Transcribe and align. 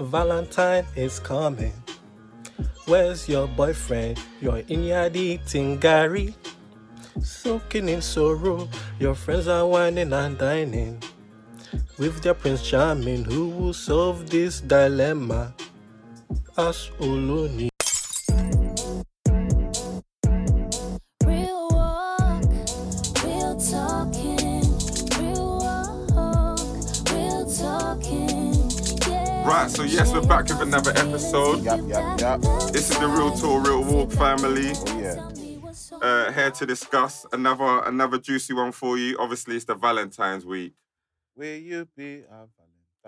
Valentine 0.00 0.86
is 0.96 1.20
coming. 1.20 1.74
Where's 2.86 3.28
your 3.28 3.46
boyfriend? 3.46 4.18
You're 4.40 4.64
in 4.68 4.84
your 4.84 5.10
eating 5.12 5.78
Gary. 5.78 6.34
Soaking 7.20 7.90
in 7.90 8.00
sorrow. 8.00 8.66
Your 8.98 9.14
friends 9.14 9.46
are 9.46 9.66
whining 9.66 10.14
and 10.14 10.38
dining. 10.38 11.02
With 11.98 12.22
their 12.22 12.32
Prince 12.32 12.66
Charming, 12.66 13.24
who 13.24 13.50
will 13.50 13.74
solve 13.74 14.30
this 14.30 14.62
dilemma? 14.62 15.54
Ask 16.56 16.90
Oloni. 16.98 17.69
Back 30.40 30.58
with 30.58 30.66
another 30.68 30.90
episode. 30.92 31.62
Yep, 31.62 31.80
yep, 31.86 32.20
yep. 32.20 32.40
This 32.72 32.90
is 32.90 32.98
the 32.98 33.06
Real 33.06 33.30
Talk, 33.32 33.66
Real 33.66 33.84
Walk 33.84 34.10
family. 34.12 34.72
Oh 34.74 35.00
yeah. 35.00 35.26
Uh, 36.00 36.32
here 36.32 36.50
to 36.50 36.66
discuss 36.66 37.26
another 37.32 37.82
another 37.84 38.18
juicy 38.18 38.54
one 38.54 38.72
for 38.72 38.96
you. 38.96 39.16
Obviously, 39.18 39.56
it's 39.56 39.66
the 39.66 39.74
Valentine's 39.74 40.46
week. 40.46 40.72
Will 41.36 41.56
you 41.56 41.88
be 41.96 42.22
a 42.30 42.46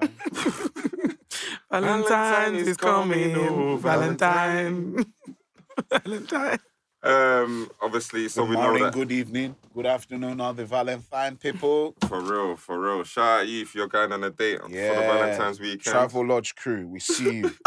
Valentine? 0.10 1.16
Valentine's 1.70 2.68
is 2.68 2.76
coming. 2.76 3.36
oh, 3.36 3.76
Valentine. 3.76 5.04
Valentine. 5.90 6.58
Um, 7.04 7.68
obviously, 7.80 8.28
so 8.28 8.42
good 8.42 8.50
we 8.50 8.56
morning, 8.56 8.78
know 8.82 8.84
that 8.86 8.94
good 8.94 9.10
evening, 9.10 9.56
good 9.74 9.86
afternoon, 9.86 10.40
all 10.40 10.54
the 10.54 10.64
Valentine 10.64 11.36
people. 11.36 11.94
for 12.06 12.20
real, 12.20 12.54
for 12.56 12.78
real. 12.80 13.02
Shout 13.02 13.40
out 13.40 13.48
you 13.48 13.62
if 13.62 13.74
you're 13.74 13.88
going 13.88 14.12
on 14.12 14.22
a 14.22 14.30
date 14.30 14.60
for 14.60 14.68
the 14.68 14.74
Valentine's 14.74 15.58
weekend. 15.58 15.82
Travel 15.82 16.24
Lodge 16.26 16.54
crew, 16.54 16.86
we 16.86 17.00
see 17.00 17.38
you. 17.38 17.50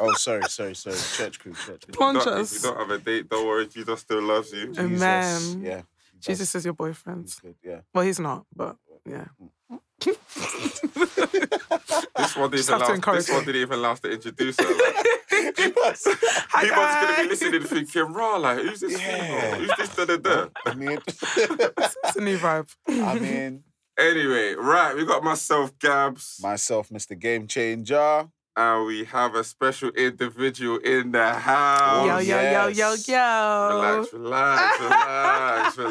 oh, 0.00 0.14
sorry, 0.14 0.42
sorry, 0.44 0.74
sorry. 0.76 0.96
Church 1.16 1.40
crew, 1.40 1.54
church 1.54 1.66
crew. 1.66 1.76
If 1.82 1.88
you 1.88 1.94
Punch 1.94 2.24
don't- 2.24 2.38
us. 2.38 2.56
If 2.56 2.62
you 2.62 2.70
don't 2.70 2.78
have 2.78 2.90
a 2.90 2.98
date, 3.02 3.28
don't 3.28 3.46
worry. 3.48 3.66
Jesus 3.66 4.00
still 4.00 4.22
loves 4.22 4.52
you. 4.52 4.68
Jesus, 4.68 4.78
Amen. 5.02 5.62
Yeah. 5.64 5.82
Jesus 6.20 6.54
is 6.54 6.64
your 6.64 6.74
boyfriend. 6.74 7.22
he's 7.24 7.40
good, 7.40 7.56
Yeah. 7.64 7.80
Well, 7.92 8.04
he's 8.04 8.20
not, 8.20 8.46
but 8.54 8.76
yeah. 9.04 9.24
This 10.00 10.16
one 12.36 12.50
didn't 12.50 12.68
even 12.68 12.80
have 12.80 12.98
last. 12.98 13.14
This 13.14 13.30
one 13.30 13.44
didn't 13.44 13.62
even 13.62 13.82
last 13.82 14.02
to 14.02 14.10
introduce 14.10 14.58
her. 14.60 14.66
Like, 14.66 15.06
Hi 15.30 16.64
People's 16.64 16.76
gonna 16.76 17.22
be 17.22 17.28
listening 17.28 17.62
thinking, 17.62 18.12
raw, 18.12 18.36
like, 18.36 18.58
who's 18.58 18.80
this? 18.80 19.00
Yeah. 19.00 19.16
Yeah. 19.16 19.54
Who's 19.56 19.70
this? 19.76 19.96
Da, 19.96 20.04
da, 20.04 20.16
da. 20.16 20.46
I 20.66 20.74
mean, 20.74 20.98
It's 21.06 22.16
a 22.16 22.20
new 22.20 22.38
vibe. 22.38 22.68
I 22.88 23.18
mean, 23.26 23.62
Anyway, 23.98 24.52
right, 24.54 24.94
we 24.94 25.06
got 25.06 25.24
myself, 25.24 25.72
Gabs, 25.78 26.38
myself, 26.42 26.90
Mr. 26.90 27.18
Game 27.18 27.46
Changer. 27.46 28.28
and 28.54 28.86
we 28.86 29.04
have 29.04 29.34
a 29.34 29.42
special 29.42 29.88
individual 29.90 30.76
in 30.78 31.12
the 31.12 31.26
oh, 31.26 31.32
house. 31.32 32.06
yo, 32.06 32.18
yo, 32.18 32.40
yo, 32.42 32.66
yo, 32.68 32.70
yes. 32.92 33.08
yo. 33.08 33.68
Relax, 33.72 34.12
relax, 34.12 35.78
relax, 35.78 35.78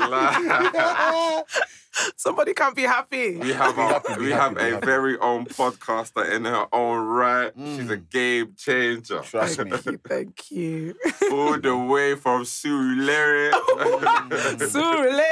relax. 0.84 1.60
Somebody 2.18 2.54
can't 2.54 2.76
be 2.76 2.84
happy. 2.84 3.38
We 3.38 3.54
have 3.54 3.76
Be 3.76 3.82
a, 3.82 3.86
happy, 3.86 4.14
we 4.20 4.30
happy, 4.32 4.32
have 4.32 4.58
a 4.58 4.70
happy. 4.76 4.86
very 4.86 5.18
own 5.20 5.46
podcaster 5.46 6.30
in 6.32 6.46
her 6.46 6.68
own 6.74 7.06
right. 7.06 7.52
She's 7.58 7.90
a 7.90 7.98
Mm. 7.98 8.10
game 8.10 8.54
changer. 8.58 9.20
Trust 9.22 9.60
me. 9.64 9.72
Thank 9.72 9.86
you, 9.86 10.00
thank 10.08 10.52
you. 10.52 10.96
All 11.32 11.60
the 11.60 11.76
way 11.78 12.16
from 12.16 12.44
Surulere. 12.44 13.52
Surely. 14.72 15.24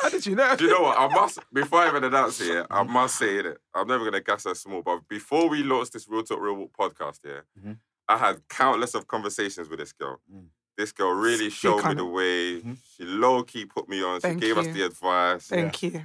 How 0.00 0.08
did 0.08 0.26
you 0.26 0.34
know? 0.34 0.56
Do 0.56 0.64
you 0.64 0.70
know 0.72 0.80
what? 0.82 0.98
I 0.98 1.06
must 1.14 1.38
before 1.52 1.80
I 1.80 1.88
even 1.88 2.02
announce 2.02 2.40
it, 2.40 2.48
yeah, 2.52 2.66
I 2.70 2.82
must 2.82 3.16
say 3.16 3.36
it. 3.38 3.58
I'm 3.74 3.86
never 3.86 4.04
gonna 4.04 4.20
gas 4.20 4.44
her 4.44 4.54
small, 4.54 4.82
but 4.82 5.06
before 5.08 5.48
we 5.48 5.62
launched 5.62 5.92
this 5.92 6.08
Real 6.08 6.24
Talk 6.24 6.40
Real 6.40 6.54
Walk 6.54 6.72
podcast, 6.76 7.20
yeah, 7.24 7.40
Mhm. 7.60 7.78
I 8.08 8.16
had 8.18 8.40
countless 8.48 8.94
of 8.96 9.06
conversations 9.06 9.68
with 9.68 9.78
this 9.78 9.92
girl. 9.92 10.20
Mm. 10.32 10.46
This 10.76 10.92
girl 10.92 11.12
really 11.12 11.50
Speak 11.50 11.52
showed 11.52 11.78
me 11.78 11.90
on 11.90 11.96
the 11.96 12.06
it. 12.06 12.10
way. 12.10 12.60
Mhm. 12.62 12.76
She 12.96 13.04
low 13.04 13.42
key 13.42 13.66
put 13.66 13.88
me 13.88 14.02
on. 14.02 14.18
She 14.20 14.22
Thank 14.28 14.40
gave 14.40 14.56
us 14.58 14.66
the 14.66 14.82
advice. 14.82 15.46
Thank 15.48 15.82
you. 15.82 16.02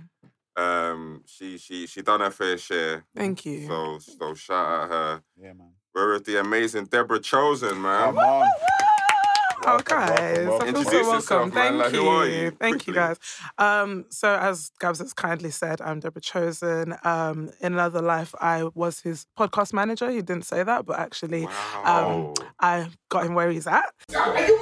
Um, 0.55 1.22
she 1.25 1.57
she 1.57 1.85
she 1.88 2.01
done 2.01 2.19
her 2.19 2.31
fair 2.31 2.57
share. 2.57 3.06
Thank 3.16 3.45
you. 3.45 3.67
So 3.67 4.00
so 4.00 4.33
shout 4.33 4.66
out 4.83 4.89
her. 4.89 5.22
Yeah, 5.38 5.53
man. 5.53 5.72
We're 5.94 6.13
with 6.13 6.25
the 6.25 6.39
amazing 6.39 6.85
Deborah 6.85 7.19
Chosen, 7.19 7.81
man. 7.81 8.06
Come 8.13 8.17
on. 8.17 8.47
Oh, 8.50 9.72
Welcome, 9.73 9.97
welcome, 9.97 10.16
guys, 10.16 10.47
welcome. 10.47 10.67
I 10.67 10.72
feel 10.72 10.83
so 10.83 11.09
welcome. 11.09 11.50
man. 11.50 11.51
Thank 11.51 11.75
Like, 11.83 11.94
you. 11.94 12.00
who 12.01 12.07
are 12.07 12.27
you? 12.27 12.51
Thank 12.51 12.88
you, 12.88 12.94
guys. 12.94 13.17
Um, 13.57 14.06
so, 14.09 14.33
as 14.35 14.72
Gabs 14.79 15.00
has 15.00 15.13
kindly 15.13 15.50
said, 15.50 15.81
I'm 15.81 16.00
Deborah 16.00 16.22
Chosen. 16.22 16.95
Um, 17.03 17.50
in 17.59 17.73
another 17.73 18.01
life, 18.01 18.33
I 18.39 18.66
was 18.75 19.01
his 19.01 19.25
podcast 19.38 19.73
manager. 19.73 20.09
He 20.11 20.22
didn't 20.22 20.45
say 20.45 20.61
that, 20.63 20.85
but 20.85 21.00
actually, 21.00 21.47
Wow. 21.47 22.33
um, 22.38 22.45
I 22.61 22.88
got 23.09 23.25
him 23.25 23.33
where 23.33 23.50
he's 23.50 23.67
at. 23.67 23.91
Are 24.16 24.39
you 24.47 24.56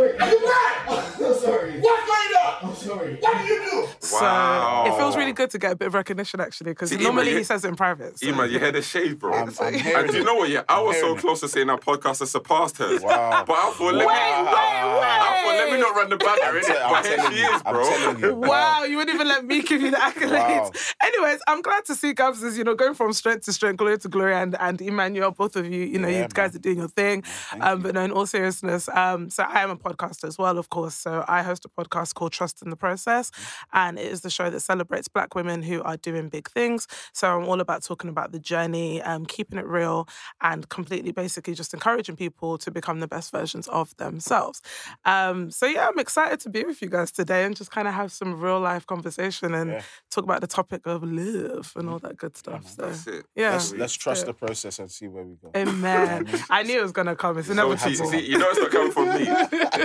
mad? 0.00 0.12
I'm 0.18 0.20
sorry. 0.20 0.20
Are 0.20 0.36
you? 0.44 1.26
I'm 1.26 1.34
sorry. 1.34 1.80
What's 1.80 2.06
going 2.06 2.32
on? 2.44 2.54
I'm 2.62 2.74
sorry. 2.74 3.16
What 3.20 3.38
do 3.38 3.44
you 3.44 3.60
do? 3.64 3.65
Wow. 4.12 4.84
So 4.86 4.92
it 4.94 4.98
feels 4.98 5.16
really 5.16 5.32
good 5.32 5.50
to 5.50 5.58
get 5.58 5.72
a 5.72 5.76
bit 5.76 5.86
of 5.88 5.94
recognition, 5.94 6.40
actually, 6.40 6.72
because 6.72 6.90
See, 6.90 6.96
normally 6.96 7.30
Ima, 7.30 7.38
he 7.38 7.44
says 7.44 7.64
it 7.64 7.68
in 7.68 7.76
private. 7.76 8.18
So, 8.18 8.26
Ema, 8.28 8.46
you 8.46 8.52
yeah. 8.54 8.58
hear 8.60 8.72
the 8.72 8.82
shade, 8.82 9.18
bro. 9.18 9.32
I'm, 9.32 9.52
I'm 9.60 9.74
and 9.74 10.10
do 10.10 10.18
you 10.18 10.24
know 10.24 10.34
what? 10.34 10.48
Yeah, 10.50 10.62
I 10.68 10.80
was 10.80 10.96
so 10.98 11.16
close 11.16 11.40
to 11.40 11.48
saying 11.48 11.68
our 11.70 11.78
podcast 11.78 12.20
has 12.20 12.30
surpassed 12.30 12.78
hers. 12.78 13.02
Wow. 13.02 13.44
But 13.46 13.52
I 13.54 13.70
thought, 13.72 13.80
let 13.80 13.92
me, 13.94 13.98
Wait, 13.98 14.06
wait, 14.06 14.12
I 14.16 15.42
thought, 15.44 15.54
let 15.56 15.72
me 15.72 15.78
not 15.80 15.94
run 15.96 16.10
the 16.10 16.16
banner, 16.16 16.42
I'm 16.42 16.54
innit? 16.54 16.66
te- 16.66 16.72
I'm 16.78 16.90
But 16.92 17.06
here 17.06 17.16
telling 17.16 17.32
she 17.32 17.38
you, 17.40 17.54
is, 17.54 17.62
I'm 17.66 17.74
bro. 17.74 17.84
telling 17.88 18.18
you. 18.20 18.34
Wow, 18.46 18.84
you 18.84 18.96
wouldn't 18.96 19.14
even 19.14 19.28
let 19.28 19.44
me 19.44 19.62
give 19.62 19.82
you 19.82 19.90
the 19.90 19.96
accolades. 19.96 20.30
Wow. 20.30 20.70
Anyways, 21.02 21.40
I'm 21.46 21.62
glad 21.62 21.84
to 21.86 21.94
see 21.94 22.12
Gabs 22.14 22.42
is, 22.42 22.56
you 22.58 22.64
know, 22.64 22.74
going 22.74 22.94
from 22.94 23.12
strength 23.12 23.44
to 23.46 23.52
strength, 23.52 23.78
glory 23.78 23.98
to 23.98 24.08
glory, 24.08 24.34
and 24.34 24.56
and 24.60 24.80
Emmanuel, 24.80 25.30
both 25.32 25.56
of 25.56 25.66
you, 25.66 25.82
you 25.84 25.98
know, 25.98 26.08
Yeah, 26.08 26.22
you 26.22 26.28
guys 26.28 26.52
man. 26.52 26.56
are 26.56 26.62
doing 26.62 26.78
your 26.78 26.88
thing. 26.88 27.24
Um, 27.60 27.78
you. 27.78 27.82
but 27.84 27.94
no, 27.94 28.02
in 28.02 28.10
all 28.12 28.26
seriousness, 28.26 28.88
um, 28.90 29.30
so 29.30 29.42
I 29.44 29.62
am 29.62 29.70
a 29.70 29.76
podcaster 29.76 30.24
as 30.24 30.38
well, 30.38 30.58
of 30.58 30.68
course. 30.70 30.94
So 30.94 31.24
I 31.26 31.42
host 31.42 31.64
a 31.64 31.68
podcast 31.68 32.14
called 32.14 32.32
Trust 32.32 32.62
in 32.62 32.70
the 32.70 32.76
Process, 32.76 33.30
and 33.72 33.95
it 33.98 34.06
is 34.06 34.20
the 34.22 34.30
show 34.30 34.50
that 34.50 34.60
celebrates 34.60 35.08
Black 35.08 35.34
women 35.34 35.62
who 35.62 35.82
are 35.82 35.96
doing 35.96 36.28
big 36.28 36.48
things. 36.50 36.86
So 37.12 37.38
I'm 37.38 37.48
all 37.48 37.60
about 37.60 37.82
talking 37.82 38.10
about 38.10 38.32
the 38.32 38.38
journey, 38.38 39.02
um, 39.02 39.26
keeping 39.26 39.58
it 39.58 39.66
real, 39.66 40.08
and 40.40 40.68
completely, 40.68 41.12
basically, 41.12 41.54
just 41.54 41.72
encouraging 41.74 42.16
people 42.16 42.58
to 42.58 42.70
become 42.70 43.00
the 43.00 43.08
best 43.08 43.32
versions 43.32 43.68
of 43.68 43.96
themselves. 43.96 44.62
Um, 45.04 45.50
so 45.50 45.66
yeah, 45.66 45.88
I'm 45.88 45.98
excited 45.98 46.40
to 46.40 46.50
be 46.50 46.64
with 46.64 46.80
you 46.82 46.88
guys 46.88 47.10
today 47.12 47.44
and 47.44 47.56
just 47.56 47.70
kind 47.70 47.88
of 47.88 47.94
have 47.94 48.12
some 48.12 48.40
real 48.40 48.60
life 48.60 48.86
conversation 48.86 49.54
and 49.54 49.70
Yeah. 49.70 49.82
talk 50.10 50.24
about 50.24 50.40
the 50.40 50.46
topic 50.46 50.86
of 50.86 51.02
love 51.02 51.72
and 51.76 51.88
all 51.88 51.98
that 52.00 52.16
good 52.16 52.36
stuff. 52.36 52.68
so 52.68 52.82
That's 52.86 53.06
it. 53.06 53.26
yeah. 53.34 53.52
Let's, 53.52 53.72
let's 53.72 53.94
trust 53.94 54.22
Yeah. 54.22 54.32
the 54.32 54.34
process 54.34 54.78
and 54.78 54.90
see 54.90 55.08
where 55.08 55.24
we 55.24 55.34
go. 55.36 55.50
Amen. 55.56 56.28
I 56.50 56.62
knew 56.62 56.78
it 56.78 56.82
was 56.82 56.92
gonna 56.92 57.16
come. 57.16 57.38
It's 57.38 57.46
So 57.48 57.52
inevitable. 57.52 57.88
cheesy. 57.90 58.06
See, 58.06 58.30
you 58.30 58.38
know 58.38 58.46
it's 58.50 58.58
not 58.60 58.70
coming 58.70 58.92
from 58.92 59.08
me. 59.08 59.28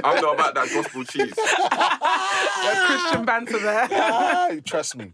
I'm 0.03 0.21
not 0.21 0.33
about 0.35 0.53
that 0.55 0.69
gospel 0.73 1.03
cheese. 1.03 1.33
There's 2.63 2.85
Christian 2.87 3.25
banter 3.25 3.59
there. 3.59 3.87
Ah, 3.91 4.49
trust 4.65 4.95
me. 4.97 5.11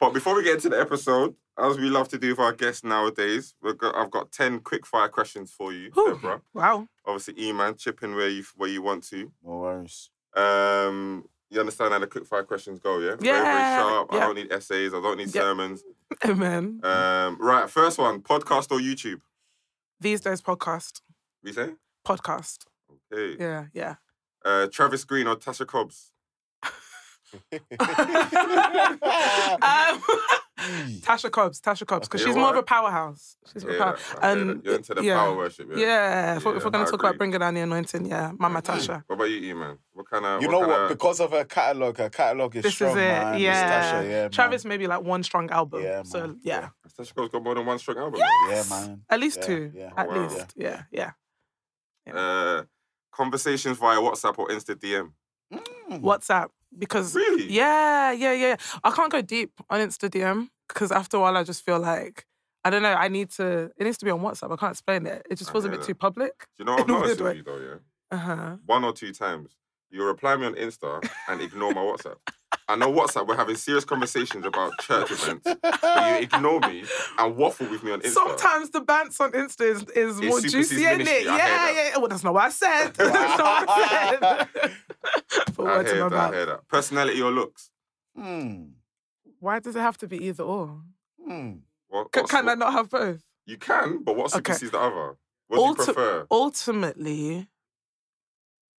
But 0.00 0.12
before 0.14 0.34
we 0.34 0.42
get 0.42 0.54
into 0.56 0.68
the 0.68 0.80
episode, 0.80 1.34
as 1.58 1.76
we 1.78 1.88
love 1.88 2.08
to 2.08 2.18
do 2.18 2.30
with 2.30 2.38
our 2.40 2.52
guests 2.52 2.82
nowadays, 2.82 3.54
we've 3.62 3.78
got, 3.78 3.94
I've 3.94 4.10
got 4.10 4.32
10 4.32 4.60
quick 4.60 4.84
fire 4.86 5.08
questions 5.08 5.52
for 5.52 5.72
you, 5.72 5.90
Whew. 5.94 6.14
Deborah. 6.14 6.40
Wow. 6.54 6.88
Obviously, 7.06 7.34
E-Man, 7.48 7.76
chip 7.76 8.02
in 8.02 8.14
where 8.14 8.28
you, 8.28 8.42
where 8.56 8.68
you 8.68 8.82
want 8.82 9.04
to. 9.10 9.30
No 9.44 9.58
worries. 9.58 10.10
Um, 10.34 11.24
you 11.50 11.60
understand 11.60 11.92
how 11.92 11.98
the 12.00 12.06
quick 12.06 12.26
fire 12.26 12.42
questions 12.42 12.78
go, 12.80 12.98
yeah? 12.98 13.16
Very, 13.16 13.18
very 13.20 13.36
Yeah, 13.44 13.78
sharp. 13.78 14.12
I 14.12 14.20
don't 14.20 14.34
need 14.34 14.50
essays. 14.50 14.94
I 14.94 15.00
don't 15.00 15.18
need 15.18 15.34
Yeah. 15.34 15.42
sermons. 15.42 15.84
Amen. 16.24 16.80
Um, 16.82 17.36
right, 17.40 17.68
first 17.70 17.98
one, 17.98 18.22
podcast 18.22 18.72
or 18.72 18.78
YouTube? 18.80 19.20
These 20.00 20.22
days, 20.22 20.40
podcast. 20.40 21.02
We 21.44 21.52
say? 21.52 21.70
Podcast. 22.06 22.64
Okay. 23.12 23.36
Yeah, 23.38 23.66
yeah. 23.74 23.94
Uh, 24.44 24.66
Travis 24.72 25.04
Green 25.04 25.26
or 25.28 25.36
Tasha 25.36 25.66
Cobbs? 25.66 26.11
Um, 27.32 27.40
Tasha 31.02 31.30
Cobbs, 31.30 31.60
Tasha 31.60 31.86
Cobbs, 31.86 32.08
because 32.08 32.20
Okay, 32.22 32.30
she's 32.30 32.36
more 32.36 32.50
of 32.50 32.56
a 32.56 32.62
powerhouse. 32.62 33.36
She's 33.52 33.64
more 33.64 33.74
Yeah, 33.74 33.78
power. 33.84 33.98
I 34.20 34.34
hear 34.34 34.42
And. 34.50 34.64
You're 34.64 34.74
into 34.76 34.94
the 34.94 35.02
yeah. 35.02 35.16
power 35.18 35.36
worship, 35.36 35.68
yeah? 35.70 35.76
Yeah, 35.76 36.36
if, 36.36 36.44
we're- 36.44 36.56
if 36.56 36.62
we're 36.64 36.68
Yeah, 36.68 36.72
going 36.72 36.82
I 36.82 36.84
to 36.84 36.90
talk 36.90 37.00
agree. 37.00 37.08
about 37.08 37.18
bringing 37.18 37.40
down 37.40 37.54
the 37.54 37.60
anointing, 37.62 38.06
yeah, 38.06 38.30
Mama 38.38 38.62
Tasha. 38.62 39.02
What 39.08 39.16
about 39.16 39.24
you, 39.30 39.38
E-Man? 39.50 39.78
What 39.92 40.08
kind 40.08 40.24
of... 40.24 40.40
You 40.42 40.48
know 40.48 40.60
what? 40.60 40.68
Kinda... 40.68 40.88
Because 40.90 41.20
of 41.20 41.32
her 41.32 41.44
catalog, 41.44 41.98
her 41.98 42.10
catalog 42.10 42.54
is 42.54 42.62
This 42.62 42.74
strong, 42.74 42.90
is 42.92 42.96
it. 42.96 43.00
man. 43.08 43.40
Yeah. 43.40 43.82
Tasha, 44.02 44.08
yeah, 44.10 44.28
Travis 44.28 44.64
man. 44.64 44.68
maybe 44.68 44.86
like 44.86 45.02
one 45.02 45.22
strong 45.24 45.50
album. 45.50 45.82
Yeah, 45.82 46.02
so 46.04 46.20
man. 46.28 46.40
yeah. 46.44 46.68
Tasha 46.98 47.12
Cobbs 47.14 47.30
got 47.30 47.42
more 47.42 47.56
than 47.56 47.66
one 47.66 47.78
strong 47.80 47.98
album. 47.98 48.20
Yeah, 48.50 48.62
man. 48.70 49.02
At 49.10 49.18
least 49.18 49.38
Yeah, 49.40 49.46
two. 49.46 49.72
yeah. 49.74 49.90
At 49.96 50.08
Wow. 50.08 50.28
least. 50.28 50.52
Yeah, 50.54 50.82
yeah. 50.92 51.10
Uh, 52.12 52.62
conversations 53.12 53.78
via 53.78 53.98
WhatsApp 53.98 54.38
or 54.38 54.46
Insta 54.48 54.76
DM? 54.76 55.10
Mm. 55.52 56.00
WhatsApp. 56.02 56.48
Because 56.78 57.14
Really? 57.14 57.50
Yeah, 57.50 58.12
yeah, 58.12 58.32
yeah. 58.32 58.56
I 58.82 58.90
can't 58.90 59.12
go 59.12 59.22
deep 59.22 59.52
on 59.70 59.80
Insta 59.80 60.08
DM 60.08 60.48
because 60.68 60.90
after 60.90 61.16
a 61.18 61.20
while 61.20 61.36
I 61.36 61.44
just 61.44 61.64
feel 61.64 61.78
like 61.78 62.26
I 62.64 62.70
don't 62.70 62.82
know. 62.82 62.94
I 62.94 63.08
need 63.08 63.30
to. 63.32 63.72
It 63.76 63.84
needs 63.84 63.98
to 63.98 64.04
be 64.04 64.10
on 64.10 64.20
WhatsApp. 64.20 64.52
I 64.52 64.56
can't 64.56 64.72
explain 64.72 65.06
it. 65.06 65.26
It 65.28 65.36
just 65.36 65.50
I 65.50 65.52
feels 65.52 65.64
a 65.64 65.68
bit 65.68 65.80
that. 65.80 65.86
too 65.86 65.94
public. 65.94 66.46
Do 66.56 66.62
you 66.62 66.64
know 66.64 66.72
what 66.72 66.82
I've 66.82 66.88
noticed 66.88 67.20
with 67.20 67.36
you 67.36 67.42
though, 67.42 67.58
yeah? 67.58 68.16
Uh 68.16 68.16
huh. 68.16 68.56
One 68.66 68.84
or 68.84 68.92
two 68.92 69.12
times. 69.12 69.56
You 69.90 70.04
reply 70.04 70.36
me 70.36 70.46
on 70.46 70.54
Insta 70.54 71.06
and 71.28 71.40
ignore 71.40 71.74
my 71.74 71.82
WhatsApp. 71.82 72.16
I 72.72 72.76
know 72.76 72.92
WhatsApp. 72.92 73.26
We're 73.26 73.36
having 73.36 73.56
serious 73.56 73.84
conversations 73.84 74.44
about 74.46 74.72
church 74.80 75.10
events, 75.12 75.48
but 75.60 76.10
you 76.18 76.22
ignore 76.22 76.60
me 76.60 76.84
and 77.18 77.36
waffle 77.36 77.68
with 77.68 77.82
me 77.82 77.92
on 77.92 78.00
Insta. 78.00 78.12
Sometimes 78.12 78.70
the 78.70 78.80
bants 78.80 79.20
on 79.20 79.32
Insta 79.32 79.60
is, 79.62 79.82
is 79.90 80.20
more 80.20 80.40
supersedes 80.40 80.70
juicy, 80.70 80.84
isn't 80.84 81.00
it? 81.02 81.26
I 81.28 81.36
Yeah, 81.36 81.70
yeah. 81.90 81.98
Well, 81.98 82.08
that's 82.08 82.24
not 82.24 82.34
what 82.34 82.44
I 82.44 82.48
said. 82.50 82.88
that's 82.94 83.38
not 83.38 83.66
what 83.66 83.78
I 83.78 84.48
said. 84.62 84.72
Put 85.54 85.66
I 85.68 85.76
words 85.76 85.90
hear 85.92 86.02
my 86.04 86.08
that. 86.08 86.16
I 86.16 86.24
mouth. 86.26 86.34
hear 86.34 86.46
that. 86.46 86.68
Personality 86.68 87.20
or 87.22 87.30
looks? 87.30 87.70
Hmm. 88.16 88.64
Why 89.38 89.58
does 89.58 89.76
it 89.76 89.80
have 89.80 89.98
to 89.98 90.06
be 90.06 90.24
either 90.26 90.44
or? 90.44 90.80
Hmm. 91.22 91.52
What, 91.88 92.08
C- 92.14 92.20
what's- 92.20 92.30
can 92.30 92.48
I 92.48 92.54
not 92.54 92.72
have 92.72 92.88
both? 92.88 93.22
You 93.44 93.58
can, 93.58 94.02
but 94.04 94.16
what 94.16 94.26
Okay. 94.34 94.38
supersedes 94.52 94.70
the 94.72 94.78
other? 94.80 95.16
What 95.48 95.58
do 95.58 95.62
you 95.64 95.74
prefer? 95.86 96.26
Ultimately, 96.30 97.48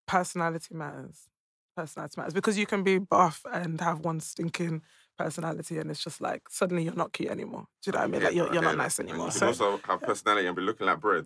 personality 0.08 0.74
matters. 0.74 1.30
Personality 1.76 2.14
matters 2.18 2.34
because 2.34 2.58
you 2.58 2.66
can 2.68 2.84
be 2.84 3.00
buff 3.00 3.42
and 3.52 3.82
have 3.82 4.00
one 4.00 4.20
stinking 4.20 4.82
personality, 5.18 5.80
and 5.80 5.90
it's 5.90 6.04
just 6.04 6.22
like 6.22 6.44
suddenly 6.50 6.84
you're 6.84 6.94
not 6.94 7.14
cute 7.14 7.32
anymore. 7.32 7.66
Do 7.82 7.90
you 7.90 7.94
know 7.94 8.00
what 8.00 8.04
I 8.04 8.08
mean? 8.08 8.22
Yeah, 8.22 8.28
Like 8.28 8.36
you're, 8.36 8.54
you're 8.54 8.62
not 8.62 8.78
nice 8.78 9.00
anymore. 9.00 9.26
You 9.28 9.32
So, 9.32 9.40
can 9.40 9.48
also 9.48 9.80
have 9.88 10.02
personality 10.10 10.46
and 10.48 10.56
be 10.56 10.62
looking 10.62 10.86
like 10.86 11.00
bread. 11.00 11.26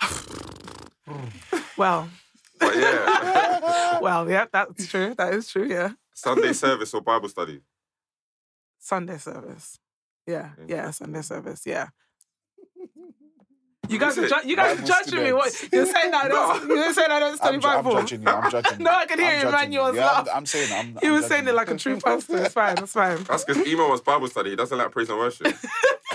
well, 1.76 2.08
But 2.58 2.76
yeah, 2.76 3.98
well, 4.02 4.28
yeah, 4.30 4.46
that's 4.52 4.86
true. 4.88 5.14
That 5.16 5.32
is 5.34 5.48
true. 5.48 5.66
Yeah, 5.66 5.92
Sunday 6.14 6.52
service 6.64 6.92
or 6.94 7.00
Bible 7.00 7.28
study. 7.28 7.60
Sunday 8.78 9.18
service. 9.18 9.78
Yeah, 10.26 10.50
Yeah. 10.58 10.64
yeah, 10.84 10.90
Sunday 10.90 11.22
service. 11.22 11.62
Yeah. 11.66 11.88
You 13.88 13.98
guys, 13.98 14.18
are 14.18 14.28
ju- 14.28 14.48
you 14.48 14.56
guys 14.56 14.72
are 14.72 14.74
Bible 14.76 14.88
judging 14.88 15.24
me. 15.24 15.32
What 15.32 15.52
you're 15.72 15.86
saying 15.86 16.10
that? 16.10 16.24
I 16.24 16.28
don't, 16.28 16.68
you're 16.68 16.92
saying 16.92 17.10
I 17.10 17.20
don't 17.20 17.36
study 17.36 17.54
I'm, 17.56 17.60
ju- 17.60 17.68
I'm 17.68 17.84
Bible. 17.84 17.92
judging 18.00 18.22
you. 18.22 18.28
I'm 18.28 18.48
judging 18.48 18.78
you. 18.78 18.84
No, 18.84 18.90
I 18.92 19.06
can 19.06 19.18
hear 19.18 19.28
I'm 19.28 19.34
you, 19.34 19.42
judging 19.42 19.58
man. 19.58 19.72
You 19.72 19.80
was 19.80 19.96
Yeah, 19.96 20.10
I'm, 20.10 20.16
laugh. 20.16 20.28
I'm 20.34 20.46
saying. 20.46 20.72
I'm, 20.72 20.98
He 21.00 21.06
I'm 21.08 21.12
was 21.14 21.26
saying 21.26 21.48
it 21.48 21.54
like 21.54 21.70
a 21.70 21.76
true 21.76 22.00
pastor. 22.00 22.38
It's 22.44 22.54
fine. 22.54 22.78
It's 22.82 22.92
fine. 22.92 23.24
That's 23.24 23.44
because 23.44 23.66
Emo 23.66 23.88
was 23.90 24.00
Bible 24.00 24.28
study. 24.28 24.50
He 24.50 24.56
doesn't 24.56 24.76
like 24.76 24.90
praise 24.92 25.08
and 25.10 25.18
worship. 25.18 25.48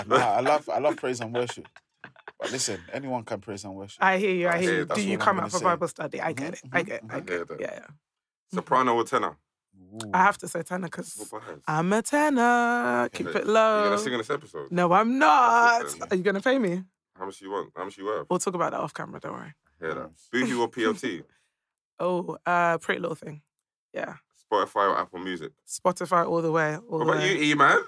Nah, 0.06 0.16
I 0.16 0.40
love, 0.40 0.68
I 0.68 0.78
love 0.78 0.96
praise 0.96 1.20
and 1.20 1.32
worship. 1.32 1.68
But 2.40 2.50
listen, 2.50 2.84
anyone 2.92 3.22
can 3.24 3.40
praise 3.40 3.64
and 3.64 3.74
worship. 3.74 4.02
I 4.02 4.18
hear 4.18 4.34
you. 4.34 4.48
I 4.48 4.52
That's 4.52 4.66
hear 4.66 4.74
you. 4.78 4.84
Do 4.86 5.00
you 5.00 5.18
come 5.18 5.38
out 5.38 5.50
for 5.50 5.58
say. 5.58 5.64
Bible 5.64 5.86
study? 5.88 6.20
I 6.20 6.32
get 6.32 6.54
mm-hmm, 6.54 6.54
it. 6.54 6.60
I 6.72 6.82
mm-hmm, 6.82 6.88
get 6.90 6.96
it. 6.96 7.04
I 7.10 7.16
I 7.16 7.20
get 7.20 7.28
hear 7.28 7.42
it. 7.42 7.48
Yeah, 7.60 7.70
yeah. 7.74 7.86
Soprano 8.52 8.94
or 8.96 9.04
tenor? 9.04 9.36
Ooh. 9.94 10.10
I 10.12 10.18
have 10.18 10.38
to 10.38 10.48
say 10.48 10.62
tenor 10.62 10.88
because 10.88 11.32
I'm 11.68 11.92
a 11.92 12.02
tenor. 12.02 13.08
Keep 13.12 13.28
it 13.28 13.46
low. 13.46 13.80
You're 13.80 13.90
gonna 13.90 13.98
sing 14.02 14.12
in 14.12 14.18
this 14.18 14.30
episode? 14.30 14.72
No, 14.72 14.92
I'm 14.92 15.18
not. 15.18 15.82
That's 15.82 15.94
it 15.94 16.00
then. 16.00 16.08
Are 16.10 16.16
you 16.16 16.22
gonna 16.24 16.40
pay 16.40 16.58
me? 16.58 16.82
How 17.18 17.26
much 17.26 17.40
you 17.40 17.50
want? 17.50 17.70
How 17.76 17.84
much 17.84 17.96
you 17.98 18.04
worth? 18.06 18.26
We'll 18.30 18.38
talk 18.38 18.54
about 18.54 18.72
that 18.72 18.80
off 18.80 18.94
camera. 18.94 19.20
Don't 19.20 19.32
worry. 19.32 19.52
I 19.80 19.84
hear 19.84 19.94
that. 19.94 20.10
Nice. 20.10 20.28
Boohoo 20.32 20.60
or 20.62 20.68
PLT? 20.70 21.22
Oh, 21.98 22.36
uh, 22.46 22.78
pretty 22.78 23.00
little 23.00 23.14
thing. 23.14 23.42
Yeah, 23.92 24.14
Spotify 24.50 24.88
or 24.90 24.98
Apple 24.98 25.18
Music? 25.18 25.52
Spotify 25.68 26.26
all 26.26 26.40
the 26.40 26.50
way. 26.50 26.76
All 26.76 26.98
What 26.98 26.98
the 26.98 27.04
about 27.04 27.16
way. 27.22 27.36
you, 27.36 27.52
E 27.52 27.54
man? 27.54 27.78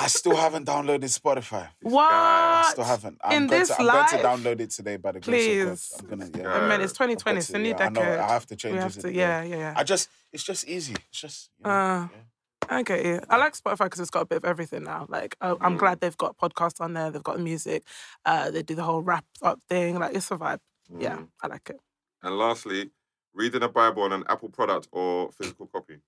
I 0.00 0.06
still 0.06 0.36
haven't 0.44 0.66
downloaded 0.66 1.00
Spotify. 1.18 1.68
What? 1.82 2.12
I 2.12 2.68
still 2.70 2.84
haven't. 2.84 3.18
I'm 3.24 3.32
In 3.42 3.46
going 3.48 3.60
this 3.60 3.68
to, 3.68 3.80
I'm 3.80 3.86
going 3.86 4.06
to 4.08 4.16
download 4.48 4.60
it 4.60 4.70
today 4.70 4.96
by 4.96 5.10
the 5.12 5.20
grace 5.20 5.44
Please. 5.44 5.92
of 5.98 6.08
God. 6.08 6.12
I'm 6.12 6.30
gonna. 6.30 6.44
Yeah. 6.44 6.54
I 6.54 6.68
mean, 6.68 6.80
it's 6.80 6.92
2020. 6.92 7.36
I've 7.36 7.38
It's 7.38 7.48
to, 7.48 7.56
a 7.56 7.58
new 7.58 7.70
yeah, 7.70 7.76
I 7.80 7.88
know, 7.88 8.00
decade. 8.02 8.18
I 8.20 8.28
have 8.28 8.46
to 8.46 8.56
change 8.56 8.72
we 8.74 8.78
it. 8.78 8.82
have 8.82 8.98
to. 8.98 9.12
Yeah, 9.12 9.42
yeah, 9.42 9.56
yeah. 9.56 9.74
I 9.76 9.82
just, 9.82 10.08
it's 10.32 10.44
just 10.44 10.68
easy. 10.68 10.94
It's 11.10 11.20
just. 11.20 11.50
You 11.58 11.64
know, 11.64 11.70
Uh, 11.70 12.00
yeah. 12.02 12.08
I 12.68 12.82
get 12.82 13.04
you. 13.04 13.20
I 13.30 13.36
like 13.36 13.54
Spotify 13.54 13.84
because 13.84 14.00
it's 14.00 14.10
got 14.10 14.22
a 14.22 14.26
bit 14.26 14.36
of 14.38 14.44
everything 14.44 14.84
now. 14.84 15.06
Like, 15.08 15.36
I- 15.40 15.50
I'm 15.60 15.76
Mm. 15.76 15.78
glad 15.78 16.00
they've 16.00 16.16
got 16.16 16.36
podcasts 16.36 16.80
on 16.80 16.92
there. 16.94 17.10
They've 17.10 17.22
got 17.22 17.40
music. 17.40 17.82
Uh, 18.24 18.50
they 18.50 18.62
do 18.62 18.74
the 18.74 18.82
whole 18.82 19.00
wrap 19.02 19.24
up 19.42 19.60
thing. 19.68 19.98
Like, 19.98 20.14
it's 20.14 20.30
a 20.30 20.36
vibe. 20.36 20.60
Yeah, 20.98 21.16
Mm. 21.18 21.28
I 21.42 21.46
like 21.48 21.70
it. 21.70 21.80
And 22.22 22.36
lastly, 22.38 22.90
reading 23.32 23.62
a 23.62 23.68
Bible 23.68 24.02
on 24.02 24.12
an 24.12 24.24
Apple 24.28 24.48
product 24.48 24.88
or 24.92 25.30
physical 25.32 25.66
copy? 25.66 26.00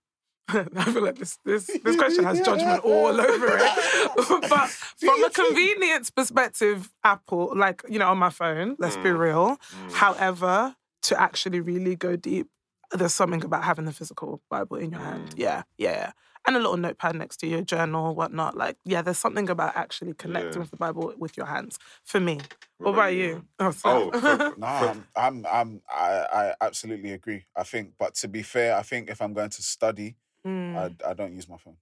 I 0.49 0.85
feel 0.93 1.05
like 1.05 1.17
this 1.19 1.39
this 1.45 1.67
this 1.85 1.97
question 1.97 2.25
has 2.25 2.41
judgment 2.41 2.83
all 2.85 3.21
over 3.21 3.57
it. 3.57 3.73
but 4.51 4.69
from 4.69 5.23
a 5.25 5.31
convenience 5.31 6.11
perspective, 6.11 6.91
Apple, 7.05 7.53
like 7.55 7.83
you 7.89 7.99
know, 8.01 8.09
on 8.09 8.19
my 8.19 8.31
phone, 8.31 8.75
let's 8.81 8.97
be 8.97 9.11
Mm. 9.11 9.19
real. 9.19 9.57
Mm. 9.87 9.93
However, 9.93 10.75
to 11.03 11.21
actually 11.21 11.61
really 11.61 11.95
go 11.95 12.17
deep, 12.17 12.49
there's 12.91 13.15
something 13.15 13.45
about 13.45 13.63
having 13.65 13.85
the 13.85 13.93
physical 13.93 14.43
Bible 14.51 14.77
in 14.79 14.91
your 14.91 15.01
hand. 15.01 15.29
Mm. 15.31 15.35
Yeah, 15.39 15.63
yeah, 15.79 15.93
yeah. 15.93 16.13
And 16.47 16.57
a 16.57 16.59
little 16.59 16.77
notepad 16.79 17.17
next 17.17 17.37
to 17.39 17.47
your 17.47 17.61
journal, 17.63 18.15
whatnot. 18.15 18.57
Like, 18.57 18.77
yeah, 18.85 19.03
there's 19.03 19.19
something 19.19 19.49
about 19.51 19.77
actually 19.77 20.15
connecting 20.15 20.55
Yeah. 20.55 20.59
with 20.61 20.71
the 20.71 20.77
Bible 20.79 21.13
with 21.19 21.37
your 21.37 21.47
hands. 21.47 21.79
For 22.05 22.19
me. 22.19 22.37
What, 22.79 22.87
What 22.87 22.93
about 22.95 23.15
you? 23.15 23.45
Oh, 23.59 23.67
Oh, 23.67 23.71
sorry. 23.73 24.11
for- 24.21 24.55
No, 24.59 24.67
I'm, 24.67 25.07
I'm, 25.15 25.47
I'm, 25.47 25.83
I, 25.89 26.27
I 26.33 26.55
absolutely 26.67 27.13
agree. 27.13 27.45
I 27.55 27.63
think, 27.65 27.93
but 27.99 28.15
to 28.17 28.29
be 28.29 28.43
fair, 28.43 28.75
I 28.77 28.83
think 28.83 29.11
if 29.11 29.21
I'm 29.21 29.33
going 29.35 29.51
to 29.51 29.63
study, 29.63 30.17
Mm. 30.47 30.75
I, 30.75 31.11
I 31.11 31.13
don't 31.13 31.35
use 31.35 31.47
my 31.51 31.59
phone. 31.59 31.77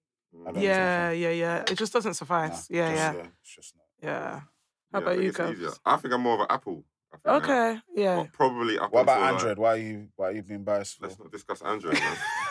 I 0.45 0.51
my 0.51 0.61
yeah, 0.61 1.11
phone. 1.11 1.19
yeah, 1.21 1.31
yeah. 1.31 1.59
It 1.71 1.79
just 1.79 1.93
doesn't 1.93 2.11
Nah, 2.11 2.13
suffice. 2.15 2.67
yeah, 2.69 2.91
just- 2.91 3.17
yeah, 3.19 3.27
It's 3.41 3.55
just 3.55 3.75
not. 3.77 3.85
yeah. 4.03 4.41
How 4.93 4.99
Yeah, 4.99 4.99
about 4.99 5.19
you, 5.23 5.29
it's 5.29 5.37
Cubs? 5.37 5.53
easier. 5.59 5.71
I 5.87 5.97
think 5.99 6.13
I'm 6.15 6.21
more 6.23 6.35
of 6.35 6.41
an 6.41 6.47
Apple. 6.51 6.85
I 7.25 7.31
now. 7.31 7.37
Okay, 7.37 7.81
yeah. 7.95 8.17
But 8.17 8.33
probably 8.33 8.77
up 8.81 8.93
What 8.93 9.03
about 9.03 9.19
until, 9.19 9.33
like- 9.33 9.41
Android? 9.43 9.59
Why 9.59 9.71
are 9.71 9.77
you, 9.77 10.09
why 10.17 10.27
are 10.27 10.33
you 10.33 10.43
being 10.43 10.65
biased 10.65 10.97
for? 10.99 11.07
Let's 11.07 11.19
not 11.21 11.31
discuss 11.31 11.63
Android, 11.63 11.95
man. 11.95 12.17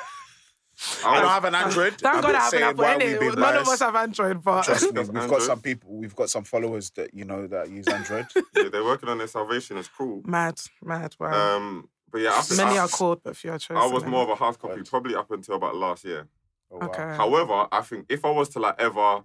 I 1.05 1.19
don't 1.21 1.29
have 1.29 1.45
an 1.45 1.55
Android. 1.55 1.95
Thank 1.99 2.15
I'm 2.15 2.21
God 2.21 2.35
I 2.35 2.37
have 2.39 2.43
an 2.45 2.49
saying 2.51 2.63
Apple. 2.63 2.83
why 2.83 2.95
innit? 2.97 3.19
we've 3.19 3.35
None 3.37 3.55
of 3.57 3.67
us 3.67 3.79
have 3.79 3.95
Android, 3.95 4.43
but 4.43 4.63
Trust 4.63 4.83
me, 4.93 5.01
we've 5.01 5.07
got 5.13 5.21
Android. 5.23 5.41
some 5.43 5.59
people, 5.61 5.89
we've 5.95 6.15
got 6.15 6.29
some 6.29 6.43
followers 6.43 6.89
that 6.91 7.13
you 7.13 7.25
know 7.25 7.47
that 7.47 7.69
use 7.69 7.87
Android. 7.87 8.25
yeah, 8.55 8.69
they're 8.71 8.83
working 8.83 9.09
on 9.09 9.17
their 9.17 9.27
salvation. 9.27 9.77
It's 9.77 9.87
cool. 9.87 10.21
mad, 10.25 10.59
mad. 10.83 11.15
Wow. 11.19 11.55
Um, 11.57 11.89
but 12.11 12.21
yeah, 12.21 12.31
I 12.37 12.41
think 12.41 12.57
Many 12.57 12.77
I, 12.79 12.83
are 12.83 12.87
called, 12.87 13.21
but 13.23 13.35
few 13.35 13.51
are 13.51 13.59
chosen. 13.59 13.77
I 13.77 13.85
was 13.87 14.05
more 14.05 14.23
of 14.23 14.29
a 14.29 14.35
hard 14.35 14.57
copy, 14.59 14.75
Right. 14.77 14.85
probably 14.89 15.15
up 15.15 15.29
until 15.31 15.55
about 15.55 15.75
last 15.75 16.05
year. 16.05 16.27
Oh, 16.71 16.77
wow. 16.79 16.87
Okay. 16.87 17.01
However, 17.15 17.67
I 17.71 17.81
think 17.81 18.05
if 18.09 18.23
I 18.25 18.29
was 18.31 18.49
to 18.49 18.59
like 18.59 18.75
ever 18.79 19.23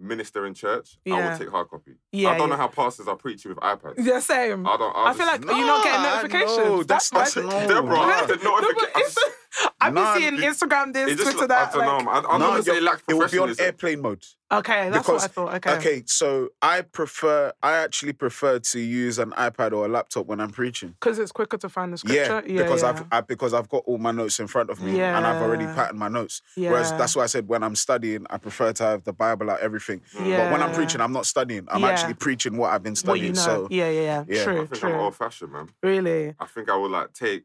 minister 0.00 0.46
in 0.46 0.54
church, 0.54 0.96
I 1.06 1.10
Yeah. 1.10 1.30
would 1.32 1.38
take 1.40 1.48
hard 1.50 1.68
copy. 1.68 1.92
Yeah, 2.12 2.30
I 2.30 2.38
don't 2.38 2.48
yeah. 2.50 2.54
know 2.54 2.60
how 2.62 2.68
pastors 2.68 3.08
are 3.08 3.16
preaching 3.16 3.48
with 3.50 3.58
iPads. 3.58 3.94
Yeah, 3.98 4.20
same. 4.20 4.64
I 4.66 4.76
don't. 4.76 4.96
I 4.96 5.12
feel 5.12 5.26
like 5.26 5.42
just, 5.42 5.56
you're 5.56 5.66
not 5.66 5.82
getting 5.84 6.02
Nah, 6.02 6.16
notifications. 6.16 6.56
no, 6.58 6.82
that's 6.84 7.10
That's 7.10 7.36
not 7.36 7.44
why- 7.46 7.66
no, 7.66 7.74
Deborah, 7.74 7.96
nah. 7.96 8.26
the 8.26 8.36
No, 8.36 8.60
but 8.60 8.62
notification. 8.62 8.92
it's, 8.96 9.18
I've 9.80 9.94
been 9.94 10.16
seeing 10.16 10.34
it- 10.34 10.40
Instagram 10.40 10.92
this, 10.92 11.10
It 11.12 11.16
just, 11.18 11.32
Twitter 11.36 11.44
I 11.44 11.46
that. 11.64 11.72
don't 11.72 11.84
know. 11.84 11.96
like- 11.96 12.04
man. 12.04 12.14
I, 12.14 12.18
I 12.18 12.22
No, 12.22 12.38
don't 12.38 12.40
want 12.50 12.56
to 12.56 12.62
say 12.62 12.70
you're- 12.72 12.78
it 12.78 12.84
lacks 12.84 13.02
it 13.08 13.14
will 13.14 13.18
be 13.18 13.22
on 13.22 13.28
professionalism. 13.48 13.64
airplane 13.64 14.00
mode. 14.02 14.24
okay, 14.52 14.90
that's 14.90 15.06
because- 15.06 15.22
what 15.22 15.24
I 15.24 15.26
thought. 15.28 15.54
Okay. 15.56 15.76
Okay, 15.76 16.02
so 16.06 16.48
I 16.62 16.82
prefer, 16.82 17.52
I 17.62 17.72
actually 17.76 18.12
prefer 18.12 18.58
to 18.58 18.80
use 18.80 19.18
an 19.18 19.30
iPad 19.32 19.72
or 19.72 19.86
a 19.86 19.88
laptop 19.88 20.26
when 20.26 20.40
I'm 20.40 20.50
preaching. 20.50 20.90
Because 21.00 21.18
it's 21.18 21.32
quicker 21.32 21.56
to 21.58 21.68
find 21.68 21.92
the 21.92 22.02
Yeah, 22.12 22.24
scripture. 22.24 22.52
Yeah, 22.52 22.62
because 22.62 22.82
yeah. 22.82 22.88
I've 22.90 23.04
I, 23.10 23.20
because 23.22 23.54
I've 23.54 23.68
got 23.68 23.84
all 23.86 23.98
my 23.98 24.10
notes 24.10 24.38
in 24.40 24.46
front 24.48 24.70
of 24.70 24.82
me 24.82 25.00
and 25.00 25.26
I've 25.26 25.40
already 25.42 25.64
Yeah. 25.64 25.74
patterned 25.74 25.98
my 25.98 26.08
notes. 26.08 26.42
yeah. 26.56 26.70
Whereas 26.70 26.90
that's 26.92 27.16
why 27.16 27.22
I 27.24 27.26
said 27.26 27.48
when 27.48 27.62
I'm 27.62 27.76
studying, 27.76 28.26
I 28.30 28.36
prefer 28.38 28.72
to 28.74 28.82
have 28.82 29.04
the 29.04 29.12
Bible 29.12 29.50
out, 29.50 29.60
everything. 29.60 30.02
yeah. 30.22 30.44
But 30.44 30.52
when 30.52 30.62
I'm 30.62 30.74
preaching, 30.74 31.00
I'm 31.00 31.12
not 31.12 31.26
studying. 31.26 31.66
I'm 31.70 31.80
Yeah. 31.82 31.88
actually 31.88 32.14
preaching 32.14 32.56
what 32.56 32.72
I've 32.72 32.82
been 32.82 32.92
what 32.92 32.98
studying. 32.98 33.24
you 33.26 33.32
know. 33.32 33.40
So 33.42 33.68
yeah, 33.70 33.88
yeah, 33.90 34.00
yeah, 34.00 34.24
yeah. 34.28 34.40
I 34.40 34.44
True, 34.44 34.54
think 34.66 34.84
I'm 34.84 34.90
true. 34.90 35.00
old 35.00 35.16
fashioned, 35.16 35.52
man. 35.52 35.70
Really? 35.82 36.34
I 36.38 36.46
think 36.46 36.68
I 36.70 36.76
would 36.76 36.90
like 36.90 37.12
take 37.14 37.44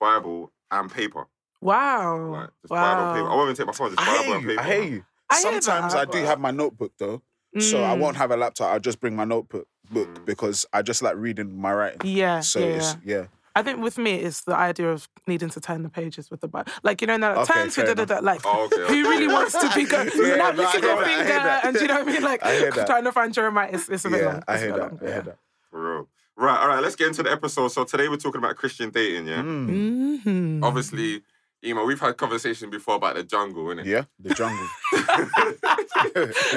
Bible 0.00 0.52
and 0.70 0.90
paper. 0.90 1.26
Wow. 1.64 2.26
Like 2.32 2.50
just 2.62 2.68
Bible 2.70 3.14
paper. 3.14 3.26
I 3.26 3.30
wow. 3.30 3.36
won't 3.36 3.46
even 3.48 3.56
take 3.56 3.66
my 3.66 3.72
phone. 3.72 3.90
Just 3.96 4.00
I 4.00 4.04
Bible 4.06 4.24
hear 4.24 4.34
and 4.36 4.42
you. 4.42 4.48
paper. 4.50 4.60
I 4.62 4.72
hear 4.74 4.82
you. 4.84 5.04
I 5.30 5.40
hear 5.40 5.60
Sometimes 5.62 5.92
that, 5.94 6.00
I 6.00 6.04
do 6.04 6.20
but- 6.20 6.26
have 6.26 6.38
my 6.40 6.50
notebook 6.50 6.92
though, 6.98 7.22
so 7.58 7.82
I 7.82 7.96
Mm. 7.96 8.00
won't 8.00 8.16
have 8.16 8.30
a 8.30 8.36
laptop. 8.36 8.72
I'll 8.72 8.80
just 8.80 9.00
bring 9.00 9.16
my 9.16 9.24
notebook 9.24 9.66
book 9.90 10.08
Mm. 10.08 10.24
because 10.26 10.66
I 10.72 10.82
just 10.82 11.02
like 11.02 11.14
reading 11.16 11.58
my 11.58 11.72
writing. 11.72 12.00
Yeah, 12.04 12.40
So 12.40 12.58
yeah, 12.60 12.66
it's 12.66 12.96
yeah. 13.04 13.16
yeah. 13.16 13.24
I 13.56 13.62
think 13.62 13.80
with 13.80 13.98
me, 13.98 14.14
it's 14.14 14.40
the 14.42 14.54
idea 14.56 14.90
of 14.90 15.08
needing 15.28 15.48
to 15.50 15.60
turn 15.60 15.82
the 15.84 15.88
pages 15.88 16.28
with 16.30 16.40
the 16.40 16.48
Bible. 16.48 16.72
Like, 16.82 17.00
you 17.00 17.06
know, 17.06 17.16
now, 17.16 17.42
Okay, 17.42 17.54
turn 17.54 17.66
to 17.68 17.70
fair 17.70 17.94
da 17.94 17.94
da 17.94 18.04
da. 18.04 18.18
Like, 18.20 18.40
Oh, 18.44 18.64
okay, 18.64 18.76
who 18.78 18.84
okay. 18.84 19.02
really 19.02 19.28
wants 19.28 19.52
to 19.52 19.70
be 19.74 19.84
going 19.84 20.10
Yeah, 20.16 20.36
now 20.36 20.50
no, 20.50 20.62
you 20.62 20.66
I 20.68 20.72
see 20.72 20.80
hear 20.80 20.88
your 20.90 20.96
that, 20.96 21.04
I 21.04 21.08
hear 21.08 21.16
finger, 21.24 21.32
that. 21.44 21.64
and 21.66 21.76
you 21.80 21.86
know 21.86 21.94
what 21.94 22.08
I 22.08 22.12
mean? 22.12 22.22
Like, 22.22 22.44
I 22.44 22.54
hear 22.56 22.70
that. 22.72 22.86
trying 22.86 23.04
to 23.04 23.12
find 23.12 23.32
Jeremiah, 23.32 23.70
it's, 23.72 23.88
it's 23.88 24.04
a 24.04 24.10
bit 24.10 24.20
Yeah, 24.22 24.26
long. 24.26 24.42
I 24.48 24.54
It's 24.54 24.62
a 24.62 24.66
hear 24.66 24.72
bit 24.74 24.80
that. 24.82 24.90
long, 24.90 24.98
I 25.00 25.04
hear 25.06 25.14
yeah. 25.14 25.20
that. 25.22 25.38
For 25.70 25.92
real. 25.94 26.08
Right, 26.36 26.58
all 26.60 26.68
right, 26.68 26.82
let's 26.82 26.96
get 26.96 27.06
into 27.06 27.22
the 27.22 27.30
episode. 27.30 27.68
So 27.68 27.84
today 27.84 28.08
we're 28.08 28.16
talking 28.16 28.40
about 28.40 28.56
Christian 28.56 28.90
dating, 28.90 29.28
yeah? 29.28 29.36
Mm. 29.42 30.20
Mhm. 30.24 30.64
Obviously, 30.64 31.22
Emo, 31.64 31.84
we've 31.84 32.00
had 32.00 32.16
conversation 32.16 32.70
before 32.70 32.96
about 32.96 33.14
the 33.16 33.22
jungle, 33.24 33.64
innit? 33.66 33.84
Yeah, 33.84 34.04
the 34.18 34.34
jungle, 34.34 34.66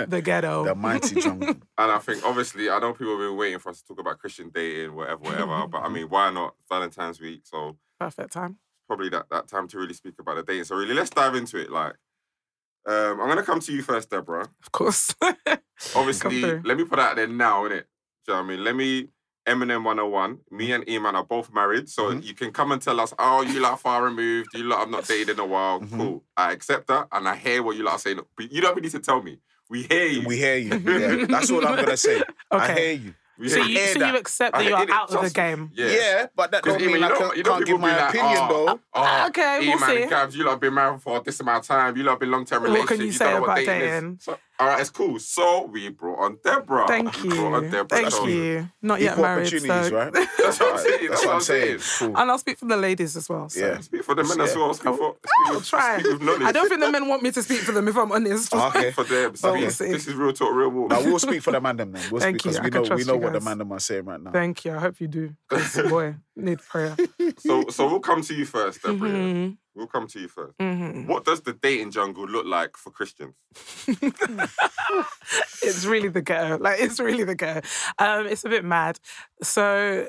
the 0.08 0.22
ghetto. 0.24 0.66
the 0.66 0.76
mighty 0.76 1.22
jungle. 1.22 1.50
And 1.78 1.92
I 1.92 2.00
think 2.00 2.24
obviously 2.26 2.70
I 2.70 2.80
know 2.80 2.94
people 2.94 3.18
have 3.18 3.30
been 3.30 3.38
waiting 3.38 3.60
for 3.60 3.70
us 3.70 3.82
to 3.82 3.88
talk 3.88 4.00
about 4.00 4.20
Christian 4.20 4.50
dating, 4.54 4.96
whatever, 4.96 5.22
whatever. 5.22 5.68
but 5.72 5.80
I 5.80 5.90
mean, 5.90 6.10
why 6.10 6.32
not 6.32 6.56
Valentine's 6.70 7.20
week? 7.22 7.42
So 7.46 7.78
Perfect 8.00 8.34
time. 8.34 8.58
probably 8.88 9.10
that, 9.10 9.30
that 9.32 9.48
time 9.48 9.68
to 9.70 9.78
really 9.78 9.94
speak 9.94 10.16
about 10.20 10.36
the 10.36 10.44
dating. 10.44 10.66
So 10.66 10.76
really 10.76 10.94
let's 10.94 11.10
dive 11.10 11.36
into 11.36 11.58
it. 11.58 11.72
Like 11.72 11.94
um, 12.88 13.20
I'm 13.22 13.28
gonna 13.28 13.44
come 13.44 13.60
to 13.60 13.74
you 13.74 13.82
first, 13.82 14.10
Deborah. 14.10 14.48
Of 14.64 14.72
course. 14.72 15.14
Obviously, 15.96 16.42
let 16.42 16.78
me 16.78 16.84
put 16.86 17.00
out 17.00 17.16
there 17.16 17.28
now, 17.28 17.64
innit? 17.64 17.84
Do 18.26 18.34
you 18.34 18.34
know 18.34 18.36
what 18.36 18.40
I 18.40 18.44
mean? 18.44 18.64
Let 18.64 18.76
me 18.76 19.08
Eminem 19.48 19.84
101. 19.84 20.40
Me 20.52 20.72
and 20.74 20.86
Eman 20.86 21.14
are 21.14 21.24
both 21.24 21.54
married, 21.54 21.90
so 21.90 22.12
Mhm. 22.12 22.24
you 22.24 22.34
can 22.36 22.52
come 22.52 22.72
and 22.72 22.82
tell 22.82 23.00
us, 23.00 23.14
oh, 23.18 23.42
you 23.42 23.60
lot 23.60 23.72
are 23.74 23.78
far 23.78 24.04
removed, 24.04 24.50
you 24.54 24.64
lot 24.64 24.80
have 24.82 24.90
not 24.90 25.08
dated 25.08 25.30
in 25.30 25.40
a 25.40 25.46
while. 25.46 25.80
Mhm. 25.80 25.98
Cool. 25.98 26.24
I 26.36 26.52
accept 26.52 26.88
that 26.88 27.08
and 27.12 27.28
I 27.28 27.36
hear 27.36 27.64
what 27.64 27.76
you 27.78 27.84
lot 27.84 27.94
are 27.96 28.00
saying. 28.00 28.20
But 28.36 28.52
you 28.52 28.62
don't 28.62 28.72
even 28.72 28.84
need 28.84 28.92
to 28.92 29.00
tell 29.00 29.22
me. 29.22 29.40
We 29.70 29.84
hear 29.84 30.06
you. 30.06 30.28
We 30.28 30.38
hear 30.38 30.58
you. 30.58 30.70
Yeah, 30.86 31.26
that's 31.28 31.50
all 31.52 31.66
I'm 31.66 31.76
gonna 31.76 31.98
say. 31.98 32.22
I 32.52 32.56
Okay. 32.72 32.82
hear 32.82 32.94
you. 33.06 33.14
Yeah. 33.40 33.50
So 33.50 33.62
you, 33.64 33.78
so 33.94 34.00
that. 34.00 34.14
you 34.14 34.18
accept 34.20 34.54
that 34.56 34.62
hear 34.64 34.72
you're 34.72 34.82
it, 34.84 34.90
out 34.90 35.14
of 35.14 35.22
the 35.24 35.30
game. 35.30 35.70
Yeah. 35.76 35.86
Yeah, 35.90 36.26
but 36.36 36.50
that 36.52 36.64
don't 36.64 36.82
mean 36.82 36.90
you 36.90 36.96
I 36.96 37.00
know- 37.10 37.18
can't, 37.20 37.38
you 37.38 37.44
know 37.44 37.52
can't 37.52 37.66
people 37.66 37.78
give 37.78 37.82
my 37.82 37.94
be 37.94 38.02
like, 38.02 38.10
opinion 38.16 38.38
oh, 38.42 38.66
though. 38.66 38.80
Oh, 38.96 39.26
Okay, 39.28 39.60
E 39.64 39.68
we'll 39.70 39.80
man, 39.80 39.90
see. 39.90 40.06
Gabs, 40.10 40.36
you 40.36 40.44
lot 40.44 40.60
been 40.60 40.74
married 40.74 41.02
for 41.04 41.20
this 41.20 41.40
amount 41.40 41.60
of 41.64 41.68
time. 41.68 41.96
You 41.98 42.04
lot 42.04 42.20
been 42.20 42.32
long 42.32 42.46
term 42.46 42.64
What 42.64 42.72
relationship. 42.72 42.98
can 42.98 43.06
you 43.06 43.12
don't 43.12 43.18
say 43.20 43.38
about 43.38 43.56
dating 43.58 43.76
is. 43.76 43.92
dating? 43.92 44.18
So, 44.22 44.38
all 44.60 44.68
right, 44.68 44.80
it's 44.82 44.90
cool. 44.90 45.20
So 45.20 45.66
we 45.66 45.90
brought 45.90 46.20
on 46.24 46.38
Deborah. 46.44 46.88
Thank 46.88 47.22
We 47.24 47.30
on 47.40 47.64
you. 47.66 47.70
Deborah 47.70 47.86
Thank 47.90 48.10
Chosen. 48.10 48.30
you. 48.30 48.70
Not 48.82 49.00
yet 49.02 49.12
Equal 49.12 49.24
married. 49.24 49.48
opportunities, 49.48 49.88
so. 49.90 49.96
right? 49.96 50.14
That's 50.38 50.60
what 50.60 50.72
I'm 50.74 50.78
saying. 50.80 51.08
That's 51.10 51.26
what 51.26 51.36
I'm 51.36 51.42
saying. 51.42 51.80
Cool. 52.00 52.08
And 52.18 52.32
I'll 52.32 52.38
speak 52.40 52.58
for 52.58 52.66
the 52.66 52.78
ladies 52.78 53.16
as 53.16 53.30
well. 53.30 53.50
So. 53.50 53.60
Yeah. 53.60 53.80
Speak 53.82 54.04
for 54.04 54.16
the 54.16 54.24
men 54.24 54.42
as 54.42 54.56
well. 54.56 54.74
Speak 54.74 54.96
for. 54.96 55.16
Speak 55.16 55.48
I'll 55.48 55.54
with, 55.56 55.66
try. 55.68 56.00
Speak. 56.00 56.22
I 56.42 56.52
don't 56.52 56.68
think 56.70 56.82
the 56.82 56.92
men 56.92 57.08
want 57.08 57.22
me 57.24 57.32
to 57.32 57.44
speak 57.44 57.60
for 57.60 57.72
them, 57.72 57.88
if 57.88 57.96
I'm 57.98 58.12
honest. 58.12 58.54
Ah, 58.56 58.70
okay. 58.70 58.92
for 58.92 59.04
them. 59.04 59.34
But 59.42 59.54
we'll 59.54 59.70
Speak- 59.70 59.88
see. 59.88 59.92
This 59.94 60.08
is 60.08 60.16
real 60.16 60.34
talk, 60.34 60.54
real 60.54 60.70
walk. 60.70 60.90
Now 60.90 61.02
we'll 61.04 61.20
speak 61.20 61.42
for 61.44 61.52
the 61.52 61.62
man 61.62 61.78
them 61.78 61.92
then. 61.92 62.04
We'll 62.12 62.22
Thank 62.22 62.42
speak 62.42 62.46
you. 62.46 62.52
because 62.52 62.60
I 62.60 62.64
we 62.64 62.72
can 62.72 62.78
know 62.78 62.82
we 62.82 62.88
trust 62.88 63.08
know 63.08 63.14
you 63.14 63.20
what 63.20 63.34
the 63.34 63.40
guys. 63.40 63.46
man 63.46 63.58
them 63.60 63.72
are 63.72 63.80
saying 63.80 64.06
right 64.06 64.22
now. 64.22 64.32
Thank 64.32 64.66
you. 64.66 64.74
I 64.74 64.80
hope 64.80 65.00
you 65.00 65.08
do. 65.08 65.34
'cause, 65.50 65.76
boy, 65.90 66.16
need 66.36 66.60
prayer. 66.60 66.96
So, 67.40 67.66
so 67.70 67.88
we'll 67.88 68.00
come 68.00 68.22
to 68.24 68.34
you 68.34 68.46
first, 68.46 68.82
Deborah. 68.82 69.10
Mm-hmm. 69.10 69.54
We'll 69.78 69.88
come 69.88 70.08
to 70.08 70.20
you 70.20 70.28
first. 70.28 70.58
mhm. 70.58 71.06
What 71.08 71.24
does 71.24 71.42
the 71.42 71.54
dating 71.54 71.92
jungle 71.92 72.26
look 72.26 72.46
like 72.46 72.76
for 72.78 72.90
Christians? 72.92 73.36
it's 75.62 75.86
really 75.86 76.10
the 76.10 76.22
ghetto. 76.22 76.58
Like 76.58 76.80
it's 76.80 77.00
really 77.00 77.24
the 77.24 77.36
ghetto. 77.36 77.62
Um, 78.00 78.26
it's 78.28 78.44
a 78.44 78.50
bit 78.50 78.66
mad. 78.66 79.00
So, 79.44 80.08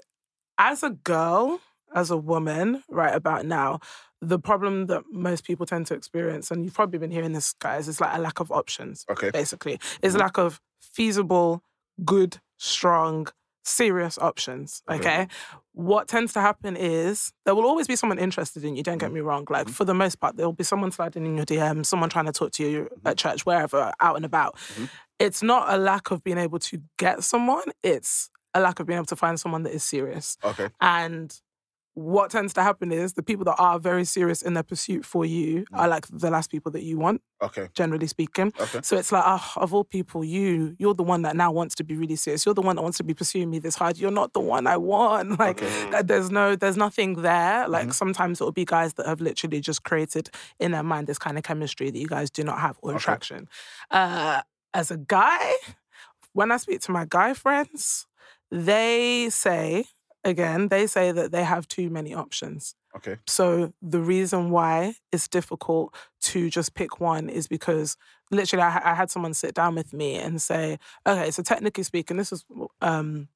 as 0.58 0.82
a 0.82 0.90
girl, 0.90 1.60
as 1.94 2.10
a 2.10 2.16
woman, 2.16 2.82
right 2.88 3.14
about 3.14 3.44
now, 3.46 3.80
the 4.20 4.38
problem 4.38 4.86
that 4.86 5.02
most 5.12 5.44
people 5.44 5.66
tend 5.66 5.86
to 5.88 5.94
experience, 5.94 6.50
and 6.50 6.64
you've 6.64 6.74
probably 6.74 6.98
been 6.98 7.10
hearing 7.10 7.32
this, 7.32 7.52
guys, 7.52 7.88
is 7.88 8.00
like 8.00 8.16
a 8.16 8.20
lack 8.20 8.40
of 8.40 8.50
options. 8.50 9.04
Okay. 9.10 9.30
Basically, 9.30 9.78
is 10.02 10.14
a 10.14 10.18
lack 10.18 10.38
of 10.38 10.60
feasible, 10.80 11.62
good, 12.04 12.38
strong, 12.56 13.28
serious 13.68 14.18
options. 14.18 14.82
Okay. 14.88 14.98
Okay. 14.98 15.28
What 15.72 16.08
tends 16.08 16.32
to 16.32 16.40
happen 16.40 16.76
is 16.76 17.32
there 17.44 17.54
will 17.54 17.66
always 17.66 17.86
be 17.86 17.96
someone 17.96 18.18
interested 18.18 18.64
in 18.64 18.76
you. 18.76 18.82
Don't 18.82 18.98
get 18.98 19.06
mm-hmm. 19.06 19.14
me 19.14 19.20
wrong. 19.20 19.46
Like 19.48 19.66
mm-hmm. 19.66 19.72
for 19.72 19.84
the 19.84 19.94
most 19.94 20.20
part, 20.20 20.36
there 20.36 20.46
will 20.46 20.52
be 20.52 20.64
someone 20.64 20.90
sliding 20.90 21.24
in 21.24 21.36
your 21.36 21.46
DM, 21.46 21.86
someone 21.86 22.10
trying 22.10 22.26
to 22.26 22.32
talk 22.32 22.52
to 22.52 22.68
you 22.68 22.84
mm-hmm. 22.84 23.08
at 23.08 23.16
church, 23.16 23.46
wherever, 23.46 23.92
out 24.00 24.16
and 24.16 24.24
about. 24.24 24.56
It's 25.18 25.42
not 25.42 25.72
a 25.72 25.76
lack 25.76 26.10
of 26.10 26.22
being 26.24 26.38
able 26.38 26.58
to 26.60 26.80
get 26.96 27.24
someone. 27.24 27.64
It's 27.82 28.30
a 28.54 28.60
lack 28.60 28.80
of 28.80 28.86
being 28.86 28.96
able 28.96 29.06
to 29.06 29.16
find 29.16 29.38
someone 29.38 29.62
that 29.64 29.74
is 29.74 29.84
serious. 29.84 30.38
Okay. 30.44 30.68
And 30.80 31.38
what 31.98 32.30
tends 32.30 32.52
to 32.54 32.62
happen 32.62 32.92
is 32.92 33.14
the 33.14 33.22
people 33.22 33.44
that 33.44 33.56
are 33.58 33.78
very 33.80 34.04
serious 34.04 34.40
in 34.42 34.54
their 34.54 34.62
pursuit 34.62 35.04
for 35.04 35.24
you 35.24 35.64
are 35.72 35.88
like 35.88 36.06
the 36.08 36.30
last 36.30 36.48
people 36.50 36.70
that 36.72 36.82
you 36.84 36.96
want, 36.96 37.20
Okay. 37.42 37.68
generally 37.74 38.06
speaking. 38.06 38.52
Okay. 38.60 38.80
So 38.82 38.96
it's 38.96 39.10
like, 39.10 39.24
oh, 39.26 39.52
of 39.56 39.74
all 39.74 39.82
people, 39.82 40.24
you, 40.24 40.76
you're 40.78 40.94
the 40.94 41.02
one 41.02 41.22
that 41.22 41.34
now 41.34 41.50
wants 41.50 41.74
to 41.76 41.84
be 41.84 41.96
really 41.96 42.14
serious. 42.14 42.46
You're 42.46 42.54
the 42.54 42.62
one 42.62 42.76
that 42.76 42.82
wants 42.82 42.98
to 42.98 43.04
be 43.04 43.14
pursuing 43.14 43.50
me 43.50 43.58
this 43.58 43.74
hard. 43.74 43.98
You're 43.98 44.12
not 44.12 44.32
the 44.32 44.40
one 44.40 44.66
I 44.66 44.76
want. 44.76 45.38
Like, 45.40 45.60
uh, 45.92 46.02
there's 46.02 46.30
no, 46.30 46.54
there's 46.56 46.76
nothing 46.76 47.22
there. 47.22 47.66
Like, 47.68 47.92
sometimes 47.92 48.40
it'll 48.40 48.52
be 48.52 48.64
guys 48.64 48.94
that 48.94 49.06
have 49.06 49.20
literally 49.20 49.60
just 49.60 49.82
created 49.82 50.30
in 50.60 50.70
their 50.72 50.82
mind 50.82 51.06
this 51.08 51.18
kind 51.18 51.36
of 51.36 51.42
chemistry 51.44 51.90
that 51.90 51.98
you 51.98 52.06
guys 52.06 52.30
do 52.30 52.44
not 52.44 52.60
have 52.60 52.76
or 52.82 52.94
attraction. 52.94 53.48
Uh, 53.90 54.42
as 54.74 54.90
a 54.90 54.96
guy, 54.96 55.54
when 56.32 56.52
I 56.52 56.58
speak 56.58 56.80
to 56.82 56.92
my 56.92 57.06
guy 57.08 57.34
friends, 57.34 58.06
they 58.50 59.28
say, 59.30 59.84
again, 60.28 60.68
they 60.68 60.86
say 60.86 61.12
that 61.12 61.32
they 61.32 61.44
have 61.44 61.66
too 61.66 61.90
many 61.90 62.14
options. 62.14 62.74
Okay. 62.96 63.16
So 63.26 63.72
the 63.82 64.00
reason 64.00 64.50
why 64.50 64.94
it's 65.12 65.28
difficult 65.28 65.94
to 66.22 66.50
just 66.50 66.74
pick 66.74 67.00
one 67.00 67.28
is 67.28 67.48
because 67.48 67.96
literally 68.30 68.62
I, 68.62 68.92
I 68.92 68.94
had 68.94 69.10
someone 69.10 69.34
sit 69.34 69.54
down 69.54 69.74
with 69.74 69.92
me 69.92 70.14
and 70.16 70.40
say, 70.40 70.78
okay, 71.06 71.30
so 71.30 71.42
technically 71.42 71.84
speaking, 71.84 72.16
this 72.16 72.32
is 72.32 72.44
um 72.80 73.28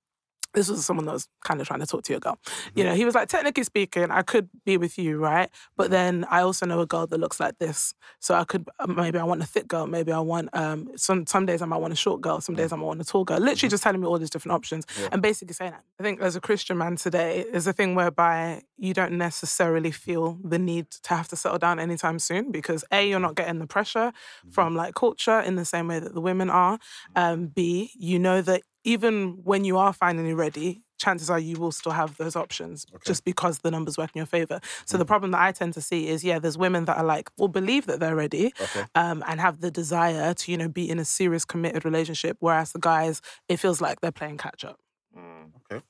this 0.55 0.69
was 0.69 0.85
someone 0.85 1.07
that 1.07 1.13
was 1.13 1.29
kind 1.45 1.61
of 1.61 1.67
trying 1.67 1.81
to 1.81 1.87
talk 1.87 2.03
to 2.05 2.13
your 2.13 2.21
girl. 2.21 2.39
You 2.75 2.85
know, 2.85 2.95
he 2.95 3.05
was 3.05 3.15
like, 3.15 3.29
technically 3.29 3.65
speaking, 3.65 4.11
I 4.11 4.23
could 4.23 4.49
be 4.65 4.77
with 4.77 4.99
you, 4.99 5.19
right? 5.19 5.51
But 5.77 5.91
then 5.91 6.25
I 6.31 6.43
also 6.43 6.67
know 6.67 6.81
a 6.81 6.87
girl 6.87 7.07
that 7.07 7.19
looks 7.19 7.41
like 7.41 7.59
this. 7.59 7.95
So 8.21 8.35
I 8.35 8.45
could, 8.45 8.69
uh, 8.79 8.87
maybe 8.87 9.19
I 9.19 9.25
want 9.25 9.43
a 9.43 9.47
thick 9.47 9.69
girl. 9.69 9.87
Maybe 9.87 10.13
I 10.13 10.21
want, 10.21 10.51
um, 10.53 10.91
some, 10.97 11.27
some 11.27 11.47
days 11.47 11.63
I 11.63 11.67
might 11.67 11.79
want 11.79 11.93
a 11.93 11.97
short 11.97 12.21
girl. 12.21 12.41
Some 12.41 12.55
days 12.55 12.73
I 12.73 12.77
might 12.77 12.87
want 12.87 13.01
a 13.01 13.05
tall 13.05 13.25
girl. 13.25 13.39
Literally 13.39 13.71
just 13.71 13.83
telling 13.83 14.01
me 14.01 14.07
all 14.07 14.19
these 14.19 14.31
different 14.31 14.55
options 14.55 14.87
and 15.11 15.23
basically 15.23 15.55
saying 15.55 15.73
that. 15.73 15.85
I 15.99 16.03
think 16.03 16.21
as 16.21 16.37
a 16.37 16.41
Christian 16.41 16.79
man 16.79 16.97
today, 16.97 17.41
is 17.53 17.67
a 17.67 17.73
thing 17.73 17.95
whereby 17.95 18.63
you 18.77 18.95
don't 18.95 19.13
necessarily 19.13 19.91
feel 19.91 20.39
the 20.43 20.59
need 20.59 20.91
to 20.91 21.15
have 21.15 21.29
to 21.29 21.37
settle 21.37 21.59
down 21.59 21.79
anytime 21.79 22.19
soon 22.19 22.51
because 22.51 22.85
A, 22.91 23.09
you're 23.09 23.21
not 23.21 23.37
getting 23.37 23.59
the 23.59 23.67
pressure 23.67 24.13
from 24.51 24.75
like 24.75 24.95
culture 24.95 25.41
in 25.41 25.57
the 25.57 25.65
same 25.65 25.89
way 25.89 26.01
that 26.01 26.15
the 26.15 26.21
women 26.21 26.51
are. 26.51 26.79
Um, 27.15 27.47
B, 27.47 27.93
you 27.97 28.19
know 28.19 28.43
that 28.43 28.63
even 28.85 29.39
when 29.45 29.65
you 29.65 29.77
are 29.79 29.93
finally 29.93 30.35
ready, 30.35 30.83
chances 30.99 31.29
are 31.29 31.39
you 31.39 31.57
will 31.59 31.73
still 31.73 31.93
have 31.93 32.17
those 32.17 32.37
options 32.37 32.87
just 33.05 33.25
because 33.25 33.59
the 33.59 33.71
numbers 33.71 33.99
work 33.99 34.11
in 34.15 34.21
your 34.21 34.27
favor. 34.27 34.61
So 34.87 34.97
the 34.97 35.05
problem 35.05 35.33
that 35.33 35.41
I 35.41 35.51
tend 35.53 35.75
to 35.75 35.81
see 35.81 36.09
is, 36.09 36.23
yeah, 36.23 36.39
there's 36.39 36.57
women 36.57 36.85
that 36.85 36.97
are 36.97 37.05
like, 37.05 37.31
will 37.37 37.49
believe 37.49 37.87
that 37.87 37.99
they're 37.99 38.15
ready 38.15 38.53
Okay. 38.61 38.85
um, 38.95 39.25
and 39.27 39.41
have 39.41 39.61
the 39.61 39.71
desire 39.71 40.33
to, 40.35 40.53
you 40.53 40.57
know, 40.57 40.69
be 40.69 40.89
in 40.89 40.99
a 40.99 41.05
serious 41.05 41.45
committed 41.45 41.85
relationship. 41.85 42.37
Whereas 42.41 42.73
the 42.73 42.79
guys, 42.79 43.21
it 43.49 43.57
feels 43.59 43.81
like 43.81 44.01
they're 44.01 44.12
playing 44.12 44.39
catch 44.39 44.65
up. 44.65 44.79
Okay. 45.17 45.83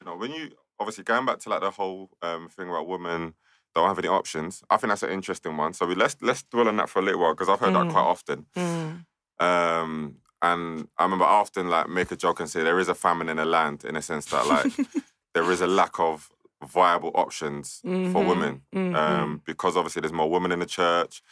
You 0.00 0.04
know, 0.06 0.16
when 0.16 0.32
you 0.32 0.50
obviously 0.78 1.04
going 1.04 1.26
back 1.26 1.38
to 1.40 1.48
like 1.48 1.60
the 1.60 1.70
whole 1.70 2.10
um, 2.22 2.48
thing 2.48 2.68
about 2.68 2.86
women 2.86 3.34
don't 3.74 3.88
have 3.88 3.98
any 3.98 4.08
options, 4.08 4.62
I 4.70 4.76
think 4.76 4.90
that's 4.90 5.02
an 5.02 5.10
interesting 5.10 5.56
one. 5.56 5.72
So 5.72 5.86
we, 5.86 5.94
let's 5.94 6.16
let's 6.20 6.42
dwell 6.42 6.68
on 6.68 6.76
that 6.76 6.88
for 6.88 6.98
a 6.98 7.02
little 7.02 7.20
while 7.20 7.34
because 7.34 7.48
I've 7.48 7.60
heard 7.60 7.74
that 7.74 7.90
quite 7.90 8.02
often. 8.02 8.46
Mm. 8.56 9.04
Um, 9.40 10.16
and 10.42 10.88
I 10.98 11.04
remember 11.04 11.24
I 11.24 11.28
often 11.34 11.68
like 11.68 11.88
make 11.88 12.12
a 12.12 12.16
joke 12.16 12.40
and 12.40 12.48
say 12.50 12.62
there 12.62 12.78
is 12.78 12.88
a 12.88 12.94
famine 12.94 13.28
in 13.28 13.36
the 13.38 13.44
land 13.44 13.84
in 13.84 13.96
a 13.96 14.02
sense 14.02 14.26
that 14.28 14.46
like 14.46 14.70
there 15.34 15.50
is 15.50 15.60
a 15.60 15.66
lack 15.66 15.98
of 16.00 16.30
viable 16.64 17.12
options 17.14 17.84
for 18.02 18.24
Mhm, 18.24 18.26
women 18.26 18.62
mhm. 18.72 18.94
um, 18.98 19.42
because 19.46 19.76
obviously 19.76 20.00
there's 20.00 20.12
more 20.12 20.30
women 20.30 20.52
in 20.52 20.60
the 20.60 20.66
church. 20.66 21.22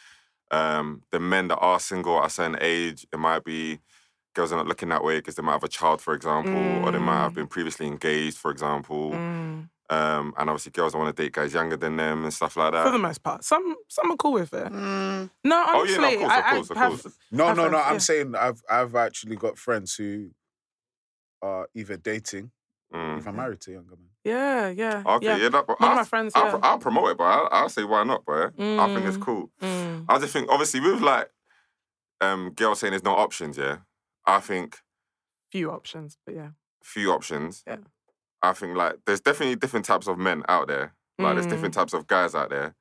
Um, 0.51 1.03
the 1.11 1.19
men 1.19 1.49
that 1.49 1.57
are 1.57 1.79
single 1.79 2.19
at 2.19 2.27
a 2.27 2.29
certain 2.29 2.57
age, 2.61 3.05
it 3.11 3.19
might 3.19 3.43
be 3.43 3.79
girls 4.35 4.51
are 4.53 4.57
not 4.57 4.67
looking 4.67 4.89
that 4.89 5.03
way 5.03 5.19
because 5.19 5.35
they 5.35 5.43
might 5.43 5.53
have 5.53 5.63
a 5.63 5.67
child, 5.69 6.01
for 6.01 6.13
example, 6.13 6.79
or 6.83 6.91
they 6.91 6.99
might 6.99 7.21
have 7.23 7.33
been 7.33 7.47
previously 7.47 7.87
engaged, 7.87 8.37
for 8.37 8.51
example. 8.51 9.23
Mm. 9.23 9.69
Um, 9.89 10.33
and 10.37 10.49
obviously 10.49 10.73
girls 10.73 10.91
don't 10.91 11.01
want 11.01 11.15
to 11.15 11.23
date 11.23 11.31
guys 11.31 11.53
younger 11.53 11.77
than 11.77 11.95
them 11.95 12.23
and 12.25 12.33
stuff 12.33 12.57
like 12.57 12.73
that. 12.73 12.85
For 12.85 12.91
the 12.91 12.97
most 12.97 13.23
part, 13.23 13.43
some 13.45 13.75
some 13.87 14.11
are 14.11 14.17
cool 14.17 14.33
with 14.33 14.53
it. 14.53 14.69
No, 14.71 15.29
Oh, 15.45 15.79
honestly, 15.79 15.93
yeah, 16.19 16.27
no, 16.27 16.37
of 16.37 16.43
course, 16.43 16.69
of 16.69 16.77
course, 16.77 16.77
I 16.77 16.85
of 16.85 17.03
have. 17.03 17.13
No, 17.31 17.45
have 17.47 17.57
no, 17.57 17.63
no. 17.63 17.69
friends, 17.69 17.85
I'm 17.87 17.93
yeah. 17.93 17.97
saying 17.99 18.35
I've 18.35 18.61
I've 18.69 18.95
actually 18.95 19.35
got 19.37 19.57
friends 19.57 19.95
who 19.95 20.31
are 21.41 21.69
either 21.73 21.97
dating, 21.97 22.51
Mm. 22.93 23.19
if 23.19 23.27
I'm 23.27 23.35
married 23.35 23.59
to 23.61 23.71
a 23.71 23.73
younger 23.75 23.95
man. 23.95 24.07
Yeah, 24.23 24.69
yeah. 24.69 25.03
Okay, 25.05 25.25
yeah, 25.25 25.37
yeah. 25.37 25.49
that, 25.49 25.67
but 25.67 25.79
One 25.79 25.89
I'll, 25.91 25.95
my 25.97 26.03
friends, 26.03 26.33
I'll, 26.35 26.45
yeah. 26.53 26.59
I'll 26.63 26.79
promote 26.79 27.09
it, 27.11 27.17
but 27.17 27.23
I'll, 27.25 27.49
I'll 27.51 27.69
say 27.69 27.83
why 27.83 28.03
not, 28.03 28.25
boy. 28.25 28.45
I 28.45 28.49
think 28.93 29.05
it's 29.05 29.17
Mm. 29.17 29.21
cool. 29.21 29.51
Mm. 29.61 30.05
I 30.09 30.19
just 30.19 30.31
think, 30.33 30.49
obviously, 30.49 30.79
with 30.79 31.01
like 31.01 31.29
um, 32.21 32.51
girls 32.55 32.79
saying 32.79 32.91
there's 32.91 33.03
no 33.03 33.15
options, 33.15 33.57
yeah, 33.57 33.77
I 34.25 34.39
think 34.41 34.79
Few 35.51 35.71
options, 35.71 36.17
but 36.25 36.35
yeah. 36.35 36.49
few 36.83 37.11
options. 37.11 37.63
Yeah. 37.67 37.77
I 38.41 38.53
think 38.53 38.75
like 38.77 38.95
there's 39.05 39.21
definitely 39.21 39.55
different 39.55 39.85
types 39.85 40.07
of 40.07 40.17
men 40.17 40.43
out 40.47 40.67
there. 40.67 40.93
Like 41.19 41.33
there's 41.35 41.47
Mm. 41.47 41.49
different 41.51 41.73
types 41.73 41.93
of 41.93 42.05
guys 42.07 42.35
out 42.35 42.49
there. 42.49 42.75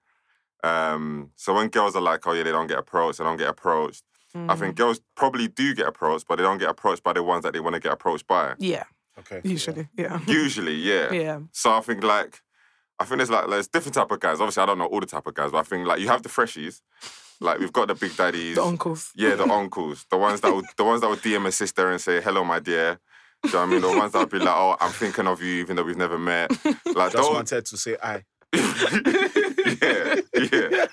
Um, 0.65 1.31
so 1.37 1.55
when 1.55 1.69
girls 1.69 1.95
are 1.97 2.03
like, 2.03 2.27
oh 2.27 2.33
yeah, 2.33 2.43
they 2.43 2.51
don't 2.53 2.67
get 2.67 2.79
approached, 2.79 3.19
they 3.19 3.25
don't 3.25 3.37
get 3.37 3.49
approached. 3.49 4.03
I 4.35 4.55
think 4.55 4.75
Mm. 4.75 4.79
girls 4.79 5.01
probably 5.15 5.49
do 5.49 5.75
get 5.75 5.87
approached, 5.87 6.27
but 6.29 6.37
they 6.37 6.43
don't 6.43 6.59
get 6.59 6.69
approached 6.69 7.03
by 7.03 7.15
the 7.15 7.23
ones 7.23 7.43
that 7.45 7.55
they 7.55 7.61
want 7.61 7.75
to 7.75 7.81
get 7.81 7.93
approached 7.93 8.27
by. 8.27 8.55
Yeah, 8.59 8.85
Okay. 9.19 9.41
usually, 9.45 9.89
yeah. 9.97 10.21
Usually, 10.27 10.75
yeah. 10.75 11.11
Yeah. 11.23 11.39
So 11.53 11.73
I 11.73 11.81
think 11.81 12.03
like 12.05 12.43
I 12.99 13.05
think 13.05 13.19
there's 13.19 13.31
like 13.31 13.49
there's 13.49 13.69
different 13.69 13.95
type 13.95 14.11
of 14.11 14.21
guys. 14.21 14.41
Obviously, 14.41 14.63
I 14.63 14.67
don't 14.67 14.79
know 14.79 14.87
all 14.87 15.01
the 15.01 15.07
type 15.07 15.27
of 15.27 15.35
guys, 15.35 15.53
but 15.53 15.59
I 15.59 15.63
think 15.63 15.87
like 15.87 16.01
you 16.01 16.09
have 16.09 16.23
the 16.23 16.29
freshies. 16.31 16.81
Like 17.41 17.59
we've 17.59 17.73
got 17.73 17.89
the 17.89 17.95
big 17.95 18.17
daddies. 18.17 18.57
The 18.57 18.65
uncles. 18.65 19.11
Yeah, 19.15 19.35
the 19.37 19.45
uncles, 19.61 20.05
the 20.11 20.17
ones 20.19 20.41
that 20.43 20.55
would, 20.55 20.65
the 20.77 20.85
ones 20.85 21.01
that 21.03 21.09
would 21.11 21.21
DM 21.21 21.47
a 21.47 21.53
sister 21.53 21.91
and 21.91 22.01
say, 22.01 22.21
"Hello, 22.23 22.43
my 22.45 22.59
dear." 22.59 22.99
Do 23.43 23.49
you 23.49 23.55
know 23.55 23.61
what 23.61 23.67
I 23.69 23.71
mean? 23.71 23.81
The 23.81 23.99
ones 23.99 24.13
that 24.13 24.19
would 24.19 24.31
be 24.31 24.39
like, 24.39 24.49
"Oh, 24.49 24.77
I'm 24.81 24.93
thinking 24.93 25.27
of 25.27 25.43
you, 25.43 25.61
even 25.61 25.77
though 25.77 25.85
we've 25.85 25.97
never 25.97 26.19
met." 26.19 26.51
Like 26.97 27.13
Just 27.13 27.29
those, 27.29 27.35
wanted 27.35 27.67
to 27.67 27.77
say 27.77 27.97
I. 28.03 28.25
yeah, 28.53 30.21
yeah. 30.51 30.87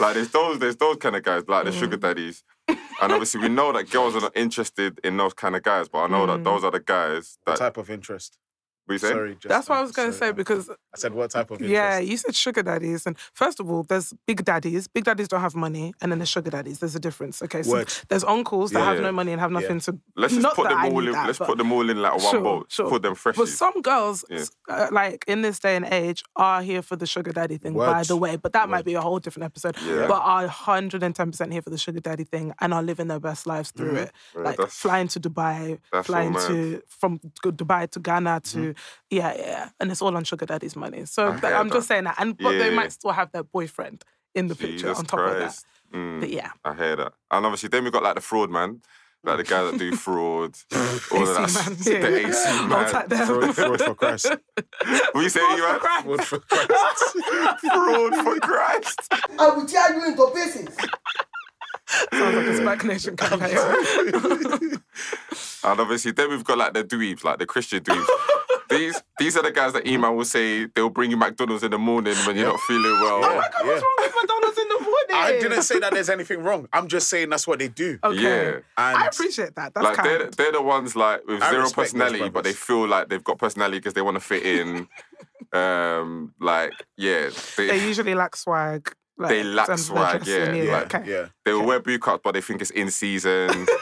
Like 0.00 0.14
there's 0.14 0.30
those, 0.30 0.58
there's 0.58 0.76
those 0.76 0.96
kind 0.96 1.14
of 1.14 1.22
guys, 1.22 1.44
like 1.46 1.64
the 1.64 1.72
sugar 1.72 1.96
mm. 1.96 2.00
daddies, 2.00 2.42
and 2.68 3.12
obviously 3.12 3.40
we 3.40 3.48
know 3.48 3.72
that 3.72 3.88
girls 3.90 4.16
are 4.16 4.20
not 4.20 4.36
interested 4.36 4.98
in 5.04 5.16
those 5.16 5.32
kind 5.32 5.54
of 5.54 5.62
guys, 5.62 5.88
but 5.88 5.98
I 6.00 6.06
know 6.08 6.26
that 6.26 6.40
mm. 6.40 6.44
those 6.44 6.64
are 6.64 6.72
the 6.72 6.80
guys 6.80 7.38
What 7.44 7.56
that 7.56 7.64
type 7.64 7.76
of 7.76 7.88
interest? 7.88 8.38
What 8.88 8.94
you 8.94 8.98
say? 9.00 9.10
Sorry, 9.10 9.34
just, 9.34 9.48
That's 9.48 9.68
what 9.68 9.76
I 9.76 9.80
uh, 9.80 9.82
was 9.82 9.92
going 9.92 10.10
to 10.10 10.16
say 10.16 10.28
uh, 10.28 10.32
because 10.32 10.70
I 10.70 10.74
said 10.96 11.12
what 11.12 11.30
type 11.30 11.50
of 11.50 11.56
interest? 11.60 11.70
Yeah, 11.70 11.98
you 11.98 12.16
said 12.16 12.34
sugar 12.34 12.62
daddies, 12.62 13.04
and 13.06 13.18
first 13.34 13.60
of 13.60 13.70
all, 13.70 13.82
there's 13.82 14.14
big 14.26 14.42
daddies. 14.46 14.88
Big 14.88 15.04
daddies 15.04 15.28
don't 15.28 15.42
have 15.42 15.54
money, 15.54 15.92
and 16.00 16.10
then 16.10 16.18
there's 16.20 16.30
sugar 16.30 16.50
daddies. 16.50 16.78
There's 16.78 16.94
a 16.94 16.98
difference. 16.98 17.42
Okay, 17.42 17.62
so 17.62 17.72
Word. 17.72 17.92
there's 18.08 18.24
uncles 18.24 18.70
that 18.70 18.80
have 18.80 18.96
Yeah. 18.96 19.02
no 19.02 19.12
money 19.12 19.32
and 19.32 19.40
have 19.42 19.50
nothing 19.50 19.80
to. 19.80 19.98
Let's 20.16 20.32
just 20.32 20.42
not 20.42 20.54
put 20.56 20.64
that 20.64 20.70
them 20.70 20.78
I 20.78 20.88
all 20.88 21.00
need 21.00 21.08
in. 21.08 21.12
that, 21.12 21.26
let's 21.26 21.38
but- 21.38 21.48
put 21.48 21.58
them 21.58 21.70
all 21.70 21.90
in 21.90 22.00
like 22.00 22.12
one 22.12 22.20
Sure, 22.30 22.40
boat. 22.40 22.66
sure. 22.72 22.88
Put 22.88 23.02
them 23.02 23.14
freshies. 23.14 23.36
But 23.36 23.48
some 23.48 23.82
girls, 23.82 24.24
Yeah. 24.30 24.44
uh, 24.70 24.88
like 24.90 25.22
in 25.28 25.42
this 25.42 25.58
day 25.58 25.76
and 25.76 25.84
age, 25.84 26.24
are 26.36 26.62
here 26.62 26.80
for 26.80 26.96
the 26.96 27.06
sugar 27.06 27.32
daddy 27.32 27.58
thing. 27.58 27.74
By 27.74 27.98
Word. 27.98 28.06
the 28.06 28.16
way, 28.16 28.36
but 28.36 28.54
that 28.54 28.70
might 28.70 28.86
be 28.86 28.94
a 28.94 29.02
whole 29.02 29.18
different 29.18 29.44
episode. 29.44 29.76
Yeah. 29.84 30.06
But 30.08 30.22
are 30.22 30.46
110 30.48 31.30
percent 31.30 31.52
here 31.52 31.60
for 31.60 31.68
the 31.70 31.76
sugar 31.78 32.00
daddy 32.00 32.24
thing 32.24 32.54
and 32.62 32.72
are 32.72 32.82
living 32.82 33.08
their 33.08 33.20
best 33.20 33.46
lives 33.46 33.70
through 33.70 33.96
it. 33.96 34.12
Yeah, 34.34 34.42
like 34.42 34.56
that's- 34.56 34.74
flying 34.78 35.08
to 35.08 35.20
Dubai, 35.20 35.78
that's 35.92 36.06
so 36.06 36.12
flying 36.14 36.32
mad. 36.32 36.46
to 36.48 36.82
from 36.88 37.18
Dubai 37.44 37.90
to 37.90 38.00
Ghana 38.00 38.40
to 38.52 38.74
yeah, 39.10 39.34
yeah, 39.36 39.68
and 39.80 39.90
it's 39.90 40.02
all 40.02 40.16
on 40.16 40.24
sugar 40.24 40.46
daddy's 40.46 40.76
money. 40.76 41.04
So 41.06 41.28
okay, 41.28 41.52
I'm 41.52 41.70
just 41.70 41.88
saying 41.88 42.04
that, 42.04 42.16
and 42.18 42.36
but 42.36 42.52
they 42.58 42.70
might 42.70 42.92
still 42.92 43.12
have 43.12 43.32
their 43.32 43.42
boyfriend 43.44 44.04
in 44.34 44.48
the 44.48 44.54
picture 44.54 44.94
on 44.94 45.04
top 45.04 45.20
Christ. 45.20 45.64
of 45.64 45.92
that. 45.92 45.96
Mm, 45.98 46.20
But 46.20 46.30
yeah, 46.30 46.50
I 46.64 46.74
hear 46.74 46.96
that. 46.96 47.12
And 47.30 47.46
obviously, 47.46 47.68
then 47.70 47.84
we 47.84 47.90
got 47.90 48.02
like 48.02 48.14
the 48.16 48.20
fraud 48.20 48.50
man, 48.50 48.82
like 49.24 49.38
the 49.38 49.44
guys 49.44 49.70
that 49.70 49.78
do 49.78 49.96
fraud, 49.96 50.54
all 51.12 51.22
of 51.28 51.34
that. 51.34 51.40
man, 51.40 51.72
s- 51.78 51.86
yeah, 51.86 51.98
the 52.00 52.20
yeah. 52.20 52.28
AC 52.28 52.66
man. 52.68 52.90
type 52.90 53.08
them. 53.08 53.26
Fraud, 53.26 53.54
fraud 53.56 53.82
for 53.82 53.94
Christ. 53.94 54.26
What 55.12 55.22
you 55.22 55.28
say, 55.28 55.40
you 55.56 55.62
man? 55.66 55.80
Fraud 55.80 56.24
for 56.24 56.38
Christ. 56.40 57.16
fraud 57.60 58.14
for 58.16 58.40
Christ. 58.40 59.14
I 59.38 59.48
will 59.50 59.66
tear 59.66 59.94
you 59.94 60.04
into 60.06 60.30
pieces. 60.34 60.76
Sounds 62.12 62.36
like 62.36 62.46
a 62.46 62.82
Spac 62.82 62.84
Nation 62.84 63.16
campaign. 64.36 64.82
And 65.64 65.80
obviously, 65.80 66.12
then 66.12 66.30
we've 66.30 66.44
got 66.44 66.58
like 66.58 66.74
the 66.74 66.84
dweebs, 66.84 67.24
like 67.24 67.38
the 67.38 67.46
Christian 67.46 67.82
dweebs. 67.82 68.06
these 68.68 69.02
these 69.18 69.36
are 69.36 69.42
the 69.42 69.50
guys 69.50 69.72
that 69.72 69.86
email 69.86 70.14
will 70.14 70.24
say 70.24 70.66
they'll 70.66 70.90
bring 70.90 71.10
you 71.10 71.16
McDonald's 71.16 71.62
in 71.62 71.70
the 71.70 71.78
morning 71.78 72.14
when 72.26 72.36
you're 72.36 72.48
not 72.48 72.60
feeling 72.60 72.92
well. 73.00 73.20
Yeah, 73.20 73.36
What's 73.36 73.56
yeah. 73.64 73.70
wrong 73.70 73.96
with 73.98 74.14
McDonald's 74.20 74.58
in 74.58 74.68
the 74.68 74.80
morning? 74.80 74.94
I 75.12 75.38
didn't 75.40 75.62
say 75.62 75.78
that 75.80 75.92
there's 75.92 76.10
anything 76.10 76.42
wrong. 76.42 76.68
I'm 76.72 76.88
just 76.88 77.08
saying 77.08 77.30
that's 77.30 77.46
what 77.46 77.58
they 77.58 77.68
do. 77.68 77.98
Okay. 78.04 78.20
Yeah. 78.22 78.50
And 78.76 78.96
I 78.98 79.06
appreciate 79.06 79.54
that. 79.56 79.74
That's 79.74 79.84
Like 79.84 79.96
kind. 79.96 80.08
they're, 80.08 80.30
they're 80.30 80.52
the 80.52 80.62
ones 80.62 80.94
like 80.94 81.26
with 81.26 81.42
I 81.42 81.50
zero 81.50 81.70
personality, 81.70 82.28
but 82.28 82.44
they 82.44 82.52
feel 82.52 82.86
like 82.86 83.08
they've 83.08 83.24
got 83.24 83.38
personality 83.38 83.78
because 83.78 83.94
they 83.94 84.02
want 84.02 84.16
to 84.16 84.20
fit 84.20 84.44
in. 84.44 84.88
um, 85.52 86.34
like 86.40 86.72
yeah, 86.96 87.30
they 87.56 87.68
they, 87.68 87.86
usually 87.86 88.14
lack 88.14 88.36
swag. 88.36 88.94
Like, 89.18 89.30
They 89.30 89.42
lack 89.42 89.76
swag, 89.78 90.22
their 90.22 90.46
dressing, 90.46 90.56
yeah, 90.56 90.70
yeah, 90.70 90.80
okay. 90.82 91.02
yeah. 91.04 91.26
they 91.44 91.52
will 91.52 91.66
wear 91.66 91.80
boot 91.80 92.00
cuts, 92.00 92.20
but 92.22 92.32
they 92.34 92.40
think 92.40 92.60
it's 92.62 92.70
in 92.70 92.90
season. 92.90 93.66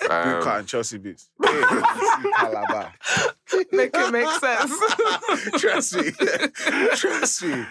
Boot 0.00 0.10
Um, 0.10 0.42
cut 0.42 0.58
and 0.60 0.66
Chelsea 0.68 0.98
boots. 0.98 1.28
Hey, 3.50 3.64
Make 3.72 3.90
it 3.94 4.12
make 4.12 4.28
sense. 4.28 4.72
Trust 5.60 5.96
me. 5.96 6.10
Trust 6.96 7.42
me. 7.44 7.66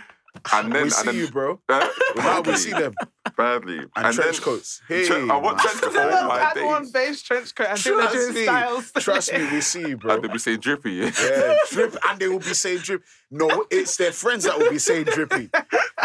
and 0.53 0.71
then 0.73 0.83
We 0.85 0.89
see 0.89 0.99
and 0.99 1.07
then, 1.09 1.15
you, 1.15 1.27
bro. 1.31 1.59
Uh, 1.69 1.87
Now 2.15 2.41
we 2.41 2.55
see 2.55 2.71
them. 2.71 2.93
Badly. 3.35 3.79
And, 3.95 4.13
trench 4.15 4.17
then, 4.37 4.43
coats. 4.43 4.81
Hey, 4.87 5.05
Tre- 5.05 5.17
I 5.29 5.35
want 5.37 5.57
man. 5.57 5.57
trench 5.57 5.81
coats. 5.81 5.93
They 5.95 6.01
Oh 6.03 6.27
my 6.27 6.39
had 6.39 6.63
one 6.65 6.83
days. 6.83 6.91
beige 6.91 7.21
trench 7.23 7.55
coat 7.55 7.67
and 7.69 7.79
think 7.79 7.95
they're 7.97 8.07
Trust 8.07 8.13
doing 8.23 8.33
me. 8.35 8.43
styles. 8.43 8.91
Trust 8.93 9.33
me, 9.33 9.51
we 9.51 9.61
see 9.61 9.81
you, 9.89 9.97
bro. 9.97 10.15
And 10.15 10.23
they 10.23 10.27
be 10.29 10.37
saying 10.39 10.59
drippy. 10.59 10.91
Yeah, 10.91 11.53
drip, 11.71 11.95
and 12.07 12.19
they 12.19 12.27
will 12.27 12.39
be 12.39 12.53
saying 12.53 12.79
drip. 12.79 13.03
No, 13.29 13.65
it's 13.69 13.97
their 13.97 14.11
friends 14.13 14.45
that 14.45 14.57
will 14.57 14.69
be 14.69 14.79
saying 14.79 15.05
drippy. 15.05 15.49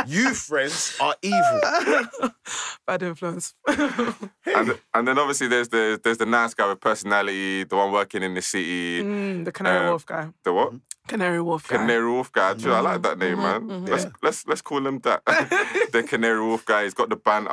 You 0.07 0.35
friends 0.35 0.97
are 1.00 1.14
evil. 1.23 1.61
Bad 2.87 3.02
influence. 3.02 3.55
and, 3.69 4.79
and 4.95 5.09
then 5.09 5.19
obviously 5.19 5.47
there's 5.49 5.69
the 5.69 6.00
there's 6.02 6.19
the 6.19 6.26
nice 6.26 6.55
guy 6.55 6.69
with 6.69 6.81
personality, 6.81 7.64
the 7.64 7.76
one 7.76 7.93
working 7.93 8.23
in 8.23 8.35
the 8.35 8.43
city. 8.43 9.02
Mm, 9.02 9.45
the 9.45 9.52
Canary 9.52 9.87
Uh, 9.87 9.91
Wharf 9.91 10.07
guy. 10.07 10.29
The 10.45 10.52
what? 10.52 10.73
Canary 11.09 11.41
Wharf 11.43 11.67
guy. 11.69 11.76
Canary 11.79 12.11
Wharf 12.11 12.33
guy. 12.33 12.50
Actually, 12.52 12.75
I 12.75 12.81
like 12.81 13.02
that 13.02 13.19
name, 13.19 13.38
man. 13.38 13.85
Let's 13.87 14.07
let's 14.23 14.47
let's 14.47 14.62
call 14.62 14.85
him 14.87 14.99
that. 15.00 15.25
the 15.93 16.05
Canary 16.09 16.41
Wharf 16.45 16.64
guy. 16.64 16.85
He's 16.85 16.95
got 16.95 17.09
the 17.12 17.16
banter. 17.16 17.50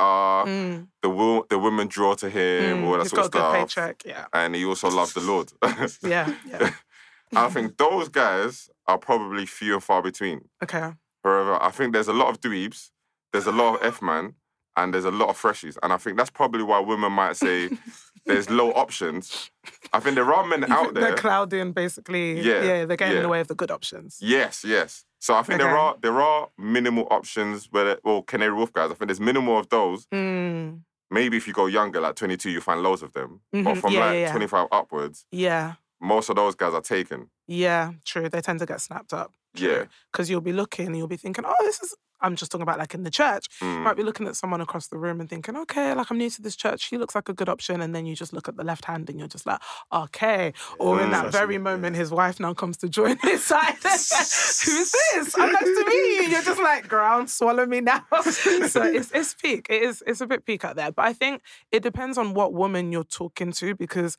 Mm, 0.50 0.88
The 1.02 1.10
wo- 1.10 1.46
the 1.50 1.58
women 1.58 1.86
draw 1.88 2.14
to 2.14 2.28
him. 2.28 2.84
all 2.84 2.92
mm, 2.94 2.96
that 2.98 3.02
he's 3.02 3.10
sort 3.10 3.26
of 3.26 3.30
got 3.32 3.54
a 3.54 3.58
good 3.60 3.70
stuff. 3.70 3.84
paycheck. 3.86 4.02
Yeah. 4.06 4.24
And 4.32 4.54
he 4.54 4.64
also 4.64 4.88
loves 4.90 5.12
the 5.12 5.20
Lord. 5.32 5.52
Yeah. 6.14 6.26
Yeah. 6.52 6.70
I 7.46 7.48
think 7.54 7.76
those 7.76 8.08
guys 8.08 8.68
are 8.86 8.98
probably 8.98 9.46
few 9.46 9.74
and 9.74 9.82
far 9.84 10.02
between. 10.02 10.38
Okay. 10.64 10.92
However, 11.24 11.54
I 11.62 11.70
think 11.70 11.92
there's 11.92 12.08
a 12.08 12.12
lot 12.22 12.28
of 12.30 12.40
dweebs, 12.40 12.90
there's 13.32 13.46
a 13.46 13.52
lot 13.52 13.74
of 13.76 13.82
F 13.94 14.00
man, 14.02 14.34
and 14.76 14.92
there's 14.92 15.04
a 15.04 15.10
lot 15.22 15.28
of 15.28 15.36
freshies. 15.40 15.76
And 15.82 15.92
I 15.92 15.96
think 15.98 16.16
that's 16.16 16.30
probably 16.30 16.64
why 16.64 16.78
women 16.80 17.12
might 17.12 17.36
say 17.36 17.68
there's 18.26 18.48
low 18.50 18.70
options. 18.72 19.50
I 19.92 20.00
think 20.00 20.14
there 20.16 20.32
are 20.32 20.44
men 20.46 20.64
You 20.66 20.74
out 20.74 20.94
there. 20.94 21.02
They're 21.04 21.14
clouding 21.26 21.72
basically. 21.72 22.40
Yeah, 22.40 22.62
Yeah. 22.68 22.84
They're 22.86 22.96
getting 22.96 23.18
in 23.18 23.22
the 23.22 23.28
way 23.28 23.40
of 23.40 23.48
the 23.48 23.54
good 23.54 23.70
options. 23.70 24.18
Yes, 24.20 24.64
yes. 24.64 25.04
So 25.20 25.34
I 25.34 25.42
think 25.42 25.60
there 25.60 25.76
are 25.76 25.96
there 26.00 26.20
are 26.20 26.48
minimal 26.58 27.06
options 27.10 27.68
where 27.70 27.98
well 28.02 28.22
Canary 28.22 28.54
Wharf 28.54 28.72
guys. 28.72 28.90
I 28.90 28.94
think 28.94 29.08
there's 29.08 29.20
minimal 29.20 29.58
of 29.58 29.68
those. 29.68 30.06
Mm, 30.06 30.80
Maybe 31.12 31.36
if 31.36 31.46
you 31.48 31.52
go 31.52 31.66
younger, 31.66 32.00
like 32.00 32.14
22, 32.14 32.50
you 32.50 32.60
find 32.60 32.82
loads 32.82 33.02
of 33.02 33.12
them. 33.12 33.40
But 33.52 33.64
Mhm, 33.64 33.80
from 33.80 33.92
yeah, 33.92 34.00
like 34.00 34.14
yeah, 34.14 34.20
yeah. 34.20 34.30
25 34.30 34.68
upwards, 34.72 35.26
yeah. 35.32 35.74
Most 36.00 36.28
of 36.30 36.36
those 36.36 36.54
guys 36.54 36.74
are 36.74 36.80
taken. 36.80 37.30
Yeah. 37.46 37.92
True. 38.04 38.28
They 38.28 38.40
tend 38.40 38.60
to 38.60 38.66
get 38.66 38.80
snapped 38.80 39.12
up. 39.12 39.32
Yeah. 39.54 39.84
Because 40.12 40.30
you'll 40.30 40.40
be 40.40 40.52
looking 40.52 40.86
and 40.86 40.96
you'll 40.96 41.08
be 41.08 41.16
thinking, 41.16 41.44
oh, 41.46 41.54
this 41.60 41.80
is. 41.82 41.94
I'm 42.22 42.36
just 42.36 42.52
talking 42.52 42.64
about 42.64 42.78
like 42.78 42.92
in 42.92 43.02
the 43.02 43.10
church. 43.10 43.46
Mm. 43.62 43.82
might 43.82 43.96
be 43.96 44.02
looking 44.02 44.26
at 44.28 44.36
someone 44.36 44.60
across 44.60 44.88
the 44.88 44.98
room 44.98 45.20
and 45.20 45.30
thinking, 45.30 45.56
okay, 45.56 45.94
like 45.94 46.10
I'm 46.10 46.18
new 46.18 46.28
to 46.28 46.42
this 46.42 46.54
church. 46.54 46.82
She 46.86 46.98
looks 46.98 47.14
like 47.14 47.30
a 47.30 47.32
good 47.32 47.48
option. 47.48 47.80
And 47.80 47.94
then 47.94 48.04
you 48.04 48.14
just 48.14 48.34
look 48.34 48.46
at 48.46 48.58
the 48.58 48.62
left 48.62 48.84
hand 48.84 49.08
and 49.08 49.18
you're 49.18 49.26
just 49.26 49.46
like, 49.46 49.58
okay. 49.90 50.52
Or 50.78 51.00
in 51.00 51.08
Mm. 51.08 51.12
that 51.12 51.32
very 51.32 51.56
moment, 51.56 51.96
his 51.96 52.10
wife 52.10 52.38
now 52.38 52.52
comes 52.52 52.76
to 52.78 52.90
join 52.90 53.16
his 53.22 53.42
side. 53.42 53.74
Who's 53.82 54.92
this? 54.92 55.34
I'm 55.38 55.50
next 55.50 55.64
to 55.64 55.84
me. 55.88 56.30
You're 56.30 56.42
just 56.42 56.60
like, 56.60 56.88
ground, 56.88 57.30
swallow 57.30 57.64
me 57.64 57.80
now. 57.80 58.04
so 58.22 58.82
it's, 58.82 59.10
it's 59.12 59.32
peak. 59.34 59.68
It 59.70 59.82
is, 59.82 60.02
it's 60.06 60.20
a 60.20 60.26
bit 60.26 60.44
peak 60.44 60.62
out 60.64 60.76
there. 60.76 60.92
But 60.92 61.06
I 61.06 61.14
think 61.14 61.40
it 61.72 61.82
depends 61.82 62.18
on 62.18 62.34
what 62.34 62.52
woman 62.52 62.92
you're 62.92 63.02
talking 63.04 63.50
to 63.52 63.74
because 63.74 64.18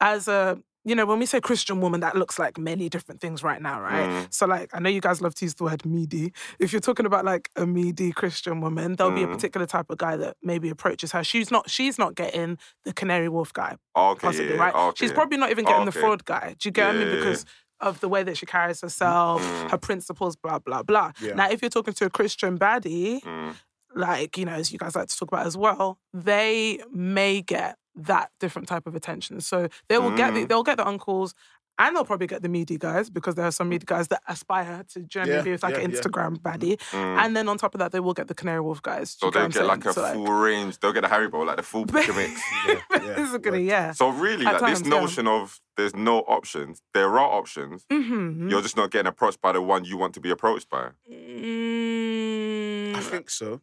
as 0.00 0.26
a, 0.26 0.58
you 0.86 0.94
know, 0.94 1.04
when 1.04 1.18
we 1.18 1.26
say 1.26 1.40
Christian 1.40 1.80
woman, 1.80 2.00
that 2.00 2.14
looks 2.16 2.38
like 2.38 2.56
many 2.56 2.88
different 2.88 3.20
things 3.20 3.42
right 3.42 3.60
now, 3.60 3.80
right? 3.80 4.08
Mm. 4.08 4.32
So, 4.32 4.46
like, 4.46 4.70
I 4.72 4.78
know 4.78 4.88
you 4.88 5.00
guys 5.00 5.20
love 5.20 5.34
to 5.34 5.44
use 5.44 5.54
the 5.54 5.64
word 5.64 5.84
meaty. 5.84 6.32
If 6.60 6.72
you're 6.72 6.80
talking 6.80 7.06
about 7.06 7.24
like 7.24 7.50
a 7.56 7.66
meaty 7.66 8.12
Christian 8.12 8.60
woman, 8.60 8.94
there'll 8.94 9.12
be 9.12 9.24
a 9.24 9.26
Mm. 9.26 9.34
particular 9.34 9.66
type 9.66 9.90
of 9.90 9.98
guy 9.98 10.16
that 10.16 10.36
maybe 10.42 10.68
approaches 10.70 11.10
her. 11.12 11.24
She's 11.24 11.50
not. 11.50 11.68
She's 11.68 11.98
not 11.98 12.14
getting 12.14 12.56
the 12.84 12.92
Canary 12.92 13.28
Wharf 13.28 13.52
guy, 13.52 13.76
Okay, 13.96 14.20
possibly, 14.26 14.54
yeah, 14.54 14.60
right? 14.60 14.74
okay. 14.74 14.96
She's 14.96 15.12
probably 15.12 15.38
not 15.38 15.50
even 15.50 15.64
getting 15.64 15.86
the 15.86 15.92
fraud 15.92 16.24
guy. 16.24 16.54
Do 16.58 16.68
you 16.68 16.72
get 16.72 16.86
what 16.86 16.96
I 16.96 16.98
mean? 17.04 17.16
Because 17.16 17.44
of 17.80 18.00
the 18.00 18.08
way 18.08 18.22
that 18.22 18.38
she 18.38 18.46
carries 18.46 18.80
herself, 18.80 19.42
Mm. 19.42 19.70
her 19.72 19.78
principles, 19.78 20.36
blah 20.36 20.60
blah 20.60 20.82
blah. 20.84 21.10
Yeah. 21.20 21.34
Now, 21.34 21.50
if 21.50 21.60
you're 21.62 21.68
talking 21.68 21.94
to 21.94 22.04
a 22.06 22.10
Christian 22.10 22.56
baddie, 22.58 23.20
Mm. 23.22 23.54
like 23.94 24.38
you 24.38 24.44
know, 24.44 24.52
as 24.52 24.70
you 24.72 24.78
guys 24.78 24.94
like 24.94 25.08
to 25.08 25.16
talk 25.16 25.32
about 25.32 25.46
as 25.46 25.56
well, 25.56 25.98
they 26.14 26.80
may 26.92 27.42
get 27.42 27.76
that 27.96 28.30
different 28.40 28.68
type 28.68 28.86
of 28.86 28.94
attention. 28.94 29.40
So 29.40 29.68
they 29.88 29.98
will 29.98 30.10
get 30.16 30.34
the, 30.34 30.44
Mm. 30.44 30.48
they'll 30.48 30.62
get 30.62 30.76
the 30.76 30.86
uncles. 30.86 31.34
And 31.78 31.94
they'll 31.94 32.06
probably 32.06 32.26
get 32.26 32.40
the 32.40 32.48
media 32.48 32.78
guys 32.78 33.10
because 33.10 33.34
there 33.34 33.44
are 33.44 33.50
some 33.52 33.68
media 33.68 33.84
guys 33.84 34.08
that 34.08 34.22
aspire 34.26 34.82
to 34.94 35.00
generally 35.02 35.36
Yeah, 35.36 35.42
be 35.42 35.50
with 35.50 35.62
like 35.62 35.74
yeah, 35.74 35.82
an 35.82 35.90
yeah. 35.90 35.98
Instagram 36.00 36.36
baddie. 36.38 36.78
Mm. 36.92 37.18
And 37.22 37.36
then 37.36 37.50
on 37.50 37.58
top 37.58 37.74
of 37.74 37.80
that, 37.80 37.92
they 37.92 38.00
will 38.00 38.14
get 38.14 38.28
the 38.28 38.34
Canary 38.34 38.62
Wharf 38.62 38.80
guys. 38.80 39.10
So 39.20 39.30
they'll 39.30 39.48
get 39.48 39.66
like 39.66 39.84
a? 39.84 39.92
So, 39.92 40.10
full 40.14 40.24
range. 40.32 40.78
They'll 40.80 40.94
get 40.94 41.04
a 41.04 41.08
Haribo, 41.08 41.44
like 41.46 41.58
the 41.58 41.62
full 41.62 41.84
pick 41.94 42.08
and 42.08 42.16
mix. 42.16 42.40
Yeah, 42.66 42.74
yeah, 42.92 43.14
Basically, 43.16 43.64
yeah. 43.68 43.92
So 43.92 44.08
really, 44.08 44.46
At 44.46 44.52
like 44.54 44.62
times, 44.62 44.80
this 44.84 44.90
yeah. 44.90 45.00
notion 45.00 45.26
of 45.28 45.60
there's 45.76 45.94
no 45.94 46.20
options. 46.20 46.80
There 46.94 47.10
are 47.10 47.18
options. 47.40 47.84
Mm-hmm. 47.92 48.48
You're 48.48 48.62
just 48.62 48.78
not 48.78 48.90
getting 48.90 49.08
approached 49.08 49.42
by 49.42 49.52
the 49.52 49.60
one 49.60 49.84
you 49.84 49.98
want 49.98 50.14
to 50.14 50.20
be 50.20 50.30
approached 50.30 50.70
by. 50.70 50.92
Mm, 51.12 52.94
I 52.96 53.00
think 53.00 53.28
so. 53.28 53.60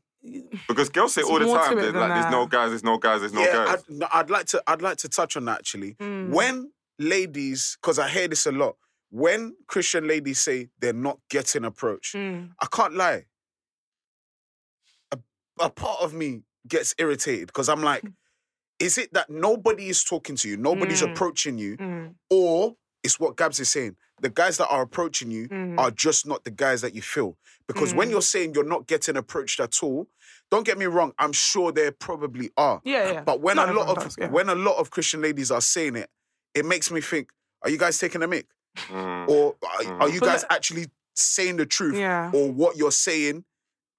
Because 0.67 0.89
girls 0.89 1.13
say 1.13 1.21
all 1.21 1.37
the 1.39 1.45
time, 1.45 1.77
it 1.77 1.81
they're 1.81 1.91
like, 1.91 2.13
there's 2.21 2.31
no 2.31 2.45
guys, 2.47 2.69
there's 2.69 2.83
no 2.83 2.97
guys, 2.97 3.19
there's 3.21 3.33
no 3.33 3.41
yeah, 3.41 3.51
guys. 3.65 3.83
I'd, 3.89 3.95
no, 3.95 4.07
I'd 4.13 4.29
like 4.29 4.45
to. 4.47 4.63
I'd 4.67 4.81
like 4.81 4.97
to 4.97 5.09
touch 5.09 5.35
on 5.35 5.45
that 5.45 5.59
actually. 5.59 5.95
Mm. 5.95 6.29
When 6.29 6.71
ladies, 6.97 7.77
because 7.81 7.99
I 7.99 8.07
hear 8.07 8.27
this 8.29 8.45
a 8.45 8.51
lot, 8.51 8.77
when 9.09 9.55
Christian 9.67 10.07
ladies 10.07 10.39
say 10.39 10.69
they're 10.79 10.93
not 10.93 11.19
getting 11.29 11.65
approached, 11.65 12.15
Mm. 12.15 12.51
I 12.61 12.67
can't 12.71 12.93
lie. 12.95 13.25
A, 15.11 15.19
a 15.59 15.69
part 15.69 16.01
of 16.01 16.13
me 16.13 16.43
gets 16.67 16.95
irritated 16.97 17.47
because 17.47 17.67
I'm 17.69 17.81
like, 17.83 18.03
is 18.79 18.97
it 18.97 19.13
that 19.13 19.29
nobody 19.29 19.89
is 19.89 20.03
talking 20.03 20.35
to 20.37 20.49
you, 20.49 20.57
nobody's 20.57 21.01
Mm. 21.01 21.11
approaching 21.11 21.57
you, 21.57 21.77
Mm. 21.77 22.15
or 22.29 22.75
it's 23.03 23.19
what 23.19 23.35
Gabs 23.37 23.59
is 23.59 23.69
saying? 23.69 23.95
The 24.21 24.29
guys 24.29 24.57
that 24.57 24.67
are 24.69 24.81
approaching 24.81 25.29
you 25.31 25.47
Mm. 25.49 25.77
are 25.79 25.91
just 25.91 26.25
not 26.25 26.43
the 26.43 26.51
guys 26.51 26.81
that 26.81 26.95
you 26.95 27.01
feel. 27.01 27.37
Because 27.67 27.93
when 27.93 28.07
Mm. 28.07 28.11
you're 28.11 28.21
saying 28.21 28.53
you're 28.53 28.63
not 28.63 28.87
getting 28.87 29.17
approached 29.17 29.59
at 29.59 29.81
all, 29.83 30.07
don't 30.51 30.65
get 30.65 30.77
me 30.77 30.85
wrong, 30.85 31.13
I'm 31.17 31.33
sure 31.33 31.71
there 31.71 31.91
probably 31.91 32.51
are. 32.57 32.81
Yeah, 32.85 33.11
yeah. 33.11 33.21
But 33.21 33.41
when 33.41 33.55
Not 33.57 33.69
a 33.69 33.73
lot 33.73 33.89
of 33.97 34.03
does, 34.03 34.15
yeah. 34.17 34.29
when 34.29 34.49
a 34.49 34.55
lot 34.55 34.77
of 34.77 34.89
Christian 34.91 35.21
ladies 35.21 35.51
are 35.51 35.61
saying 35.61 35.95
it, 35.95 36.09
it 36.53 36.65
makes 36.65 36.91
me 36.91 37.01
think: 37.01 37.31
Are 37.63 37.69
you 37.69 37.77
guys 37.77 37.97
taking 37.97 38.21
a 38.23 38.27
mic, 38.27 38.47
Mm. 38.89 39.27
or 39.29 39.55
are, 39.63 40.01
are 40.01 40.09
you 40.09 40.19
But 40.19 40.25
guys 40.27 40.41
let- 40.43 40.51
actually 40.51 40.87
saying 41.15 41.57
the 41.57 41.65
truth, 41.65 41.95
Yeah. 41.95 42.29
or 42.33 42.51
what 42.51 42.75
you're 42.77 42.91
saying 42.91 43.45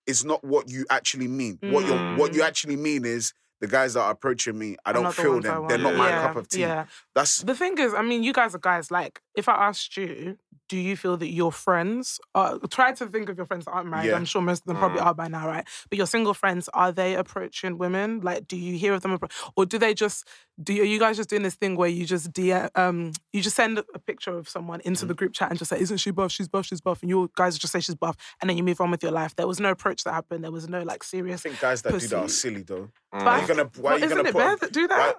is 0.07 0.25
not 0.25 0.45
what 0.45 0.69
you 0.71 0.85
actually 0.91 1.29
mean? 1.29 1.59
What 1.63 1.85
you 1.87 1.93
what 2.19 2.35
you 2.35 2.41
Mm. 2.43 2.47
actually 2.47 2.77
mean 2.77 3.05
is 3.05 3.33
the 3.65 3.71
guys 3.71 3.95
that 3.95 4.01
are 4.03 4.11
approaching 4.11 4.59
me. 4.59 4.77
I 4.85 4.93
don't 4.93 5.13
feel 5.15 5.41
them. 5.41 5.67
They're 5.69 5.79
not 5.79 5.95
my 5.97 6.09
Yeah, 6.11 6.27
cup 6.27 6.37
of 6.37 6.49
tea. 6.49 6.61
Yeah. 6.61 6.85
That's 7.15 7.39
The 7.39 7.55
thing 7.55 7.79
is, 7.79 7.95
I 7.95 8.03
mean, 8.03 8.23
you 8.23 8.33
guys 8.33 8.55
are 8.55 8.59
guys 8.59 8.91
like 8.91 9.21
if 9.37 9.49
I 9.49 9.55
asked 9.69 9.97
you, 9.97 10.39
do 10.69 10.79
you 10.79 10.97
feel 10.97 11.17
that 11.19 11.29
your 11.29 11.53
friends 11.53 12.19
are 12.35 12.59
try 12.71 12.93
to 12.93 13.07
think 13.07 13.29
of 13.29 13.37
your 13.37 13.45
friends 13.47 13.67
that 13.67 13.73
aren't 13.73 13.89
married? 13.91 14.09
Yeah. 14.09 14.17
I'm 14.17 14.25
sure 14.25 14.41
most 14.41 14.63
of 14.63 14.67
them 14.67 14.77
probably 14.79 15.01
Mm. 15.01 15.07
are 15.07 15.15
by 15.15 15.29
now, 15.29 15.47
right? 15.47 15.67
But 15.91 15.99
your 15.99 16.07
single 16.07 16.33
friends, 16.33 16.71
are 16.73 16.91
they 16.91 17.15
approaching 17.17 17.77
women? 17.77 18.21
Like, 18.23 18.47
do 18.49 18.57
you 18.57 18.79
hear 18.79 18.95
of 18.95 19.03
them, 19.03 19.19
or 19.57 19.67
do 19.67 19.79
they 19.79 19.93
just 19.93 20.27
do? 20.63 20.73
Are 20.81 20.85
you 20.85 20.99
guys 20.99 21.17
just 21.17 21.29
doing 21.29 21.43
this 21.43 21.55
thing 21.55 21.77
where 21.77 21.89
you 21.89 22.07
just 22.07 22.33
DM, 22.33 22.71
um, 22.77 23.13
you 23.33 23.43
just 23.43 23.57
send 23.57 23.79
a 23.79 23.99
picture 23.99 24.37
of 24.39 24.49
someone 24.49 24.81
Mm. 24.81 24.87
into 24.87 25.05
the 25.07 25.15
group 25.15 25.33
chat 25.35 25.51
and 25.51 25.59
just 25.59 25.69
say, 25.69 25.79
"Isn't 25.81 25.99
she 25.99 26.11
buff? 26.13 26.33
She's 26.33 26.49
buff. 26.49 26.65
She's 26.67 26.81
buff," 26.81 27.03
and 27.03 27.11
you 27.11 27.31
guys 27.37 27.59
just 27.59 27.73
say 27.73 27.81
she's 27.81 27.95
buff, 27.97 28.17
and 28.41 28.49
then 28.49 28.57
you 28.57 28.63
move 28.65 28.81
on 28.81 28.91
with 28.91 29.03
your 29.03 29.13
life. 29.13 29.37
There 29.37 29.47
was 29.47 29.61
no 29.61 29.71
approach 29.71 30.05
that 30.05 30.13
happened. 30.15 30.45
There 30.45 30.51
was 30.53 30.69
no 30.69 30.83
like 30.83 31.05
serious. 31.05 31.41
I 31.45 31.49
think 31.51 31.61
guys 31.61 31.83
that 31.83 31.93
do 31.99 32.07
that 32.09 32.17
are 32.25 32.29
silly 32.29 32.63
though. 32.63 32.89
Mm. 33.13 33.25
Why 33.25 33.39
are 33.39 33.41
you 33.43 33.47
gonna? 33.49 33.65
Why 33.65 33.83
Well, 33.83 33.95
are 33.95 33.99
you 33.99 34.09
gonna 34.09 34.33
put? 34.33 34.61
that 34.61 34.73
do 34.73 34.89
that? 34.89 34.99
Why 34.99 35.15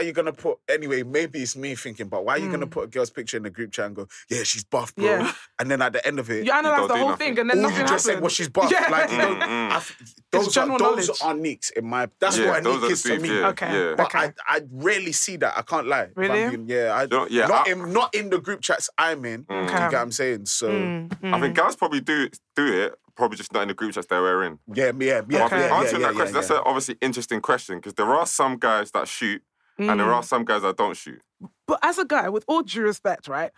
are 0.00 0.02
you 0.02 0.12
gonna 0.12 0.32
put 0.32 0.58
anyway? 0.68 1.02
Maybe 1.02 1.40
it's 1.42 1.56
me 1.56 1.74
thinking, 1.74 2.08
but 2.08 2.24
why 2.24 2.34
are 2.34 2.38
you 2.38 2.50
gonna 2.50 2.66
Mm. 2.66 2.70
put 2.70 2.84
a 2.84 2.86
girl's 2.88 3.10
picture 3.10 3.36
in 3.36 3.42
the 3.42 3.50
group 3.50 3.72
chat 3.72 3.86
and 3.86 3.96
go, 3.96 4.08
"Yeah, 4.28 4.42
she's 4.42 4.64
buff, 4.64 4.94
bro," 4.94 5.04
Yeah. 5.06 5.32
and 5.58 5.70
then 5.70 5.80
at 5.82 5.92
the 5.92 6.04
end 6.06 6.18
of 6.18 6.30
it, 6.30 6.44
You 6.44 6.52
analyze 6.52 6.78
don't 6.78 6.88
the 6.88 6.96
whole 6.96 7.08
nothing. 7.10 7.28
thing, 7.34 7.38
and 7.40 7.50
then 7.50 7.58
all 7.58 7.62
nothing 7.70 7.80
you 7.80 7.86
just 7.86 8.04
said 8.04 8.10
happened. 8.12 8.24
was 8.24 8.32
she's 8.32 8.48
buff. 8.48 8.70
Yeah. 8.70 8.88
Like 8.90 9.10
you 9.10 9.18
don't, 9.18 9.40
Mm, 9.40 9.48
mm. 9.48 9.70
I 9.72 9.76
f- 9.76 9.96
those 10.30 10.56
are 10.56 10.78
those 10.78 11.20
are 11.22 11.34
nicks 11.34 11.70
in 11.70 11.84
my. 11.86 12.08
That's 12.18 12.38
Yeah, 12.38 12.48
what 12.48 12.58
a 12.60 12.62
those 12.62 12.82
nick 12.82 12.90
is 12.92 13.02
to 13.04 13.18
me. 13.18 13.28
yeah, 13.40 13.48
Okay. 13.48 13.72
yeah. 13.72 13.94
But 13.96 14.06
Okay. 14.06 14.18
I 14.18 14.32
I 14.56 14.60
rarely 14.72 15.12
see 15.12 15.36
that. 15.36 15.56
I 15.56 15.62
can't 15.62 15.86
lie. 15.86 16.08
Really? 16.16 16.50
being- 16.56 16.68
yeah, 16.68 16.94
I, 16.94 17.06
know- 17.06 17.26
yeah, 17.30 17.46
Not 17.46 17.68
I- 17.68 17.70
in 17.72 17.92
not 17.92 18.14
in 18.14 18.30
the 18.30 18.38
group 18.40 18.60
chats 18.62 18.90
I'm 18.98 19.24
in. 19.24 19.44
Mm. 19.44 19.62
You 19.64 19.68
get 19.70 19.82
what 19.92 19.94
I'm 19.94 20.12
saying? 20.12 20.46
So 20.46 20.68
Mm, 20.68 21.12
I 21.34 21.40
think 21.40 21.54
mm. 21.54 21.62
guys 21.62 21.76
probably 21.76 22.00
do 22.00 22.28
do 22.56 22.66
it, 22.66 22.94
probably 23.16 23.36
just 23.36 23.52
not 23.52 23.62
in 23.62 23.68
the 23.68 23.74
group 23.74 23.92
chats 23.94 24.06
they 24.08 24.18
were 24.18 24.42
in. 24.44 24.58
yeah, 24.74 24.92
yeah, 24.98 25.20
yeah, 25.28 25.42
I 25.42 25.44
Okay. 25.46 25.56
think 25.58 25.70
yeah, 25.70 25.76
answering 25.78 26.00
yeah, 26.02 26.08
that 26.08 26.14
question, 26.16 26.34
yeah, 26.34 26.40
that's 26.40 26.50
an 26.50 26.60
obviously 26.64 26.96
interesting 27.00 27.40
question 27.40 27.76
because 27.76 27.94
there 27.94 28.12
are 28.14 28.26
some 28.26 28.56
guys 28.58 28.90
that 28.92 29.06
shoot 29.08 29.42
and 29.78 29.98
there 30.00 30.06
Mm. 30.06 30.14
are 30.14 30.22
some 30.22 30.44
guys 30.44 30.62
that 30.62 30.76
don't 30.76 30.96
shoot. 30.96 31.20
But 31.66 31.78
as 31.82 31.98
a 31.98 32.04
guy, 32.04 32.28
with 32.28 32.44
all 32.46 32.62
due 32.62 32.82
respect, 32.82 33.28
right? 33.28 33.50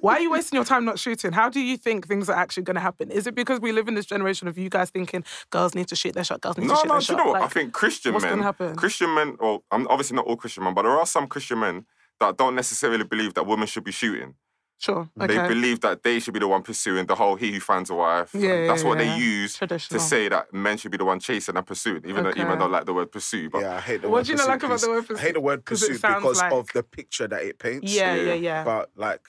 Why 0.00 0.14
are 0.14 0.20
you 0.20 0.30
wasting 0.32 0.56
your 0.56 0.64
time 0.64 0.84
not 0.84 0.98
shooting? 0.98 1.30
How 1.32 1.48
do 1.48 1.60
you 1.60 1.76
think 1.76 2.08
things 2.08 2.28
are 2.28 2.36
actually 2.36 2.64
going 2.64 2.74
to 2.74 2.80
happen? 2.80 3.12
Is 3.12 3.28
it 3.28 3.34
because 3.36 3.60
we 3.60 3.70
live 3.70 3.86
in 3.86 3.94
this 3.94 4.06
generation 4.06 4.48
of 4.48 4.58
you 4.58 4.68
guys 4.68 4.90
thinking 4.90 5.22
girls 5.50 5.74
need 5.76 5.86
to 5.88 5.94
shoot 5.96 6.14
their 6.14 6.24
shot, 6.24 6.40
girls 6.40 6.58
need 6.58 6.66
No, 6.66 6.74
to 6.74 6.80
shoot 6.80 6.88
no, 6.88 6.94
their 6.94 7.00
do 7.00 7.12
you 7.12 7.16
know 7.18 7.30
what? 7.32 7.42
I 7.42 7.46
think 7.46 7.72
Christian 7.72 8.12
what's 8.12 8.24
men, 8.24 8.32
gonna 8.32 8.42
happen? 8.42 8.74
Christian 8.74 9.14
men, 9.14 9.36
well, 9.40 9.62
I'm 9.70 9.86
obviously 9.88 10.16
not 10.16 10.26
all 10.26 10.36
Christian 10.36 10.64
men, 10.64 10.74
but 10.74 10.82
there 10.82 10.90
are 10.98 11.06
some 11.06 11.28
Christian 11.28 11.60
men 11.60 11.86
that 12.18 12.36
don't 12.36 12.56
necessarily 12.56 13.04
believe 13.04 13.34
that 13.34 13.46
women 13.46 13.68
should 13.68 13.84
be 13.84 13.92
shooting. 13.92 14.34
Sure, 14.78 15.08
They 15.16 15.24
okay, 15.38 15.48
believe 15.48 15.80
that 15.80 16.02
they 16.02 16.20
should 16.20 16.34
be 16.34 16.40
the 16.40 16.48
one 16.48 16.62
pursuing 16.62 17.06
the 17.06 17.14
whole 17.14 17.36
he 17.36 17.52
who 17.52 17.60
finds 17.60 17.90
a 17.90 17.94
wife. 17.94 18.34
Yeah, 18.34 18.66
That's 18.66 18.82
yeah, 18.82 18.88
what 18.88 18.98
yeah. 18.98 19.16
they 19.16 19.20
use 19.22 19.56
to 19.58 19.78
say 20.00 20.28
that 20.28 20.52
men 20.52 20.76
should 20.76 20.90
be 20.90 20.98
the 20.98 21.04
one 21.04 21.20
chasing 21.20 21.56
and 21.56 21.66
pursuing, 21.66 22.02
even 22.06 22.24
though 22.24 22.30
even 22.30 22.42
Okay. 22.48 22.58
though 22.58 22.64
I 22.66 22.68
like 22.68 22.84
the 22.86 22.94
word 22.94 23.10
pursue. 23.12 23.48
But 23.50 23.62
Yeah, 23.62 23.76
I 23.76 23.80
hate 23.80 24.02
the 24.02 24.08
What 24.08 24.18
word 24.20 24.26
do 24.26 24.32
you 24.32 24.38
not 24.38 24.48
like 24.48 24.62
about 24.62 24.80
the 24.80 24.86
because- 24.88 25.08
word 25.10 25.18
I 25.18 25.20
hate 25.20 25.34
the 25.34 25.40
word 25.40 25.64
'Cause 25.64 25.82
it 25.82 25.86
pursuit 25.88 26.00
sounds 26.00 26.16
because 26.22 26.38
like- 26.42 26.52
of 26.52 26.68
the 26.74 26.82
picture 26.82 27.26
that 27.28 27.42
it 27.42 27.58
paints. 27.58 27.92
yeah, 27.92 28.14
yeah, 28.14 28.22
Yeah. 28.22 28.34
yeah. 28.34 28.64
But 28.64 28.90
like, 28.96 29.20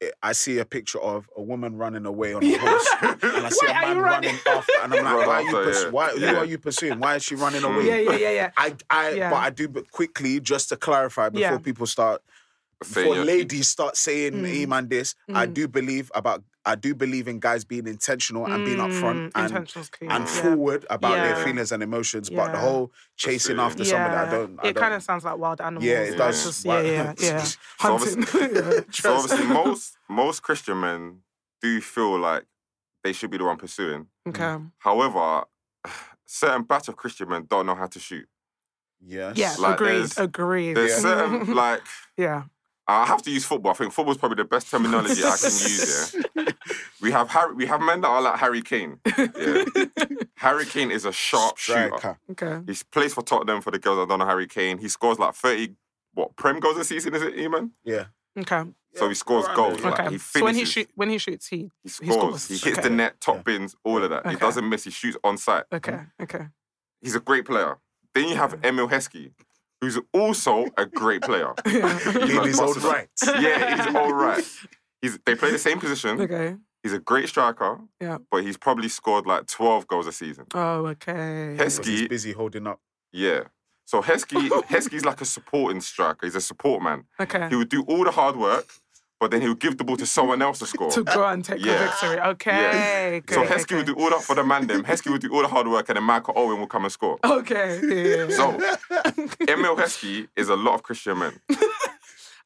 it, 0.00 0.12
I 0.22 0.32
see 0.32 0.58
a 0.58 0.64
picture 0.64 0.98
of 1.00 1.28
a 1.36 1.42
woman 1.42 1.76
running 1.76 2.04
away 2.04 2.34
on 2.34 2.42
a 2.42 2.54
horse, 2.56 2.88
and 3.02 3.46
I 3.46 3.48
see 3.48 3.66
Wait, 3.66 3.70
a 3.70 3.74
man 3.74 3.98
running? 3.98 4.02
running 4.02 4.40
after, 4.48 4.72
and 4.82 4.94
I'm 4.94 5.04
like, 5.18 5.26
why 5.26 5.34
are 5.36 5.42
you? 5.42 5.58
after, 5.58 5.70
Pursu- 5.70 5.84
yeah. 5.84 5.90
why? 5.90 6.08
Who 6.10 6.36
are 6.36 6.44
you 6.44 6.58
pursuing? 6.58 6.98
Why 6.98 7.14
is 7.14 7.22
she 7.22 7.36
running 7.36 7.62
away? 7.62 7.86
yeah, 7.86 7.96
yeah, 8.10 8.16
yeah, 8.16 8.30
yeah. 8.30 8.50
I, 8.56 8.74
I, 8.90 9.10
Yeah. 9.10 9.30
but 9.30 9.36
I 9.36 9.50
do. 9.50 9.68
But 9.68 9.90
quickly, 9.92 10.40
just 10.40 10.70
to 10.70 10.76
clarify, 10.76 11.28
before 11.28 11.40
Yeah. 11.52 11.58
people 11.58 11.86
start, 11.86 12.22
saying 12.22 12.43
before 12.80 13.02
you're- 13.14 13.24
ladies 13.24 13.68
start 13.68 13.96
saying 13.96 14.32
Mm. 14.34 14.42
"Mm. 14.64 14.68
man 14.68 14.88
this, 14.88 15.14
I 15.32 15.46
Mm. 15.46 15.54
do 15.54 15.68
believe 15.68 16.10
about. 16.14 16.42
I 16.66 16.76
do 16.76 16.94
believe 16.94 17.28
in 17.28 17.40
guys 17.40 17.62
being 17.62 17.86
intentional 17.86 18.46
and 18.46 18.64
being 18.64 18.78
upfront 18.78 19.28
Mm, 19.28 19.32
and 19.34 19.46
intentional's 19.50 19.90
and 20.00 20.24
yeah. 20.24 20.42
forward 20.42 20.86
about 20.88 21.12
their 21.16 21.36
feelings 21.44 21.72
and 21.72 21.82
emotions. 21.82 22.30
But 22.30 22.52
the 22.52 22.58
whole 22.58 22.90
chasing 23.16 23.56
Pursuing. 23.56 23.60
after 23.60 23.84
somebody, 23.84 24.14
I 24.14 24.30
don't. 24.30 24.58
I 24.58 24.68
It 24.68 24.72
don't, 24.72 24.82
kind 24.82 24.94
of 24.94 25.02
sounds 25.02 25.24
like 25.24 25.36
wild 25.36 25.60
animals. 25.60 25.84
Yeah, 25.84 25.98
it 26.00 26.16
does. 26.16 26.42
just- 26.42 26.64
Why- 26.64 26.80
yeah, 26.80 27.12
yeah, 27.18 27.32
yeah. 27.36 27.42
So 27.42 27.58
Hunting. 27.80 28.22
So 28.92 29.14
obviously, 29.14 29.44
most 29.46 29.98
most 30.08 30.42
Christian 30.42 30.80
men 30.80 31.18
do 31.60 31.80
feel 31.82 32.18
like 32.18 32.44
they 33.02 33.12
should 33.12 33.30
be 33.30 33.36
the 33.36 33.44
one 33.44 33.58
pursuing. 33.58 34.06
Okay. 34.26 34.56
However, 34.78 35.44
certain 36.24 36.62
batch 36.62 36.88
of 36.88 36.96
Christian 36.96 37.28
men 37.28 37.44
don't 37.46 37.66
know 37.66 37.74
how 37.74 37.88
to 37.88 37.98
shoot. 37.98 38.26
Yes. 39.06 39.36
Yeah, 39.36 39.54
Like, 39.58 39.74
agreed. 39.74 39.90
there's- 39.96 40.16
Agreed. 40.18 40.76
There's 40.78 40.96
certain 41.02 41.52
like 41.54 41.82
yeah. 42.16 42.44
I 42.86 43.06
have 43.06 43.22
to 43.22 43.30
use 43.30 43.44
football. 43.46 43.72
I 43.72 43.74
think 43.74 43.92
football's 43.92 44.18
probably 44.18 44.36
the 44.36 44.44
best 44.44 44.70
terminology 44.70 45.22
I 45.24 45.36
can 45.36 45.44
use. 45.44 46.14
Yeah, 46.36 46.44
we 47.00 47.10
have 47.12 47.28
Harry. 47.30 47.54
We 47.54 47.66
have 47.66 47.80
men 47.80 48.02
that 48.02 48.08
are 48.08 48.20
like 48.20 48.38
Harry 48.38 48.60
Kane. 48.62 48.98
Yeah. 49.16 49.64
Harry 50.36 50.66
Kane 50.66 50.90
is 50.90 51.04
a 51.06 51.12
sharp 51.12 51.56
shooter. 51.56 52.18
Okay. 52.32 52.60
He 52.66 52.76
plays 52.90 53.14
for 53.14 53.22
Tottenham 53.22 53.62
for 53.62 53.70
the 53.70 53.78
girls 53.78 53.98
that 53.98 54.08
don't 54.08 54.18
know 54.18 54.26
Harry 54.26 54.46
Kane. 54.46 54.78
He 54.78 54.88
scores 54.88 55.18
like 55.18 55.34
thirty 55.34 55.74
what 56.12 56.36
prem 56.36 56.60
goals 56.60 56.76
a 56.78 56.84
season? 56.84 57.14
Is 57.14 57.22
it, 57.22 57.36
Eamon? 57.36 57.70
Yeah. 57.84 58.04
Okay. 58.38 58.64
So 58.94 59.08
he 59.08 59.14
scores 59.14 59.46
around 59.46 59.56
goals. 59.56 59.82
there, 59.82 59.90
Like, 59.90 60.00
Okay. 60.00 60.10
he 60.12 60.18
so 60.18 60.44
when 60.44 60.54
he 60.54 60.60
finishes. 60.60 60.72
shoot, 60.72 60.88
when 60.94 61.08
he 61.08 61.18
shoots, 61.18 61.46
he. 61.48 61.56
He 61.56 61.70
He 61.84 61.88
scores. 61.88 62.14
scores. 62.14 62.48
He 62.48 62.54
hits 62.54 62.78
Okay. 62.78 62.88
the 62.88 62.94
net, 62.94 63.20
top 63.20 63.36
Yeah. 63.36 63.42
bins, 63.42 63.74
all 63.82 64.02
of 64.04 64.10
that. 64.10 64.20
Okay. 64.20 64.30
He 64.30 64.36
doesn't 64.36 64.68
miss. 64.68 64.84
He 64.84 64.90
shoots 64.90 65.16
on 65.24 65.36
sight. 65.38 65.64
Okay. 65.72 66.00
Okay. 66.22 66.46
He's 67.00 67.14
a 67.16 67.20
great 67.20 67.44
player. 67.46 67.78
Then 68.14 68.28
you 68.28 68.36
have 68.36 68.64
Emile 68.64 68.88
Heskey, 68.88 69.32
who's 69.84 69.98
also 70.12 70.66
a 70.76 70.86
great 70.86 71.22
player. 71.22 71.52
In 71.66 72.42
his 72.42 72.58
own 72.58 72.74
yeah, 73.40 73.84
he's 73.84 73.94
all 73.94 74.12
right. 74.12 74.44
He's, 75.02 75.18
they 75.26 75.34
play 75.34 75.50
the 75.50 75.58
same 75.58 75.78
position. 75.78 76.20
Okay. 76.20 76.56
He's 76.82 76.94
a 76.94 76.98
great 76.98 77.28
striker. 77.28 77.80
Yeah. 78.00 78.18
But 78.30 78.44
he's 78.44 78.56
probably 78.56 78.88
scored 78.88 79.26
like 79.26 79.46
12 79.46 79.86
goals 79.86 80.06
a 80.06 80.12
season. 80.12 80.46
Oh, 80.54 80.86
okay. 80.86 81.56
Hes- 81.58 81.84
he's 81.84 82.08
busy 82.08 82.32
holding 82.32 82.66
up. 82.66 82.80
Yeah. 83.12 83.44
So 83.84 84.00
Heskey, 84.00 84.48
Heskey's 84.68 85.04
like 85.04 85.20
a 85.20 85.26
supporting 85.26 85.80
striker. 85.82 86.24
He's 86.26 86.34
a 86.34 86.40
support 86.40 86.82
man. 86.82 87.04
Okay. 87.20 87.48
He 87.50 87.56
would 87.56 87.68
do 87.68 87.82
all 87.82 88.04
the 88.04 88.10
hard 88.10 88.36
work, 88.36 88.66
but 89.24 89.30
then 89.30 89.40
he 89.40 89.48
would 89.48 89.58
give 89.58 89.78
the 89.78 89.84
ball 89.84 89.96
to 89.96 90.04
someone 90.04 90.42
else 90.42 90.58
to 90.58 90.66
score. 90.66 90.90
To 90.98 91.02
go 91.02 91.24
and 91.26 91.42
take 91.42 91.62
the 91.62 91.70
victory. 91.84 92.20
Okay. 92.32 92.50
Yeah. 92.50 93.20
so 93.34 93.40
okay, 93.42 93.54
Heskey 93.54 93.74
would 93.78 93.86
do 93.86 93.94
all 93.94 94.10
that 94.10 94.20
for 94.22 94.34
the 94.36 94.44
man 94.44 94.66
them. 94.66 94.84
Heskey 94.84 95.10
would 95.10 95.22
do 95.22 95.32
all 95.34 95.40
the 95.40 95.48
hard 95.48 95.66
work 95.66 95.88
and 95.88 95.96
then 95.96 96.04
Michael 96.04 96.34
Owen 96.36 96.58
will 96.60 96.66
come 96.66 96.84
and 96.84 96.92
score. 96.92 97.16
Okay. 97.24 97.80
Yeah, 97.82 98.26
yeah, 98.28 98.36
So 98.36 98.44
Emile 99.48 99.76
Heskey 99.76 100.28
is 100.36 100.50
a 100.50 100.56
lot 100.56 100.74
of 100.74 100.82
Christian 100.82 101.18
men. 101.18 101.32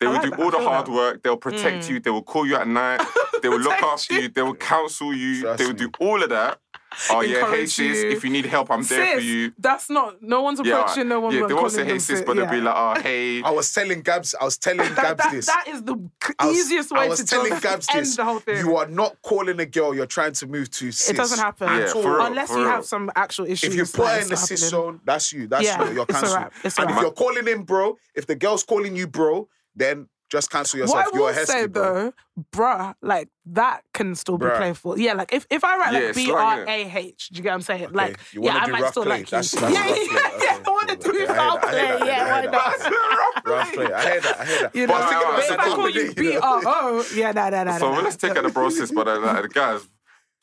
They 0.01 0.07
I 0.07 0.11
will 0.11 0.17
like 0.19 0.25
do 0.27 0.31
that, 0.31 0.41
all 0.41 0.51
the 0.53 0.61
hard 0.61 0.87
that. 0.87 0.93
work. 0.93 1.23
They'll 1.25 1.37
protect 1.49 1.87
Mm. 1.87 1.91
you. 1.91 1.99
They 1.99 2.11
will 2.11 2.23
call 2.23 2.47
you 2.47 2.55
at 2.55 2.69
night. 2.69 3.01
They 3.43 3.49
will 3.49 3.59
look 3.69 3.83
after 3.83 4.15
you. 4.15 4.21
you. 4.21 4.29
They 4.29 4.43
will 4.43 4.55
counsel 4.55 5.13
you. 5.13 5.41
Trust 5.41 5.59
they 5.59 5.65
will 5.67 5.73
me. 5.73 5.79
do 5.87 5.91
all 5.99 6.23
of 6.23 6.29
that. 6.31 6.61
Oh 7.11 7.21
yeah, 7.21 7.49
hey 7.51 7.67
sis, 7.67 7.79
you. 8.03 8.11
if 8.11 8.25
you 8.25 8.31
need 8.31 8.47
help, 8.47 8.71
I'm 8.71 8.83
there 8.83 9.15
for 9.17 9.21
you. 9.21 9.53
That's 9.59 9.89
not. 9.91 10.23
No 10.23 10.43
one's 10.43 10.61
Yeah, 10.65 10.81
approaching. 10.81 11.09
no 11.09 11.21
one. 11.21 11.35
yeah. 11.35 11.43
They 11.43 11.49
call 11.53 11.63
won't 11.63 11.73
say 11.73 11.85
hey 11.85 11.99
sis, 11.99 12.07
sis, 12.19 12.23
but 12.23 12.37
they'll 12.37 12.51
be 12.51 12.61
like, 12.61 12.75
oh 12.77 13.01
hey. 13.03 13.43
I 13.43 13.51
was 13.51 13.73
telling 13.73 14.01
Gabs, 14.01 14.35
I 14.41 14.45
was 14.45 14.57
telling 14.59 14.79
That, 14.79 14.97
Gabs 14.97 15.23
that, 15.23 15.31
this. 15.33 15.47
that 15.47 15.65
is 15.69 15.83
the 15.85 15.97
c- 16.25 16.33
I 16.39 16.47
was, 16.47 16.57
easiest 16.57 16.93
I 16.93 17.01
way 17.01 17.09
was 17.09 17.19
to 17.21 17.27
telling 17.27 17.51
just 17.51 17.63
Gabs 17.63 17.87
end 17.91 18.01
this. 18.07 18.17
the 18.17 18.25
whole 18.25 18.39
thing. 18.41 18.59
You 18.59 18.77
are 18.79 18.87
not 18.87 19.21
calling 19.23 19.61
a 19.61 19.67
girl 19.67 19.95
you're 19.95 20.07
trying 20.07 20.33
to 20.33 20.47
move 20.47 20.71
to 20.73 20.91
sis. 20.91 21.11
it 21.11 21.17
doesn't 21.17 21.39
happen 21.39 21.69
Yeah, 21.69 21.85
at 21.85 21.95
all. 21.95 22.03
real, 22.03 22.27
unless 22.27 22.51
you 22.51 22.57
real. 22.57 22.67
have 22.69 22.85
some 22.85 23.11
actual 23.15 23.45
issues. 23.47 23.71
If 23.71 23.75
you 23.77 23.85
put 23.85 24.05
that 24.07 24.17
her 24.17 24.21
in 24.23 24.29
the 24.29 24.37
sis 24.37 24.63
happening. 24.63 24.71
zone, 24.93 25.01
that's 25.05 25.33
you. 25.33 25.47
That's 25.47 25.65
Yeah, 25.65 25.89
you. 25.89 25.95
You're 25.95 26.07
cancelled. 26.07 26.35
wrap, 26.37 26.53
it's 26.65 26.79
a 26.79 26.83
and 26.83 26.91
if 26.91 27.01
you're 27.01 27.13
calling 27.13 27.47
in 27.47 27.63
bro, 27.65 27.97
if 28.15 28.27
the 28.27 28.35
girl's 28.35 28.65
calling 28.65 28.97
you 28.97 29.07
bro, 29.07 29.49
then 29.77 30.09
just 30.31 30.51
cancel 30.51 30.79
yourself. 30.81 30.97
What 31.07 31.15
I 31.15 31.17
you're 31.17 31.27
will 31.27 31.29
a 31.31 31.33
Heskey, 31.33 31.47
say 31.47 31.67
bro. 31.67 31.83
though, 31.83 32.13
bruh, 32.53 32.95
like 33.03 33.29
that 33.47 33.83
can 33.95 34.15
still 34.15 34.37
be 34.39 34.47
Bruh. 34.47 34.57
playful. 34.59 34.99
Yeah, 34.99 35.15
like 35.15 35.33
if, 35.33 35.47
if 35.51 35.65
I 35.65 35.77
write 35.79 35.93
Yeah, 35.95 35.99
like 36.01 36.09
it's 36.11 36.19
B 36.19 36.25
slang, 36.27 36.59
R 36.61 36.65
A 36.69 36.97
H, 36.99 37.29
do 37.29 37.37
you 37.39 37.43
get 37.43 37.49
what 37.51 37.55
I'm 37.55 37.61
saying? 37.63 37.85
Okay, 37.87 37.95
Like, 37.95 38.21
you 38.33 38.43
yeah, 38.45 38.55
wanna 38.61 38.77
I 38.77 38.81
might 38.81 38.91
still 38.91 39.03
play. 39.05 39.19
like 39.19 39.31
That's- 39.31 39.53
you. 39.55 39.61
that's 39.61 39.73
yeah, 39.75 39.81
rough 39.87 39.99
yeah, 39.99 40.05
play. 40.05 40.47
yeah, 40.47 40.63
I 40.67 40.71
want 40.71 40.89
to 40.89 40.95
okay, 41.09 41.19
do 41.19 41.27
foul 41.27 41.35
that, 41.57 41.65
I 41.65 41.71
hear 41.79 41.87
play. 41.97 41.99
that, 41.99 42.07
Yeah, 42.07 42.31
why 42.31 42.45
not? 42.45 43.45
Rough 43.47 43.73
play. 43.73 43.93
I 43.93 44.11
hear 44.11 44.21
that. 44.21 44.37
I 44.41 44.45
hear 44.45 44.61
that. 44.63 44.77
You 44.77 44.87
know, 44.87 44.95
was 44.95 45.05
thinking 45.05 45.29
about 45.29 45.37
but 45.37 45.45
if 45.45 45.59
I 45.61 45.77
call 45.77 45.89
you 45.91 46.13
day, 46.13 46.15
B 46.15 46.35
know? 46.35 46.41
R 46.41 46.63
O, 46.67 47.05
yeah, 47.15 47.33
nah, 47.33 47.49
nah, 47.51 47.65
nah. 47.65 47.79
So 47.79 47.91
let's 47.91 48.17
take 48.17 48.37
out 48.37 48.43
the 48.45 48.51
process, 48.51 48.91
but 48.91 49.09
uh, 49.09 49.43
the 49.43 49.49
guys, 49.49 49.89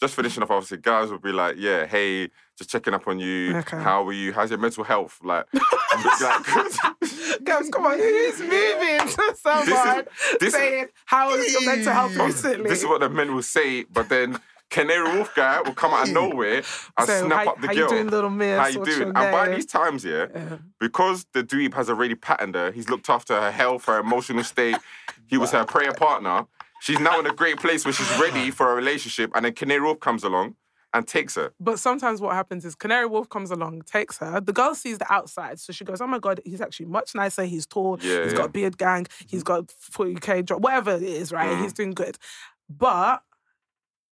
just 0.01 0.15
finishing 0.15 0.43
off, 0.43 0.51
obviously, 0.51 0.77
guys 0.77 1.10
would 1.12 1.21
be 1.21 1.31
like, 1.31 1.55
yeah, 1.58 1.86
hey, 1.86 2.29
just 2.58 2.69
checking 2.69 2.93
up 2.93 3.08
on 3.08 3.19
you. 3.19 3.55
Okay. 3.58 3.77
How 3.77 4.05
are 4.08 4.13
you? 4.13 4.34
How's 4.34 4.49
your 4.49 4.60
mental 4.60 4.84
health? 4.84 5.19
Like, 5.23 5.45
like 5.53 6.45
Guys, 7.43 7.69
come 7.69 7.86
on, 7.86 7.97
who's 7.97 8.39
moving 8.39 8.99
to 9.08 9.36
someone 9.41 10.05
this- 10.39 10.53
saying, 10.53 10.88
how 11.05 11.34
is 11.34 11.51
your 11.53 11.65
mental 11.65 11.93
health 11.93 12.15
recently? 12.15 12.69
this 12.69 12.79
is 12.81 12.86
what 12.88 13.01
the 13.01 13.10
men 13.10 13.34
will 13.36 13.41
say, 13.43 13.84
but 13.86 14.10
then 14.10 14.39
Canary 14.69 15.15
Wharf 15.15 15.34
guy 15.36 15.62
will 15.62 15.73
come 15.73 15.93
out 15.93 16.08
of 16.08 16.13
nowhere 16.13 16.58
and 16.97 17.08
So, 17.08 17.25
snap 17.27 17.45
how, 17.45 17.51
up 17.51 17.62
the 17.62 17.67
girl. 17.67 17.75
how 17.75 17.81
you 17.84 17.88
doing, 17.89 18.08
little 18.10 18.29
miss? 18.29 18.60
How 18.60 18.67
you 18.67 18.79
What's 18.79 18.95
doing? 18.95 19.08
And 19.15 19.31
by 19.31 19.49
these 19.55 19.65
times, 19.65 20.03
yeah, 20.03 20.25
Yeah. 20.34 20.58
because 20.79 21.25
the 21.34 21.43
dweeb 21.43 21.73
has 21.75 21.89
already 21.89 22.15
patterned 22.15 22.55
her, 22.55 22.71
he's 22.71 22.89
looked 22.89 23.10
after 23.10 23.39
her 23.39 23.51
health, 23.51 23.86
her 23.86 23.99
emotional 23.99 24.43
state. 24.43 24.77
He 25.27 25.38
was 25.38 25.51
her 25.51 25.65
prayer 25.65 25.93
partner. 25.93 26.45
She's 26.86 27.00
now 27.00 27.19
in 27.19 27.26
a 27.26 27.34
great 27.34 27.58
place 27.58 27.84
where 27.84 27.93
she's 27.93 28.19
ready 28.19 28.52
for 28.58 28.71
a 28.71 28.76
relationship, 28.76 29.32
and 29.34 29.43
then 29.43 29.54
Canary 29.54 29.82
Wharf 29.82 30.00
comes 30.00 30.24
along 30.24 30.56
and 30.93 31.08
takes 31.08 31.34
her. 31.34 31.52
But 31.60 31.80
sometimes 31.80 32.21
what 32.21 32.36
happens 32.36 32.63
is 32.63 32.76
Canary 32.76 33.08
Wharf 33.08 33.28
comes 33.28 33.50
along, 33.50 33.82
takes 33.88 34.19
her. 34.19 34.39
The 34.39 34.54
girl 34.54 34.76
sees 34.76 35.00
the 35.00 35.12
outside, 35.12 35.60
so 35.60 35.74
she 35.74 35.84
goes, 35.84 36.00
"Oh 36.00 36.06
my 36.06 36.19
god, 36.19 36.41
he's 36.45 36.62
actually 36.62 36.86
much 36.86 37.15
nicer. 37.15 37.43
He's 37.43 37.65
tall. 37.65 37.98
Yeah, 38.02 38.24
he's 38.24 38.34
yeah. 38.34 38.38
got 38.38 38.45
a 38.45 38.50
beard 38.50 38.78
gang. 38.78 39.08
He's 39.28 39.41
got 39.41 39.67
40k 39.67 40.45
drop, 40.45 40.62
whatever 40.62 40.91
it 40.91 41.02
is, 41.02 41.32
right? 41.32 41.50
Mm. 41.50 41.63
He's 41.63 41.74
doing 41.74 41.91
good." 41.91 42.19
But 42.69 43.24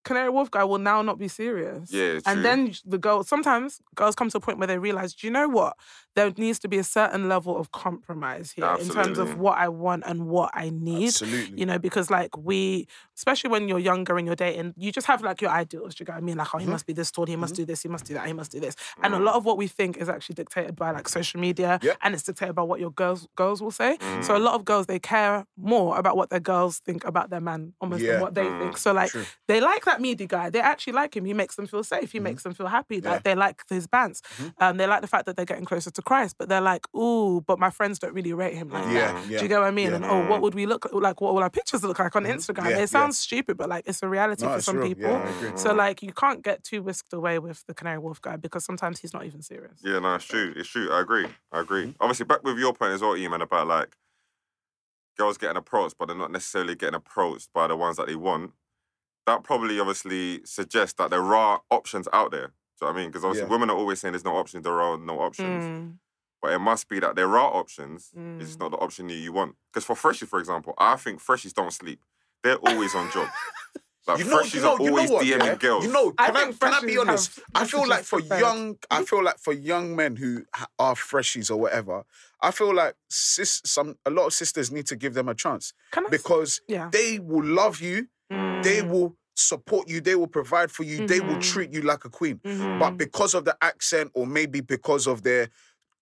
Canary 0.04 0.30
Wharf 0.30 0.52
guy 0.52 0.64
will 0.64 0.80
now 0.80 1.02
not 1.02 1.18
be 1.18 1.28
serious. 1.28 1.92
Yeah, 1.92 2.14
true. 2.14 2.22
And 2.26 2.44
then 2.44 2.74
the 2.86 2.98
girl, 2.98 3.24
sometimes 3.24 3.80
girls 3.96 4.16
come 4.16 4.30
to 4.30 4.38
a 4.38 4.42
point 4.42 4.58
where 4.58 4.68
they 4.68 4.78
realize, 4.78 5.14
do 5.14 5.28
you 5.28 5.32
know 5.32 5.48
what? 5.48 5.78
There 6.16 6.32
needs 6.38 6.60
to 6.60 6.68
be 6.68 6.78
a 6.78 6.84
certain 6.84 7.28
level 7.28 7.58
of 7.58 7.72
compromise 7.72 8.52
here 8.52 8.76
in 8.80 8.90
terms 8.90 9.18
of 9.18 9.38
what 9.38 9.58
I 9.58 9.68
want 9.70 10.04
and 10.06 10.28
what 10.28 10.52
I 10.54 10.70
need. 10.70 11.08
Absolutely. 11.08 11.60
You 11.60 11.66
know, 11.66 11.80
because 11.80 12.10
like 12.12 12.38
we, 12.38 12.88
especially 13.18 13.50
when 13.50 13.68
you're 13.68 13.80
younger 13.80 14.18
and 14.18 14.26
you're 14.28 14.36
dating, 14.36 14.74
you 14.78 14.92
just 14.92 15.08
have 15.08 15.22
like 15.24 15.42
your 15.42 15.52
ideals. 15.52 16.00
You 16.00 16.06
get 16.06 16.14
what 16.14 16.20
I 16.20 16.22
mean? 16.22 16.38
Like, 16.38 16.48
oh, 16.54 16.58
Mm-hmm. 16.58 16.68
he 16.68 16.72
must 16.72 16.86
be 16.86 16.94
this 16.94 17.12
tall, 17.12 17.26
he 17.26 17.36
must 17.36 17.56
do 17.56 17.66
this, 17.66 17.82
he 17.84 17.90
must 17.90 18.06
do 18.06 18.14
that, 18.14 18.28
he 18.28 18.34
must 18.34 18.52
do 18.52 18.60
this. 18.60 18.76
And 19.02 19.14
a 19.14 19.20
lot 19.20 19.36
of 19.36 19.44
what 19.46 19.58
we 19.58 19.68
think 19.68 19.98
is 19.98 20.08
actually 20.10 20.36
dictated 20.36 20.76
by 20.76 20.92
like 20.92 21.08
social 21.08 21.40
media 21.40 21.80
Yep. 21.82 21.98
and 22.04 22.14
it's 22.14 22.24
dictated 22.24 22.56
by 22.56 22.62
what 22.64 22.80
your 22.80 22.92
girls 22.92 23.28
girls 23.36 23.62
will 23.62 23.72
say. 23.72 23.98
So 24.22 24.36
a 24.36 24.40
lot 24.40 24.54
of 24.56 24.66
girls 24.66 24.86
they 24.88 25.00
care 25.00 25.46
more 25.58 25.98
about 25.98 26.16
what 26.16 26.30
their 26.30 26.40
girls 26.40 26.80
think 26.80 27.06
about 27.06 27.30
their 27.32 27.42
man 27.42 27.74
almost 27.82 28.02
Yeah. 28.04 28.14
than 28.14 28.22
what 28.22 28.36
they 28.36 28.46
Mm. 28.46 28.60
think. 28.60 28.78
So 28.78 28.94
like 28.94 29.12
True. 29.12 29.26
they 29.48 29.60
like 29.62 29.84
that 29.86 30.00
media 30.02 30.28
guy. 30.28 30.50
They 30.50 30.60
actually 30.60 30.94
like 30.94 31.16
him. 31.18 31.26
He 31.26 31.34
makes 31.34 31.56
them 31.56 31.66
feel 31.68 31.84
safe. 31.84 32.12
He 32.12 32.20
makes 32.20 32.44
them 32.44 32.54
feel 32.54 32.68
happy. 32.68 32.98
Mm-hmm. 33.02 33.08
Yeah. 33.14 33.20
They 33.20 33.36
like 33.36 33.64
his 33.70 33.88
bands. 33.88 34.22
Um, 34.60 34.78
they 34.78 34.86
like 34.88 35.02
the 35.02 35.08
fact 35.08 35.26
that 35.26 35.36
they're 35.36 35.46
getting 35.46 35.66
closer 35.66 35.90
to 35.92 36.02
Christ. 36.04 36.36
But 36.38 36.50
they're 36.50 36.62
like, 36.62 36.86
ooh, 36.96 37.42
but 37.42 37.58
my 37.60 37.70
friends 37.70 38.00
don't 38.00 38.14
really 38.14 38.34
rate 38.34 38.54
him 38.56 38.70
like 38.70 38.86
Yeah, 38.86 39.12
that. 39.14 39.28
yeah, 39.30 39.38
Do 39.40 39.44
you 39.46 39.50
get 39.50 39.60
what 39.60 39.68
I 39.68 39.72
mean? 39.72 39.90
yeah. 39.90 39.96
And 39.96 40.06
oh, 40.06 40.28
what 40.28 40.42
would 40.42 40.54
we 40.56 40.66
look 40.66 40.88
like? 40.94 41.22
What 41.22 41.34
will 41.34 41.42
our 41.44 41.50
pictures 41.50 41.84
look 41.84 42.00
like 42.00 42.16
on 42.16 42.26
Instagram? 42.26 42.56
Mm-hmm. 42.64 42.70
Yeah, 42.70 42.78
yeah. 42.78 42.84
it 42.84 42.90
sounds 42.90 43.18
stupid, 43.18 43.58
but 43.58 43.70
like 43.70 43.88
it's 43.88 44.04
a 44.04 44.08
reality 44.10 44.46
No, 44.46 44.54
for 44.56 44.62
some 44.62 44.78
real. 44.78 44.88
people. 44.90 45.10
Yeah, 45.12 45.56
So 45.56 45.74
like 45.74 46.02
you 46.04 46.14
can't 46.14 46.44
get 46.44 46.64
too 46.64 46.82
whisked 46.84 47.14
away 47.14 47.40
with 47.40 47.64
the 47.68 47.74
Canary 47.74 47.98
Wharf 48.00 48.22
guy 48.22 48.36
because 48.36 48.64
sometimes 48.66 49.00
he's 49.00 49.14
not 49.14 49.26
even 49.26 49.42
serious. 49.42 49.80
Yeah, 49.84 50.00
no, 50.00 50.16
it's 50.16 50.26
true. 50.26 50.54
It's 50.56 50.70
true. 50.70 50.92
I 50.92 51.02
agree. 51.02 51.28
I 51.52 51.62
agree. 51.62 51.96
Obviously, 52.00 52.26
back 52.26 52.44
with 52.44 52.58
your 52.58 52.74
point 52.74 52.92
as 52.94 53.02
well, 53.02 53.14
Eamon, 53.14 53.42
about 53.42 53.68
like 53.68 53.96
girls 55.18 55.38
getting 55.38 55.58
approached, 55.58 55.96
but 56.00 56.08
they're 56.08 56.18
not 56.18 56.32
necessarily 56.32 56.76
getting 56.76 56.96
approached 56.96 57.50
by 57.54 57.68
the 57.68 57.76
ones 57.76 57.98
that 57.98 58.08
they 58.08 58.16
want. 58.16 58.52
That 59.26 59.44
probably 59.44 59.80
obviously 59.80 60.42
suggests 60.44 60.96
that 60.98 61.10
there 61.10 61.24
are 61.36 61.62
options 61.72 62.08
out 62.12 62.32
there. 62.32 62.52
Do 62.84 62.88
you 62.88 62.92
know 62.92 62.94
what 62.96 63.00
I 63.00 63.02
mean? 63.04 63.10
Because 63.12 63.24
obviously, 63.24 63.46
Yeah. 63.48 63.52
women 63.52 63.70
are 63.70 63.78
always 63.78 64.00
saying 64.02 64.12
there's 64.12 64.26
no 64.26 64.36
options, 64.36 64.64
there 64.64 64.82
are 64.82 64.98
no 64.98 65.20
options. 65.22 65.64
Mm, 65.64 65.98
But 66.42 66.52
it 66.52 66.60
must 66.60 66.90
be 66.90 67.00
that 67.00 67.16
there 67.16 67.38
are 67.38 67.54
options. 67.56 68.12
It's 68.38 68.50
just 68.50 68.58
Mm. 68.60 68.64
not 68.64 68.72
the 68.72 68.78
option 68.78 69.08
that 69.08 69.14
you 69.14 69.32
want. 69.32 69.56
Because 69.72 69.86
for 69.86 69.96
freshies, 69.96 70.28
for 70.28 70.40
example, 70.40 70.74
I 70.78 70.98
think 70.98 71.24
freshies 71.24 71.54
don't 71.54 71.72
sleep. 71.72 72.02
They're 72.44 72.58
always 72.58 72.94
on 72.96 73.10
job. 73.12 73.30
Like 74.06 74.18
You 74.20 74.26
know, 74.26 74.38
freshies 74.40 74.56
you 74.56 74.62
know, 74.64 74.74
are 74.74 74.82
you 74.82 74.86
know 74.88 74.92
always 74.92 75.12
what, 75.12 75.24
DMing 75.26 75.46
yeah? 75.46 75.56
girls. 75.56 75.86
You 75.86 75.92
know, 75.94 76.12
can 76.12 76.36
I, 76.36 76.40
think 76.44 76.60
can 76.60 76.74
I 76.74 76.82
be 76.82 76.98
honest? 76.98 77.40
I 77.56 77.64
feel 77.64 77.88
like 77.88 78.04
for 78.04 78.20
prepared. 78.20 78.42
young, 78.42 78.78
I 78.92 79.06
feel 79.06 79.24
like 79.24 79.40
for 79.40 79.54
young 79.54 79.96
men 79.96 80.18
who 80.18 80.44
are 80.78 80.94
freshies 80.96 81.50
or 81.50 81.56
whatever, 81.56 82.04
I 82.42 82.52
feel 82.52 82.76
like 82.76 82.96
sis, 83.10 83.62
some 83.64 83.96
a 84.06 84.10
lot 84.10 84.26
of 84.26 84.34
sisters 84.34 84.70
need 84.74 84.88
to 84.88 84.98
give 84.98 85.14
them 85.14 85.30
a 85.30 85.34
chance 85.34 85.72
Can 85.92 86.04
I? 86.04 86.08
s- 86.08 86.12
because 86.12 86.62
yeah. 86.68 86.90
they 86.92 87.20
will 87.20 87.46
love 87.46 87.80
you, 87.80 88.10
they 88.30 88.82
Mm, 88.82 88.90
will 88.90 89.16
support 89.36 89.90
you, 89.90 90.00
they 90.02 90.16
will 90.16 90.28
provide 90.28 90.72
for 90.72 90.84
you, 90.84 91.08
they 91.08 91.20
will 91.20 91.36
Mhm. 91.38 91.42
treat 91.42 91.72
you 91.74 91.82
like 91.82 92.06
a 92.06 92.10
queen. 92.10 92.40
mhm. 92.46 92.80
But 92.80 92.98
because 92.98 93.34
of 93.34 93.46
the 93.46 93.56
accent, 93.62 94.12
or 94.14 94.28
maybe 94.28 94.62
because 94.62 95.08
of 95.08 95.24
their 95.24 95.50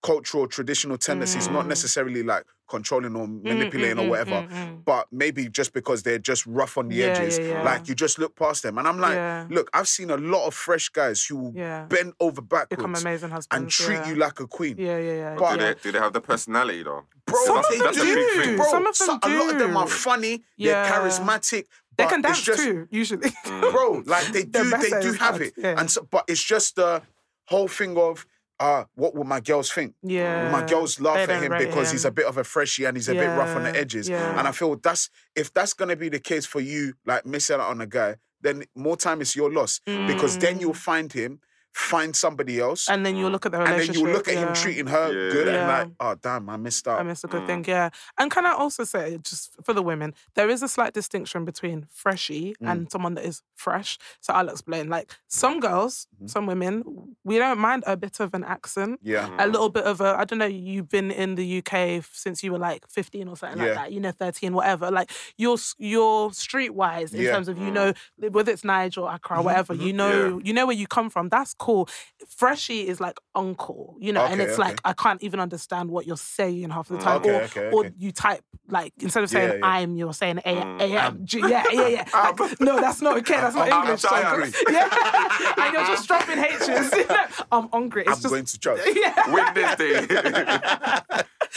cultural 0.04 0.48
traditional 0.48 0.98
tendencies, 0.98 1.48
not 1.48 1.66
Mm. 1.66 1.70
necessarily 1.70 2.24
like 2.24 2.44
controlling 2.68 3.16
or 3.16 3.28
Mm, 3.28 3.44
manipulating 3.44 3.98
mm, 3.98 4.00
or 4.00 4.06
mm, 4.06 4.10
whatever, 4.10 4.32
mm, 4.48 4.50
mm. 4.50 4.86
but 4.86 5.06
maybe 5.12 5.48
just 5.50 5.74
because 5.74 6.02
they're 6.04 6.18
just 6.18 6.46
rough 6.48 6.78
on 6.78 6.88
the 6.88 6.96
Yeah, 6.96 7.08
edges, 7.08 7.38
yeah, 7.38 7.46
yeah. 7.50 7.64
like 7.64 7.88
you 7.88 7.94
just 7.94 8.18
look 8.18 8.36
past 8.36 8.64
them. 8.64 8.78
And 8.80 8.88
I'm 8.88 8.98
like, 9.00 9.14
Yeah. 9.14 9.46
look, 9.50 9.70
I've 9.74 9.88
seen 9.90 10.10
a 10.10 10.18
lot 10.18 10.48
of 10.48 10.56
fresh 10.56 10.90
guys 10.90 11.24
who 11.26 11.36
will 11.36 11.54
Yeah. 11.54 11.84
bend 11.86 12.14
over 12.20 12.42
Become 12.42 12.68
backwards 12.70 13.02
amazing 13.02 13.30
husbands. 13.30 13.48
and 13.52 13.70
treat 13.70 13.98
yeah. 13.98 14.10
you 14.10 14.16
like 14.16 14.40
a 14.40 14.48
queen. 14.48 14.76
Yeah, 14.80 14.98
yeah, 14.98 15.14
yeah. 15.14 15.36
But- 15.38 15.60
do, 15.60 15.66
they, 15.66 15.76
do 15.84 15.92
they 15.92 16.00
have 16.00 16.14
the 16.14 16.22
personality 16.22 16.82
though? 16.84 17.04
Bro, 17.28 17.46
Some 17.46 17.58
of 17.58 17.66
them 17.70 17.80
that's 17.80 17.98
a 17.98 18.02
big 18.04 18.16
do. 18.16 18.42
thing. 18.42 18.56
Bro, 18.58 18.66
Some 18.72 18.88
of 18.88 18.98
them 18.98 19.08
so- 19.08 19.20
a 19.22 19.30
lot 19.38 19.54
of 19.54 19.60
them 19.60 19.78
are 19.78 19.88
funny. 19.88 20.44
Yeah. 20.58 20.82
They're 20.90 20.92
charismatic. 21.02 21.66
They 22.02 22.06
but 22.06 22.10
can 22.10 22.20
it's 22.20 22.28
dance 22.28 22.42
just, 22.46 22.64
too, 22.64 22.88
usually. 22.92 23.30
Mm. 23.46 23.72
bro. 23.72 24.04
Like 24.06 24.28
they 24.28 24.44
do, 24.44 24.70
they 24.70 25.02
do 25.02 25.14
have 25.14 25.20
hard, 25.20 25.42
it. 25.42 25.54
yeah. 25.58 25.80
And 25.80 25.90
so, 25.90 26.08
but 26.10 26.24
it's 26.28 26.44
just 26.44 26.76
the 26.76 27.02
whole 27.46 27.68
thing 27.68 27.98
of, 27.98 28.26
uh, 28.60 28.84
what 28.96 29.16
will 29.16 29.24
my 29.24 29.40
girls 29.40 29.72
think? 29.72 29.96
yeah. 30.04 30.52
my 30.52 30.64
girls 30.66 31.00
laugh 31.02 31.18
at 31.18 31.28
don't 31.30 31.44
him 31.44 31.58
because 31.58 31.92
he's 31.92 32.06
a 32.06 32.12
bit 32.12 32.26
of 32.26 32.38
a 32.38 32.44
freshie 32.44 32.86
and 32.86 32.96
he's 32.96 33.10
a 33.10 33.14
bit 33.14 33.26
rough 33.28 33.56
on 33.56 33.64
the 33.64 33.76
edges. 33.76 34.08
yeah. 34.08 34.38
And 34.38 34.48
I 34.48 34.52
feel 34.52 34.76
that's 34.76 35.10
if 35.36 35.52
that's 35.54 35.74
gonna 35.74 35.96
be 35.96 36.10
the 36.10 36.20
case 36.20 36.46
for 36.46 36.60
you, 36.62 36.94
like 37.06 37.26
missing 37.26 37.56
out 37.56 37.62
on 37.62 37.82
a 37.82 37.88
guy, 37.88 38.16
then 38.42 38.64
more 38.76 38.98
time 38.98 39.20
is 39.22 39.36
your 39.36 39.52
loss 39.52 39.82
because 39.86 40.38
then 40.38 40.60
you'll 40.60 40.74
find 40.76 41.12
him, 41.14 41.40
find 41.74 42.16
somebody 42.16 42.60
else, 42.60 42.90
and, 42.90 43.02
Mm. 43.02 43.04
Then 43.04 43.16
you 43.18 43.30
look 43.30 43.46
at 43.46 43.52
the 43.54 43.60
And 43.60 43.68
then 43.68 43.74
relationship. 43.74 44.02
you 44.08 44.14
look 44.14 44.28
at 44.28 44.34
him 44.36 44.50
yeah. 44.50 44.54
treating 44.54 44.88
her 44.88 45.08
Yeah. 45.08 45.32
good 45.32 45.48
Yeah. 45.48 45.54
and 45.60 45.68
like, 45.90 45.96
oh 46.00 46.16
damn, 46.16 46.50
I 46.50 46.58
missed 46.58 46.88
out. 46.88 47.00
I 47.00 47.04
miss 47.04 47.24
a 47.24 47.28
good 47.28 47.44
Mm. 47.44 47.48
thing, 47.48 47.66
yeah. 47.68 47.90
And 48.18 48.30
can 48.30 48.46
I 48.46 48.52
also 48.52 48.84
say, 48.84 49.18
just 49.24 49.56
for 49.64 49.74
the 49.74 49.82
women, 49.82 50.14
there 50.36 50.50
is 50.50 50.62
a 50.62 50.68
slight 50.68 50.94
distinction 50.94 51.46
between 51.46 51.88
freshie 51.92 52.56
Mm. 52.62 52.72
and 52.72 52.92
someone 52.92 53.14
that 53.16 53.26
is 53.26 53.42
fresh. 53.56 53.98
So 54.20 54.34
I'll 54.34 54.50
explain. 54.50 54.90
Like 54.90 55.12
some 55.28 55.60
girls, 55.60 56.08
Mm-hmm. 56.16 56.28
some 56.28 56.46
women, 56.46 56.84
we 57.24 57.38
don't 57.38 57.58
mind 57.60 57.84
a 57.88 57.96
bit 57.98 58.20
of 58.20 58.34
an 58.34 58.44
accent. 58.44 59.00
yeah. 59.02 59.30
A 59.40 59.48
little 59.48 59.70
bit 59.70 59.86
of 59.86 60.02
a, 60.02 60.16
I 60.20 60.26
don't 60.26 60.40
know, 60.40 60.46
you've 60.46 60.90
been 60.90 61.10
in 61.12 61.36
the 61.36 61.46
UK 61.60 62.02
since 62.12 62.44
you 62.44 62.52
were 62.52 62.60
like 62.60 62.86
15 62.90 63.28
or 63.28 63.38
something 63.38 63.60
Yeah. 63.60 63.66
like 63.68 63.76
that, 63.76 63.92
you 63.94 64.00
know, 64.00 64.12
13, 64.12 64.54
whatever. 64.54 64.92
Like 64.92 65.10
you're, 65.38 65.54
s- 65.58 65.76
you're 65.78 66.30
streetwise 66.32 67.14
in 67.14 67.22
Yeah. 67.22 67.28
Mm-hmm. 67.28 67.34
terms 67.36 67.48
of, 67.48 67.58
you 67.58 67.72
know, 67.72 67.94
whether 68.18 68.52
it's 68.52 68.64
Nigel, 68.64 69.08
Accra, 69.08 69.42
whatever, 69.42 69.74
you 69.74 69.94
know, 69.94 70.40
you 70.44 70.54
know 70.54 70.66
where 70.66 70.76
you 70.76 70.88
come 70.88 71.10
from. 71.10 71.30
That's 71.30 71.54
cool. 71.62 71.88
Freshie 72.28 72.88
is 72.88 73.00
like 73.00 73.20
uncle, 73.36 73.96
you 74.00 74.12
know, 74.12 74.26
and 74.26 74.42
it's 74.42 74.54
okay. 74.54 74.62
like, 74.70 74.82
I 74.84 74.94
can't 74.94 75.22
even 75.22 75.40
understand 75.40 75.90
what 75.92 76.08
you're 76.08 76.18
saying 76.18 76.72
half 76.72 76.88
the 76.88 76.98
time. 76.98 77.18
Okay, 77.22 77.30
or, 77.30 77.42
okay, 77.44 77.70
or 77.72 77.92
you 78.00 78.12
type, 78.12 78.44
like, 78.68 78.94
instead 79.00 79.24
of 79.24 79.30
saying 79.30 79.50
Yeah, 79.50 79.58
yeah. 79.58 79.66
I'm, 79.82 79.96
you're 79.96 80.14
saying 80.14 80.40
A, 80.40 80.56
Mm. 80.56 80.82
A, 80.82 81.02
M, 81.04 81.22
G. 81.24 81.40
Yeah, 81.40 81.64
yeah, 81.72 81.88
yeah. 81.88 82.06
Like, 82.40 82.60
no, 82.60 82.80
that's 82.82 83.02
not 83.02 83.18
okay. 83.20 83.36
That's 83.36 83.56
not 83.56 83.72
I'm 83.72 83.84
English. 83.84 84.02
hungry. 84.04 84.52
Yeah. 84.72 85.54
and 85.64 85.74
you're 85.74 85.86
just 85.86 86.08
dropping 86.08 86.40
H's. 86.40 86.68
You 86.68 87.08
know? 87.08 87.26
I'm 87.52 87.70
hungry. 87.70 88.04
It's 88.04 88.12
I'm 88.12 88.22
just, 88.22 88.30
going 88.34 88.46
to 88.46 88.60
church. 88.60 88.82
yeah. 88.96 89.32
Wednesday. 89.32 89.92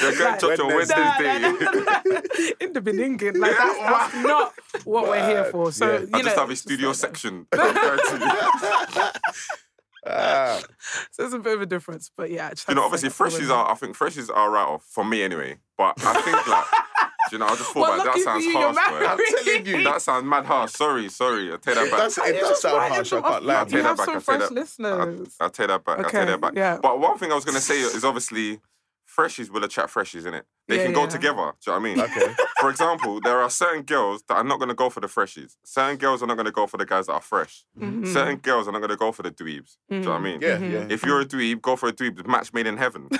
You're 0.00 0.16
going 0.18 0.38
to 0.38 0.40
church 0.40 0.60
on 0.60 0.66
Wednesday. 0.74 2.54
In 2.60 2.72
the 2.72 2.80
beginning, 2.82 3.18
Like 3.40 3.56
that's, 3.56 3.78
that's 3.78 4.14
not 4.16 4.52
what 4.84 5.08
we're 5.08 5.26
here 5.26 5.44
for. 5.44 5.72
So 5.72 5.92
Yeah. 5.92 5.98
you 6.00 6.08
I 6.12 6.18
know, 6.18 6.24
just 6.24 6.36
have 6.36 6.50
a 6.50 6.56
studio 6.56 6.88
like 6.88 6.96
section. 6.96 7.46
Compared 10.04 10.16
Ah, 10.26 10.60
So 11.10 11.22
there's 11.22 11.32
a 11.34 11.38
bit 11.38 11.54
of 11.54 11.62
a 11.62 11.66
difference, 11.66 12.10
but 12.16 12.30
yeah. 12.30 12.50
Just 12.50 12.68
you 12.68 12.74
know, 12.74 12.82
obviously, 12.84 13.10
say 13.10 13.24
that 13.24 13.30
for 13.32 13.38
freshies 13.40 13.50
are. 13.50 13.70
I 13.70 13.74
think 13.74 13.96
freshies 13.96 14.30
are 14.34 14.50
right 14.50 14.66
off 14.66 14.84
for 14.84 15.04
me 15.04 15.22
anyway. 15.22 15.56
But 15.76 15.94
I 16.04 16.20
think 16.22 16.46
like, 16.46 16.64
you 17.32 17.38
know, 17.38 17.46
I 17.46 17.56
just 17.56 17.72
thought 17.72 17.80
Well, 17.80 17.98
like, 17.98 18.14
that 18.14 18.22
sounds 18.22 18.44
you, 18.44 18.52
harsh, 18.56 18.76
boy. 18.76 19.06
I'm 19.06 19.18
telling 19.44 19.66
you. 19.66 19.84
That 19.84 20.02
sounds 20.02 20.24
mad 20.24 20.44
harsh. 20.44 20.72
Sorry, 20.72 21.08
sorry. 21.08 21.48
I 21.52 21.56
take 21.56 21.74
that 21.74 21.86
it 21.86 21.90
back. 21.90 22.00
does, 22.00 22.18
it 22.18 22.32
does 22.40 22.48
Just 22.50 22.62
sound 22.62 22.76
write 22.76 22.92
harsh. 22.92 23.12
it 23.12 23.16
I 23.16 23.20
can't 23.22 23.34
off. 23.34 23.42
lie. 23.42 23.54
I'll 23.54 23.64
You 23.64 23.70
take 23.70 23.82
that 23.82 23.88
have 23.88 23.96
back, 23.96 24.08
I'll 24.08 24.14
take 24.20 24.38
that- 24.40 24.52
listeners. 24.52 25.36
I'll 25.40 25.50
take 25.50 25.68
that 25.68 25.84
back. 25.84 25.98
I'll 25.98 26.06
Okay, 26.06 26.18
take 26.18 26.28
that 26.28 26.40
back. 26.40 26.52
yeah. 26.54 26.78
But 26.80 27.00
one 27.00 27.18
thing 27.18 27.32
I 27.32 27.34
was 27.34 27.44
gonna 27.44 27.60
say 27.60 27.80
is 27.80 28.04
obviously 28.04 28.60
freshies 29.16 29.50
will 29.50 29.62
attract 29.64 29.92
freshies, 29.94 30.22
innit? 30.24 30.42
They 30.66 30.76
Yeah, 30.76 30.84
can 30.84 30.92
go 30.94 31.02
yeah. 31.02 31.08
together. 31.08 31.52
Do 31.60 31.70
you 31.70 31.72
know 31.72 31.72
what 31.72 31.76
I 31.76 31.78
mean? 31.80 32.00
Okay. 32.00 32.34
For 32.60 32.70
example, 32.70 33.20
there 33.20 33.38
are 33.38 33.50
certain 33.50 33.82
girls 33.82 34.22
that 34.28 34.34
are 34.36 34.44
not 34.44 34.58
gonna 34.58 34.74
go 34.74 34.88
for 34.90 35.00
the 35.00 35.06
freshies. 35.08 35.56
Certain 35.64 35.96
girls 35.98 36.22
are 36.22 36.26
not 36.26 36.36
gonna 36.38 36.50
go 36.50 36.66
for 36.66 36.78
the 36.78 36.86
guys 36.86 37.06
that 37.06 37.12
are 37.12 37.20
fresh. 37.20 37.64
Mhm. 37.78 38.06
Certain 38.06 38.36
girls 38.36 38.66
are 38.68 38.72
not 38.72 38.80
gonna 38.80 38.96
go 38.96 39.12
for 39.12 39.22
the 39.22 39.30
dweebs. 39.30 39.76
Do 39.90 39.96
you 39.96 40.00
know 40.02 40.10
what 40.12 40.16
I 40.16 40.20
mean? 40.20 40.40
Yeah, 40.40 40.56
Mhm. 40.56 40.72
yeah. 40.72 40.86
If 40.94 41.04
you're 41.04 41.20
a 41.20 41.26
dweeb, 41.26 41.60
go 41.60 41.76
for 41.76 41.88
a 41.90 41.92
dweeb. 41.92 42.16
The 42.22 42.28
match 42.28 42.52
made 42.54 42.66
in 42.66 42.76
heaven. 42.78 43.08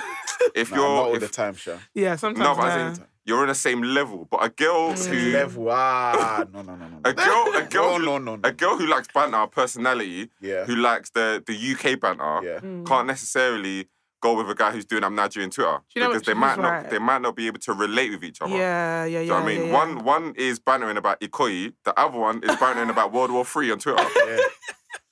If 0.55 0.71
Nah, 0.71 0.77
not 0.77 0.85
all 0.85 1.09
you're 1.11 1.19
the 1.19 1.25
if, 1.25 1.31
time, 1.31 1.55
Sha. 1.55 1.77
Yeah, 1.93 2.15
sometimes. 2.15 2.45
no, 2.47 2.55
but 2.55 2.67
nah. 2.67 2.91
as 2.91 2.97
in, 2.99 3.05
you're 3.25 3.41
in 3.43 3.49
the 3.49 3.55
same 3.55 3.81
level. 3.81 4.25
But 4.31 4.43
a 4.43 4.49
girl 4.49 4.93
Mm. 4.93 5.05
who 5.07 5.31
Level. 5.33 5.67
Ah, 5.69 6.45
no, 6.53 6.61
no, 6.61 6.75
no, 6.75 6.87
no. 6.87 6.99
a 7.03 7.13
girl 7.13 7.43
a 7.55 7.63
girl 7.75 7.91
No, 7.91 7.97
who, 7.99 8.05
no, 8.05 8.17
no, 8.19 8.35
no. 8.37 8.41
a 8.49 8.51
girl 8.53 8.77
who 8.77 8.87
likes 8.87 9.07
banter, 9.13 9.45
personality, 9.47 10.29
Yeah. 10.39 10.63
who 10.65 10.75
likes 10.77 11.09
the 11.11 11.43
the 11.45 11.53
UK 11.71 11.95
banter, 11.99 12.39
Yeah. 12.43 12.59
Mm. 12.61 12.85
can't 12.87 13.07
necessarily 13.07 13.89
go 14.25 14.35
with 14.35 14.49
a 14.49 14.55
guy 14.55 14.71
who's 14.71 14.85
doing 14.85 15.03
I'm 15.03 15.15
Nigerian 15.15 15.51
Twitter 15.51 15.77
you 15.93 16.01
know 16.01 16.09
because 16.09 16.23
they 16.23 16.33
She's 16.33 16.39
might 16.39 16.57
not 16.57 16.71
right. 16.71 16.89
they 16.89 16.99
might 16.99 17.21
not 17.21 17.35
be 17.35 17.47
able 17.47 17.59
to 17.59 17.73
relate 17.73 18.11
with 18.11 18.23
each 18.23 18.41
other. 18.41 18.55
Yeah, 18.57 19.05
yeah, 19.05 19.19
yeah. 19.19 19.19
Do 19.19 19.23
you 19.23 19.29
know 19.29 19.35
what 19.35 19.43
I 19.43 19.45
mean? 19.45 19.59
yeah, 19.59 19.65
yeah. 19.67 19.73
One 19.73 20.03
one 20.03 20.33
is 20.35 20.59
bantering 20.59 20.97
about 20.97 21.19
Ikoyi, 21.21 21.73
the 21.83 21.99
other 21.99 22.17
one 22.17 22.43
is 22.43 22.55
bantering 22.57 22.89
about 22.89 23.13
World 23.13 23.31
War 23.31 23.45
Three 23.45 23.71
on 23.71 23.79
Twitter. 23.79 24.03
Yeah. 24.25 24.37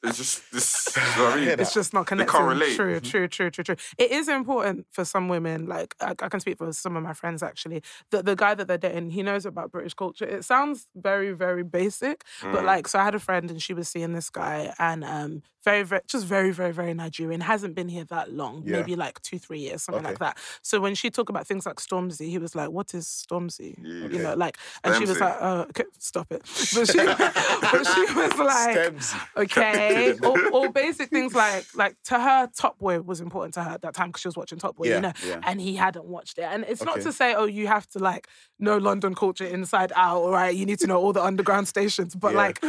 It's 0.04 0.18
just 0.18 0.52
this. 0.52 0.90
You 1.14 1.18
know 1.20 1.26
what 1.26 1.34
I 1.34 1.40
mean? 1.42 1.60
It's 1.60 1.74
just 1.74 1.94
not 1.94 2.08
can't 2.08 2.28
connected. 2.28 2.44
relate. 2.44 2.76
True, 2.76 3.00
true, 3.00 3.28
true, 3.28 3.50
true, 3.50 3.64
true. 3.64 3.76
It 3.98 4.12
is 4.12 4.28
important 4.28 4.86
for 4.92 5.06
some 5.06 5.28
women, 5.28 5.68
like 5.68 5.96
I, 6.02 6.12
I 6.12 6.30
can 6.30 6.40
speak 6.40 6.58
for 6.58 6.72
some 6.74 6.96
of 6.96 7.04
my 7.04 7.14
friends 7.14 7.42
actually, 7.44 7.82
that 8.12 8.26
the 8.26 8.36
guy 8.36 8.54
that 8.56 8.68
they're 8.68 8.78
dating, 8.78 9.12
he 9.12 9.22
knows 9.24 9.46
about 9.46 9.72
British 9.72 9.94
culture. 9.94 10.26
It 10.26 10.44
sounds 10.44 10.88
very, 10.96 11.32
very 11.32 11.64
basic, 11.64 12.24
but 12.42 12.62
Mm. 12.64 12.66
like, 12.66 12.88
so 12.88 13.00
I 13.00 13.04
had 13.04 13.16
a 13.16 13.20
friend 13.20 13.50
and 13.52 13.62
she 13.62 13.74
was 13.74 13.88
seeing 13.90 14.14
this 14.14 14.30
guy 14.30 14.74
and 14.80 15.04
um, 15.04 15.42
very, 15.64 15.84
very, 15.84 16.02
just 16.08 16.26
very, 16.26 16.52
very, 16.52 16.74
very 16.74 16.94
Nigerian. 16.94 17.40
Hasn't 17.42 17.74
been 17.76 17.88
here 17.90 18.06
that 18.06 18.32
long, 18.34 18.64
Yeah. 18.66 18.78
maybe 18.78 18.96
like 18.96 19.22
two, 19.22 19.40
three 19.40 19.60
years, 19.60 19.84
something 19.84 20.04
like 20.04 20.20
that. 20.20 20.38
So 20.62 20.80
when 20.82 20.96
she 20.96 21.10
talked 21.10 21.30
about 21.30 21.48
things 21.48 21.66
like 21.66 21.78
Stormzy, 21.78 22.30
he 22.30 22.38
was 22.38 22.54
like, 22.56 22.70
"What 22.70 22.94
is 22.94 23.06
Stormzy?" 23.08 23.78
Yeah. 23.82 24.08
You 24.10 24.20
know, 24.24 24.34
like, 24.36 24.58
and 24.84 24.96
she 24.96 25.06
was 25.06 25.20
like, 25.20 25.36
uh, 25.40 25.66
okay, 25.70 25.86
"Stop 26.00 26.32
it," 26.32 26.42
but 26.74 26.88
she, 26.90 26.98
but 27.72 27.84
she 27.94 28.02
was 28.14 28.38
like 28.54 28.74
Stems. 28.78 29.14
okay 29.38 29.93
or, 30.24 30.54
or 30.54 30.72
basic 30.84 31.10
things 31.10 31.34
like 31.36 31.66
like 31.76 31.96
to 32.06 32.20
her 32.20 32.50
top 32.56 32.78
boy 32.80 33.00
was 33.02 33.22
important 33.22 33.54
to 33.56 33.64
her 33.64 33.72
at 33.72 33.82
that 33.82 33.94
time 33.94 34.10
because 34.10 34.22
she 34.22 34.28
was 34.28 34.36
watching 34.38 34.58
top 34.60 34.76
boy 34.76 34.88
Yeah, 34.88 34.96
you 34.96 35.02
know 35.02 35.14
yeah. 35.26 35.40
and 35.44 35.60
he 35.62 35.76
hadn't 35.76 36.06
watched 36.06 36.38
it. 36.38 36.44
And 36.44 36.66
it's 36.68 36.84
not 36.84 37.02
to 37.02 37.12
say 37.12 37.34
oh 37.34 37.46
you 37.46 37.68
have 37.68 37.88
to 37.90 38.00
like 38.00 38.28
know 38.60 38.78
london 38.78 39.16
culture 39.16 39.46
inside 39.46 39.92
out 39.96 40.18
all 40.22 40.32
right? 40.32 40.56
You 40.56 40.66
need 40.66 40.80
to 40.80 40.88
know 40.88 40.98
all 40.98 41.14
the 41.14 41.24
underground 41.24 41.68
stations. 41.68 42.16
But 42.16 42.32
Yeah. 42.32 42.38
like 42.38 42.64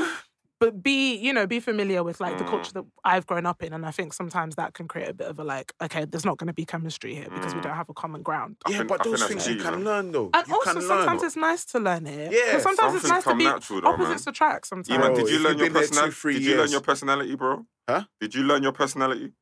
but 0.60 0.82
be 0.82 1.16
you 1.16 1.32
know 1.32 1.46
be 1.46 1.60
familiar 1.60 2.02
with 2.02 2.20
like 2.20 2.34
Mm. 2.34 2.38
the 2.38 2.44
culture 2.44 2.72
that 2.72 2.84
I've 3.04 3.26
grown 3.26 3.44
up 3.46 3.62
in, 3.62 3.72
and 3.72 3.84
I 3.84 3.90
think 3.90 4.12
sometimes 4.14 4.54
that 4.56 4.74
can 4.74 4.88
create 4.88 5.08
a 5.08 5.14
bit 5.14 5.26
of 5.28 5.38
a 5.38 5.44
like, 5.44 5.72
okay, 5.82 6.04
there's 6.04 6.24
not 6.24 6.38
going 6.38 6.46
to 6.48 6.54
be 6.54 6.64
chemistry 6.64 7.14
here 7.14 7.28
because 7.30 7.54
we 7.54 7.60
Mm. 7.60 7.64
don't 7.64 7.74
have 7.76 7.88
a 7.88 7.94
common 7.94 8.22
ground. 8.22 8.56
I 8.66 8.70
yeah, 8.70 8.78
think- 8.78 8.88
but 8.88 9.00
I 9.00 9.04
think 9.04 9.12
those 9.12 9.20
that's 9.20 9.32
things 9.32 9.46
key, 9.46 9.54
you 9.54 9.62
can 9.62 9.74
man. 9.74 9.84
learn 9.84 10.12
though. 10.12 10.30
And 10.32 10.46
you 10.48 10.54
also 10.54 10.72
can 10.72 10.82
sometimes 10.82 11.20
learn. 11.20 11.26
it's 11.26 11.36
nice 11.36 11.64
to 11.66 11.78
learn 11.80 12.06
it. 12.06 12.32
Yeah, 12.32 12.58
sometimes 12.58 12.94
it's 12.94 13.08
something's 13.08 13.08
nice 13.10 13.22
to 13.24 13.28
come 13.30 13.38
be 13.38 13.44
natural 13.44 13.80
though, 13.80 13.92
man. 13.96 14.00
opposites 14.06 14.26
attract. 14.26 14.66
Sometimes. 14.66 14.90
Iman, 14.90 15.14
Bro, 15.14 15.16
did 15.16 15.28
you 15.30 15.36
if 15.36 15.42
learn 15.42 15.52
you've 15.52 15.58
your 15.60 15.66
been 15.66 15.72
there 15.74 15.82
two, 15.82 15.88
personality? 15.88 16.14
three 16.14 16.32
Did 16.34 16.42
you 16.42 16.50
learn 16.50 16.58
years- 16.60 16.72
your 16.72 16.80
personality, 16.80 17.34
bro? 17.36 17.66
Huh? 17.88 18.04
Did 18.20 18.34
you 18.34 18.42
learn 18.44 18.62
your 18.62 18.72
personality? 18.72 19.32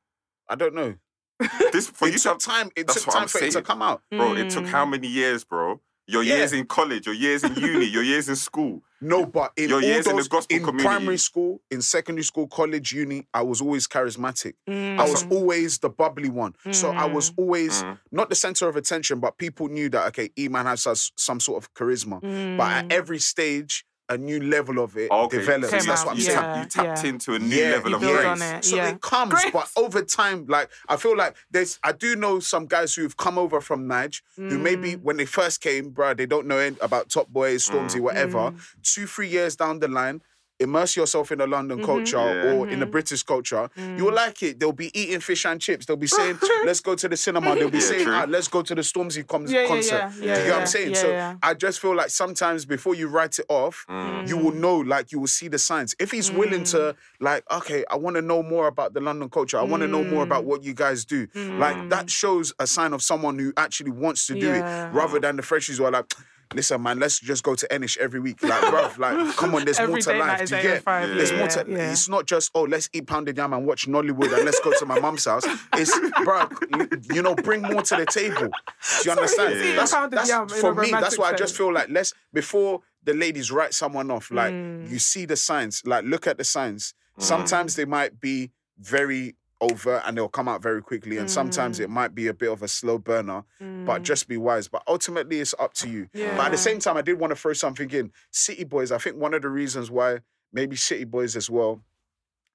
I 0.48 0.55
don't 0.57 0.75
know. 0.75 0.94
This 1.72 1.88
for 1.88 2.07
it 2.09 2.12
you 2.12 2.18
to 2.18 2.29
took 2.31 2.38
time. 2.40 2.70
It 2.77 2.87
That's 2.87 2.98
took 3.01 3.09
what 3.09 3.12
time 3.14 3.22
I'm 3.22 3.29
for 3.29 3.38
it 3.38 3.46
to 3.46 3.53
saying. 3.53 3.64
come 3.64 3.83
out. 3.83 4.03
bro. 4.11 4.35
It 4.35 4.51
took 4.51 4.64
Mm. 4.64 4.68
how 4.68 4.85
many 4.87 5.09
years, 5.09 5.44
bro? 5.44 5.81
Your 6.07 6.23
Yeah. 6.23 6.37
years 6.38 6.53
in 6.53 6.67
college, 6.67 7.07
your 7.07 7.15
years 7.15 7.45
in 7.45 7.55
uni, 7.55 7.85
your 7.87 8.03
years 8.03 8.29
in 8.29 8.37
school. 8.37 8.83
No, 9.01 9.25
but 9.27 9.53
in 9.57 9.69
Your 9.69 9.79
all 9.79 9.85
years 9.85 10.07
in 10.07 10.17
the 10.17 10.23
gospel 10.29 10.57
in 10.57 10.62
community. 10.65 10.85
primary 10.85 11.19
school, 11.19 11.61
in 11.71 11.83
secondary 11.83 12.23
school, 12.25 12.47
college, 12.47 12.93
uni, 12.93 13.27
I 13.35 13.43
was 13.43 13.61
always 13.61 13.88
charismatic. 13.88 14.55
Mm. 14.69 14.99
I 14.99 15.09
was 15.09 15.25
always 15.31 15.79
the 15.79 15.88
bubbly 15.91 16.29
one. 16.29 16.55
So 16.73 16.91
I 16.91 17.05
was 17.07 17.31
Mm. 17.31 17.35
always 17.38 17.83
Mm. 17.83 17.99
not 18.12 18.29
the 18.31 18.37
center 18.37 18.69
of 18.69 18.77
attention, 18.77 19.19
but 19.21 19.38
people 19.38 19.69
knew 19.69 19.88
that 19.91 20.07
okay, 20.09 20.31
E-Man 20.38 20.67
has 20.67 20.87
some 21.17 21.41
sort 21.41 21.62
of 21.65 21.73
charisma. 21.75 22.21
Mm. 22.23 22.57
But 22.57 22.71
at 22.85 22.93
every 22.93 23.19
stage, 23.19 23.85
a 24.09 24.19
new 24.19 24.41
level 24.41 24.79
of 24.81 24.97
it 24.97 25.11
Okay, 25.11 25.38
develops. 25.38 25.71
Came 25.71 25.87
That's 25.87 26.01
out, 26.01 26.07
what 26.07 26.12
I'm 26.12 26.17
you, 26.19 26.23
saying. 26.25 26.38
tap- 26.38 26.57
you 26.65 26.69
tapped 26.71 27.05
yeah. 27.05 27.11
into 27.11 27.35
a 27.35 27.38
new 27.38 27.57
Yeah, 27.57 27.71
level 27.71 27.95
of 27.95 28.01
build 28.01 28.19
grace. 28.21 28.43
it. 28.43 28.65
So 28.65 28.77
yeah. 28.77 28.88
it 28.91 29.01
comes, 29.01 29.35
but 29.53 29.71
over 29.77 30.03
time, 30.03 30.45
like 30.49 30.69
I 30.88 30.97
feel 30.97 31.17
like 31.17 31.37
there's, 31.51 31.79
I 31.83 31.93
do 31.93 32.17
know 32.17 32.41
some 32.41 32.67
guys 32.67 32.95
who've 32.95 33.17
come 33.17 33.38
over 33.38 33.61
from 33.61 33.88
Nige 33.88 34.21
who 34.37 34.59
maybe 34.59 34.95
Mm. 34.97 35.03
when 35.03 35.17
they 35.17 35.25
first 35.25 35.61
came, 35.61 35.91
bro, 35.91 36.15
they 36.15 36.27
don't 36.27 36.47
know 36.47 36.59
about 36.81 37.09
Top 37.09 37.29
Boys, 37.29 37.69
Stormzy, 37.69 37.97
Mm. 37.97 38.01
whatever. 38.01 38.53
Two, 38.83 39.07
three 39.07 39.29
years 39.29 39.57
down 39.57 39.79
the 39.79 39.88
line, 39.88 40.21
immerse 40.62 40.96
yourself 40.96 41.33
in 41.33 41.38
the 41.38 41.46
London 41.46 41.79
Mm-hmm. 41.79 41.87
culture 41.87 42.16
Yeah. 42.18 42.53
or 42.55 42.68
in 42.68 42.81
the 42.81 42.87
British 42.87 43.22
culture. 43.22 43.68
Mm. 43.79 43.98
You'll 43.98 44.12
like 44.14 44.42
it. 44.42 44.59
They'll 44.61 44.72
be 44.72 44.90
eating 44.98 45.20
fish 45.20 45.44
and 45.46 45.61
chips. 45.61 45.87
They'll 45.87 45.96
be 45.96 46.07
saying, 46.07 46.38
"Let's 46.64 46.81
go 46.81 46.94
to 46.94 47.09
the 47.09 47.16
cinema." 47.16 47.55
They'll 47.55 47.70
be 47.70 47.79
Yeah, 47.79 47.85
saying, 47.85 48.09
ah, 48.09 48.27
"Let's 48.29 48.48
go 48.48 48.62
to 48.62 48.75
the 48.75 48.83
Stormzy 48.83 49.27
com- 49.27 49.46
Yeah, 49.46 49.62
yeah, 49.62 49.68
concert." 49.68 49.94
yeah, 49.94 50.09
Do 50.11 50.25
yeah, 50.27 50.38
you 50.38 50.44
get 50.44 50.53
what 50.53 50.61
I'm 50.61 50.66
saying? 50.66 50.88
yeah, 50.90 50.94
so 51.01 51.09
yeah. 51.11 51.35
I 51.42 51.55
just 51.55 51.81
feel 51.81 51.94
like 51.96 52.11
sometimes 52.11 52.64
before 52.64 52.94
you 52.94 53.09
write 53.09 53.38
it 53.38 53.46
off, 53.48 53.85
Mm. 53.88 54.29
you 54.29 54.37
will 54.37 54.53
know, 54.53 54.77
like 54.79 55.12
you 55.12 55.18
will 55.20 55.27
see 55.27 55.48
the 55.48 55.59
signs. 55.59 55.94
If 55.98 56.11
he's 56.11 56.31
willing 56.31 56.62
Mm. 56.62 56.70
to, 56.72 56.96
like, 57.20 57.44
okay, 57.51 57.85
I 57.90 57.96
want 57.96 58.16
to 58.16 58.22
know 58.22 58.42
more 58.42 58.66
about 58.68 58.94
the 58.94 59.01
London 59.01 59.29
culture. 59.29 59.59
I 59.59 59.62
want 59.62 59.83
to 59.83 59.88
know 59.88 60.05
more 60.05 60.22
Mm. 60.25 60.29
about 60.29 60.44
what 60.44 60.62
you 60.62 60.75
guys 60.75 61.05
do. 61.05 61.27
Like 61.35 61.88
that 61.90 62.11
shows 62.11 62.53
a 62.59 62.66
sign 62.66 62.92
of 62.92 63.03
someone 63.03 63.38
who 63.38 63.53
actually 63.57 63.90
wants 63.90 64.27
to 64.29 64.35
do 64.35 64.46
Yeah. 64.48 64.88
it, 64.90 64.94
rather 64.94 65.18
than 65.18 65.37
the 65.37 65.42
freshies 65.42 65.79
who 65.79 65.85
are 65.85 65.90
like. 65.90 66.12
Listen, 66.55 66.83
man, 66.83 66.99
let's 66.99 67.19
just 67.21 67.43
go 67.43 67.55
to 67.55 67.67
Enish 67.69 67.97
every 67.99 68.21
week. 68.21 68.43
Like, 68.43 68.61
bruv, 68.62 68.99
like, 69.27 69.37
come 69.37 69.55
on, 69.55 69.65
there's 69.65 69.79
more 69.81 69.99
to 69.99 70.19
life. 70.19 70.49
Do 70.49 70.57
you 70.57 70.62
get? 70.62 70.83
five, 70.83 71.09
There's 71.09 71.33
more 71.33 71.49
to. 71.49 71.65
yeah. 71.69 71.93
It's 71.93 72.09
not 72.09 72.27
just 72.27 72.51
oh, 72.55 72.62
let's 72.62 72.88
eat 72.93 73.07
pounded 73.07 73.37
yam 73.37 73.53
and 73.53 73.67
watch 73.67 73.87
Nollywood 73.88 74.33
and 74.35 74.45
let's 74.45 74.61
go 74.61 74.73
to 74.79 74.87
my 74.87 74.99
mum's 75.01 75.25
house. 75.25 75.45
It's, 75.75 75.97
bruv, 76.27 77.15
you 77.15 77.23
know, 77.23 77.35
bring 77.35 77.62
more 77.62 77.83
to 77.83 77.97
the 77.97 78.07
table. 78.07 78.49
Do 78.49 79.05
you 79.05 79.11
understand? 79.12 79.55
eating 79.55 79.77
That's, 79.77 79.93
that's 79.93 80.31
in 80.31 80.49
for 80.49 80.75
me. 80.75 80.91
That's 80.91 81.19
why 81.19 81.31
I 81.31 81.35
just 81.35 81.57
feel 81.57 81.73
like 81.73 81.88
let's 81.91 82.12
before 82.33 82.81
the 83.05 83.15
ladies 83.15 83.51
write 83.51 83.75
someone 83.75 84.11
off. 84.11 84.31
Like 84.31 84.53
Mm. 84.53 84.91
you 84.91 84.99
see 84.99 85.25
the 85.25 85.37
signs. 85.37 85.83
Like 85.87 86.05
look 86.05 86.27
at 86.27 86.38
the 86.38 86.45
signs. 86.45 86.95
Sometimes 87.19 87.77
they 87.77 87.85
might 87.85 88.21
be 88.21 88.51
very 88.79 89.37
overt 89.62 90.03
and 90.05 90.16
they'll 90.16 90.29
come 90.29 90.48
out 90.48 90.61
very 90.62 90.83
quickly, 90.83 91.16
and 91.18 91.31
sometimes 91.31 91.79
Mm. 91.79 91.85
it 91.85 91.90
might 91.90 92.14
be 92.14 92.27
a 92.27 92.35
bit 92.35 92.51
of 92.51 92.62
a 92.62 92.68
slow 92.68 92.98
burner. 92.98 93.44
But 93.61 94.03
just 94.03 94.29
be 94.29 94.37
wise. 94.37 94.68
But 94.68 94.83
ultimately, 94.87 95.40
it's 95.40 95.55
up 95.59 95.72
to 95.75 95.88
you. 95.88 96.09
But 96.12 96.46
at 96.46 96.51
the 96.53 96.59
same 96.59 96.79
time, 96.81 96.96
I 96.98 97.03
did 97.03 97.18
want 97.18 97.31
to 97.31 97.37
throw 97.37 97.53
something 97.55 97.90
in. 97.90 98.12
City 98.31 98.64
Boys. 98.64 98.92
I 98.92 98.98
think 98.98 99.16
one 99.16 99.33
of 99.35 99.42
the 99.42 99.48
reasons 99.48 99.90
why 99.90 100.20
maybe 100.53 100.77
City 100.77 101.05
Boys 101.05 101.37
as 101.37 101.48
well 101.48 101.83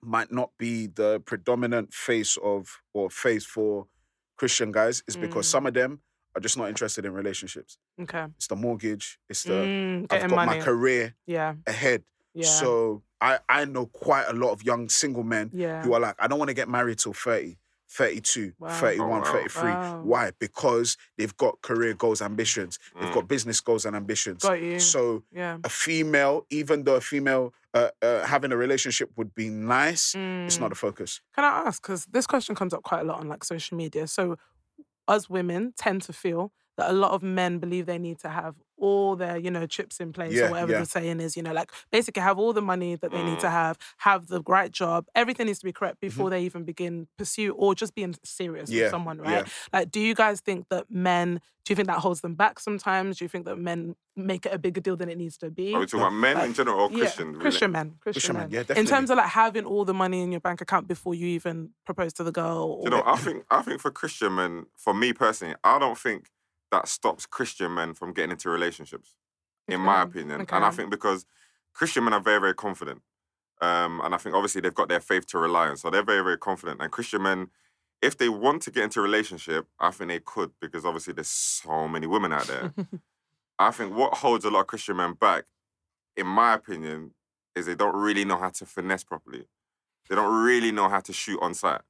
might 0.01 0.31
not 0.31 0.51
be 0.59 0.87
the 0.87 1.19
predominant 1.25 1.93
face 1.93 2.37
of 2.43 2.81
or 2.93 3.09
face 3.09 3.45
for 3.45 3.87
Christian 4.37 4.71
guys 4.71 5.01
is 5.07 5.17
because 5.17 5.47
Mm. 5.47 5.51
some 5.51 5.65
of 5.65 5.73
them 5.73 6.01
are 6.35 6.39
just 6.41 6.55
not 6.57 6.69
interested 6.69 7.03
in 7.05 7.13
relationships. 7.13 7.79
Okay. 7.99 8.25
It's 8.35 8.45
the 8.47 8.55
mortgage. 8.55 9.19
It's 9.27 9.41
the 9.43 9.53
Mm, 9.53 10.03
I've 10.11 10.29
got 10.29 10.35
money. 10.45 10.59
my 10.59 10.63
career 10.63 11.15
Yeah. 11.25 11.55
ahead. 11.65 12.03
Yeah. 12.35 12.45
So 12.45 13.01
I 13.21 13.39
I 13.49 13.65
know 13.65 13.85
quite 13.87 14.25
a 14.27 14.33
lot 14.33 14.51
of 14.51 14.63
young 14.63 14.89
single 14.89 15.23
men 15.23 15.49
yeah. 15.53 15.81
who 15.83 15.93
are 15.93 15.99
like, 15.99 16.15
I 16.19 16.27
don't 16.27 16.39
want 16.39 16.49
to 16.49 16.53
get 16.55 16.69
married 16.69 16.99
till 16.99 17.13
30, 17.13 17.57
32, 17.89 18.53
Wow. 18.59 18.69
31, 18.69 19.09
Oh, 19.09 19.11
wow. 19.19 19.23
33. 19.31 19.63
Wow. 19.71 20.01
Why? 20.03 20.31
Because 20.39 20.97
they've 21.17 21.35
got 21.37 21.61
career 21.61 21.93
goals, 21.93 22.21
ambitions. 22.21 22.77
They've 22.99 23.09
Mm. 23.09 23.13
got 23.13 23.27
business 23.27 23.59
goals 23.61 23.85
and 23.85 23.95
ambitions. 23.95 24.43
Got 24.43 24.61
you. 24.61 24.79
So 24.79 25.23
yeah. 25.31 25.57
a 25.63 25.69
female, 25.69 26.45
even 26.49 26.83
though 26.83 26.95
a 26.95 27.01
female 27.01 27.53
uh, 27.73 27.89
uh, 28.01 28.25
having 28.25 28.51
a 28.51 28.57
relationship 28.57 29.09
would 29.17 29.33
be 29.35 29.49
nice, 29.49 30.15
it's 30.15 30.57
Mm. 30.57 30.61
not 30.61 30.71
a 30.71 30.75
focus. 30.75 31.21
Can 31.35 31.43
I 31.43 31.63
ask? 31.67 31.81
Because 31.81 32.05
this 32.07 32.25
question 32.27 32.55
comes 32.55 32.73
up 32.73 32.81
quite 32.83 33.01
a 33.01 33.03
lot 33.03 33.19
on 33.19 33.27
like 33.27 33.43
social 33.43 33.77
media. 33.77 34.07
So, 34.07 34.37
us 35.07 35.29
women 35.29 35.73
tend 35.77 36.01
to 36.03 36.13
feel 36.13 36.51
that 36.77 36.89
a 36.89 36.93
lot 36.93 37.11
of 37.11 37.23
men 37.23 37.59
believe 37.59 37.85
they 37.85 37.97
need 37.97 38.19
to 38.19 38.29
have 38.29 38.55
all 38.79 39.15
their, 39.15 39.37
you 39.37 39.49
know, 39.49 39.65
chips 39.65 39.99
in 39.99 40.13
place 40.13 40.35
Yeah, 40.35 40.45
or 40.45 40.51
whatever 40.51 40.73
yeah. 40.73 40.79
the 40.81 40.85
saying 40.85 41.19
is. 41.19 41.35
You 41.35 41.41
know, 41.41 41.51
like 41.53 41.71
basically 41.91 42.21
have 42.21 42.37
all 42.37 42.53
the 42.53 42.61
money 42.61 42.95
that 42.95 43.11
they 43.11 43.23
need 43.23 43.39
to 43.39 43.47
Mm. 43.47 43.51
have, 43.51 43.77
have 43.97 44.27
the 44.27 44.41
right 44.47 44.71
job. 44.71 45.07
Everything 45.15 45.47
needs 45.47 45.57
to 45.59 45.65
be 45.65 45.73
correct 45.73 45.95
Mm-hmm. 45.95 46.07
before 46.07 46.29
they 46.29 46.41
even 46.43 46.63
begin 46.63 47.07
pursue 47.17 47.53
or 47.53 47.73
just 47.73 47.95
being 47.95 48.15
serious 48.23 48.69
Yeah, 48.69 48.83
with 48.83 48.91
someone, 48.91 49.17
right? 49.19 49.47
Like, 49.73 49.89
do 49.89 49.99
you 49.99 50.13
guys 50.13 50.41
think 50.41 50.69
that 50.69 50.91
men? 50.91 51.41
Do 51.65 51.71
you 51.71 51.75
think 51.75 51.87
that 51.87 51.99
holds 51.99 52.21
them 52.21 52.35
back 52.35 52.59
sometimes? 52.59 53.17
Do 53.17 53.25
you 53.25 53.29
think 53.29 53.45
that 53.45 53.57
men 53.57 53.95
make 54.15 54.45
it 54.45 54.53
a 54.53 54.59
bigger 54.59 54.79
deal 54.79 54.95
than 54.95 55.09
it 55.09 55.17
needs 55.17 55.37
to 55.39 55.49
be? 55.49 55.73
Are 55.73 55.79
we 55.79 55.85
talking 55.87 55.99
about 56.01 56.13
men 56.13 56.39
in 56.45 56.53
general 56.53 56.79
or 56.79 56.89
Christian? 56.89 57.29
really? 57.29 57.41
Christian 57.41 57.71
men. 57.71 57.95
Christian, 57.99 58.11
Christian 58.21 58.35
men, 58.35 58.49
men. 58.51 58.65
yeah, 58.69 58.75
In 58.79 58.85
terms 58.85 59.09
of 59.09 59.17
like 59.17 59.27
having 59.29 59.65
all 59.65 59.83
the 59.85 59.93
money 59.93 60.21
in 60.21 60.31
your 60.31 60.39
bank 60.41 60.61
account 60.61 60.87
before 60.87 61.13
you 61.15 61.25
even 61.27 61.71
propose 61.85 62.13
to 62.13 62.23
the 62.23 62.31
girl. 62.31 62.81
You 62.83 62.89
know, 62.91 63.01
I 63.05 63.17
think 63.17 63.43
I 63.49 63.61
think 63.63 63.81
for 63.81 63.89
Christian 63.91 64.35
men, 64.35 64.67
for 64.77 64.93
me 64.93 65.11
personally, 65.13 65.55
I 65.63 65.79
don't 65.79 65.97
think 65.97 66.29
that 66.71 66.87
stops 66.87 67.25
Christian 67.25 67.73
men 67.73 67.93
from 67.93 68.13
getting 68.13 68.31
into 68.31 68.49
relationships, 68.49 69.15
in 69.69 69.81
my 69.81 70.01
Okay, 70.01 70.03
opinion. 70.03 70.45
And 70.51 70.65
I 70.65 70.71
think 70.71 70.91
because 70.91 71.25
Christian 71.73 72.03
men 72.05 72.13
are 72.13 72.21
very, 72.21 72.39
very 72.39 72.55
confident. 72.55 73.01
Um, 73.61 74.01
and 74.03 74.13
I 74.13 74.17
think 74.17 74.35
obviously 74.35 74.61
they've 74.61 74.73
got 74.73 74.89
their 74.89 74.99
faith 74.99 75.25
to 75.27 75.39
rely 75.39 75.67
on. 75.69 75.77
So 75.77 75.89
they're 75.89 76.03
very, 76.03 76.23
very 76.23 76.37
confident. 76.37 76.81
And 76.81 76.91
Christian 76.91 77.23
men, 77.23 77.49
if 78.01 78.17
they 78.17 78.29
want 78.29 78.61
to 78.63 78.71
get 78.71 78.83
into 78.85 78.99
a 78.99 79.03
relationship, 79.03 79.67
I 79.79 79.91
think 79.91 80.09
they 80.09 80.19
could 80.19 80.51
because 80.61 80.85
obviously 80.85 81.13
there's 81.13 81.29
so 81.29 81.87
many 81.87 82.07
women 82.07 82.33
out 82.33 82.47
there. 82.47 82.73
I 83.59 83.71
think 83.71 83.95
what 83.95 84.15
holds 84.15 84.45
a 84.45 84.49
lot 84.51 84.61
of 84.61 84.67
Christian 84.67 84.97
men 84.97 85.13
back, 85.13 85.45
in 86.17 86.27
my 86.27 86.53
opinion, 86.53 87.13
is 87.55 87.65
they 87.65 87.75
don't 87.75 87.95
really 87.95 88.25
know 88.25 88.37
how 88.37 88.49
to 88.49 88.65
finesse 88.65 89.03
properly. 89.03 89.47
They 90.09 90.15
don't 90.15 90.43
really 90.43 90.71
know 90.71 90.89
how 90.89 91.01
to 91.01 91.13
shoot 91.13 91.39
on 91.41 91.53
sight. 91.53 91.81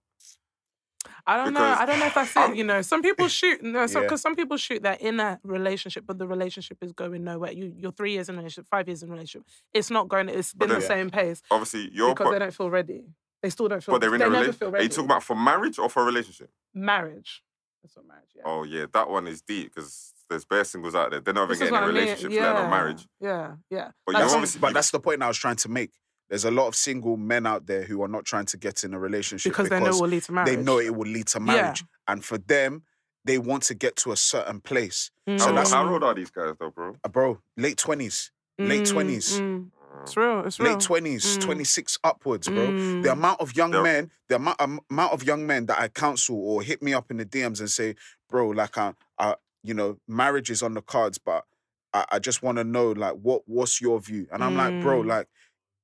I 1.26 1.38
don't 1.38 1.54
know. 1.54 1.62
I 1.63 1.86
don't 1.86 2.00
know 2.00 2.06
if 2.08 2.13
that's 2.15 2.36
I'm- 2.38 2.52
it. 2.54 2.58
You 2.58 2.63
know, 2.63 2.82
some 2.82 3.02
people 3.02 3.28
shoot. 3.28 3.62
No, 3.63 3.86
because 3.88 3.93
Yeah. 3.96 4.15
some 4.15 4.36
people 4.36 4.58
shoot 4.58 4.82
they're 4.84 4.93
in 5.00 5.20
a 5.20 5.39
relationship, 5.43 6.06
but 6.08 6.17
the 6.17 6.28
relationship 6.28 6.78
is 6.82 6.91
going 6.93 7.24
nowhere. 7.24 7.52
You, 7.52 7.74
you're 7.78 7.91
three 7.91 8.13
years 8.13 8.30
in 8.30 8.36
a 8.36 8.38
relationship, 8.39 8.67
five 8.70 8.88
years 8.88 9.04
in 9.04 9.10
a 9.10 9.12
relationship. 9.13 9.48
It's 9.74 9.89
not 9.89 10.08
going. 10.08 10.30
It's 10.30 10.54
been 10.54 10.70
the 10.70 10.76
then- 10.76 10.82
same 10.88 11.10
pace 11.10 11.41
Obviously, 11.52 11.89
your 11.93 12.13
because 12.15 12.32
they 12.32 12.39
don't 12.39 12.54
feel 12.54 12.70
ready. 12.70 13.06
They 13.43 13.50
still 13.50 13.67
don't 13.67 13.84
feel. 13.84 13.93
But 13.96 14.02
they're 14.02 14.13
in 14.15 14.20
they 14.20 14.26
a 14.26 14.30
never 14.30 14.41
relationship. 14.41 14.60
feel 14.72 14.76
Are 14.76 14.82
you 14.82 14.89
talking 14.89 15.06
about 15.06 15.24
for 15.24 15.36
marriage 15.36 15.78
or 15.80 15.89
for 15.89 16.02
a 16.04 16.06
relationship? 16.06 16.50
marriage? 16.74 17.43
That's 17.84 17.96
what 17.96 18.08
marriage. 18.08 18.30
Yeah. 18.36 18.41
Oh 18.46 18.63
yeah, 18.63 18.86
that 18.93 19.10
one 19.10 19.28
is 19.28 19.41
deep 19.41 19.74
because 19.74 20.13
there's 20.30 20.43
bare 20.46 20.63
singles 20.63 20.96
out 20.96 21.12
there. 21.12 21.20
They're 21.22 21.34
not 21.34 21.43
even 21.43 21.50
This 21.50 21.60
getting 21.60 21.76
in 21.76 21.82
what 21.82 21.84
a 21.84 21.86
I 21.86 21.93
mean. 21.93 22.02
relationship, 22.04 22.32
yeah. 22.32 22.48
let 22.48 22.56
alone 22.58 22.70
marriage. 22.72 23.08
Yeah, 23.22 23.56
yeah. 23.70 23.91
But 24.06 24.15
Like 24.15 24.24
you 24.24 24.30
some- 24.30 24.38
obviously- 24.39 24.60
But 24.62 24.74
that's 24.74 24.91
the 24.91 25.00
point 25.00 25.22
I 25.22 25.28
was 25.28 25.38
trying 25.38 25.56
to 25.58 25.70
make. 25.70 25.91
There's 26.30 26.46
a 26.46 26.52
lot 26.52 26.68
of 26.68 26.76
single 26.76 27.16
men 27.18 27.46
out 27.46 27.68
there 27.68 27.84
who 27.84 28.02
are 28.04 28.08
not 28.08 28.26
trying 28.26 28.46
to 28.48 28.58
get 28.58 28.84
in 28.84 28.94
a 28.94 29.00
relationship 29.00 29.52
because 29.54 29.70
they 29.70 29.80
know 29.80 29.88
it 29.88 30.02
will 30.02 30.08
lead 30.10 30.24
to 30.24 30.32
marriage. 30.34 30.56
they 30.56 30.62
know 30.62 30.80
it 30.80 30.94
will 30.96 31.08
lead 31.08 31.28
to 31.28 31.40
marriage. 31.40 31.84
And 32.08 32.24
for 32.24 32.38
them, 32.38 32.84
they 33.24 33.38
want 33.38 33.63
to 33.63 33.74
get 33.74 33.96
to 33.98 34.12
a 34.12 34.18
certain 34.18 34.60
place. 34.62 35.12
Mm. 35.28 35.40
So 35.40 35.46
how, 35.48 35.52
that's- 35.52 35.72
how 35.74 35.90
old 35.92 36.04
are 36.04 36.13
these 36.13 36.30
guys 36.30 36.54
though, 36.60 36.70
bro? 36.72 36.96
Uh, 37.04 37.10
bro, 37.10 37.40
late 37.56 37.78
20s, 37.78 38.32
late 38.60 38.84
Mm, 38.84 38.94
20s. 38.94 39.40
mm. 39.40 39.68
It's 40.04 40.16
real. 40.16 40.44
It's 40.46 40.60
real. 40.60 40.74
late 40.74 40.80
20s, 40.80 41.38
Mm. 41.38 41.42
26 41.42 41.98
upwards, 42.04 42.48
bro. 42.48 42.68
Mm. 42.68 43.04
The 43.04 43.12
amount 43.12 43.42
of 43.42 43.56
young 43.56 43.72
They're- 43.72 43.82
men, 43.84 44.12
the 44.28 44.36
amount, 44.36 44.62
am- 44.62 44.80
amount 44.92 45.13
of 45.13 45.24
young 45.24 45.46
men 45.48 45.66
that 45.68 45.80
I 45.80 45.88
counsel 45.88 46.38
or 46.38 46.62
hit 46.62 46.82
me 46.84 46.94
up 46.94 47.10
in 47.10 47.18
the 47.18 47.26
DMs 47.26 47.60
and 47.60 47.70
say, 47.72 47.96
bro, 48.30 48.50
like, 48.50 48.78
I, 48.78 48.94
I 49.18 49.36
you 49.63 49.74
know, 49.74 49.98
marriage 50.08 50.50
is 50.50 50.62
on 50.62 50.74
the 50.76 50.82
cards, 50.82 51.18
but 51.18 51.46
I, 51.94 52.06
I 52.13 52.20
just 52.20 52.44
want 52.44 52.58
to 52.60 52.63
know, 52.63 52.92
like, 52.92 53.16
what 53.16 53.42
what's 53.48 53.82
your 53.82 54.00
view? 54.00 54.28
And 54.32 54.44
I'm 54.44 54.56
like, 54.56 54.82
bro, 54.82 55.02
Mm. 55.02 55.08
like, 55.08 55.28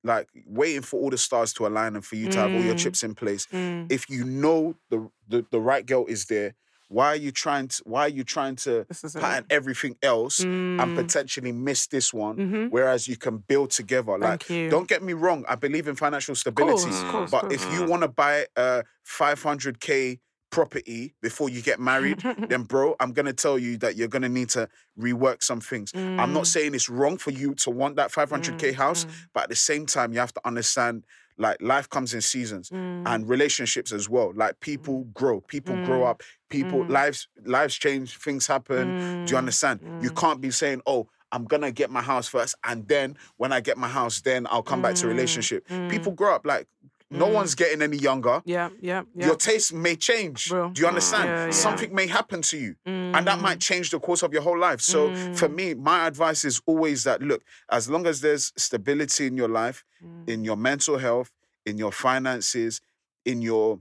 like 0.04 0.28
waiting 0.46 0.82
for 0.82 1.00
all 1.00 1.10
the 1.10 1.18
stars 1.18 1.54
to 1.54 1.66
align 1.68 1.96
and 1.96 2.06
for 2.06 2.16
you 2.16 2.30
to 2.30 2.38
have 2.40 2.52
all 2.54 2.62
your 2.64 2.76
Mm. 2.76 2.80
chips 2.84 3.04
in 3.04 3.16
place. 3.16 3.46
Mm. 3.54 3.92
If 3.92 4.10
you 4.10 4.24
know 4.26 4.76
the, 4.90 5.10
the 5.28 5.46
the 5.52 5.60
right 5.60 5.86
girl 5.86 6.06
is 6.08 6.26
there, 6.26 6.54
why 6.90 7.08
are 7.08 7.16
you 7.16 7.32
trying 7.32 7.70
to 7.70 7.82
why 7.86 8.02
are 8.02 8.10
you 8.20 8.24
trying 8.24 8.56
to 8.58 8.86
is 8.90 9.16
it. 9.16 9.46
everything 9.50 9.96
else 10.04 10.40
and 10.40 10.80
Mm. 10.80 10.96
potentially 10.96 11.52
miss 11.54 11.88
this 11.88 12.14
one? 12.14 12.36
Mhm. 12.38 12.70
Whereas 12.72 13.08
you 13.08 13.18
can 13.18 13.38
build 13.38 13.72
together. 13.72 14.18
Like 14.18 14.46
don't 14.48 14.88
get 14.90 15.02
me 15.02 15.14
wrong, 15.14 15.46
I 15.48 15.56
believe 15.56 15.88
in 15.88 15.96
financial 15.96 16.36
stability. 16.36 16.90
course, 16.90 17.04
course, 17.12 17.32
But 17.32 17.46
of 17.46 17.52
if 17.54 17.62
you 17.74 17.86
want 17.86 18.02
to 18.04 18.10
buy 18.10 18.46
a 18.58 18.84
500k 19.06 20.20
property 20.54 21.16
before 21.20 21.50
you 21.50 21.62
get 21.64 21.80
married, 21.80 22.20
then 22.48 22.64
bro, 22.74 22.96
I'm 23.00 23.12
gonna 23.12 23.34
tell 23.34 23.58
you 23.58 23.78
that 23.78 23.96
you're 23.96 24.08
gonna 24.08 24.30
need 24.30 24.50
to 24.50 24.70
rework 24.98 25.42
some 25.42 25.60
things. 25.60 25.92
I'm 25.96 26.32
not 26.32 26.44
mm. 26.44 26.48
saying 26.48 26.76
it's 26.76 26.90
wrong 26.90 27.18
for 27.18 27.32
you 27.32 27.56
to 27.56 27.72
want 27.72 27.96
that 27.96 28.12
500k 28.12 28.60
mm, 28.60 28.74
house, 28.76 29.06
mm. 29.06 29.12
but 29.34 29.44
at 29.44 29.50
the 29.50 29.56
same 29.56 29.88
time, 29.88 30.14
you 30.14 30.20
have 30.20 30.34
to 30.36 30.42
understand 30.46 31.06
like 31.40 31.60
life 31.60 31.90
comes 31.90 32.14
in 32.14 32.22
seasons 32.22 32.70
and 32.72 33.28
relationships 33.28 33.92
as 33.92 34.08
well. 34.08 34.32
Like 34.36 34.60
people 34.60 35.06
grow, 35.16 35.42
people 35.42 35.76
grow 35.86 36.04
up, 36.04 36.22
people 36.50 36.86
lives 36.86 37.28
lives 37.46 37.76
change, 37.76 38.18
things 38.18 38.46
happen. 38.46 39.26
Do 39.26 39.32
you 39.32 39.38
understand? 39.38 39.80
You 40.02 40.12
can't 40.12 40.40
be 40.40 40.52
saying, 40.52 40.84
"Oh, 40.86 41.10
I'm 41.32 41.46
gonna 41.46 41.72
get 41.72 41.90
my 41.90 42.04
house 42.04 42.28
first, 42.28 42.54
and 42.64 42.88
then 42.88 43.18
when 43.38 43.52
I 43.52 43.62
get 43.62 43.80
my 43.80 43.88
house, 43.88 44.22
then 44.22 44.46
I'll 44.52 44.62
come 44.62 44.84
back 44.84 44.94
to 44.96 45.08
relationship." 45.08 45.68
People 45.90 46.12
grow 46.12 46.36
up 46.36 46.46
like 46.46 46.68
no 47.14 47.28
mm. 47.28 47.34
one's 47.34 47.56
getting 47.56 47.82
any 47.82 47.98
younger. 47.98 48.42
Yeah, 48.46 48.70
yeah, 48.82 49.04
yeah. 49.16 49.28
Your 49.28 49.36
taste 49.36 49.74
may 49.74 49.96
change. 49.96 50.50
Bro. 50.50 50.72
Do 50.72 50.82
you 50.82 50.88
understand? 50.88 51.30
Yeah, 51.30 51.46
yeah. 51.46 51.52
Something 51.52 51.94
may 51.94 52.08
happen 52.08 52.42
to 52.44 52.58
you, 52.58 52.76
and 52.86 53.28
that 53.28 53.40
might 53.40 53.60
mm. 53.60 53.62
change 53.62 53.92
the 53.92 54.00
course 54.00 54.24
of 54.24 54.34
your 54.34 54.42
whole 54.42 54.60
life. 54.60 54.82
So, 54.82 55.14
for 55.36 55.48
mm. 55.48 55.56
me, 55.56 55.74
my 55.76 56.08
advice 56.08 56.44
is 56.44 56.62
always 56.66 57.04
that 57.04 57.22
look, 57.22 57.44
as 57.70 57.90
long 57.90 58.08
as 58.08 58.22
there's 58.22 58.52
stability 58.58 59.28
in 59.28 59.38
your 59.38 59.50
life, 59.50 59.84
in 60.28 60.44
your 60.44 60.58
mental 60.58 60.98
health, 60.98 61.32
in 61.66 61.78
your 61.78 61.92
finances, 61.92 62.82
in 63.26 63.42
your 63.42 63.80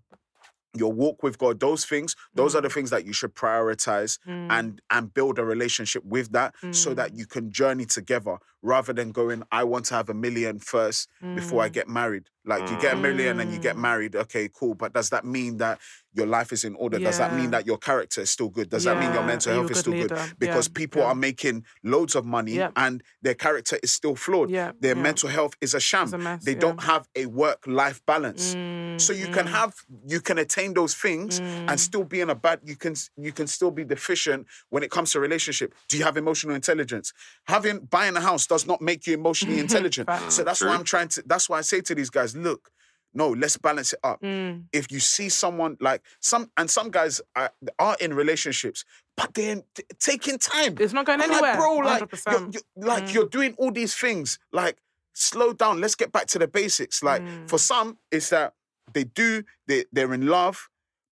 your 0.74 0.93
walk 0.93 1.22
with 1.22 1.37
God, 1.37 1.61
those 1.61 1.85
things, 1.85 2.16
those 2.35 2.55
are 2.55 2.62
the 2.62 2.70
things 2.70 2.89
that 2.91 3.05
you 3.05 3.12
should 3.12 3.35
prioritize 3.35 4.18
and 4.26 4.80
and 4.91 5.12
build 5.12 5.39
a 5.39 5.45
relationship 5.45 6.05
with 6.05 6.33
that 6.33 6.55
so 6.70 6.95
that 6.95 7.16
you 7.16 7.26
can 7.26 7.51
journey 7.51 7.85
together 7.85 8.39
rather 8.63 8.93
than 8.93 9.11
going, 9.11 9.43
I 9.51 9.65
want 9.65 9.87
to 9.87 9.95
have 9.95 10.09
a 10.09 10.15
million 10.15 10.59
first 10.59 11.09
before 11.35 11.63
I 11.63 11.69
mm. 11.69 11.73
get 11.73 11.89
married. 11.89 12.29
Like 12.45 12.69
you 12.69 12.81
get 12.81 12.95
a 12.95 12.97
million 12.97 13.39
and 13.39 13.53
you 13.53 13.59
get 13.59 13.77
mm. 13.77 13.81
married, 13.81 14.17
okay, 14.17 14.49
cool. 14.53 14.75
But 14.75 14.93
does 14.93 15.11
that 15.11 15.25
mean 15.25 15.59
that 15.59 15.79
your 16.15 16.27
life 16.27 16.53
is 16.53 16.65
in 16.65 16.75
order? 16.75 16.99
Does 16.99 17.19
that 17.19 17.35
mean 17.35 17.51
that 17.53 17.67
your 17.67 17.79
character 17.79 18.21
is 18.21 18.31
still 18.31 18.49
good? 18.49 18.69
Does 18.69 18.85
that 18.85 18.99
mean 18.99 19.13
your 19.15 19.23
mental 19.23 19.53
are 19.53 19.55
you 19.55 19.61
a 19.61 19.63
health 19.63 19.71
is 19.71 19.79
still 19.79 19.93
good? 19.93 20.13
Because 20.39 20.69
Yeah, 20.69 20.73
people 20.75 21.03
yeah. 21.03 21.09
are 21.09 21.15
making 21.15 21.65
loads 21.85 22.15
of 22.15 22.25
money 22.25 22.53
Yeah. 22.53 22.71
and 22.77 23.03
their 23.23 23.35
character 23.35 23.79
is 23.83 23.93
still 23.93 24.17
flawed. 24.17 24.51
Yeah, 24.51 24.73
Their 24.81 24.97
yeah. 24.97 25.03
mental 25.03 25.29
health 25.29 25.55
is 25.61 25.75
a 25.75 25.81
sham. 25.81 26.13
A 26.13 26.19
mess, 26.19 26.45
they 26.45 26.53
yeah. 26.55 26.59
don't 26.59 26.83
have 26.83 27.09
a 27.15 27.27
work-life 27.27 28.05
balance. 28.07 28.55
Mm, 28.55 29.01
So 29.01 29.13
you 29.13 29.27
can 29.27 29.47
mm-hmm. 29.47 29.55
have 29.55 29.75
you 30.07 30.21
can 30.21 30.39
attain 30.39 30.75
those 30.75 30.95
things 30.95 31.39
and 31.39 31.71
mm. 31.71 31.79
still 31.79 32.05
be 32.05 32.21
in 32.21 32.29
a 32.29 32.35
bad 32.35 32.61
you 32.65 32.77
can 32.77 32.95
you 33.17 33.33
can 33.33 33.47
still 33.47 33.71
be 33.71 33.85
deficient 33.85 34.47
when 34.69 34.83
it 34.83 34.91
comes 34.91 35.13
to 35.13 35.21
relationship. 35.21 35.75
Do 35.89 35.97
you 35.97 36.05
have 36.05 36.17
emotional 36.17 36.55
intelligence? 36.55 37.13
Having 37.47 37.87
buying 37.91 38.17
a 38.17 38.21
house 38.21 38.47
does 38.53 38.67
not 38.67 38.81
make 38.83 39.07
you 39.07 39.15
emotionally 39.15 39.59
intelligent. 39.67 40.07
Facts. 40.09 40.35
so 40.35 40.45
that's 40.45 40.61
why 40.61 40.69
I'm 40.77 40.85
trying 40.85 41.09
to 41.15 41.23
that's 41.27 41.49
why 41.49 41.59
I 41.59 41.63
say 41.63 41.81
to 41.89 41.95
these 41.95 42.11
guys, 42.11 42.37
look, 42.37 42.71
no, 43.15 43.29
let's 43.31 43.57
balance 43.57 43.93
it 43.95 44.01
up. 44.05 44.21
Mm. 44.23 44.65
If 44.73 44.91
you 44.93 45.01
see 45.01 45.29
someone 45.29 45.77
like 45.81 46.01
some 46.21 46.51
and 46.59 46.69
some 46.71 46.91
guys 46.91 47.21
are, 47.35 47.51
are 47.79 47.97
in 48.01 48.13
relationships, 48.15 48.85
but 49.17 49.33
they're 49.35 49.63
t- 49.75 49.85
taking 49.99 50.39
time. 50.39 50.77
It's 50.81 50.93
not 50.93 51.07
going 51.07 51.21
I'm 51.23 51.31
anywhere. 51.31 51.53
Like, 51.53 51.59
bro, 51.59 51.77
like, 51.77 52.01
you're, 52.27 52.41
you're- 52.51 52.63
like 52.93 53.05
Mm. 53.05 53.15
you're 53.15 53.29
doing 53.39 53.55
all 53.59 53.71
these 53.73 53.95
things. 53.95 54.39
Like, 54.53 54.77
slow 55.15 55.53
down. 55.53 55.81
Let's 55.81 55.95
get 55.95 56.11
back 56.13 56.27
to 56.29 56.39
the 56.39 56.49
basics. 56.49 57.03
Like, 57.03 57.23
Mm. 57.23 57.49
for 57.51 57.59
some, 57.59 57.99
it's 58.11 58.29
that 58.31 58.55
they 58.95 59.05
do, 59.05 59.43
they, 59.69 59.85
they're 59.93 60.13
in 60.15 60.27
love, 60.27 60.69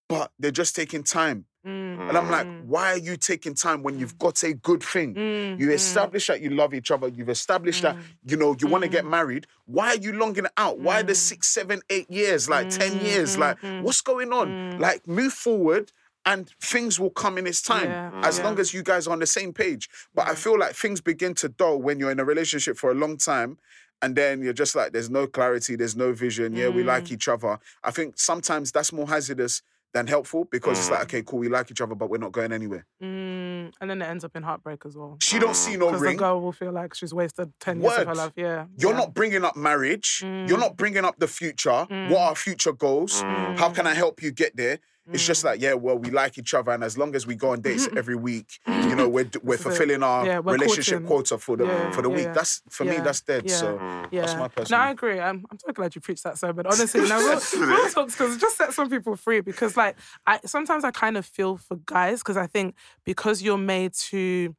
but 0.09 0.32
they're 0.38 0.59
just 0.62 0.74
taking 0.76 1.03
time. 1.05 1.45
Mm, 1.66 2.08
And 2.08 2.16
I'm 2.16 2.30
like, 2.30 2.46
mm, 2.46 2.64
why 2.64 2.92
are 2.92 2.98
you 2.98 3.16
taking 3.16 3.54
time 3.54 3.82
when 3.82 3.98
you've 3.98 4.18
got 4.18 4.42
a 4.42 4.54
good 4.54 4.82
thing? 4.82 5.14
mm, 5.14 5.61
You 5.61 5.68
mm. 5.68 5.72
establish 5.74 6.28
that 6.28 6.40
you 6.40 6.50
love 6.50 6.72
each 6.72 6.90
other. 6.90 7.08
You've 7.08 7.28
established 7.28 7.82
that 7.82 7.96
you 8.24 8.36
know 8.36 8.56
you 8.58 8.66
want 8.66 8.82
to 8.84 8.88
get 8.88 9.04
married. 9.04 9.46
Why 9.66 9.88
are 9.88 9.96
you 9.96 10.12
longing 10.12 10.46
out? 10.56 10.78
Why 10.78 11.02
the 11.02 11.14
six, 11.14 11.48
seven, 11.48 11.82
eight 11.90 12.11
years, 12.11 12.48
like 12.48 12.70
ten 12.70 13.00
years? 13.04 13.36
Like 13.36 13.58
what's 13.82 14.00
going 14.00 14.32
on? 14.32 14.78
Like 14.78 15.06
move 15.06 15.34
forward, 15.34 15.92
and 16.24 16.48
things 16.62 16.98
will 16.98 17.11
come 17.11 17.36
in 17.36 17.46
its 17.46 17.61
time 17.62 17.90
Yeah, 17.90 18.11
as 18.22 18.38
yeah. 18.38 18.44
long 18.44 18.58
as 18.58 18.72
you 18.72 18.82
guys 18.82 19.06
are 19.06 19.12
on 19.12 19.18
the 19.20 19.26
same 19.26 19.52
page. 19.52 19.90
But 20.14 20.28
I 20.28 20.34
feel 20.34 20.58
like 20.58 20.74
things 20.74 21.00
begin 21.02 21.34
to 21.34 21.48
dull 21.50 21.78
when 21.82 21.98
you're 21.98 22.11
in 22.11 22.20
a 22.20 22.24
relationship 22.24 22.78
for 22.78 22.90
a 22.90 22.94
long 22.94 23.16
time. 23.18 23.58
And 24.02 24.16
then 24.16 24.40
you're 24.42 24.54
just 24.54 24.74
like, 24.74 24.92
there's 24.92 25.11
no 25.11 25.26
clarity, 25.26 25.76
there's 25.76 25.94
no 25.94 26.14
vision. 26.14 26.54
Yeah, 26.54 26.68
we 26.70 26.82
Mm. 26.82 26.86
like 26.86 27.12
each 27.12 27.28
other. 27.28 27.58
I 27.84 27.90
think 27.90 28.18
sometimes 28.18 28.72
that's 28.72 28.94
more 28.94 29.06
hazardous 29.06 29.61
than 29.93 30.07
helpful 30.07 30.47
because 30.51 30.78
it's 30.78 30.88
Mm. 30.88 30.93
like, 30.93 31.03
okay, 31.03 31.22
cool, 31.22 31.41
we 31.41 31.49
like 31.49 31.70
each 31.70 31.80
other, 31.80 31.95
but 31.95 32.09
we're 32.11 32.18
not 32.18 32.32
going 32.32 32.53
anywhere. 32.53 32.86
Mm, 33.03 33.72
and 33.80 33.91
then 33.91 34.01
it 34.03 34.05
ends 34.07 34.24
up 34.24 34.36
in 34.36 34.43
heartbreak 34.45 34.82
as 34.86 34.97
well. 34.97 35.16
She 35.20 35.38
don't 35.38 35.57
see 35.57 35.76
no 35.76 35.86
Because 35.86 36.01
the 36.01 36.07
ring. 36.07 36.16
girl 36.16 36.41
will 36.41 36.53
feel 36.53 36.72
like 36.72 36.95
she's 36.95 37.12
wasted 37.12 37.53
10 37.61 37.80
years 37.80 37.93
of 37.93 37.99
her 37.99 38.07
Word. 38.07 38.16
life. 38.16 38.32
Yeah. 38.36 38.66
You're 38.76 38.93
yeah. 38.93 38.99
not 38.99 39.14
bringing 39.14 39.45
up 39.45 39.57
marriage. 39.57 40.20
You're 40.22 40.30
Mm. 40.57 40.61
not 40.61 40.76
bringing 40.76 41.05
up 41.05 41.18
the 41.18 41.26
future. 41.26 41.86
What 42.09 42.20
are 42.20 42.34
future 42.36 42.72
goals? 42.72 43.20
How 43.22 43.70
can 43.70 43.86
I 43.86 43.95
help 43.95 44.22
you 44.22 44.30
get 44.30 44.57
there? 44.57 44.78
It's 45.12 45.24
Mm. 45.24 45.26
just 45.26 45.44
like, 45.44 45.61
yeah, 45.61 45.72
well, 45.74 45.98
we 45.98 46.11
like 46.11 46.38
each 46.38 46.55
other, 46.55 46.70
and 46.72 46.84
as 46.84 46.96
long 46.96 47.14
as 47.16 47.26
we 47.26 47.34
go 47.34 47.51
on 47.51 47.62
dates 47.62 47.88
every 47.96 48.14
week, 48.14 48.61
you 48.66 48.94
know, 48.94 49.09
we're 49.09 49.28
we're 49.42 49.57
This 49.57 49.62
fulfilling 49.62 50.03
our 50.03 50.24
Yeah, 50.26 50.38
we're 50.38 50.53
relationship 50.53 51.05
courting. 51.05 51.07
quota 51.07 51.38
for 51.38 51.57
the 51.57 51.64
Yeah, 51.64 51.90
for 51.90 52.03
the 52.03 52.11
yeah, 52.11 52.16
week. 52.16 52.32
That's 52.34 52.62
for 52.68 52.84
me, 52.84 52.98
that's 53.01 53.20
dead. 53.22 53.44
yeah, 53.48 53.57
So 53.57 53.78
that's 54.12 54.36
my 54.36 54.48
personal. 54.48 54.80
No. 54.80 54.86
I 54.86 54.90
agree. 54.90 55.18
I'm, 55.18 55.44
I'm 55.51 55.59
so 55.59 55.72
glad 55.72 55.94
you 55.94 56.01
preached 56.01 56.22
that 56.24 56.38
sermon. 56.38 56.66
Honestly, 56.70 57.01
now 57.09 57.18
real, 57.18 57.40
real 57.66 57.88
talks 57.90 58.14
because 58.14 58.36
it 58.36 58.40
just 58.40 58.57
set 58.57 58.72
some 58.72 58.88
people 58.90 59.16
free. 59.16 59.40
Because 59.40 59.76
like, 59.76 59.96
I 60.26 60.38
sometimes 60.44 60.84
I 60.84 60.90
kind 60.90 61.16
of 61.16 61.24
feel 61.26 61.57
for 61.57 61.76
guys 61.86 62.20
because 62.20 62.36
I 62.36 62.46
think 62.46 62.74
because 63.05 63.42
you're 63.42 63.59
made 63.59 63.94
to 63.94 64.55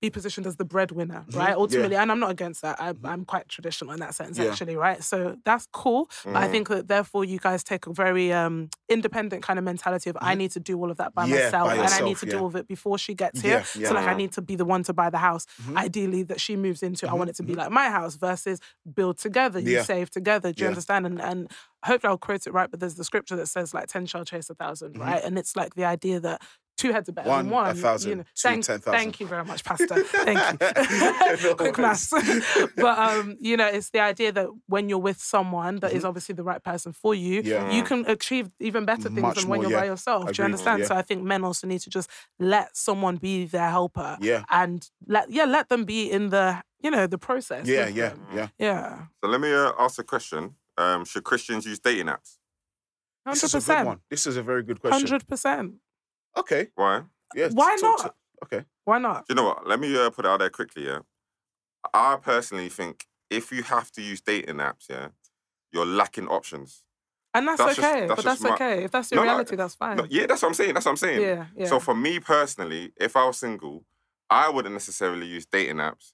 be 0.00 0.10
positioned 0.10 0.46
as 0.46 0.56
the 0.56 0.64
breadwinner, 0.64 1.24
mm-hmm. 1.28 1.38
right? 1.38 1.54
Ultimately, 1.56 1.96
and 1.96 2.10
I'm 2.12 2.20
not 2.20 2.30
against 2.30 2.62
that. 2.62 2.80
I, 2.80 2.94
I'm 3.04 3.24
quite 3.24 3.48
traditional 3.48 3.92
in 3.92 4.00
that 4.00 4.14
sense, 4.14 4.38
Yeah. 4.38 4.50
actually, 4.50 4.76
right? 4.76 5.02
So 5.02 5.36
that's 5.44 5.66
cool. 5.72 6.08
But 6.24 6.36
I 6.36 6.46
mm. 6.46 6.50
think 6.52 6.68
that 6.68 6.86
therefore 6.86 7.24
you 7.24 7.38
guys 7.38 7.64
take 7.64 7.86
a 7.86 7.92
very 7.92 8.32
um, 8.32 8.70
independent 8.88 9.42
kind 9.42 9.58
of 9.58 9.64
mentality 9.64 10.08
of 10.10 10.16
I 10.20 10.30
mm-hmm. 10.30 10.38
need 10.38 10.50
to 10.52 10.60
do 10.60 10.78
all 10.78 10.90
of 10.90 10.98
that 10.98 11.14
by 11.14 11.26
Yeah, 11.26 11.46
myself, 11.46 11.68
by 11.68 11.74
and 11.76 11.92
I 11.92 12.00
need 12.00 12.16
to 12.18 12.26
yeah. 12.26 12.32
do 12.32 12.38
all 12.38 12.46
of 12.46 12.56
it 12.56 12.68
before 12.68 12.96
she 12.98 13.14
gets 13.14 13.40
here. 13.40 13.64
Yeah, 13.74 13.88
So 13.88 13.94
like 13.94 14.06
I 14.06 14.14
need 14.14 14.32
to 14.32 14.42
be 14.42 14.54
the 14.54 14.64
one 14.64 14.84
to 14.84 14.92
buy 14.92 15.10
the 15.10 15.18
house. 15.18 15.46
Mm-hmm. 15.62 15.78
Ideally, 15.78 16.22
that 16.24 16.40
she 16.40 16.54
moves 16.56 16.82
into. 16.82 17.08
I 17.10 17.14
want 17.14 17.30
it 17.30 17.36
to 17.36 17.42
be 17.42 17.52
mm-hmm. 17.52 17.62
like 17.62 17.70
my 17.70 17.90
house 17.90 18.14
versus 18.16 18.60
build 18.94 19.18
together. 19.18 19.58
You 19.58 19.72
Yeah. 19.72 19.82
save 19.82 20.10
together. 20.10 20.52
Do 20.52 20.60
you 20.60 20.66
Yeah. 20.66 20.70
understand? 20.70 21.06
And 21.06 21.20
and 21.20 21.50
hopefully 21.84 22.10
I'll 22.10 22.18
quote 22.18 22.46
it 22.46 22.52
right. 22.52 22.70
But 22.70 22.78
there's 22.80 22.94
the 22.94 23.04
scripture 23.04 23.36
that 23.36 23.46
says 23.46 23.74
like 23.74 23.88
ten 23.88 24.06
shall 24.06 24.24
chase 24.24 24.48
a 24.48 24.54
1000 24.54 24.98
right? 24.98 25.22
And 25.24 25.38
it's 25.38 25.56
like 25.56 25.74
the 25.74 25.84
idea 25.84 26.20
that. 26.20 26.40
Two 26.78 26.92
heads 26.92 27.08
are 27.10 27.12
better 27.12 27.28
Mm-hmm. 27.28 27.50
One 27.50 27.66
than 27.66 27.74
a 27.74 27.74
one. 27.74 27.76
thousand, 27.76 28.08
You 28.10 28.16
know, 28.16 28.22
two 28.22 28.28
thank, 28.48 28.64
10,000. 28.64 28.92
thank 28.98 29.20
you 29.20 29.26
very 29.26 29.44
much, 29.44 29.64
Pastor. 29.64 30.02
Thank 30.04 30.38
you. 30.38 31.48
No 31.48 31.54
Quick 31.56 31.76
worries. 31.76 32.10
maths. 32.12 32.68
but 32.76 32.98
um, 32.98 33.36
you 33.40 33.56
know, 33.56 33.66
it's 33.66 33.90
the 33.90 34.00
idea 34.00 34.32
that 34.32 34.46
when 34.68 34.88
you're 34.88 34.98
with 34.98 35.20
someone 35.20 35.76
that 35.80 35.92
is 35.92 36.04
obviously 36.04 36.34
the 36.34 36.44
right 36.44 36.62
person 36.62 36.92
for 36.92 37.14
you, 37.14 37.42
Mm-hmm. 37.42 37.48
Yeah. 37.50 37.70
you 37.72 37.82
can 37.82 38.04
achieve 38.06 38.50
even 38.60 38.84
better 38.86 39.02
things 39.10 39.20
Much 39.20 39.36
than 39.40 39.48
when 39.48 39.60
more, 39.60 39.70
you're 39.70 39.78
by 39.80 39.84
yeah. 39.86 39.90
yourself. 39.92 40.32
Do 40.32 40.40
you 40.40 40.44
understand? 40.44 40.80
yeah. 40.80 40.86
So 40.86 40.94
I 40.94 41.02
think 41.02 41.22
men 41.22 41.44
also 41.44 41.66
need 41.66 41.80
to 41.80 41.90
just 41.90 42.08
let 42.38 42.76
someone 42.76 43.16
be 43.16 43.44
their 43.44 43.68
helper. 43.70 44.16
Yeah. 44.20 44.44
And 44.50 44.88
let 45.06 45.30
yeah, 45.30 45.44
let 45.44 45.68
them 45.68 45.84
be 45.84 46.10
in 46.10 46.30
the 46.30 46.62
you 46.80 46.90
know 46.92 47.06
the 47.08 47.18
process. 47.18 47.66
Yeah, 47.66 47.88
yeah, 47.88 48.10
them. 48.10 48.26
yeah. 48.32 48.48
yeah. 48.58 49.02
So 49.22 49.28
let 49.28 49.40
me 49.40 49.52
uh, 49.52 49.72
ask 49.78 49.98
a 49.98 50.04
question. 50.04 50.54
Um, 50.76 51.04
should 51.04 51.24
Christians 51.24 51.66
use 51.66 51.80
dating 51.80 52.06
apps? 52.06 52.36
This 53.26 53.42
Hundred 53.42 53.44
is 53.44 53.54
a 53.54 53.56
good 53.58 53.60
percent. 53.66 53.86
one. 53.86 54.00
This 54.10 54.26
is 54.26 54.36
a 54.36 54.42
very 54.42 54.62
good 54.62 54.80
question. 54.80 54.92
Hundred 55.06 55.26
percent. 55.28 55.74
Okay. 56.38 56.68
Why? 56.74 57.02
Yes. 57.34 57.52
Why 57.52 57.76
talk 57.80 57.98
to- 57.98 58.02
not? 58.04 58.14
okay. 58.44 58.64
Why 58.84 58.98
not? 58.98 59.24
You 59.28 59.34
know 59.34 59.44
what? 59.44 59.66
Let 59.66 59.80
me 59.80 59.96
uh, 59.98 60.10
put 60.10 60.24
it 60.24 60.28
out 60.28 60.38
there 60.40 60.50
quickly. 60.50 60.86
Yeah, 60.86 61.00
I 61.92 62.16
personally 62.16 62.68
think 62.68 63.06
if 63.30 63.52
you 63.52 63.62
have 63.64 63.90
to 63.92 64.02
use 64.02 64.20
dating 64.20 64.56
apps, 64.56 64.88
yeah, 64.88 65.08
you're 65.72 65.86
lacking 65.86 66.28
options. 66.28 66.82
And 67.34 67.46
that's, 67.46 67.58
That's 67.58 67.76
just- 67.76 67.86
okay. 67.86 68.06
that's 68.06 68.16
but 68.16 68.24
that's 68.24 68.40
my- 68.40 68.54
okay. 68.54 68.84
If 68.84 68.90
that's 68.90 69.10
your 69.10 69.20
No, 69.20 69.24
no, 69.26 69.32
reality, 69.32 69.56
that's 69.56 69.74
fine. 69.74 69.98
No, 69.98 70.06
yeah, 70.08 70.26
that's 70.26 70.40
what 70.40 70.48
I'm 70.48 70.54
saying. 70.54 70.72
That's 70.74 70.86
what 70.86 70.92
I'm 70.92 70.96
saying. 70.96 71.20
Yeah, 71.20 71.46
yeah. 71.54 71.66
So 71.66 71.78
for 71.78 71.94
me 71.94 72.20
personally, 72.20 72.92
if 72.96 73.16
I 73.16 73.26
was 73.26 73.36
single, 73.38 73.84
I 74.30 74.48
wouldn't 74.48 74.72
necessarily 74.72 75.26
use 75.26 75.44
dating 75.44 75.76
apps 75.76 76.12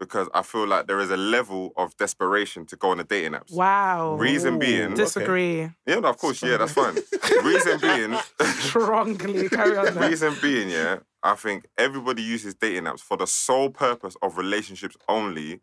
because 0.00 0.28
I 0.34 0.42
feel 0.42 0.66
like 0.66 0.86
there 0.86 0.98
is 0.98 1.10
a 1.10 1.16
level 1.16 1.72
of 1.76 1.96
desperation 1.96 2.66
to 2.66 2.76
go 2.76 2.90
on 2.90 2.96
the 2.98 3.04
dating 3.04 3.32
apps. 3.32 3.52
wow. 3.52 4.14
Reason 4.14 4.58
being, 4.58 4.92
Ooh. 4.92 4.96
Disagree 4.96 5.70
yeah, 5.86 6.00
no, 6.00 6.08
of 6.08 6.16
course, 6.18 6.42
yeah, 6.42 6.56
that's 6.56 6.72
fine. 6.72 6.94
Reason 7.44 7.78
being, 7.80 8.16
strongly. 8.58 9.48
Carry 9.50 9.76
on. 9.76 9.94
Then. 9.94 10.10
reason 10.10 10.34
being, 10.40 10.70
yeah, 10.70 10.98
I 11.22 11.34
think 11.34 11.66
everybody 11.78 12.22
uses 12.22 12.54
dating 12.54 12.84
apps 12.84 13.00
for 13.00 13.16
the 13.16 13.26
sole 13.26 13.70
purpose 13.70 14.16
of 14.22 14.38
relationships 14.38 14.96
only. 15.08 15.60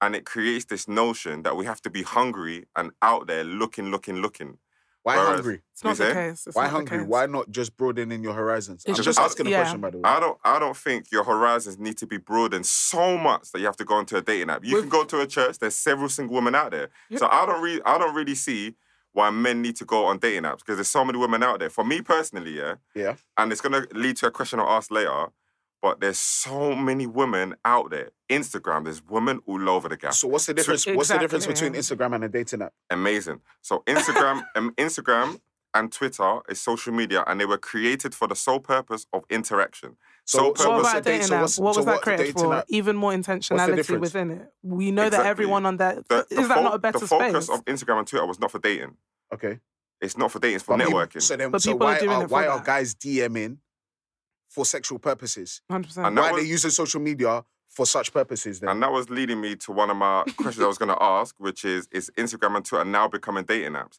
And 0.00 0.16
it 0.16 0.26
creates 0.26 0.64
this 0.64 0.88
notion 0.88 1.42
that 1.44 1.56
we 1.56 1.64
have 1.64 1.80
to 1.82 1.90
be 1.90 2.02
hungry 2.02 2.66
and 2.74 2.90
out 3.02 3.28
there 3.28 3.44
looking, 3.44 3.90
looking, 3.90 4.16
looking. 4.16 4.58
Why 5.04 5.16
Whereas- 5.16 5.34
hungry? 5.34 5.62
It's 5.72 5.82
not 5.82 5.96
the 5.96 6.12
case. 6.12 6.46
It's 6.46 6.54
Why 6.56 6.62
not 6.64 6.68
the 6.70 6.76
hungry? 6.76 6.98
case. 6.98 7.06
Why 7.08 7.26
not 7.26 7.50
just 7.50 7.76
broadening 7.76 8.22
your 8.22 8.34
horizons? 8.34 8.84
It's 8.84 8.90
I'm 8.90 8.94
just- 8.94 9.06
just 9.06 9.18
asking 9.18 9.48
a 9.48 9.50
yeah. 9.50 9.62
question, 9.62 9.80
by 9.80 9.90
the 9.90 9.98
way. 9.98 10.04
I 10.04 10.20
don't 10.20 10.38
I 10.44 10.58
don't 10.60 10.76
think 10.76 11.10
your 11.10 11.24
horizons 11.24 11.78
need 11.78 11.98
to 11.98 12.06
be 12.06 12.18
broadened 12.18 12.66
so 12.66 13.18
much 13.18 13.50
that 13.52 13.58
you 13.58 13.66
have 13.66 13.76
to 13.78 13.84
go 13.84 13.98
into 13.98 14.16
a 14.16 14.22
dating 14.22 14.50
app. 14.50 14.64
You 14.64 14.74
With- 14.76 14.84
can 14.84 14.90
go 14.90 15.04
to 15.04 15.20
a 15.20 15.26
church, 15.26 15.58
there's 15.58 15.74
several 15.74 16.08
single 16.08 16.34
women 16.36 16.54
out 16.54 16.70
there. 16.70 16.90
So 17.16 17.26
I 17.26 17.44
don't 17.46 17.60
really 17.62 17.82
I 17.84 17.98
don't 17.98 18.14
really 18.14 18.36
see 18.36 18.76
why 19.14 19.28
men 19.30 19.60
need 19.60 19.76
to 19.76 19.84
go 19.84 20.04
on 20.06 20.18
dating 20.18 20.44
apps 20.44 20.60
because 20.60 20.76
there's 20.76 20.90
so 20.90 21.04
many 21.04 21.18
women 21.18 21.42
out 21.42 21.58
there. 21.58 21.68
For 21.68 21.84
me 21.84 22.00
personally, 22.00 22.56
yeah, 22.56 22.76
Yeah. 22.94 23.16
and 23.36 23.50
it's 23.52 23.60
gonna 23.60 23.86
lead 23.92 24.16
to 24.18 24.28
a 24.28 24.30
question 24.30 24.58
I'll 24.60 24.68
ask 24.70 24.90
later. 24.90 25.26
But 25.82 25.98
there's 26.00 26.18
so 26.18 26.76
many 26.76 27.06
women 27.08 27.56
out 27.64 27.90
there. 27.90 28.10
Instagram, 28.30 28.84
there's 28.84 29.02
women 29.04 29.40
all 29.46 29.68
over 29.68 29.88
the 29.88 29.96
gap. 29.96 30.14
So 30.14 30.28
what's 30.28 30.46
the 30.46 30.54
difference? 30.54 30.86
What's 30.86 31.08
the 31.08 31.18
difference 31.18 31.46
between 31.46 31.72
Instagram 31.74 32.14
and 32.14 32.24
a 32.24 32.28
dating 32.28 32.62
app? 32.62 32.72
Amazing. 32.88 33.40
So 33.62 33.82
Instagram, 33.86 34.44
um, 34.56 34.72
Instagram, 34.78 35.40
and 35.74 35.90
Twitter 35.90 36.38
is 36.48 36.60
social 36.60 36.92
media, 36.92 37.24
and 37.26 37.40
they 37.40 37.46
were 37.46 37.58
created 37.58 38.14
for 38.14 38.28
the 38.28 38.36
sole 38.36 38.60
purpose 38.60 39.06
of 39.12 39.24
interaction. 39.28 39.96
So- 40.24 40.38
Sole 40.38 40.54
so 40.54 40.70
What 40.70 40.80
about 40.80 40.96
a 40.98 41.00
dating 41.00 41.20
date- 41.20 41.26
so 41.28 41.34
app? 41.34 41.40
what's- 41.40 41.58
what 41.58 41.74
so 41.74 41.78
was 41.80 41.86
that 41.86 41.92
what 41.94 42.02
created 42.02 42.34
for? 42.34 42.54
app- 42.54 42.64
Even 42.68 42.94
more 42.94 43.12
intentionality 43.12 43.98
within 43.98 44.30
it. 44.30 44.52
We 44.62 44.92
know 44.92 45.08
that 45.10 45.26
everyone 45.26 45.66
on 45.66 45.78
that 45.78 46.06
the, 46.08 46.18
is 46.30 46.36
the 46.36 46.42
that 46.42 46.54
fo- 46.58 46.62
not 46.62 46.74
a 46.74 46.78
better 46.78 46.98
space? 46.98 47.08
the 47.08 47.18
focus 47.18 47.46
space? 47.46 47.58
of 47.58 47.64
Instagram 47.64 47.98
and 47.98 48.06
Twitter 48.06 48.26
was 48.26 48.38
not 48.38 48.50
for 48.52 48.60
dating. 48.60 48.96
Okay. 49.34 49.58
It's 50.00 50.16
not 50.16 50.30
for 50.30 50.38
dating. 50.38 50.56
It's 50.56 50.64
for 50.64 50.76
But 50.76 50.84
people- 50.86 51.00
networking. 51.00 51.22
so 51.22 51.36
then, 51.36 51.50
But 51.50 51.62
so 51.62 51.72
people 51.72 51.86
are 51.88 51.92
why 51.94 51.98
doing 51.98 52.10
are, 52.12 52.22
it 52.24 52.28
for 52.28 52.32
why 52.34 52.46
are 52.46 52.60
guys 52.62 52.94
DMing 52.94 53.56
for 54.52 54.64
sexual 54.64 54.98
purposes? 54.98 55.62
Hundred 55.70 55.88
percent. 55.88 56.06
And 56.08 56.16
that 56.18 56.22
why 56.22 56.28
are 56.30 56.34
was- 56.34 56.42
they 56.42 56.48
using 56.48 56.70
social 56.70 57.00
media 57.00 57.44
for 57.68 57.86
such 57.86 58.12
purposes 58.12 58.60
then? 58.60 58.68
And 58.70 58.82
that 58.82 58.92
was 58.92 59.08
leading 59.08 59.40
me 59.40 59.56
to 59.56 59.72
one 59.72 59.90
of 59.90 59.96
my 59.96 60.24
questions 60.36 60.62
I 60.62 60.66
was 60.66 60.78
going 60.78 60.90
to 60.96 61.02
ask, 61.02 61.34
which 61.38 61.64
is: 61.64 61.88
Is 61.90 62.10
Instagram 62.16 62.56
and 62.56 62.64
Twitter 62.64 62.84
now 62.84 63.08
becoming 63.08 63.44
dating 63.44 63.72
apps? 63.72 63.98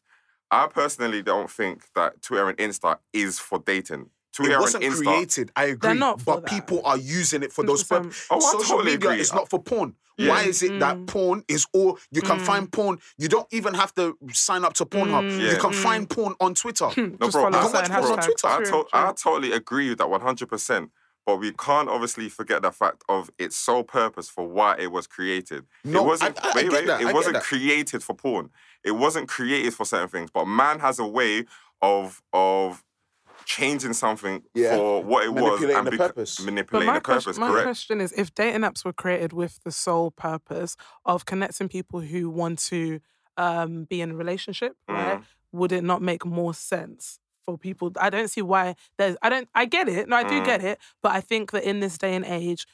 I 0.50 0.68
personally 0.68 1.22
don't 1.22 1.50
think 1.50 1.84
that 1.96 2.22
Twitter 2.22 2.48
and 2.48 2.58
Insta 2.58 2.98
is 3.12 3.38
for 3.38 3.58
dating. 3.58 4.10
Twitter 4.34 4.52
it 4.54 4.60
wasn't 4.60 4.84
Insta. 4.84 5.04
created. 5.04 5.52
I 5.56 5.64
agree, 5.66 5.94
not 5.94 6.24
but 6.24 6.40
that. 6.42 6.50
people 6.50 6.80
are 6.84 6.96
using 6.98 7.42
it 7.42 7.52
for 7.52 7.64
those 7.64 7.84
100%. 7.84 7.88
purposes. 8.02 8.26
Oh, 8.30 8.36
I 8.36 8.40
Social 8.40 8.60
totally 8.78 8.92
media 8.92 9.10
agree. 9.10 9.20
is 9.20 9.32
not 9.32 9.48
for 9.48 9.62
porn. 9.62 9.94
Yeah. 10.16 10.28
Why 10.28 10.42
is 10.44 10.62
it 10.62 10.78
that 10.78 10.96
Mm. 10.96 11.06
porn 11.08 11.44
is 11.48 11.66
all 11.72 11.98
you 12.12 12.22
can 12.22 12.38
find 12.38 12.70
porn? 12.70 12.98
You 13.18 13.28
don't 13.28 13.48
even 13.52 13.74
have 13.74 13.92
to 13.96 14.16
sign 14.32 14.64
up 14.64 14.74
to 14.74 14.86
Pornhub. 14.86 15.28
Mm. 15.30 15.40
Yeah. 15.40 15.50
You 15.52 15.58
can 15.58 15.72
find 15.72 16.08
porn 16.08 16.34
on 16.40 16.54
Twitter. 16.54 16.86
No, 16.96 17.16
Just 17.20 17.32
bro, 17.32 17.50
follow 17.50 17.58
I, 17.58 17.66
certain 17.68 17.90
bro, 17.90 18.16
hashtags. 18.16 18.18
I, 18.18 18.26
Twitter. 18.26 18.46
I, 18.48 18.62
to- 18.62 18.86
I 18.92 19.12
totally 19.20 19.52
agree 19.52 19.88
with 19.88 19.98
that 19.98 20.08
100%. 20.08 20.90
But 21.26 21.36
we 21.38 21.52
can't 21.52 21.88
obviously 21.88 22.28
forget 22.28 22.60
the 22.62 22.70
fact 22.70 23.02
of 23.08 23.30
its 23.38 23.56
sole 23.56 23.82
purpose 23.82 24.28
for 24.28 24.46
why 24.46 24.76
it 24.78 24.92
was 24.92 25.06
created. 25.06 25.64
No, 25.82 26.00
it 26.04 26.06
wasn't, 26.06 26.38
I- 26.44 26.48
I- 26.48 26.50
I 26.50 26.54
wait, 26.54 26.62
get 26.64 26.72
wait, 26.72 26.86
that, 26.86 27.00
it 27.00 27.04
get 27.06 27.14
wasn't 27.14 27.34
that. 27.34 27.42
created 27.44 28.02
for 28.04 28.14
porn. 28.14 28.50
It 28.84 28.90
wasn't 28.92 29.28
created 29.28 29.72
for 29.74 29.84
certain 29.86 30.08
things. 30.08 30.30
But 30.30 30.44
man 30.44 30.78
has 30.80 30.98
a 30.98 31.06
way 31.06 31.46
of 31.82 32.22
of 32.32 32.84
changing 33.46 33.92
something 33.92 34.42
Yeah. 34.54 34.76
for 34.76 35.02
what 35.02 35.24
it 35.24 35.32
was 35.34 35.62
and 35.62 35.86
the 35.86 35.90
bec- 35.92 35.98
purpose. 36.00 36.36
But 36.36 36.46
manipulating 36.46 36.86
my, 36.86 36.94
the 36.94 37.00
purpose, 37.00 37.24
question, 37.24 37.40
my 37.40 37.48
correct? 37.50 37.64
question 37.66 38.00
is 38.00 38.12
if 38.12 38.34
dating 38.34 38.62
apps 38.62 38.84
were 38.84 38.92
created 38.92 39.32
with 39.32 39.60
the 39.64 39.70
sole 39.72 40.10
purpose 40.10 40.76
of 41.04 41.24
connecting 41.26 41.68
people 41.68 42.00
who 42.00 42.30
want 42.30 42.58
to 42.70 43.00
um, 43.36 43.84
be 43.84 44.00
in 44.00 44.10
a 44.12 44.14
relationship, 44.16 44.76
right? 44.88 45.18
Mm. 45.18 45.24
Would 45.52 45.72
it 45.72 45.84
not 45.84 46.02
make 46.02 46.24
more 46.24 46.54
sense 46.54 47.18
for 47.44 47.56
people? 47.58 47.92
I 48.00 48.10
don't 48.10 48.28
see 48.28 48.42
why 48.42 48.74
there's, 48.98 49.16
I 49.22 49.28
don't, 49.28 49.48
I 49.54 49.64
get 49.66 49.88
it. 49.88 50.08
No, 50.08 50.16
I 50.16 50.22
do 50.24 50.40
Mm. 50.40 50.44
get 50.44 50.64
it. 50.64 50.78
But 51.02 51.12
I 51.12 51.20
think 51.20 51.50
that 51.52 51.64
in 51.64 51.80
this 51.80 51.98
day 51.98 52.14
and 52.14 52.24
age, 52.24 52.66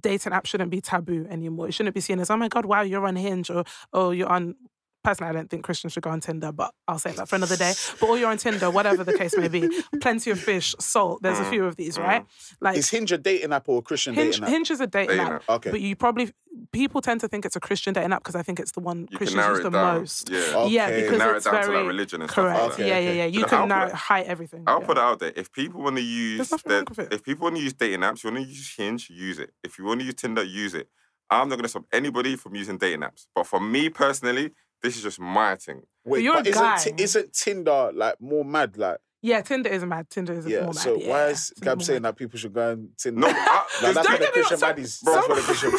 dating 0.00 0.32
app 0.32 0.46
shouldn't 0.46 0.70
be 0.70 0.80
taboo 0.80 1.26
anymore. 1.28 1.66
It 1.68 1.72
shouldn't 1.74 1.94
be 1.94 2.00
seen 2.00 2.20
as, 2.20 2.30
oh 2.30 2.36
my 2.36 2.48
God, 2.48 2.64
wow, 2.66 2.82
you're 2.82 3.06
on 3.06 3.16
Hinge 3.16 3.50
or, 3.50 3.64
oh, 3.92 4.10
you're 4.12 4.28
on. 4.28 4.54
Personally, 5.02 5.30
I 5.30 5.32
don't 5.32 5.48
think 5.48 5.64
Christians 5.64 5.94
should 5.94 6.02
go 6.02 6.10
on 6.10 6.20
Tinder, 6.20 6.52
but 6.52 6.74
I'll 6.86 6.98
save 6.98 7.16
that 7.16 7.26
for 7.28 7.36
another 7.36 7.56
day. 7.56 7.72
But 7.98 8.06
all 8.08 8.18
you're 8.18 8.28
on 8.30 8.36
Tinder, 8.36 8.70
whatever 8.70 9.02
the 9.02 9.16
case 9.16 9.34
may 9.36 9.48
be. 9.48 9.66
Plenty 10.02 10.30
of 10.30 10.38
fish, 10.38 10.74
salt. 10.78 11.22
There's 11.22 11.38
a 11.38 11.44
Mm. 11.44 11.50
few 11.50 11.64
of 11.64 11.76
these, 11.76 11.98
right? 11.98 12.26
Like 12.60 12.76
Is 12.76 12.90
Hinge 12.90 13.10
a 13.12 13.16
dating 13.18 13.52
app 13.52 13.66
or 13.68 13.78
a 13.78 13.82
Christian 13.82 14.12
Hinge, 14.14 14.32
dating 14.34 14.44
app? 14.44 14.50
Hinge 14.50 14.70
is 14.70 14.80
a 14.80 14.86
dating 14.86 15.16
Dating 15.16 15.26
app, 15.26 15.42
app. 15.42 15.50
Okay. 15.50 15.70
but 15.70 15.80
you 15.80 15.96
probably 15.96 16.32
people 16.72 17.00
tend 17.00 17.20
to 17.20 17.28
think 17.28 17.46
it's 17.46 17.56
a 17.56 17.60
Christian 17.60 17.94
dating 17.94 18.12
app 18.12 18.22
because 18.22 18.34
I 18.36 18.42
think 18.42 18.60
it's 18.60 18.72
the 18.72 18.80
one 18.80 19.08
You 19.10 19.16
Christians 19.16 19.46
use 19.46 19.60
the 19.62 19.70
down. 19.70 20.00
most. 20.00 20.28
Yeah. 20.28 20.38
Okay. 20.54 20.70
Yeah, 20.72 20.90
because 21.00 21.18
narrow 21.18 21.32
it 21.32 21.36
it's 21.36 21.44
down 21.46 21.54
to, 21.54 21.66
very 21.66 21.78
like, 21.78 21.86
religion 21.86 22.20
and 22.22 22.30
stuff 22.30 22.44
like 22.44 22.56
correct. 22.58 22.76
that. 22.76 22.86
yeah, 22.86 22.98
yeah, 22.98 23.12
yeah. 23.12 23.24
You 23.26 23.44
can 23.46 23.58
I'll 23.60 23.66
narrow 23.66 23.92
hide 23.94 24.26
everything. 24.26 24.64
I'll 24.66 24.80
yeah. 24.80 24.86
put 24.86 24.96
it 24.98 25.02
out 25.02 25.18
there. 25.20 25.32
If 25.34 25.50
people 25.52 25.80
want 25.82 25.96
to 25.96 26.02
use 26.02 26.50
nothing 26.50 26.68
the, 26.68 26.74
wrong 26.74 26.84
with 26.90 26.98
it. 26.98 27.12
if 27.14 27.22
people 27.22 27.44
want 27.44 27.56
to 27.56 27.62
use 27.62 27.72
dating 27.72 28.00
apps, 28.00 28.22
you 28.22 28.30
want 28.30 28.44
to 28.44 28.48
use 28.50 28.74
Hinge, 28.76 29.08
use 29.08 29.38
it. 29.38 29.54
If 29.64 29.78
you 29.78 29.84
want 29.86 30.00
to 30.00 30.04
use 30.06 30.14
Tinder, 30.16 30.42
use 30.42 30.74
it. 30.74 30.88
I'm 31.30 31.48
not 31.48 31.54
going 31.56 31.62
to 31.62 31.68
stop 31.68 31.84
anybody 31.92 32.34
from 32.36 32.56
using 32.56 32.76
dating 32.76 33.00
apps. 33.00 33.26
But 33.34 33.46
for 33.46 33.60
me 33.60 33.88
personally, 33.88 34.50
this 34.82 34.96
is 34.96 35.02
just 35.02 35.20
my 35.20 35.56
thing. 35.56 35.82
Wait, 36.04 36.22
you're 36.22 36.34
a 36.34 36.38
but 36.38 36.46
isn't, 36.46 36.62
guy. 36.62 36.76
Ti- 36.78 36.94
isn't 37.02 37.32
Tinder 37.32 37.90
like 37.94 38.20
more 38.20 38.44
mad? 38.44 38.76
Like, 38.76 38.98
Yeah, 39.22 39.40
Tinder 39.42 39.68
is 39.68 39.84
mad. 39.84 40.08
Tinder 40.08 40.32
is 40.32 40.46
yeah. 40.46 40.64
more 40.64 40.74
so 40.74 40.96
mad. 40.96 41.06
why 41.08 41.18
yeah, 41.24 41.26
is 41.28 41.48
Tinder's 41.48 41.60
Gab 41.60 41.78
more 41.78 41.84
saying 41.84 42.02
mad. 42.02 42.08
that 42.08 42.16
people 42.16 42.38
should 42.38 42.52
go 42.54 42.70
and 42.72 42.88
Tinder? 42.96 43.20
No, 43.20 43.28
I, 43.28 43.32
Like, 43.32 43.94
that's 43.94 44.06
for 44.08 44.12
definitely- 44.12 44.26
the 44.26 44.32
Christian 44.32 44.58
so- 44.58 44.66
baddies. 44.66 45.02
Bro. 45.02 45.14
That's 45.14 45.26
for 45.26 45.34
the 45.34 45.42
Christian. 45.42 45.70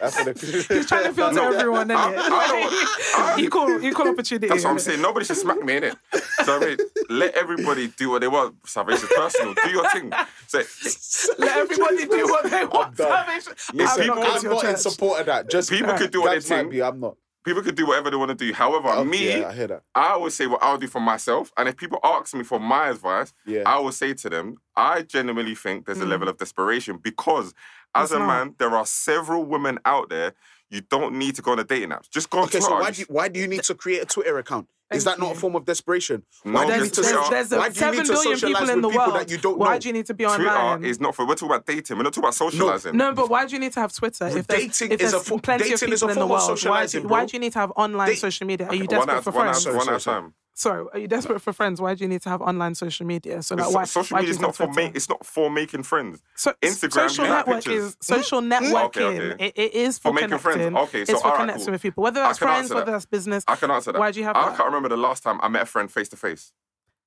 That's 0.00 0.16
for 0.16 0.24
the 0.24 0.34
Christian. 0.34 0.76
He's 0.76 0.86
trying 0.86 1.04
to 1.04 1.12
filter 1.14 1.34
No, 1.34 1.52
everyone, 1.52 1.90
I- 1.90 1.94
innit? 1.94 2.18
I 2.18 2.46
don't- 2.46 3.38
I- 3.38 3.40
equal, 3.40 3.84
equal 3.84 4.08
opportunity. 4.08 4.48
That's 4.48 4.64
what 4.64 4.70
I'm 4.70 4.78
saying. 4.78 5.02
Nobody 5.02 5.26
should 5.26 5.36
smack 5.36 5.62
me 5.62 5.76
in 5.78 5.84
it. 5.84 5.96
So 6.44 6.56
I 6.56 6.60
mean, 6.60 6.76
let 7.10 7.34
everybody 7.34 7.88
do 7.88 8.08
what 8.10 8.20
they 8.20 8.28
want. 8.28 8.54
Salvation 8.66 9.04
is 9.04 9.12
personal. 9.16 9.54
Do 9.62 9.70
your 9.70 9.88
thing. 9.90 10.10
So 10.46 10.58
Let 11.38 11.56
everybody 11.58 12.06
do 12.06 12.24
what 12.28 12.48
they 12.50 12.64
want. 12.64 12.96
done. 12.96 13.08
Salvation- 13.08 13.52
Listen, 13.74 14.00
I'm 14.02 14.06
not 14.06 14.16
people- 14.16 14.22
going 14.22 14.46
I'm 14.46 14.52
not 14.52 14.64
in 14.64 14.76
support 14.76 15.20
of 15.20 15.26
that. 15.26 15.50
Just 15.50 15.68
People 15.70 15.94
could 15.94 16.10
do 16.12 16.22
what 16.22 16.32
Gabs 16.32 16.48
they 16.48 16.54
might 16.54 16.60
think. 16.62 16.70
be. 16.72 16.82
I'm 16.82 17.00
not. 17.00 17.16
People 17.44 17.62
could 17.62 17.74
do 17.74 17.86
whatever 17.86 18.10
they 18.10 18.16
want 18.16 18.30
to 18.30 18.34
do. 18.34 18.52
However, 18.52 18.88
Oh, 18.88 19.04
me, 19.04 19.38
yeah, 19.40 19.48
I 19.48 19.52
hear 19.52 19.66
that. 19.68 19.82
I 19.94 20.16
would 20.16 20.32
say 20.32 20.46
what 20.46 20.62
I'll 20.62 20.78
do 20.78 20.86
for 20.86 21.00
myself. 21.00 21.52
And 21.56 21.68
if 21.68 21.76
people 21.76 21.98
ask 22.04 22.34
me 22.34 22.44
for 22.44 22.58
my 22.60 22.88
advice, 22.90 23.32
Yeah. 23.46 23.62
I 23.66 23.78
will 23.78 23.92
say 23.92 24.14
to 24.14 24.28
them, 24.30 24.56
I 24.76 25.02
genuinely 25.02 25.54
think 25.54 25.86
there's 25.86 26.00
a 26.00 26.04
mm. 26.04 26.08
level 26.10 26.28
of 26.28 26.36
desperation 26.38 26.98
because 26.98 27.54
as 27.94 28.10
It's 28.10 28.16
a 28.16 28.18
not. 28.18 28.26
man, 28.26 28.54
there 28.58 28.70
are 28.76 28.86
several 28.86 29.44
women 29.44 29.78
out 29.84 30.10
there. 30.10 30.34
You 30.70 30.82
don't 30.82 31.14
need 31.18 31.34
to 31.36 31.42
go 31.42 31.52
on 31.52 31.58
a 31.58 31.64
dating 31.64 31.88
apps. 31.90 32.08
Just 32.08 32.30
go 32.30 32.38
on 32.38 32.44
Okay, 32.44 32.58
Twitter. 32.60 32.66
so 32.66 32.78
why 32.80 32.90
do 32.92 33.00
you, 33.00 33.06
why 33.08 33.28
do 33.28 33.40
you 33.40 33.48
need 33.48 33.64
to 33.64 33.74
create 33.74 34.02
a 34.02 34.06
Twitter 34.06 34.38
account? 34.38 34.68
Is 34.92 35.04
Thank 35.04 35.18
that 35.18 35.22
not 35.22 35.30
a 35.30 35.34
you. 35.34 35.40
form 35.40 35.54
of 35.54 35.64
desperation? 35.64 36.24
No, 36.44 36.52
why 36.52 36.66
do 36.66 36.72
you 36.72 36.78
There's, 36.78 36.82
need 36.82 36.94
to 36.94 37.00
Twitter- 37.02 37.14
there's, 37.14 37.24
so- 37.26 37.30
there's 37.30 37.50
why 37.50 37.56
do 37.56 37.62
you 37.62 37.68
need 37.68 37.76
seven 37.76 38.06
to 38.06 38.12
billion 38.12 38.38
socialize 38.38 38.40
people 38.40 38.70
in 38.70 38.74
with 38.76 38.82
the 38.82 38.88
people 38.88 39.06
world. 39.06 39.20
that 39.20 39.30
you 39.30 39.38
don't 39.38 39.58
Why 39.58 39.72
know? 39.74 39.78
do 39.78 39.88
you 39.88 39.92
need 39.94 40.06
to 40.06 40.14
be 40.14 40.24
Twitter 40.24 40.48
online? 40.48 40.84
is 40.84 41.00
not 41.00 41.14
for. 41.14 41.26
We're 41.26 41.34
talking 41.34 41.46
about 41.54 41.66
dating. 41.66 41.96
We're 41.96 42.02
not 42.02 42.12
talking 42.12 42.24
about 42.24 42.34
socializing. 42.34 42.96
No, 42.96 43.12
but 43.14 43.30
why 43.30 43.46
do 43.46 43.52
you 43.54 43.60
need 43.60 43.72
to 43.74 43.80
have 43.80 43.92
Twitter 43.92 44.26
if 44.26 44.46
there's, 44.48 44.62
dating 44.62 44.90
if 44.92 45.00
is 45.00 45.12
there's 45.12 45.22
a 45.22 45.24
fo- 45.24 45.38
plenty 45.38 45.72
of 45.72 45.78
dating 45.78 45.92
is 45.94 46.02
a 46.02 46.06
people 46.06 46.08
in 46.10 46.14
the 46.18 46.20
form 46.22 46.24
of 46.24 46.30
world? 46.30 46.40
Why 46.42 46.54
do, 46.54 46.56
socializing, 46.56 47.02
why 47.08 47.18
bro. 47.20 47.26
do 47.26 47.36
you 47.36 47.40
need 47.40 47.52
to 47.52 47.58
have 47.60 47.72
online 47.76 48.08
Date- 48.08 48.18
social 48.18 48.46
media? 48.48 48.66
Are 48.66 48.74
you 48.74 48.80
one 48.80 48.88
desperate 48.88 49.16
at, 49.18 49.22
for 49.24 49.30
one 49.30 49.44
friends? 49.46 49.66
at, 49.66 49.74
one 49.74 49.88
at 49.88 50.00
a 50.00 50.04
time. 50.04 50.34
Sorry, 50.60 50.84
are 50.92 50.98
you 50.98 51.08
desperate 51.08 51.40
for 51.40 51.54
friends? 51.54 51.80
Why 51.80 51.94
do 51.94 52.04
you 52.04 52.08
need 52.08 52.20
to 52.20 52.28
have 52.28 52.42
online 52.42 52.74
social 52.74 53.06
media? 53.06 53.42
So 53.42 53.54
like, 53.54 53.72
why? 53.72 53.84
social 53.84 54.14
why 54.14 54.20
media 54.20 54.32
is 54.32 54.40
not 54.40 54.54
for 54.54 54.70
make. 54.70 54.94
It's 54.94 55.08
not 55.08 55.24
for 55.24 55.50
making 55.50 55.84
friends. 55.84 56.20
So, 56.36 56.52
Instagram, 56.60 56.92
social 56.92 57.24
network 57.24 57.66
is 57.66 57.96
social 58.02 58.42
hmm? 58.42 58.52
Okay, 58.52 58.66
networking. 58.66 59.32
okay. 59.32 59.46
It, 59.46 59.52
it 59.56 59.74
is 59.74 59.98
for, 59.98 60.10
For 60.10 60.20
making 60.20 60.36
friends. 60.36 60.76
Okay, 60.76 61.06
so 61.06 61.12
it's 61.12 61.22
for 61.22 61.28
alright, 61.28 61.40
connecting 61.40 61.64
cool. 61.64 61.72
with 61.72 61.80
people, 61.80 62.02
whether 62.02 62.20
that's 62.20 62.38
friends, 62.38 62.64
answer 62.64 62.74
whether 62.74 62.92
that's 62.92 63.06
business. 63.06 63.42
I 63.48 63.56
can 63.56 63.70
answer 63.70 63.90
that. 63.92 63.98
Why 63.98 64.10
do 64.10 64.18
you 64.20 64.26
have 64.26 64.36
I 64.36 64.50
that? 64.50 64.56
can't 64.58 64.66
remember 64.66 64.90
the 64.90 64.98
last 64.98 65.22
time 65.22 65.40
I 65.42 65.48
met 65.48 65.62
a 65.62 65.66
friend 65.66 65.90
face 65.90 66.10
to 66.10 66.16
face. 66.16 66.52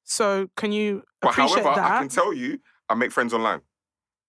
So 0.04 0.50
can 0.56 0.72
you 0.72 1.04
But 1.22 1.36
however, 1.36 1.62
that? 1.62 1.78
I 1.78 2.00
can 2.00 2.10
tell 2.10 2.34
you, 2.34 2.60
I 2.90 2.96
make 2.96 3.12
friends 3.12 3.36
online. 3.36 3.62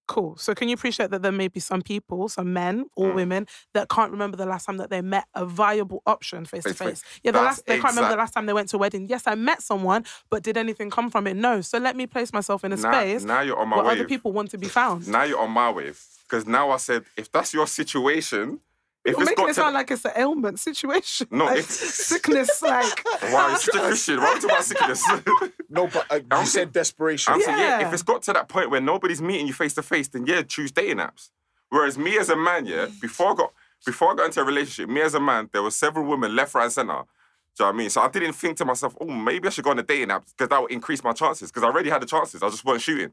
Cool. 0.07 0.37
So 0.37 0.55
can 0.55 0.69
you 0.69 0.75
appreciate 0.75 1.11
that 1.11 1.23
there 1.23 1.33
may 1.33 1.49
be 1.49 1.61
some 1.61 1.81
people, 1.81 2.29
some 2.29 2.53
men 2.53 2.85
or 2.95 3.09
Mm. 3.11 3.15
women, 3.15 3.47
that 3.73 3.89
can't 3.89 4.11
remember 4.13 4.37
the 4.37 4.45
last 4.45 4.67
time 4.67 4.77
that 4.77 4.91
they 4.91 5.01
met 5.01 5.25
a 5.35 5.47
viable 5.47 6.03
option 6.07 6.45
face 6.45 6.63
to 6.65 6.71
Face-to-face. 6.75 7.03
Yeah, 7.23 7.31
the 7.33 7.41
last 7.41 7.65
they 7.67 7.81
can't 7.81 7.95
remember 7.95 8.11
the 8.11 8.19
last 8.19 8.33
time 8.35 8.45
they 8.47 8.53
went 8.53 8.69
to 8.71 8.77
a 8.77 8.81
wedding. 8.81 9.09
Yes, 9.09 9.23
I 9.27 9.35
met 9.35 9.63
someone, 9.63 10.05
but 10.29 10.43
did 10.43 10.57
anything 10.59 10.91
come 10.91 11.11
from 11.11 11.27
it? 11.27 11.37
No. 11.37 11.63
So 11.63 11.79
let 11.79 11.97
me 11.97 12.07
place 12.07 12.33
myself 12.35 12.65
in 12.65 12.73
a 12.73 12.77
Now, 12.77 12.93
space 12.93 13.25
now 13.25 13.41
you're 13.41 13.59
on 13.59 13.69
my 13.69 13.77
where 13.77 13.87
wave. 13.87 13.99
other 14.01 14.09
people 14.09 14.33
want 14.33 14.51
to 14.51 14.59
be 14.59 14.69
found. 14.69 15.09
Now 15.09 15.23
you're 15.23 15.41
on 15.41 15.51
my 15.51 15.71
wave. 15.71 16.05
Because 16.29 16.47
now 16.47 16.71
I 16.71 16.77
said, 16.79 17.05
if 17.17 17.31
that's 17.33 17.55
your 17.55 17.67
situation, 17.67 18.61
if 19.05 19.13
You're 19.13 19.21
it's 19.23 19.31
making 19.31 19.37
got 19.37 19.45
it 19.45 19.49
to 19.49 19.55
sound 19.55 19.75
like 19.75 19.91
it's 19.91 20.05
an 20.05 20.13
ailment 20.17 20.59
situation. 20.59 21.27
No, 21.31 21.45
like 21.47 21.59
if- 21.59 21.71
sickness, 21.71 22.63
like 22.63 23.05
Why 23.21 23.53
is 23.55 23.61
such 23.63 23.75
a 23.75 23.79
Christian? 23.81 24.19
Why 24.19 24.27
are 24.27 24.35
we 24.35 24.41
talking 24.41 24.51
about 24.51 24.65
sickness? 24.65 25.05
No, 25.69 25.87
but 25.89 26.07
uh, 26.11 26.15
you 26.17 26.27
I'm 26.31 26.47
said 26.47 26.73
desperation. 26.73 27.35
I'm 27.35 27.41
saying, 27.43 27.59
yeah, 27.59 27.81
Yeah. 27.81 27.87
if 27.89 27.93
it's 27.93 28.03
got 28.03 28.23
to 28.23 28.33
that 28.33 28.49
point 28.49 28.71
where 28.71 28.81
nobody's 28.81 29.21
meeting 29.21 29.47
you 29.47 29.53
face 29.53 29.75
to 29.75 29.83
face, 29.83 30.09
then 30.09 30.25
yeah, 30.27 30.43
choose 30.43 30.71
dating 30.73 30.99
apps. 30.99 31.31
Whereas 31.71 31.99
me 31.99 32.17
as 32.19 32.29
a 32.31 32.37
man, 32.37 32.67
yeah, 32.67 32.87
before 33.01 33.33
I 33.33 33.35
got 33.35 33.53
before 33.85 34.13
I 34.13 34.15
got 34.15 34.27
into 34.27 34.41
a 34.41 34.45
relationship, 34.45 34.89
me 34.89 35.03
as 35.03 35.15
a 35.15 35.21
man, 35.21 35.51
there 35.53 35.63
were 35.63 35.71
several 35.71 36.07
women 36.07 36.35
left, 36.35 36.55
right, 36.55 36.65
and 36.65 36.73
center. 36.73 36.93
Do 36.93 36.93
you 36.93 36.97
know 36.97 37.67
what 37.67 37.75
I 37.75 37.79
mean? 37.79 37.91
So 37.91 38.01
I 38.01 38.09
didn't 38.09 38.33
think 38.33 38.57
to 38.59 38.65
myself, 38.65 38.97
oh, 39.01 39.05
maybe 39.07 39.47
I 39.47 39.51
should 39.51 39.65
go 39.65 39.71
on 39.71 39.79
a 39.79 39.83
dating 39.83 40.11
app 40.11 40.25
because 40.27 40.49
that 40.49 40.61
would 40.63 40.73
increase 40.73 41.05
my 41.05 41.13
chances. 41.13 41.51
Because 41.51 41.63
I 41.63 41.67
already 41.67 41.91
had 41.91 42.03
the 42.03 42.07
chances. 42.07 42.43
I 42.43 42.49
just 42.49 42.65
wasn't 42.65 42.83
shooting. 42.83 43.13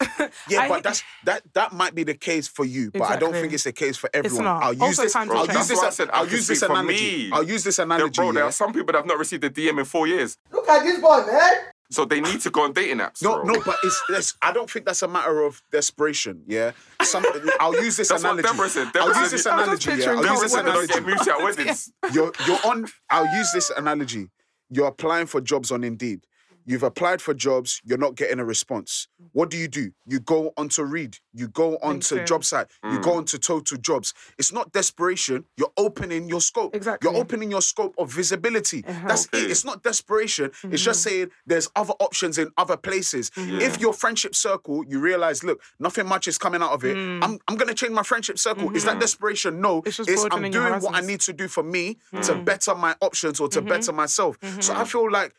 Yeah, 0.48 0.62
I- 0.62 0.68
but 0.68 0.82
that's 0.82 1.02
that 1.24 1.42
that 1.54 1.72
might 1.72 1.94
be 1.94 2.04
the 2.04 2.14
case 2.14 2.48
for 2.48 2.64
you, 2.64 2.90
but 2.92 3.02
I 3.02 3.16
don't 3.16 3.32
think 3.32 3.52
it's 3.52 3.64
the 3.64 3.72
case 3.72 3.96
for 3.96 4.10
everyone. 4.12 4.44
not. 4.44 4.62
I'll 4.62 4.72
use 4.72 4.82
Also 4.82 5.02
this. 5.04 5.12
time 5.12 5.30
I'll 5.30 5.46
use 5.46 5.68
this. 5.68 5.82
I 5.82 5.90
said 5.90 6.10
I 6.10 6.18
I'll 6.20 6.28
use 6.28 6.46
this 6.46 6.62
analogy. 6.62 6.94
me. 7.26 7.30
I'll 7.32 7.42
use 7.42 7.64
this 7.64 7.76
There- 7.76 7.84
analogy. 7.86 8.16
bro, 8.16 8.32
there 8.32 8.42
yeah? 8.44 8.48
are 8.48 8.52
some 8.52 8.72
people 8.72 8.86
that 8.92 8.96
have 8.98 9.06
not 9.06 9.18
received 9.18 9.44
a 9.44 9.50
DM 9.50 9.78
in 9.78 9.84
four 9.84 10.06
years. 10.06 10.36
Look 10.52 10.68
at 10.68 10.82
this 10.84 11.00
boy, 11.00 11.24
man. 11.26 11.52
So 11.90 12.04
they 12.04 12.20
need 12.20 12.40
to 12.40 12.50
go 12.50 12.62
on 12.62 12.72
dating 12.72 12.98
apps. 12.98 13.22
No, 13.22 13.44
bro. 13.44 13.54
no, 13.54 13.62
but 13.64 13.76
it's, 13.84 14.02
it's. 14.10 14.34
I 14.42 14.52
don't 14.52 14.68
think 14.68 14.86
that's 14.86 15.02
a 15.02 15.08
matter 15.08 15.42
of 15.42 15.62
desperation. 15.70 16.42
Yeah, 16.46 16.72
some. 17.02 17.24
I'll 17.60 17.80
use 17.80 17.96
this 17.96 18.08
That's 18.10 18.24
what 18.24 18.32
analogy. 18.38 18.48
Deborah 18.48 18.68
said. 18.68 18.88
I'll 18.96 19.20
use 19.22 19.30
this 19.30 19.46
I 19.46 19.54
was 19.56 19.62
analogy. 19.86 20.02
Yeah, 20.02 20.10
I'll 20.10 20.26
use 20.32 20.40
this 20.42 20.52
said 20.52 20.62
they 20.66 20.72
don't 20.72 20.90
analogy. 20.90 20.92
get 20.94 21.06
moved 21.06 21.28
at 21.28 21.38
weddings. 21.38 21.92
You're 22.12 22.32
you're 22.46 22.58
on. 22.66 22.86
I'll 23.08 23.36
use 23.36 23.50
this 23.52 23.70
analogy. 23.70 24.28
You're 24.68 24.88
applying 24.88 25.26
for 25.26 25.40
jobs 25.40 25.70
on 25.70 25.84
Indeed. 25.84 26.26
You've 26.66 26.82
applied 26.82 27.22
for 27.22 27.32
jobs. 27.32 27.80
You're 27.84 27.96
not 27.98 28.16
getting 28.16 28.40
a 28.40 28.44
response. 28.44 29.06
What 29.32 29.50
do 29.50 29.56
you 29.56 29.68
do? 29.68 29.92
You 30.04 30.18
go 30.20 30.52
onto 30.56 30.82
Read. 30.82 31.16
You 31.32 31.46
go 31.48 31.76
onto 31.82 32.16
LinkedIn. 32.16 32.26
job 32.26 32.44
site. 32.44 32.66
You 32.82 32.98
Mm. 32.98 33.02
go 33.02 33.12
onto 33.14 33.38
Total 33.38 33.78
Jobs. 33.78 34.12
It's 34.36 34.52
not 34.52 34.72
desperation. 34.72 35.44
You're 35.56 35.72
opening 35.76 36.28
your 36.28 36.40
scope. 36.40 36.74
Exactly. 36.74 37.08
You're 37.08 37.18
opening 37.20 37.50
your 37.52 37.62
scope 37.62 37.94
of 37.98 38.12
visibility. 38.12 38.84
Uh-huh. 38.84 39.06
That's 39.08 39.26
Okay. 39.26 39.44
it. 39.44 39.50
It's 39.52 39.64
not 39.64 39.82
desperation. 39.84 40.50
It's 40.64 40.82
just 40.82 41.00
Mm-hmm. 41.06 41.08
saying 41.08 41.30
there's 41.46 41.68
other 41.76 41.94
options 42.00 42.36
in 42.38 42.50
other 42.58 42.76
places. 42.76 43.30
If 43.36 43.80
your 43.80 43.92
friendship 43.92 44.34
circle, 44.34 44.84
you 44.88 44.98
realize, 44.98 45.44
look, 45.44 45.62
nothing 45.78 46.06
much 46.08 46.26
is 46.26 46.36
coming 46.38 46.62
out 46.62 46.72
of 46.72 46.84
it. 46.84 46.96
I'm, 46.96 47.38
I'm 47.46 47.56
gonna 47.56 47.74
change 47.74 47.92
my 47.92 48.02
friendship 48.02 48.38
circle. 48.38 48.74
Is 48.74 48.84
that 48.84 48.98
desperation? 48.98 49.60
No. 49.60 49.82
Mm. 49.82 49.86
It's 49.86 49.96
just 49.98 50.08
It's 50.10 50.24
I'm 50.32 50.50
doing 50.50 50.80
what 50.80 50.94
I 50.96 51.00
need 51.00 51.20
to 51.20 51.32
do 51.32 51.46
for 51.48 51.62
me 51.62 51.98
to 52.22 52.34
better 52.34 52.74
my 52.74 52.96
options 53.00 53.38
or 53.40 53.48
to 53.50 53.62
better 53.62 53.92
myself. 53.92 54.36
So 54.60 54.74
I 54.74 54.84
feel 54.84 55.10
like 55.10 55.32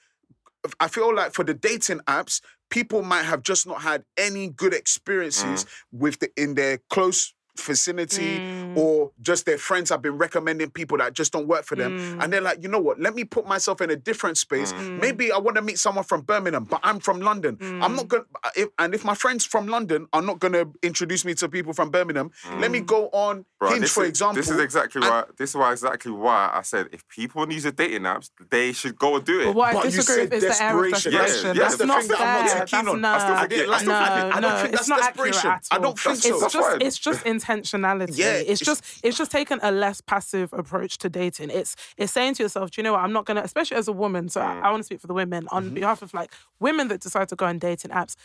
I 0.80 0.88
feel 0.88 1.14
like 1.14 1.34
for 1.34 1.44
the 1.44 1.54
dating 1.54 2.00
apps, 2.08 2.42
people 2.70 3.02
might 3.02 3.24
have 3.24 3.44
just 3.44 3.68
not 3.68 3.82
had 3.82 4.04
any 4.18 4.50
good 4.50 4.74
experiences 4.74 5.64
mm. 5.64 5.68
with 5.92 6.20
the 6.20 6.30
in 6.36 6.56
their 6.56 6.80
close 6.90 7.34
vicinity 7.60 8.40
mm. 8.40 8.57
Mm. 8.68 8.78
or 8.78 9.12
just 9.22 9.46
their 9.46 9.58
friends 9.58 9.90
have 9.90 10.02
been 10.02 10.18
recommending 10.18 10.70
people 10.70 10.98
that 10.98 11.14
just 11.14 11.32
don't 11.34 11.48
work 11.48 11.64
for 11.66 11.76
them 11.76 11.92
Mm. 11.98 12.24
and 12.24 12.34
they're 12.34 12.42
like 12.42 12.62
you 12.64 12.70
know 12.70 12.80
what 12.80 13.00
let 13.00 13.14
me 13.16 13.24
put 13.24 13.48
myself 13.48 13.82
in 13.82 13.90
a 13.90 13.96
different 13.96 14.38
space 14.38 14.74
maybe 14.74 15.32
i 15.32 15.38
want 15.38 15.56
to 15.56 15.62
meet 15.62 15.80
someone 15.80 16.04
from 16.04 16.22
birmingham 16.22 16.64
but 16.64 16.80
i'm 16.84 17.00
from 17.00 17.22
london 17.22 17.58
i'm 17.84 17.94
Mm. 17.94 17.96
not 17.96 18.08
going 18.08 18.24
to 18.56 18.72
and 18.80 18.94
if 18.94 19.04
my 19.06 19.14
friends 19.16 19.46
from 19.46 19.68
london 19.68 20.08
are 20.14 20.22
not 20.22 20.40
going 20.40 20.54
to 20.54 20.68
introduce 20.84 21.24
me 21.26 21.34
to 21.36 21.48
people 21.50 21.74
from 21.74 21.90
birmingham 21.92 22.32
let 22.60 22.72
me 22.72 22.80
go 22.82 23.10
on 23.14 23.46
Bro, 23.60 23.72
hinge 23.72 23.90
for 23.90 24.04
is, 24.04 24.10
example 24.10 24.36
This 24.36 24.50
is 24.50 24.60
exactly 24.60 25.02
and- 25.02 25.10
why. 25.10 25.24
This 25.38 25.50
is 25.52 25.56
why 25.56 25.72
exactly 25.72 26.12
why 26.12 26.52
I 26.54 26.62
said 26.62 26.90
if 26.92 27.08
people 27.08 27.52
use 27.52 27.64
the 27.64 27.72
dating 27.72 28.04
apps, 28.04 28.30
they 28.52 28.72
should 28.72 28.96
go 29.00 29.16
and 29.16 29.26
do 29.26 29.42
it. 29.42 29.46
But 29.46 29.56
what 29.56 29.70
I 29.70 29.74
But 29.74 29.86
you 29.86 29.92
disagree 29.92 30.16
said 30.24 30.32
with 30.32 30.44
is 30.44 30.58
the 30.58 30.64
air 30.64 30.78
of 30.78 30.92
desperation. 30.92 31.12
desperation. 31.12 31.56
Yes, 31.56 31.58
yes, 31.58 31.64
that's 31.64 31.78
the 31.78 31.86
not 31.88 32.00
thing 32.02 32.08
that 32.10 32.18
fair. 32.20 32.28
I'm 32.28 32.36
not 32.38 32.52
too 32.52 32.58
That's 32.60 32.72
keen 32.72 32.88
on. 32.88 33.02
no, 33.02 33.10
I 33.10 33.18
still 33.18 33.36
think 33.38 33.52
it- 33.54 33.70
I 33.70 33.78
still 33.78 33.88
no, 33.94 33.98
think 33.98 34.36
I 34.36 34.40
don't 34.40 34.42
no, 34.42 34.58
think 34.62 34.74
it's 34.74 34.78
that's 34.78 34.90
not 34.90 35.00
desperation. 35.02 35.52
I 35.72 35.78
don't 35.80 36.00
think 36.00 36.16
it's 36.18 36.40
so. 36.40 36.50
Just, 36.50 36.82
it's 36.82 36.98
just 37.00 37.26
intentionality. 37.26 38.18
Yeah, 38.18 38.34
it's 38.62 38.66
just 38.66 39.00
it's 39.04 39.18
just 39.18 39.32
taking 39.32 39.60
a 39.62 39.72
less 39.72 40.02
passive 40.02 40.54
approach 40.54 40.98
to 41.00 41.10
dating. 41.10 41.50
It's 41.50 41.76
it's 41.98 42.12
saying 42.12 42.36
to 42.36 42.44
yourself, 42.44 42.72
do 42.72 42.80
you 42.80 42.84
know 42.84 42.94
what? 42.94 43.02
I'm 43.02 43.14
not 43.14 43.26
gonna, 43.26 43.42
especially 43.42 43.78
as 43.78 43.88
a 43.88 43.94
woman. 43.94 44.30
So 44.30 44.42
I, 44.42 44.46
mm. 44.46 44.62
I 44.64 44.72
want 44.72 44.82
to 44.82 44.86
speak 44.86 45.02
for 45.02 45.08
the 45.08 45.14
women 45.14 45.48
on 45.52 45.66
mm-hmm. 45.66 45.76
behalf 45.76 46.02
of 46.02 46.14
like 46.14 46.32
women 46.60 46.88
that 46.90 47.02
decide 47.02 47.30
to 47.30 47.36
go 47.36 47.46
on 47.46 47.60
dating 47.60 47.92
apps. 47.92 48.16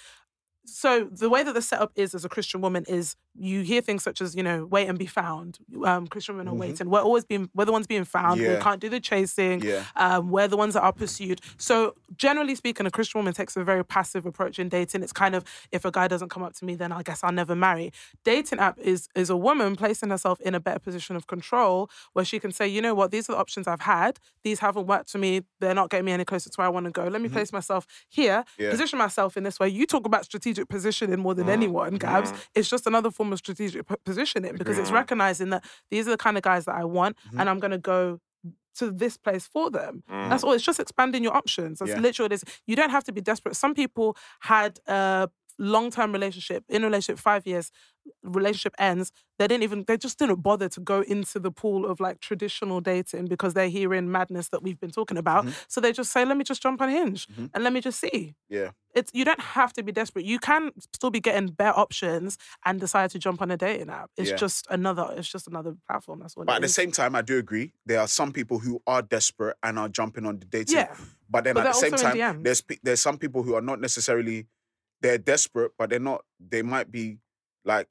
So 0.64 1.08
the 1.10 1.28
way 1.28 1.42
that 1.42 1.54
the 1.54 1.62
setup 1.62 1.92
is 1.96 2.14
as 2.14 2.24
a 2.24 2.28
Christian 2.28 2.60
woman 2.60 2.84
is 2.86 3.16
you 3.34 3.62
hear 3.62 3.80
things 3.80 4.02
such 4.02 4.20
as 4.20 4.34
you 4.34 4.42
know 4.42 4.66
wait 4.66 4.88
and 4.88 4.98
be 4.98 5.06
found. 5.06 5.58
Um, 5.84 6.06
Christian 6.06 6.36
women 6.36 6.52
are 6.52 6.54
waiting. 6.56 6.90
We're 6.90 7.00
always 7.00 7.24
being 7.24 7.48
we're 7.54 7.64
the 7.64 7.72
ones 7.72 7.86
being 7.86 8.04
found. 8.04 8.40
We 8.40 8.56
can't 8.56 8.80
do 8.80 8.88
the 8.88 9.00
chasing. 9.00 9.62
Yeah. 9.62 9.84
Um, 9.96 10.30
we're 10.30 10.48
the 10.48 10.56
ones 10.56 10.74
that 10.74 10.82
are 10.82 10.92
pursued. 10.92 11.40
So 11.56 11.94
generally 12.16 12.54
speaking, 12.54 12.84
a 12.86 12.90
Christian 12.90 13.18
woman 13.20 13.32
takes 13.32 13.56
a 13.56 13.64
very 13.64 13.84
passive 13.84 14.26
approach 14.26 14.58
in 14.58 14.68
dating. 14.68 15.02
It's 15.02 15.12
kind 15.12 15.34
of 15.34 15.44
if 15.72 15.84
a 15.84 15.90
guy 15.90 16.08
doesn't 16.08 16.28
come 16.28 16.42
up 16.42 16.52
to 16.56 16.64
me, 16.64 16.74
then 16.74 16.92
I 16.92 17.02
guess 17.02 17.24
I'll 17.24 17.32
never 17.32 17.56
marry. 17.56 17.92
Dating 18.24 18.58
app 18.58 18.78
is 18.78 19.08
is 19.14 19.30
a 19.30 19.36
woman 19.36 19.76
placing 19.76 20.10
herself 20.10 20.40
in 20.42 20.54
a 20.54 20.60
better 20.60 20.78
position 20.78 21.16
of 21.16 21.26
control 21.26 21.88
where 22.12 22.24
she 22.24 22.38
can 22.38 22.52
say, 22.52 22.68
you 22.68 22.82
know 22.82 22.94
what, 22.94 23.10
these 23.10 23.28
are 23.28 23.32
the 23.32 23.38
options 23.38 23.66
I've 23.66 23.80
had. 23.82 24.18
These 24.44 24.58
haven't 24.58 24.86
worked 24.86 25.10
for 25.10 25.18
me. 25.18 25.42
They're 25.60 25.74
not 25.74 25.88
getting 25.90 26.04
me 26.04 26.12
any 26.12 26.24
closer 26.24 26.50
to 26.50 26.56
where 26.56 26.66
I 26.66 26.70
want 26.70 26.84
to 26.86 26.92
go. 26.92 27.06
Let 27.08 27.22
me 27.22 27.28
place 27.28 27.52
myself 27.52 27.86
here, 28.08 28.44
Yeah. 28.58 28.70
position 28.70 28.98
myself 28.98 29.36
in 29.36 29.42
this 29.44 29.58
way. 29.58 29.68
You 29.68 29.86
talk 29.86 30.04
about 30.06 30.24
strategic 30.24 30.68
positioning 30.68 31.18
more 31.20 31.34
than 31.34 31.48
anyone, 31.48 31.94
Gabs. 31.96 32.32
It's 32.54 32.68
just 32.68 32.86
another 32.86 33.10
form 33.10 33.21
of 33.30 33.38
strategic 33.38 33.84
positioning 34.04 34.56
because 34.56 34.78
it's 34.78 34.90
recognizing 34.90 35.50
that 35.50 35.64
these 35.90 36.08
are 36.08 36.12
the 36.12 36.16
kind 36.16 36.38
of 36.38 36.42
guys 36.42 36.64
that 36.64 36.74
I 36.74 36.84
want, 36.84 37.18
mm-hmm. 37.18 37.38
and 37.38 37.50
I'm 37.50 37.60
gonna 37.60 37.76
go 37.78 38.18
to 38.78 38.90
this 38.90 39.18
place 39.18 39.46
for 39.46 39.70
them. 39.70 40.02
That's 40.08 40.42
mm. 40.42 40.46
all. 40.46 40.54
It's 40.54 40.64
just 40.64 40.80
expanding 40.80 41.22
your 41.22 41.36
options. 41.36 41.78
That's 41.78 41.90
Yeah. 41.90 42.00
literally 42.00 42.24
what 42.24 42.32
it 42.32 42.36
is. 42.36 42.60
You 42.66 42.74
don't 42.74 42.90
have 42.90 43.04
to 43.04 43.12
be 43.12 43.20
desperate. 43.20 43.54
Some 43.54 43.74
people 43.74 44.16
had 44.40 44.80
a 44.86 45.28
long-term 45.58 46.12
relationship, 46.12 46.64
in 46.68 46.82
a 46.82 46.86
relationship 46.86 47.18
five 47.18 47.46
years, 47.46 47.70
relationship 48.22 48.74
ends. 48.78 49.12
They 49.38 49.48
didn't 49.48 49.64
even 49.64 49.84
they 49.86 49.96
just 49.96 50.18
didn't 50.18 50.36
bother 50.42 50.68
to 50.68 50.80
go 50.80 51.00
into 51.02 51.38
the 51.38 51.50
pool 51.50 51.86
of 51.86 52.00
like 52.00 52.20
traditional 52.20 52.80
dating 52.80 53.26
because 53.26 53.54
they're 53.54 53.68
hearing 53.68 54.10
madness 54.10 54.48
that 54.50 54.62
we've 54.62 54.78
been 54.78 54.90
talking 54.90 55.16
about. 55.16 55.44
Mm-hmm. 55.44 55.54
So 55.68 55.80
they 55.80 55.92
just 55.92 56.12
say, 56.12 56.24
let 56.24 56.36
me 56.36 56.44
just 56.44 56.62
jump 56.62 56.80
on 56.80 56.88
Hinge 56.88 57.26
mm-hmm. 57.28 57.46
and 57.52 57.64
let 57.64 57.72
me 57.72 57.80
just 57.80 58.00
see. 58.00 58.34
yeah 58.48 58.70
It's 58.94 59.10
you 59.14 59.24
don't 59.24 59.40
have 59.40 59.72
to 59.74 59.82
be 59.82 59.92
desperate. 59.92 60.24
You 60.24 60.38
can 60.38 60.70
still 60.94 61.10
be 61.10 61.20
getting 61.20 61.48
better 61.48 61.78
options 61.78 62.38
and 62.64 62.78
decide 62.78 63.10
to 63.10 63.18
jump 63.18 63.42
on 63.42 63.50
a 63.50 63.56
dating 63.56 63.90
app. 63.90 64.10
It's 64.16 64.30
Yeah. 64.30 64.36
just 64.36 64.66
another. 64.70 65.12
It's 65.16 65.28
just 65.28 65.48
another 65.48 65.74
platform. 65.88 66.20
That's 66.20 66.36
what. 66.36 66.46
But 66.46 66.56
at 66.56 66.62
the 66.62 66.68
same 66.68 66.92
time, 66.92 67.14
I 67.16 67.22
do 67.22 67.38
agree. 67.38 67.72
There 67.86 68.00
are 68.00 68.08
some 68.08 68.32
people 68.32 68.58
who 68.58 68.80
are 68.86 69.02
desperate 69.02 69.56
and 69.62 69.78
are 69.78 69.88
jumping 69.88 70.26
on 70.26 70.38
the 70.38 70.46
dating. 70.46 70.76
Yeah. 70.76 70.94
But 71.28 71.44
then 71.44 71.54
But 71.54 71.66
at 71.66 71.74
the 71.74 71.78
same 71.78 71.92
time, 71.92 72.16
DMs. 72.16 72.44
there's 72.44 72.62
there's 72.82 73.00
some 73.00 73.18
people 73.18 73.42
who 73.42 73.54
are 73.54 73.62
not 73.62 73.80
necessarily 73.80 74.46
they're 75.00 75.18
desperate, 75.18 75.72
but 75.76 75.90
they're 75.90 75.98
not. 75.98 76.24
They 76.38 76.62
might 76.62 76.90
be 76.92 77.18
like 77.64 77.90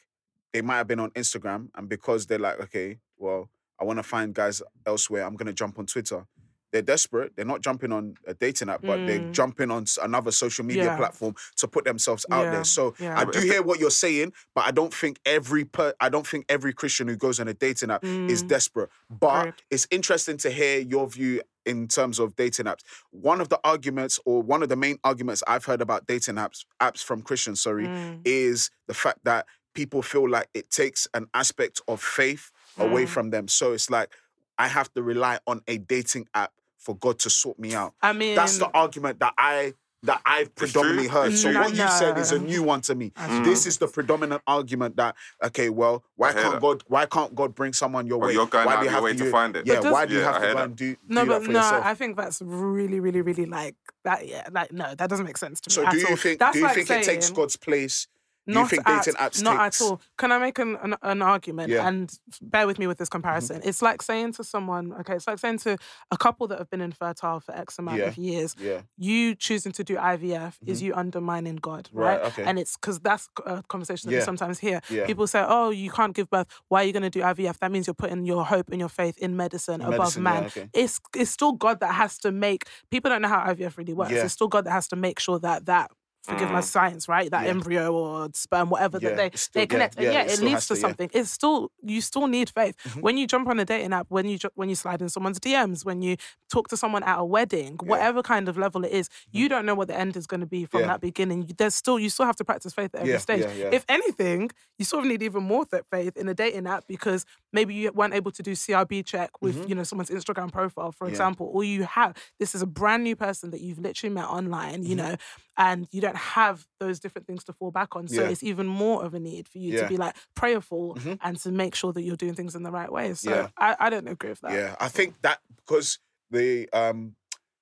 they 0.53 0.61
might 0.61 0.77
have 0.77 0.87
been 0.87 0.99
on 0.99 1.11
Instagram, 1.11 1.69
and 1.75 1.87
because 1.87 2.25
they're 2.27 2.39
like, 2.39 2.59
okay, 2.59 2.99
well, 3.17 3.49
I 3.79 3.83
want 3.85 3.97
to 3.99 4.03
find 4.03 4.33
guys 4.33 4.61
elsewhere. 4.85 5.25
I'm 5.25 5.35
gonna 5.35 5.53
jump 5.53 5.79
on 5.79 5.85
Twitter. 5.85 6.25
They're 6.71 6.81
desperate. 6.81 7.33
They're 7.35 7.43
not 7.43 7.59
jumping 7.61 7.91
on 7.91 8.15
a 8.25 8.33
dating 8.33 8.69
app, 8.69 8.81
but 8.81 9.05
they're 9.05 9.19
Mm. 9.19 9.33
jumping 9.33 9.69
on 9.71 9.85
another 10.01 10.31
social 10.31 10.63
media 10.63 10.85
Yeah. 10.85 10.95
platform 10.97 11.35
to 11.57 11.67
put 11.67 11.83
themselves 11.83 12.25
out 12.31 12.43
Yeah, 12.45 12.51
there. 12.51 12.63
So 12.63 12.95
yeah. 12.97 13.19
I 13.19 13.25
do 13.25 13.39
hear 13.41 13.61
what 13.61 13.79
you're 13.81 13.91
saying, 13.91 14.31
but 14.55 14.65
I 14.65 14.71
don't 14.71 14.93
think 14.93 15.19
every 15.25 15.65
per 15.65 15.93
I 15.99 16.07
don't 16.07 16.25
think 16.25 16.45
every 16.47 16.71
Christian 16.73 17.09
who 17.09 17.17
goes 17.17 17.41
on 17.41 17.49
a 17.49 17.53
dating 17.53 17.91
app 17.91 18.05
is 18.05 18.41
Mm. 18.43 18.47
desperate. 18.47 18.89
But 19.09 19.39
Agreed. 19.47 19.53
it's 19.69 19.87
interesting 19.91 20.37
to 20.37 20.49
hear 20.49 20.79
your 20.79 21.09
view 21.09 21.41
in 21.65 21.89
terms 21.89 22.19
of 22.19 22.37
dating 22.37 22.67
apps. 22.67 22.83
One 23.09 23.41
of 23.41 23.49
the 23.49 23.59
arguments, 23.65 24.17
or 24.25 24.41
one 24.41 24.63
of 24.63 24.69
the 24.69 24.77
main 24.77 24.97
arguments 25.03 25.43
I've 25.47 25.65
heard 25.65 25.81
about 25.81 26.07
dating 26.07 26.35
apps, 26.35 26.65
apps 26.79 27.03
from 27.03 27.21
Christians, 27.21 27.61
sorry, 27.61 27.87
Mm. 27.87 28.21
is 28.23 28.71
the 28.87 28.93
fact 28.93 29.19
that 29.25 29.45
people 29.73 30.01
feel 30.01 30.29
like 30.29 30.47
it 30.53 30.69
takes 30.69 31.07
an 31.13 31.27
aspect 31.33 31.81
of 31.87 32.01
faith 32.01 32.51
away 32.77 33.05
Mm. 33.05 33.09
from 33.09 33.29
them. 33.29 33.47
So 33.47 33.73
it's 33.73 33.89
like 33.89 34.09
I 34.57 34.67
have 34.67 34.93
to 34.93 35.03
rely 35.03 35.39
on 35.47 35.61
a 35.67 35.77
dating 35.77 36.27
app 36.33 36.51
for 36.77 36.95
God 36.95 37.19
to 37.19 37.29
sort 37.29 37.57
me 37.59 37.73
out. 37.73 37.93
I 38.01 38.13
mean, 38.13 38.35
That's 38.35 38.57
the 38.57 38.67
argument 38.73 39.19
that 39.19 39.33
I 39.37 39.73
that 40.03 40.19
I've 40.25 40.55
predominantly 40.55 41.07
heard. 41.07 41.31
So 41.37 41.51
No, 41.51 41.61
what 41.61 41.69
you 41.75 41.87
said 41.87 42.17
is 42.17 42.31
a 42.31 42.39
new 42.39 42.63
one 42.63 42.81
to 42.81 42.95
me. 42.95 43.11
That's 43.15 43.47
This 43.47 43.67
is 43.67 43.77
the 43.77 43.87
predominant 43.87 44.41
argument 44.47 44.95
that 44.97 45.15
okay, 45.43 45.69
well, 45.69 46.03
why 46.15 46.33
can't 46.33 46.53
that. 46.53 46.61
God 46.61 46.83
why 46.87 47.05
can't 47.05 47.35
God 47.35 47.53
bring 47.53 47.71
someone 47.73 48.07
your 48.07 48.17
Well, 48.17 48.29
way? 48.29 48.33
you're 48.33 48.47
going 48.47 48.65
why 48.65 48.73
out 48.77 48.79
do 48.79 48.85
you 48.85 48.87
of 48.89 48.91
your 48.93 48.93
have 48.95 49.03
way 49.03 49.13
to 49.15 49.25
you- 49.25 49.31
find 49.31 49.55
it. 49.55 49.67
Yeah, 49.67 49.79
does- 49.79 49.93
why 49.93 50.07
do 50.07 50.13
you 50.15 50.21
Yeah, 50.21 50.25
have 50.25 50.41
to 50.41 50.47
hear 50.47 50.55
go 50.55 50.63
and 50.63 50.75
do, 50.75 50.95
No, 51.07 51.21
do 51.21 51.27
but 51.29 51.39
that 51.39 51.45
for 51.45 51.51
no, 51.51 51.59
yourself? 51.59 51.85
I 51.85 51.93
think 51.93 52.17
that's 52.17 52.41
really, 52.41 52.99
really, 52.99 53.21
really 53.21 53.45
like 53.45 53.75
that. 54.03 54.27
Yeah, 54.27 54.47
like 54.51 54.71
no, 54.71 54.95
that 54.95 55.07
doesn't 55.07 55.25
make 55.27 55.37
sense 55.37 55.61
to 55.61 55.69
me. 55.69 55.73
so 55.75 55.85
at 55.85 55.91
do 55.91 55.97
you 55.99 56.07
all. 56.07 56.15
think 56.15 56.39
that's 56.39 56.53
do 56.53 56.59
you 56.61 56.65
like 56.65 56.73
think 56.75 56.87
saying, 56.87 57.01
it 57.03 57.05
takes 57.05 57.29
God's 57.29 57.55
place? 57.57 58.07
Not 58.47 58.69
think 58.69 58.81
at, 58.87 59.03
dating 59.05 59.19
apps 59.19 59.43
not 59.43 59.63
takes 59.63 59.81
at 59.81 59.85
all. 59.85 60.01
Can 60.17 60.31
I 60.31 60.39
make 60.39 60.57
an, 60.59 60.75
an, 60.81 60.95
an 61.03 61.21
argument? 61.21 61.69
Yeah. 61.69 61.79
Mm-hmm. 61.79 61.87
And 61.87 62.19
bear 62.41 62.65
with 62.67 62.79
me 62.79 62.87
with 62.87 62.97
this 62.97 63.07
comparison. 63.09 63.61
It's 63.63 63.81
like 63.81 64.01
saying 64.01 64.33
to 64.33 64.43
someone, 64.43 64.93
okay, 65.01 65.15
it's 65.15 65.27
like 65.27 65.37
saying 65.39 65.59
to 65.59 65.77
a 66.09 66.17
couple 66.17 66.47
that 66.47 66.57
have 66.57 66.69
been 66.69 66.81
infertile 66.81 67.39
for 67.39 67.55
X 67.55 67.77
amount 67.77 67.99
Yeah. 67.99 68.05
of 68.05 68.17
years, 68.17 68.55
Yeah. 68.59 68.81
you 68.97 69.35
choosing 69.35 69.71
to 69.73 69.83
do 69.83 69.95
IVF 69.95 70.55
is 70.65 70.81
you 70.81 70.93
undermining 70.95 71.57
God, 71.57 71.85
Mm-hmm. 71.89 71.97
Right, 71.99 72.21
right? 72.21 72.27
okay. 72.31 72.43
And 72.43 72.57
it's 72.57 72.75
because 72.77 72.99
that's 72.99 73.29
a 73.45 73.61
conversation 73.63 74.09
that 74.09 74.13
Yeah. 74.15 74.21
we 74.21 74.25
sometimes 74.25 74.59
hear. 74.59 74.81
Yeah. 74.89 75.05
People 75.05 75.27
say, 75.27 75.45
"Oh, 75.47 75.69
you 75.69 75.91
can't 75.91 76.15
give 76.15 76.29
birth. 76.29 76.47
Why 76.67 76.81
are 76.81 76.85
you 76.85 76.93
going 76.93 77.03
to 77.03 77.09
do 77.11 77.21
IVF?" 77.21 77.59
That 77.59 77.71
means 77.71 77.85
you're 77.87 77.93
putting 77.93 78.25
your 78.25 78.43
hope 78.45 78.69
and 78.71 78.79
your 78.79 78.89
faith 78.89 79.17
in 79.19 79.37
medicine 79.37 79.81
In 79.81 79.87
above 79.93 80.17
medicine, 80.17 80.23
yeah, 80.23 80.33
man. 80.33 80.43
okay. 80.45 80.69
It's 80.73 80.99
it's 81.15 81.31
still 81.31 81.51
God 81.53 81.79
that 81.81 81.93
has 81.93 82.17
to 82.19 82.31
make. 82.31 82.65
People 82.89 83.09
don't 83.11 83.21
know 83.21 83.27
how 83.27 83.39
IVF 83.53 83.77
really 83.77 83.93
works. 83.93 84.11
It's 84.11 84.33
still 84.33 84.47
God 84.47 84.65
that 84.65 84.71
has 84.71 84.87
to 84.89 84.95
make 84.95 85.19
sure 85.19 85.37
that 85.39 85.65
that. 85.67 85.91
Forgive 86.23 86.51
my 86.51 86.61
science, 86.61 87.07
right? 87.07 87.31
That 87.31 87.45
Yeah. 87.45 87.49
embryo 87.49 87.93
or 87.93 88.29
sperm, 88.33 88.69
whatever 88.69 88.99
Yeah, 89.01 89.09
that 89.09 89.17
they 89.31 89.37
still- 89.37 89.61
they 89.61 89.65
connect, 89.67 89.99
yeah, 89.99 90.11
yeah, 90.11 90.21
it 90.23 90.33
it, 90.39 90.45
leads 90.45 90.67
to 90.67 90.67
to. 90.67 90.73
Mm-hmm. 90.75 90.81
something. 90.81 91.09
It's 91.13 91.31
still 91.31 91.71
you 91.81 91.99
still 92.01 92.27
need 92.27 92.49
faith 92.51 92.75
when 92.99 93.17
you 93.17 93.25
jump 93.25 93.47
on 93.47 93.59
a 93.59 93.65
dating 93.65 93.91
app, 93.93 94.05
when 94.09 94.27
you 94.29 94.37
when 94.53 94.69
you 94.69 94.75
slide 94.75 95.01
in 95.01 95.09
someone's 95.09 95.39
DMs, 95.39 95.83
when 95.83 96.01
you 96.03 96.17
talk 96.49 96.67
to 96.67 96.77
someone 96.77 97.01
at 97.03 97.17
a 97.17 97.25
wedding, 97.25 97.77
whatever 97.83 98.21
kind 98.21 98.47
of 98.47 98.55
level 98.57 98.83
it 98.85 98.91
is, 98.91 99.09
you 99.31 99.49
don't 99.49 99.65
know 99.65 99.73
what 99.73 99.87
the 99.87 99.97
end 99.97 100.15
is 100.15 100.27
going 100.27 100.41
to 100.41 100.45
be 100.45 100.65
from 100.65 100.81
Mm-hmm. 100.81 100.89
That 100.89 101.01
beginning. 101.01 101.49
There's 101.57 101.73
still 101.75 101.97
you 101.99 102.09
still 102.09 102.25
have 102.27 102.35
to 102.37 102.45
practice 102.45 102.73
faith 102.73 102.93
at 102.93 103.01
every 103.01 103.19
stage. 103.19 103.43
If 103.73 103.83
anything, 103.89 104.51
you 104.77 104.85
sort 104.85 105.03
of 105.03 105.09
need 105.09 105.23
even 105.23 105.41
more 105.43 105.65
faith 105.89 106.17
in 106.17 106.27
a 106.29 106.33
dating 106.35 106.67
app 106.67 106.83
because 106.87 107.25
maybe 107.51 107.73
you 107.73 107.91
weren't 107.93 108.13
able 108.13 108.31
to 108.31 108.43
do 108.43 108.51
CRB 108.51 109.03
check 109.05 109.29
with 109.41 109.67
you 109.67 109.73
know 109.75 109.83
someone's 109.83 110.09
Instagram 110.11 110.51
profile, 110.51 110.91
for 110.91 111.05
Mm-hmm. 111.05 111.11
Example, 111.13 111.49
or 111.51 111.63
you 111.63 111.83
have 111.83 112.15
this 112.39 112.53
is 112.55 112.61
a 112.61 112.67
brand 112.67 113.03
new 113.03 113.15
person 113.15 113.49
that 113.51 113.61
you've 113.61 113.79
literally 113.79 114.13
met 114.13 114.25
online, 114.25 114.81
Mm-hmm. 114.81 114.89
you 114.89 114.95
know, 114.95 115.15
and 115.57 115.87
you 115.91 116.01
don't 116.01 116.15
have 116.15 116.65
those 116.79 116.99
different 116.99 117.27
things 117.27 117.43
to 117.45 117.53
fall 117.53 117.71
back 117.71 117.95
on. 117.95 118.07
So 118.07 118.21
Yeah. 118.21 118.29
it's 118.29 118.43
even 118.43 118.67
more 118.67 119.03
of 119.03 119.13
a 119.13 119.19
need 119.19 119.47
for 119.47 119.57
you 119.57 119.73
Yeah. 119.73 119.81
to 119.83 119.87
be 119.87 119.97
like 119.97 120.15
prayerful 120.35 120.95
Mhm. 120.95 121.19
and 121.21 121.37
to 121.41 121.51
make 121.51 121.75
sure 121.75 121.93
that 121.93 122.01
you're 122.01 122.15
doing 122.15 122.35
things 122.35 122.55
in 122.55 122.63
the 122.63 122.71
right 122.71 122.91
way. 122.91 123.13
So 123.13 123.29
Yeah. 123.31 123.49
I, 123.57 123.75
I 123.79 123.89
don't 123.89 124.07
agree 124.07 124.29
with 124.29 124.41
that. 124.41 124.53
Yeah, 124.53 124.75
I 124.79 124.87
think 124.87 125.21
that 125.21 125.39
because 125.57 125.99
the 126.29 126.69
um 126.73 127.15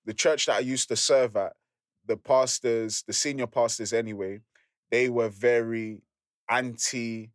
the 0.06 0.14
church 0.14 0.46
that 0.46 0.56
I 0.56 0.60
used 0.60 0.88
to 0.90 0.96
serve 0.96 1.36
at, 1.36 1.54
the 2.06 2.18
pastors, 2.18 3.04
the 3.06 3.14
senior 3.14 3.48
pastors 3.48 3.94
anyway, 3.94 4.42
they 4.92 5.10
were 5.10 5.30
very 5.30 6.02
anti 6.50 7.32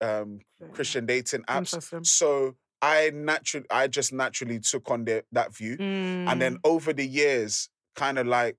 um 0.00 0.40
Christian 0.72 1.06
dating 1.06 1.42
apps. 1.44 2.04
So 2.06 2.56
I 2.80 3.10
naturally 3.12 3.66
I 3.70 3.88
just 3.88 4.12
naturally 4.12 4.60
took 4.60 4.90
on 4.90 5.04
the, 5.04 5.24
that 5.32 5.54
view. 5.54 5.76
And 6.26 6.40
then 6.40 6.56
Mm. 6.56 6.60
over 6.64 6.92
the 6.92 7.06
years, 7.06 7.68
kind 7.96 8.18
of 8.18 8.26
like 8.26 8.56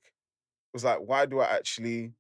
was 0.73 0.83
like, 0.83 0.99
why 0.99 1.25
do 1.25 1.39
I 1.39 1.45
actually 1.55 2.13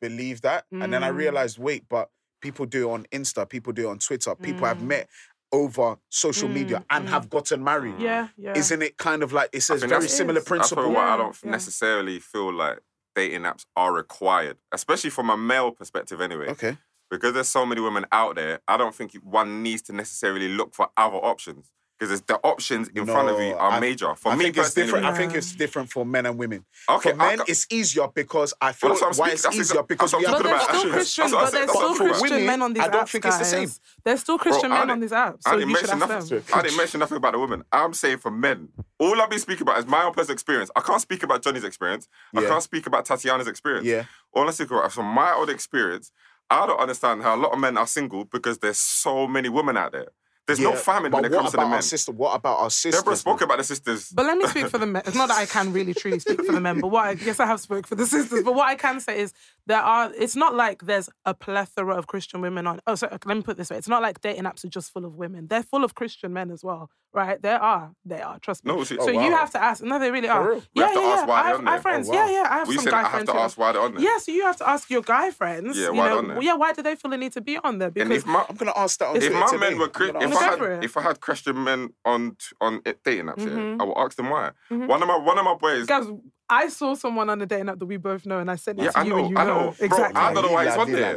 believe 0.00 0.40
that? 0.42 0.66
And 0.70 0.92
then 0.92 1.02
I 1.04 1.10
Mm. 1.10 1.16
realized, 1.16 1.58
wait, 1.58 1.88
but 1.88 2.10
people 2.40 2.66
do 2.66 2.88
it 2.88 2.92
on 2.92 3.06
Insta, 3.12 3.48
people 3.48 3.72
do 3.72 3.88
it 3.88 3.90
on 3.90 3.98
Twitter, 3.98 4.34
people 4.34 4.66
have 4.66 4.78
Mm. 4.78 4.86
met 4.86 5.10
over 5.52 5.98
social 6.08 6.48
media 6.48 6.78
Mm, 6.78 6.84
and 6.90 7.06
mm. 7.06 7.10
have 7.10 7.28
gotten 7.28 7.62
married. 7.64 7.98
yeah, 7.98 8.28
yeah. 8.36 8.56
Isn't 8.56 8.82
it 8.82 8.96
kind 8.96 9.22
of 9.22 9.32
like 9.32 9.50
it's 9.52 9.68
I 9.68 9.74
a 9.74 9.78
think 9.78 9.88
very 9.90 10.02
that's- 10.02 10.16
similar 10.16 10.38
It 10.38 10.42
is. 10.42 10.44
That's 10.44 10.48
principle? 10.48 10.76
probably 10.84 10.96
why 10.96 11.08
I 11.10 11.16
don't 11.16 11.36
yeah. 11.42 11.50
necessarily 11.50 12.20
feel 12.20 12.52
like 12.52 12.78
dating 13.16 13.42
apps 13.42 13.66
are 13.76 13.92
required, 13.92 14.58
especially 14.72 15.10
from 15.10 15.28
a 15.28 15.36
male 15.36 15.72
perspective, 15.72 16.20
anyway. 16.20 16.48
Okay. 16.50 16.78
Because 17.10 17.34
there's 17.34 17.48
so 17.48 17.66
many 17.66 17.80
women 17.80 18.06
out 18.12 18.36
there, 18.36 18.60
I 18.68 18.76
don't 18.76 18.94
think 18.94 19.14
one 19.14 19.64
needs 19.64 19.82
to 19.82 19.92
necessarily 19.92 20.48
look 20.48 20.72
for 20.74 20.88
other 20.96 21.16
options. 21.16 21.72
Because 22.00 22.22
the 22.22 22.36
options 22.42 22.88
in 22.88 23.04
front 23.04 23.28
of 23.28 23.38
you 23.38 23.54
are 23.54 23.72
I- 23.72 23.80
major. 23.80 24.14
For 24.14 24.32
I 24.32 24.34
me 24.36 24.44
think 24.44 24.56
it's 24.56 24.68
personally, 24.68 24.86
different. 24.86 25.06
I 25.06 25.14
think 25.18 25.34
it's 25.34 25.52
different 25.52 25.90
for 25.90 26.06
men 26.06 26.24
and 26.24 26.38
women. 26.38 26.64
Okay, 26.88 27.10
for 27.10 27.16
men, 27.16 27.40
I- 27.40 27.44
it's 27.46 27.66
easier 27.70 28.08
because 28.08 28.54
I 28.58 28.72
feel 28.72 28.88
Well, 28.88 28.98
that's 28.98 29.18
what 29.18 29.26
I'm 29.26 29.30
why 29.30 29.34
speaking- 29.36 29.60
it's 29.60 29.70
easier 29.70 29.82
exa- 29.82 29.88
because 29.88 30.12
we 30.14 30.24
what 30.24 30.26
have 30.28 30.34
I'm 30.36 30.42
But 30.42 30.48
there's 30.48 30.60
talking 30.62 30.78
still 30.78 30.88
about. 30.88 30.96
Christian, 30.96 31.22
That's 31.24 31.32
what 31.34 31.40
I 31.40 31.44
but 31.44 31.50
there's 31.52 31.66
That's 31.66 31.74
what 31.74 31.80
still 31.80 31.90
I'm 31.90 31.94
talking 31.98 32.06
about. 32.06 32.18
Christian 32.20 32.36
Women, 32.36 32.46
men 32.46 32.62
on 32.62 32.72
these 32.72 32.82
apps. 32.82 32.86
I 32.86 32.90
don't 32.90 33.02
apps, 33.04 33.08
think 33.10 33.24
it's 33.26 33.38
the 33.38 33.44
same. 33.44 33.70
There's 34.04 34.20
still 34.20 34.38
Christian 34.38 34.64
I 34.72 34.74
men 34.74 34.80
didn't- 34.80 34.90
on 34.92 35.00
these 35.00 35.10
apps, 35.10 35.38
I 35.44 35.50
so 35.50 35.56
didn't 35.58 35.68
you 35.70 35.76
should 35.76 35.82
mention 35.90 36.02
ask 36.02 36.08
nothing. 36.08 36.28
them. 36.40 36.44
I 36.58 36.62
didn't 36.62 36.76
mention 36.78 37.00
nothing 37.00 37.16
about 37.18 37.32
the 37.34 37.38
women. 37.38 37.64
I'm 37.70 37.92
saying 37.92 38.18
for 38.18 38.30
men. 38.30 38.68
All 38.98 39.20
I've 39.20 39.28
been 39.30 39.38
speaking 39.38 39.62
about 39.62 39.78
is 39.78 39.86
my 39.86 40.02
own 40.04 40.14
personal 40.14 40.32
experience. 40.32 40.70
I 40.74 40.80
can't 40.80 41.02
speak 41.02 41.22
about 41.22 41.42
Johnny's 41.42 41.64
experience. 41.64 42.08
I 42.34 42.40
can't 42.40 42.62
speak 42.62 42.86
about 42.86 43.04
Tatiana's 43.04 43.46
experience. 43.46 43.84
Yeah. 43.86 44.04
All 44.32 44.48
I 44.48 44.52
speak 44.52 44.70
about 44.70 44.86
is 44.86 44.94
from 44.94 45.04
my 45.06 45.32
own 45.34 45.50
experience. 45.50 46.12
I 46.48 46.66
don't 46.66 46.80
understand 46.80 47.22
how 47.22 47.36
a 47.36 47.40
lot 47.44 47.52
of 47.52 47.58
men 47.60 47.76
are 47.76 47.86
single 47.86 48.24
because 48.24 48.56
there's 48.58 48.78
so 48.80 49.26
many 49.28 49.48
women 49.50 49.76
out 49.76 49.92
there. 49.92 50.08
There's 50.56 50.60
no 50.60 50.74
famine 50.74 51.12
when 51.12 51.24
it 51.24 51.32
comes 51.32 51.50
to 51.50 51.56
the 51.56 51.58
about 51.58 51.68
men. 51.68 51.76
Our 51.76 51.82
sister, 51.82 52.12
what 52.12 52.34
about 52.34 52.58
our 52.58 52.70
sisters? 52.70 53.02
Deborah 53.02 53.16
spoke 53.16 53.40
about 53.42 53.58
the 53.58 53.64
sisters. 53.64 54.10
But 54.10 54.26
let 54.26 54.36
me 54.36 54.46
speak 54.46 54.68
for 54.68 54.78
the 54.78 54.86
men. 54.86 55.02
It's 55.06 55.16
not 55.16 55.28
that 55.28 55.38
I 55.38 55.46
can 55.46 55.72
really 55.72 55.94
truly 55.94 56.18
speak 56.18 56.44
for 56.44 56.52
the 56.52 56.60
men, 56.60 56.80
but 56.80 56.88
what 56.88 57.06
I 57.06 57.14
guess 57.14 57.38
I 57.38 57.46
have 57.46 57.60
spoke 57.60 57.86
for 57.86 57.94
the 57.94 58.06
sisters. 58.14 58.42
But 58.42 58.54
what 58.54 58.68
I 58.68 58.74
can 58.74 59.00
say 59.00 59.20
is 59.20 59.32
there 59.70 59.80
are. 59.94 60.12
It's 60.24 60.36
not 60.36 60.52
like 60.64 60.78
there's 60.90 61.08
a 61.24 61.34
plethora 61.34 61.94
of 62.00 62.06
Christian 62.12 62.40
women 62.40 62.66
on. 62.66 62.80
Oh, 62.88 62.94
sorry. 62.96 63.12
Let 63.24 63.36
me 63.36 63.42
put 63.42 63.52
it 63.52 63.58
this 63.58 63.70
way. 63.70 63.78
It's 63.78 63.88
not 63.94 64.02
like 64.02 64.20
dating 64.20 64.44
apps 64.50 64.64
are 64.64 64.68
just 64.78 64.92
full 64.92 65.04
of 65.04 65.14
women. 65.14 65.46
They're 65.48 65.62
full 65.62 65.84
of 65.84 65.94
Christian 65.94 66.32
men 66.32 66.50
as 66.50 66.62
well, 66.64 66.90
right? 67.12 67.40
There 67.40 67.60
are. 67.62 67.92
They 68.04 68.20
are. 68.20 68.38
Trust 68.40 68.64
me. 68.64 68.72
No, 68.72 68.84
she- 68.84 68.96
so 68.96 69.02
oh, 69.08 69.08
you 69.24 69.30
have 69.40 69.50
to 69.52 69.62
ask. 69.62 69.82
No, 69.82 69.98
they 69.98 70.10
really 70.10 70.28
are. 70.28 70.42
real? 70.48 70.62
We 70.74 70.82
Yeah, 70.82 70.86
have 70.86 70.94
to 70.94 71.00
yeah, 71.00 71.06
ask 71.14 71.20
yeah. 71.22 71.26
why 71.26 71.38
I 71.40 71.42
they're 71.42 71.50
have, 71.52 71.60
on 71.60 71.68
I 71.68 71.70
have 71.72 71.82
there. 71.84 71.92
friends. 71.92 72.08
Oh, 72.10 72.12
Yeah, 72.14 72.24
wow. 72.26 72.30
yeah. 72.32 72.46
I 72.50 72.54
have 72.60 72.68
We 72.68 72.74
some 72.76 72.84
said 72.84 72.90
guy 72.90 72.98
I 72.98 73.02
have 73.02 73.10
friends. 73.12 73.26
to 73.28 73.32
who- 73.32 73.38
ask 73.46 73.58
why 73.58 73.72
they're 73.72 73.82
on 73.82 73.94
there. 73.94 74.02
Yeah, 74.04 74.18
so 74.18 74.32
you 74.32 74.42
have 74.42 74.56
to 74.56 74.68
ask 74.68 74.90
your 74.90 75.02
guy 75.02 75.30
friends. 75.30 75.78
Yeah, 75.78 75.84
you 75.86 75.94
why 75.94 75.96
know, 75.96 76.04
they're 76.08 76.18
on 76.18 76.28
there? 76.28 76.42
Yeah, 76.42 76.54
why 76.54 76.72
do 76.72 76.82
they 76.82 76.96
feel 76.96 77.10
the 77.10 77.16
need 77.24 77.32
to 77.38 77.40
be 77.40 77.56
on 77.58 77.78
there? 77.78 77.88
And 77.88 77.94
Because 77.94 78.16
if 78.22 78.26
my 78.26 78.44
I'm 78.48 78.56
gonna 78.56 78.72
ask 78.76 78.98
that 78.98 79.08
on 79.08 79.16
if 79.16 79.32
my 79.32 79.56
men 79.56 79.78
were 79.78 79.88
Chris- 79.88 80.12
if 80.20 80.36
I 80.36 80.42
had 80.42 80.58
for 80.58 80.72
if 80.88 80.96
I 80.96 81.02
had 81.02 81.20
Christian 81.20 81.62
men 81.64 81.90
on 82.04 82.36
on 82.60 82.80
dating 83.04 83.26
apps, 83.26 83.38
yeah, 83.46 83.46
Mhm. 83.50 83.80
I 83.80 83.84
will 83.84 83.98
ask 84.04 84.16
them 84.16 84.30
why. 84.30 84.50
Mhm. 84.70 84.86
One 84.88 85.00
of 85.02 85.08
my 85.08 85.16
one 85.16 85.38
of 85.38 85.44
my 85.44 85.54
boys. 85.54 85.86
Guys, 85.86 86.06
I 86.50 86.68
saw 86.68 86.94
someone 86.94 87.30
on 87.30 87.38
the 87.38 87.46
dating 87.46 87.68
app 87.68 87.78
that 87.78 87.86
we 87.86 87.96
both 87.96 88.26
know, 88.26 88.38
and 88.40 88.50
I 88.50 88.56
sent 88.56 88.78
it 88.80 88.84
Yeah, 88.84 88.90
to 88.90 88.98
I 88.98 89.02
you, 89.04 89.10
know, 89.10 89.18
and 89.18 89.30
you 89.30 89.36
I 89.38 89.44
know, 89.44 89.54
know. 89.54 89.74
Bro, 89.78 89.86
exactly. 89.86 90.20
I 90.20 90.34
don't 90.34 90.44
know 90.46 90.52
why 90.52 90.64
he's 90.66 90.76
on 90.76 90.92
there. 90.92 91.16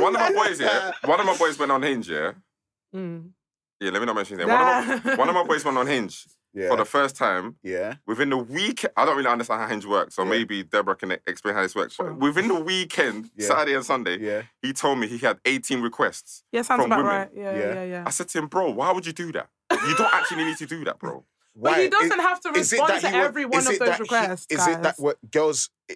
One 0.00 0.14
of 0.14 0.20
my 0.20 0.32
boys, 0.44 0.60
yeah, 0.60 0.92
one 1.04 1.18
of 1.20 1.26
my 1.26 1.36
boys 1.36 1.58
went 1.58 1.72
on 1.72 1.82
Hinge, 1.82 2.08
yeah. 2.10 2.32
Mm. 2.94 3.30
Yeah, 3.80 3.90
let 3.90 4.00
me 4.00 4.06
not 4.06 4.14
mention 4.16 4.38
his 4.38 4.46
name. 4.46 4.56
One 4.56 4.90
of, 4.92 5.04
my, 5.04 5.14
one 5.22 5.28
of 5.28 5.34
my 5.34 5.42
boys 5.44 5.64
went 5.64 5.76
on 5.78 5.86
Hinge 5.86 6.26
Yeah. 6.54 6.68
for 6.68 6.76
the 6.76 6.84
first 6.84 7.16
time. 7.16 7.56
yeah. 7.62 7.94
Within 8.06 8.30
the 8.30 8.36
week, 8.38 8.84
I 8.96 9.04
don't 9.04 9.16
really 9.16 9.28
understand 9.28 9.60
how 9.62 9.66
Hinge 9.68 9.84
works, 9.86 10.14
so 10.14 10.22
Yeah. 10.22 10.30
maybe 10.30 10.62
Deborah 10.62 10.94
can 10.96 11.10
explain 11.26 11.54
how 11.54 11.62
this 11.62 11.74
works. 11.74 11.94
Sure. 11.94 12.10
But 12.12 12.20
within 12.20 12.48
the 12.48 12.60
weekend, 12.60 13.30
Yeah. 13.36 13.48
Saturday 13.48 13.74
and 13.74 13.84
Sunday, 13.84 14.18
Yeah. 14.20 14.42
he 14.62 14.72
told 14.72 14.98
me 14.98 15.06
he 15.08 15.18
had 15.18 15.38
18 15.44 15.80
requests. 15.82 16.44
Yeah, 16.52 16.62
sounds 16.62 16.82
From 16.82 16.92
about 16.92 16.98
women. 17.04 17.12
right. 17.18 17.30
Yeah, 17.34 17.42
Yeah. 17.42 17.58
yeah, 17.58 17.74
yeah. 17.74 17.84
yeah. 17.84 18.04
I 18.06 18.10
said 18.10 18.28
to 18.28 18.38
him, 18.38 18.46
bro, 18.46 18.70
why 18.70 18.92
would 18.92 19.06
you 19.06 19.12
do 19.12 19.32
that? 19.32 19.48
You 19.70 19.94
don't 19.96 20.14
actually 20.14 20.44
need 20.44 20.56
to 20.58 20.66
do 20.66 20.84
that, 20.84 20.98
bro. 20.98 21.24
But 21.56 21.78
he 21.80 21.88
doesn't 21.88 22.18
have 22.18 22.40
to 22.40 22.50
respond 22.50 23.00
to 23.00 23.08
he 23.08 23.14
wa- 23.16 23.22
every 23.24 23.44
one 23.44 23.60
is 23.60 23.66
of 23.68 23.72
it 23.74 23.78
those 23.78 23.88
that 23.88 23.96
he- 23.96 24.02
requests. 24.02 24.46
Is 24.50 24.66
it 24.66 24.82
that 24.82 24.94
what 24.98 25.18
girls 25.30 25.70
eh, 25.88 25.94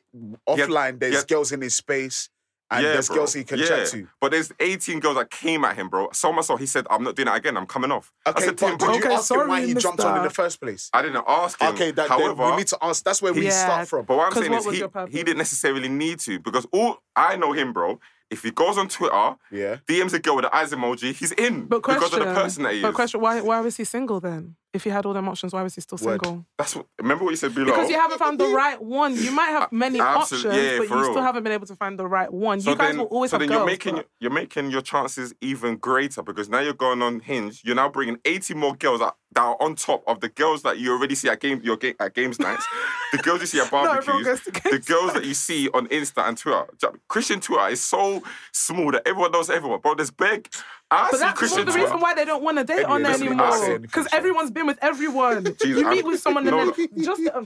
offline? 0.49 1.01
There's 1.01 1.15
yeah. 1.15 1.23
girls 1.29 1.51
in 1.53 1.61
his 1.61 1.75
space, 1.75 2.31
and 2.71 2.85
yeah, 2.85 2.93
there's 2.93 3.09
bro. 3.09 3.17
girls 3.17 3.33
he 3.35 3.43
can 3.43 3.59
yeah. 3.59 3.67
chat 3.67 3.87
to. 3.89 4.07
But 4.21 4.31
there's 4.31 4.53
18 4.61 5.01
girls 5.01 5.17
that 5.17 5.31
came 5.31 5.65
at 5.65 5.75
him, 5.77 5.89
bro. 5.89 6.11
So 6.13 6.33
much 6.33 6.45
so 6.47 6.57
he 6.57 6.67
said, 6.67 6.87
I'm 6.91 7.03
not 7.03 7.17
doing 7.17 7.27
that 7.27 7.37
again. 7.37 7.57
I'm 7.57 7.67
coming 7.67 7.91
off. 7.91 8.13
I 8.25 8.31
Okay, 8.31 8.45
said 8.45 8.59
to 8.59 8.65
him, 8.67 8.71
but 8.79 8.85
bro, 8.87 8.93
did 8.95 8.99
you 9.01 9.05
Okay, 9.07 9.15
ask 9.17 9.31
him 9.33 9.49
why 9.49 9.67
he 9.67 9.75
jumped 9.75 10.01
on 10.05 10.17
in 10.19 10.23
the 10.23 10.31
first 10.31 10.61
place? 10.61 10.91
I 10.93 11.03
didn't 11.03 11.25
ask 11.27 11.61
him. 11.61 11.75
Okay, 11.75 11.91
that, 11.93 12.09
However, 12.09 12.51
we 12.53 12.57
need 12.59 12.67
to 12.69 12.79
ask. 12.81 13.03
That's 13.03 13.21
where 13.21 13.33
we 13.33 13.47
Yeah. 13.47 13.65
start 13.65 13.89
from. 13.89 14.05
But 14.05 14.17
what 14.17 14.27
I'm 14.29 14.33
saying 14.41 14.53
what 14.53 14.67
is 14.75 14.81
he, 15.11 15.19
he 15.19 15.25
didn't 15.25 15.39
necessarily 15.39 15.89
need 15.89 16.21
to 16.21 16.39
because 16.39 16.67
all 16.73 16.99
I 17.17 17.37
know 17.37 17.53
him, 17.53 17.73
bro. 17.73 17.99
If 18.31 18.43
he 18.43 18.51
goes 18.51 18.77
on 18.77 18.89
Twitter, 18.89 19.37
Yeah. 19.51 19.77
DMs 19.87 20.13
a 20.13 20.19
girl 20.19 20.37
with 20.37 20.45
the 20.45 20.55
eyes 20.55 20.71
emoji, 20.73 21.15
he's 21.15 21.33
in 21.33 21.65
But 21.67 21.83
question, 21.83 22.03
because 22.11 22.19
of 22.21 22.35
the 22.35 22.41
person 22.41 22.63
that 22.65 22.73
he 22.73 22.79
is. 22.79 22.83
but 22.83 22.93
question, 22.95 23.21
why, 23.21 23.41
why 23.41 23.61
was 23.61 23.77
he 23.79 23.85
single 23.85 24.21
then? 24.21 24.57
If 24.75 24.85
he 24.85 24.91
had 24.91 25.07
all 25.07 25.15
them 25.15 25.27
options, 25.31 25.55
why 25.55 25.63
was 25.63 25.75
he 25.75 25.81
still 25.81 25.97
Word. 25.97 26.21
single? 26.23 26.45
That's 26.59 26.77
what. 26.77 26.85
Remember 27.01 27.25
what 27.25 27.31
you 27.31 27.37
said 27.37 27.55
below. 27.55 27.67
Because 27.73 27.89
you 27.89 27.97
oh, 27.97 28.01
haven't 28.01 28.19
found 28.19 28.39
the 28.39 28.49
right 28.49 28.81
one. 28.81 29.17
You 29.17 29.31
might 29.31 29.49
have 29.49 29.73
many 29.73 29.99
Absolute- 29.99 30.45
options, 30.45 30.63
yeah, 30.63 30.79
but 30.79 30.89
you 30.91 30.95
real. 30.95 31.05
still 31.11 31.23
haven't 31.23 31.43
been 31.43 31.55
able 31.55 31.67
to 31.67 31.75
find 31.75 31.99
the 31.99 32.07
right 32.07 32.31
one. 32.31 32.61
So 32.61 32.73
you 32.73 32.77
guys 32.77 32.89
then, 32.91 32.99
will 32.99 33.07
always 33.07 33.31
so 33.31 33.37
have 33.39 33.41
then 33.41 33.49
girls. 33.49 33.61
you're 33.61 33.67
making 33.67 33.95
but- 33.97 34.09
you're 34.21 34.31
making 34.31 34.71
your 34.71 34.83
chances 34.83 35.33
even 35.41 35.77
greater 35.79 36.23
because 36.23 36.51
now 36.51 36.59
you're 36.61 36.75
going 36.75 37.01
on 37.01 37.21
Hinge. 37.21 37.63
You're 37.65 37.77
now 37.77 37.89
bringing 37.89 38.19
80 38.27 38.53
more 38.55 38.75
girls 38.77 39.01
that, 39.01 39.15
that 39.39 39.45
are 39.45 39.57
on 39.61 39.77
top 39.77 40.03
of 40.09 40.19
the 40.21 40.29
girls 40.29 40.63
that 40.63 40.79
you 40.79 40.93
already 40.93 41.15
see 41.15 41.29
at 41.29 41.41
game 41.41 41.61
your 41.63 41.77
game 41.77 41.95
at 42.01 42.13
games 42.13 42.41
nights, 42.41 42.67
the 43.13 43.19
girls 43.23 43.41
you 43.41 43.47
see 43.47 43.61
at 43.61 43.71
barbecues, 43.71 44.25
the 44.45 44.83
girls 44.85 45.13
that 45.13 45.25
you 45.25 45.35
see 45.35 45.69
on 45.71 45.87
Insta 45.89 46.29
and 46.29 46.37
Twitter. 46.37 46.67
Christian 47.07 47.41
Twitter 47.41 47.69
is 47.69 47.81
so 47.81 48.21
small 48.53 48.91
that 48.91 49.07
everyone 49.07 49.31
knows 49.31 49.49
everyone, 49.49 49.81
bro. 49.81 49.95
There's 49.95 50.11
big. 50.11 50.49
I 50.91 51.09
But 51.11 51.19
see 51.19 51.25
that's 51.27 51.39
Christian 51.39 51.67
the 51.67 51.73
Twitter. 51.73 51.85
reason 51.85 52.01
why 52.01 52.15
they 52.15 52.25
don't 52.25 52.43
want 52.43 52.57
to 52.59 52.65
date 52.65 52.85
on 52.87 53.03
there 53.03 53.13
anymore. 53.13 53.79
Because 53.79 54.09
everyone's 54.11 54.51
been 54.51 54.67
with 54.67 54.79
everyone. 54.81 55.45
Jeez, 55.45 55.67
you 55.67 55.75
meet 55.89 55.99
I'm- 55.99 56.07
with 56.07 56.21
someone 56.21 56.45
no, 56.45 56.61
and 56.61 56.75
then 56.75 56.89
just 57.05 57.21
uh, 57.27 57.31
Oh 57.35 57.45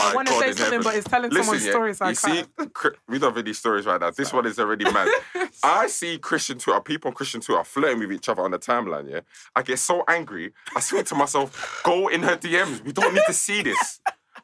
I 0.00 0.12
want 0.14 0.26
to 0.26 0.34
say 0.34 0.46
something, 0.52 0.64
heaven. 0.64 0.82
but 0.82 0.94
it's 0.96 1.06
telling 1.08 1.30
Listen, 1.30 1.44
someone's 1.44 1.64
yeah, 1.66 1.70
story, 1.70 1.94
so 1.94 2.08
you 2.08 2.14
see. 2.16 2.44
We 3.08 3.18
don't 3.20 3.30
have 3.34 3.44
any 3.44 3.52
stories 3.52 3.86
right 3.86 4.00
now. 4.00 4.10
This 4.10 4.32
one 4.32 4.44
is 4.46 4.58
already 4.58 4.84
mad. 4.90 5.08
I 5.62 5.86
see 5.86 6.18
Christian 6.18 6.58
Twitter, 6.58 6.80
people 6.80 7.08
on 7.10 7.14
Christian 7.14 7.40
Twitter 7.40 7.62
flirting 7.62 8.00
with 8.00 8.12
each 8.12 8.28
other 8.28 8.42
on 8.42 8.50
the 8.50 8.58
timeline, 8.58 9.08
yeah? 9.08 9.20
I 9.54 9.62
get 9.62 9.78
so 9.78 10.02
angry. 10.08 10.52
I 10.74 10.80
think 10.80 11.06
to 11.08 11.14
myself, 11.14 11.82
go 11.84 12.08
in 12.08 12.22
her 12.24 12.36
DMs. 12.36 12.82
We 12.84 12.92
don't 12.92 13.14
need 13.14 13.22
to 13.26 13.32
see 13.32 13.62
this. 13.62 14.00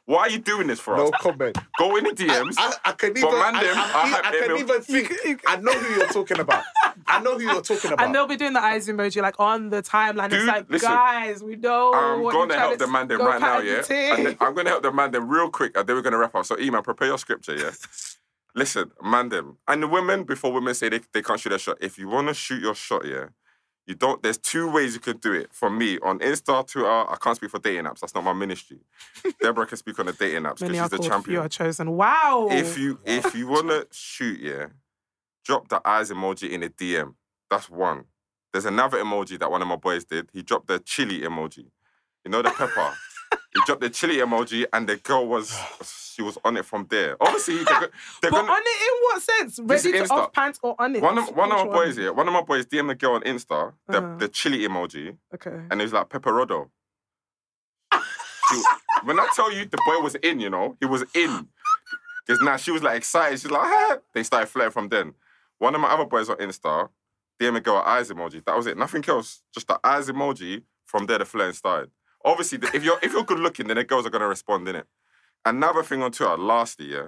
Why 0.07 0.19
are 0.21 0.29
you 0.29 0.39
doing 0.39 0.67
this 0.67 0.79
for 0.79 0.93
us? 0.95 0.99
No 0.99 1.11
comment. 1.11 1.57
Go 1.77 1.97
in 1.97 2.05
the 2.05 2.11
DMs. 2.11 2.55
I, 2.57 2.73
I 2.85 2.91
can 2.93 3.11
But 3.11 3.19
even. 3.19 3.31
man, 3.33 3.55
I, 3.55 3.63
them, 3.63 3.77
I, 3.77 3.81
I 3.81 4.01
I, 4.01 4.07
have 4.07 4.23
can 4.23 4.43
email- 4.45 4.57
even 4.57 4.81
think. 4.81 5.43
I 5.45 5.57
know 5.57 5.73
who 5.73 5.95
you're 5.95 6.07
talking 6.07 6.39
about. 6.39 6.63
I 7.05 7.19
know 7.21 7.37
who 7.37 7.43
you're 7.43 7.61
talking 7.61 7.91
about. 7.91 8.05
And 8.05 8.15
they'll 8.15 8.25
be 8.25 8.37
doing 8.37 8.53
the 8.53 8.61
eyes 8.63 8.87
emoji 8.87 9.21
like 9.21 9.37
on 9.37 9.69
the 9.69 9.81
timeline. 9.83 10.29
Dude, 10.29 10.39
it's 10.39 10.47
like, 10.47 10.69
listen, 10.69 10.89
guys, 10.89 11.43
we 11.43 11.57
know. 11.57 11.93
I'm 11.93 12.21
what 12.21 12.31
gonna 12.31 12.53
you're 12.53 12.59
help 12.59 12.77
trying 12.77 12.87
the 12.87 12.87
man 12.87 13.07
them 13.09 13.19
right 13.21 13.41
now, 13.41 13.59
yeah. 13.59 13.83
And 14.15 14.25
then 14.27 14.37
I'm 14.39 14.53
gonna 14.55 14.69
help 14.69 14.83
the 14.83 14.93
man 14.93 15.11
them 15.11 15.27
real 15.27 15.49
quick, 15.49 15.75
and 15.77 15.85
then 15.85 15.95
we're 15.97 16.01
gonna 16.01 16.17
wrap 16.17 16.33
up. 16.35 16.45
So, 16.45 16.57
Iman, 16.57 16.83
prepare 16.83 17.09
your 17.09 17.17
scripture, 17.17 17.57
yeah. 17.57 17.71
Listen, 18.55 18.91
man 19.03 19.27
them, 19.27 19.57
and 19.67 19.83
the 19.83 19.87
women 19.89 20.23
before 20.23 20.53
women 20.53 20.73
say 20.73 20.87
they, 20.87 21.01
they 21.13 21.21
can't 21.21 21.37
shoot 21.39 21.49
their 21.49 21.59
shot. 21.59 21.77
If 21.81 21.97
you 21.99 22.07
wanna 22.07 22.33
shoot 22.33 22.61
your 22.61 22.73
shot, 22.75 23.05
yeah, 23.05 23.25
you 23.87 23.95
don't. 23.95 24.21
There's 24.21 24.37
two 24.37 24.69
ways 24.69 24.93
you 24.93 24.99
can 24.99 25.17
do 25.17 25.31
it. 25.31 25.53
For 25.53 25.69
me, 25.69 25.97
on 25.99 26.19
Insta, 26.19 26.67
Twitter, 26.67 26.87
I 26.87 27.15
can't 27.21 27.37
speak 27.37 27.49
for 27.49 27.59
dating 27.59 27.85
apps. 27.85 28.01
That's 28.01 28.13
not 28.13 28.25
my 28.25 28.33
ministry. 28.33 28.79
Deborah 29.41 29.65
can 29.65 29.77
speak 29.77 29.97
on 29.97 30.07
the 30.07 30.13
dating 30.13 30.43
apps 30.43 30.59
because 30.59 30.77
she's 30.77 30.89
the 30.89 30.99
champion. 30.99 31.41
are 31.41 31.49
chosen. 31.49 31.91
Wow. 31.91 32.49
If 32.51 32.77
you 32.77 32.99
if 33.05 33.33
you 33.33 33.47
wanna 33.49 33.85
shoot, 33.91 34.41
yeah, 34.41 34.67
drop 35.45 35.69
the 35.69 35.81
eyes 35.87 36.11
emoji 36.11 36.49
in 36.49 36.63
a 36.63 36.69
DM. 36.69 37.15
That's 37.49 37.69
one. 37.69 38.03
There's 38.51 38.65
another 38.65 38.97
emoji 38.97 39.39
that 39.39 39.49
one 39.49 39.61
of 39.61 39.67
my 39.69 39.77
boys 39.77 40.03
did. 40.03 40.29
He 40.33 40.41
dropped 40.41 40.67
the 40.67 40.79
chili 40.79 41.21
emoji. 41.21 41.67
You 42.25 42.31
know 42.31 42.41
the 42.41 42.51
pepper. 42.51 42.93
he 43.53 43.61
dropped 43.65 43.81
the 43.81 43.89
chili 43.89 44.17
emoji, 44.17 44.65
and 44.73 44.87
the 44.87 44.97
girl 44.97 45.27
was 45.27 45.57
she 46.15 46.21
was 46.21 46.37
on 46.43 46.57
it 46.57 46.65
from 46.65 46.87
there. 46.89 47.15
Obviously, 47.21 47.63
they're, 47.63 47.79
they're 48.21 48.31
but 48.31 48.41
gonna. 48.45 48.51
on 48.51 48.61
it 48.63 48.81
in 48.81 49.01
what 49.03 49.21
sense? 49.21 49.59
Ready 49.63 49.91
to 49.91 49.97
Insta. 50.03 50.11
off 50.11 50.33
pants 50.33 50.59
or 50.63 50.75
on 50.79 50.95
it? 50.95 51.01
One 51.01 51.17
of 51.17 51.35
one 51.35 51.51
of 51.51 51.65
my 51.67 51.71
boys 51.73 51.95
here, 51.97 52.13
one 52.13 52.27
of 52.27 52.33
my 52.33 52.41
boys 52.41 52.65
DM 52.65 52.87
the 52.87 52.95
girl 52.95 53.13
on 53.13 53.21
Insta, 53.23 53.73
the, 53.87 53.97
Uh-huh. 53.97 54.15
the 54.17 54.27
chili 54.27 54.59
emoji, 54.67 55.17
Okay. 55.33 55.51
and 55.71 55.79
it 55.81 55.83
was 55.83 55.93
like 55.93 56.09
pepperodo. 56.09 56.69
She- 57.93 58.63
when 59.03 59.19
I 59.19 59.27
tell 59.35 59.51
you 59.51 59.65
the 59.65 59.77
boy 59.85 59.99
was 60.01 60.15
in, 60.15 60.39
you 60.39 60.49
know, 60.49 60.75
he 60.79 60.85
was 60.85 61.03
in. 61.13 61.47
Because 62.25 62.41
now 62.41 62.57
she 62.57 62.71
was 62.71 62.83
like 62.83 62.97
excited. 62.97 63.39
She's 63.39 63.51
like, 63.51 63.61
ah. 63.63 63.97
they 64.13 64.23
started 64.23 64.47
flirting 64.47 64.71
from 64.71 64.89
then. 64.89 65.13
One 65.59 65.75
of 65.75 65.81
my 65.81 65.89
other 65.89 66.05
boys 66.05 66.29
on 66.29 66.37
Insta, 66.37 66.89
DM 67.39 67.55
a 67.57 67.61
girl 67.61 67.77
eyes 67.85 68.09
emoji. 68.09 68.43
That 68.43 68.55
was 68.57 68.67
it. 68.67 68.77
Nothing 68.77 69.03
else. 69.07 69.41
Just 69.53 69.67
the 69.67 69.79
eyes 69.83 70.07
emoji. 70.09 70.63
From 70.85 71.05
there, 71.05 71.17
the 71.19 71.25
flirting 71.25 71.53
started. 71.53 71.91
Obviously, 72.27 72.59
if 72.73 72.83
you're 72.83 72.99
if 73.01 73.13
you're 73.13 73.23
good 73.23 73.39
looking, 73.39 73.67
then 73.67 73.77
the 73.77 73.85
girls 73.85 74.05
are 74.05 74.09
gonna 74.09 74.27
respond 74.27 74.67
in 74.67 74.75
it. 74.75 74.85
Another 75.45 75.81
thing 75.81 76.03
on 76.03 76.11
Twitter, 76.11 76.35
lastly, 76.37 76.91
yeah, 76.91 77.07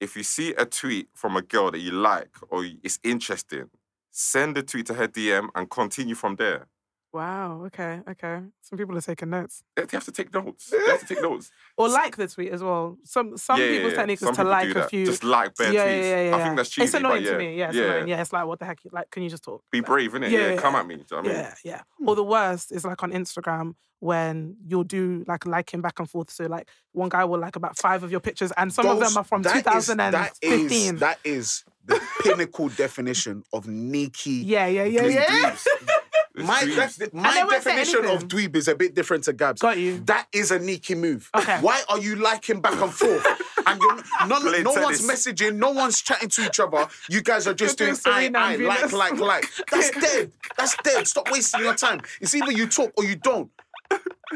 if 0.00 0.16
you 0.16 0.22
see 0.22 0.54
a 0.54 0.64
tweet 0.64 1.10
from 1.14 1.36
a 1.36 1.42
girl 1.42 1.70
that 1.70 1.80
you 1.80 1.90
like 1.90 2.30
or 2.48 2.64
is 2.82 2.98
interesting, 3.04 3.68
send 4.10 4.56
the 4.56 4.62
tweet 4.62 4.86
to 4.86 4.94
her 4.94 5.06
DM 5.06 5.50
and 5.54 5.70
continue 5.70 6.14
from 6.14 6.36
there. 6.36 6.68
Wow. 7.12 7.62
Okay. 7.66 8.00
Okay. 8.08 8.40
Some 8.60 8.78
people 8.78 8.96
are 8.96 9.00
taking 9.00 9.30
notes. 9.30 9.62
They 9.74 9.84
have 9.90 10.04
to 10.04 10.12
take 10.12 10.32
notes. 10.32 10.70
They 10.70 10.78
have 10.90 11.00
to 11.00 11.06
take 11.06 11.22
notes. 11.28 11.50
Or 11.76 11.88
like 11.88 12.16
the 12.16 12.28
tweet 12.28 12.52
as 12.52 12.62
well. 12.62 12.98
Some 13.04 13.36
some 13.36 13.60
Yeah, 13.60 13.66
people's 13.68 13.92
yeah. 13.92 13.98
technique 13.98 14.18
Some 14.20 14.30
is 14.30 14.36
to 14.36 14.44
like 14.44 14.74
a 14.76 14.86
few. 14.88 15.06
Just 15.06 15.24
like 15.24 15.56
bare 15.56 15.72
yeah, 15.72 15.84
tweets. 15.86 16.00
yeah, 16.02 16.02
yeah, 16.22 16.28
yeah. 16.30 16.36
I 16.36 16.42
think 16.44 16.56
that's 16.56 16.70
cheesy. 16.70 16.84
It's 16.84 16.94
annoying 16.94 17.24
to 17.24 17.36
me. 17.38 17.58
Yeah, 17.58 17.68
it's 17.68 17.76
yeah. 17.76 17.84
annoying. 17.84 18.08
Yeah, 18.08 18.20
it's 18.20 18.32
like 18.32 18.46
what 18.46 18.58
the 18.60 18.64
heck? 18.66 18.84
you- 18.84 18.90
Like, 18.92 19.10
can 19.10 19.22
you 19.24 19.30
just 19.30 19.42
talk? 19.42 19.64
Be 19.72 19.78
Like, 19.78 19.86
brave, 19.86 20.12
innit? 20.12 20.30
Yeah, 20.30 20.56
come 20.56 20.76
at 20.76 20.86
me. 20.86 20.96
do 20.96 21.04
you 21.10 21.16
know 21.16 21.18
I 21.18 21.22
mean? 21.22 21.32
Yeah, 21.32 21.54
yeah. 21.64 21.80
Or 22.06 22.14
hmm. 22.14 22.16
the 22.16 22.24
worst 22.24 22.70
is 22.70 22.84
like 22.84 23.02
on 23.02 23.10
Instagram 23.12 23.74
when 23.98 24.56
you'll 24.66 24.84
do 24.84 25.24
like 25.26 25.44
liking 25.46 25.80
back 25.82 25.98
and 25.98 26.08
forth. 26.08 26.30
So 26.30 26.46
like 26.46 26.68
one 26.92 27.08
guy 27.08 27.24
will 27.24 27.38
like 27.40 27.56
about 27.56 27.76
five 27.76 28.02
of 28.04 28.10
your 28.10 28.20
pictures, 28.20 28.52
and 28.56 28.72
some 28.72 28.86
of 28.86 29.00
them 29.00 29.16
are 29.16 29.24
from 29.24 29.42
that 29.42 29.56
is- 29.56 29.62
2015. 29.64 29.96
That 29.98 30.38
is, 30.44 31.00
that 31.00 31.18
is 31.24 31.64
the 31.86 32.00
pinnacle 32.22 32.68
definition 32.68 33.42
of 33.52 33.64
neaky. 33.66 34.42
yeah, 34.44 34.66
yeah, 34.66 34.84
yeah, 34.84 35.06
yeah. 35.06 35.56
dweebs. 36.40 36.48
It's 36.48 36.48
My, 36.48 36.62
dweebs. 36.62 36.98
def- 36.98 37.14
my 37.14 37.34
they 37.34 37.42
won't 37.42 37.62
say 37.62 37.70
definition 37.70 37.98
of 38.04 38.10
anything. 38.10 38.28
dweeb 38.28 38.56
is 38.56 38.68
a 38.68 38.74
bit 38.74 38.94
different 38.94 39.24
to 39.24 39.32
Gab's. 39.32 39.60
Got 39.60 39.78
you. 39.78 40.00
That 40.00 40.26
is 40.32 40.50
a 40.50 40.58
sneaky 40.58 40.94
move. 40.94 41.30
Okay. 41.36 41.58
Why 41.60 41.82
are 41.88 41.98
you 41.98 42.16
liking 42.16 42.60
back 42.60 42.80
and 42.80 42.92
forth? 42.92 43.26
and 43.66 43.80
you're 43.80 43.96
no, 44.26 44.38
no, 44.38 44.50
Play 44.50 44.62
no 44.62 44.72
one's 44.72 45.06
messaging, 45.06 45.56
no 45.56 45.70
one's 45.70 46.00
chatting 46.00 46.28
to 46.30 46.46
each 46.46 46.60
other. 46.60 46.86
You 47.08 47.22
guys 47.22 47.46
are 47.46 47.54
just 47.54 47.78
doing 47.78 47.94
doing 47.94 48.36
I, 48.36 48.52
I, 48.54 48.56
like, 48.56 48.92
like, 48.92 49.18
like. 49.18 49.44
That's 49.70 49.90
dead. 50.00 50.32
That's 50.56 50.76
dead. 50.82 51.06
Stop 51.06 51.30
wasting 51.30 51.60
your 51.60 51.74
time. 51.74 52.00
It's 52.20 52.34
either 52.34 52.52
you 52.52 52.66
talk 52.66 52.92
or 52.96 53.04
you 53.04 53.16
don't. 53.16 53.50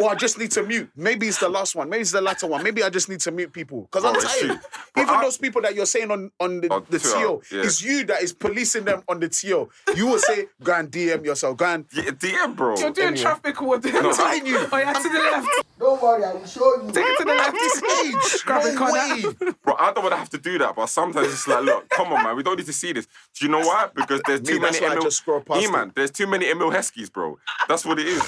Or 0.01 0.11
I 0.11 0.17
just 0.17 0.39
need 0.41 0.51
to 0.53 0.65
mute. 0.65 0.91
Maybe 0.97 1.29
it's 1.29 1.39
the 1.39 1.49
last 1.49 1.77
one. 1.77 1.89
Maybe 1.89 2.01
it's 2.01 2.11
the 2.11 2.21
latter 2.21 2.49
one. 2.49 2.65
Maybe 2.65 2.83
I 2.83 2.91
just 2.91 3.09
need 3.09 3.21
to 3.21 3.31
mute 3.31 3.53
people 3.53 3.83
because 3.83 4.05
I'm 4.05 4.17
Oh, 4.17 4.19
it's 4.19 4.41
tired. 4.41 4.59
Even 4.97 5.09
I- 5.15 5.23
those 5.23 5.39
people 5.39 5.63
that 5.63 5.77
you're 5.77 5.87
saying 5.87 6.11
on 6.11 6.33
on 6.41 6.61
the, 6.63 6.69
On 6.73 6.85
the 6.91 6.99
Twitter, 6.99 7.17
TO, 7.17 7.43
yeah. 7.53 7.63
it's 7.63 7.81
you 7.81 8.05
that 8.07 8.21
is 8.21 8.33
policing 8.33 8.85
them 8.87 9.05
on 9.07 9.21
the 9.21 9.29
TO. 9.29 9.69
You 9.95 10.07
will 10.09 10.19
say, 10.19 10.47
"Go 10.65 10.73
and 10.75 10.91
DM 10.91 11.25
yourself. 11.25 11.57
Go 11.59 11.67
and 11.67 11.85
Yeah, 11.93 12.11
DM, 12.11 12.57
bro. 12.57 12.77
You're 12.77 12.91
doing 12.91 13.07
Anyway. 13.07 13.23
traffic 13.23 13.55
coordinating. 13.55 14.03
No, 14.03 14.11
I'm 14.11 14.17
telling 14.17 14.47
you. 14.47 14.67
Oh 14.73 14.77
yeah, 14.79 14.93
to 14.95 15.09
the 15.09 15.19
left. 15.21 15.49
Don't 15.79 16.03
worry, 16.03 16.25
I 16.25 16.33
will 16.35 16.45
show 16.47 16.83
you. 16.83 16.91
Take 16.91 17.07
it 17.07 17.19
to 17.19 17.25
the 17.25 17.31
at 17.31 17.37
left. 17.39 17.53
this 17.53 18.35
age, 18.35 18.45
Grab 18.45 18.65
a 18.67 18.73
no 18.73 18.79
corner. 18.79 19.15
way. 19.15 19.53
Bro, 19.63 19.75
I 19.79 19.93
don't 19.93 20.03
want 20.03 20.13
to 20.15 20.17
have 20.19 20.31
to 20.31 20.39
do 20.39 20.59
that, 20.59 20.75
but 20.75 20.87
sometimes 20.87 21.29
it's 21.29 21.47
like, 21.47 21.63
look, 21.63 21.89
come 21.91 22.13
on, 22.13 22.25
man, 22.25 22.35
we 22.37 22.43
don't 22.43 22.57
need 22.57 22.67
to 22.67 22.73
see 22.73 22.93
this. 22.93 23.07
Do 23.39 23.45
you 23.47 23.51
know 23.53 23.61
why? 23.61 23.91
Because 23.95 24.21
there's 24.27 24.41
Me, 24.43 24.55
too 24.55 24.59
that's 24.59 24.81
many 24.81 24.87
why 24.87 24.91
I 24.91 24.93
Emile. 24.97 25.05
just 25.05 25.19
scroll 25.19 25.41
past 25.41 25.63
E 25.63 25.71
man, 25.71 25.93
there's 25.95 26.11
too 26.11 26.27
many 26.27 26.51
Emile 26.51 26.71
Heskeys, 26.73 27.11
bro. 27.13 27.39
That's 27.69 27.85
what 27.85 28.01
it 28.01 28.09
is. 28.09 28.23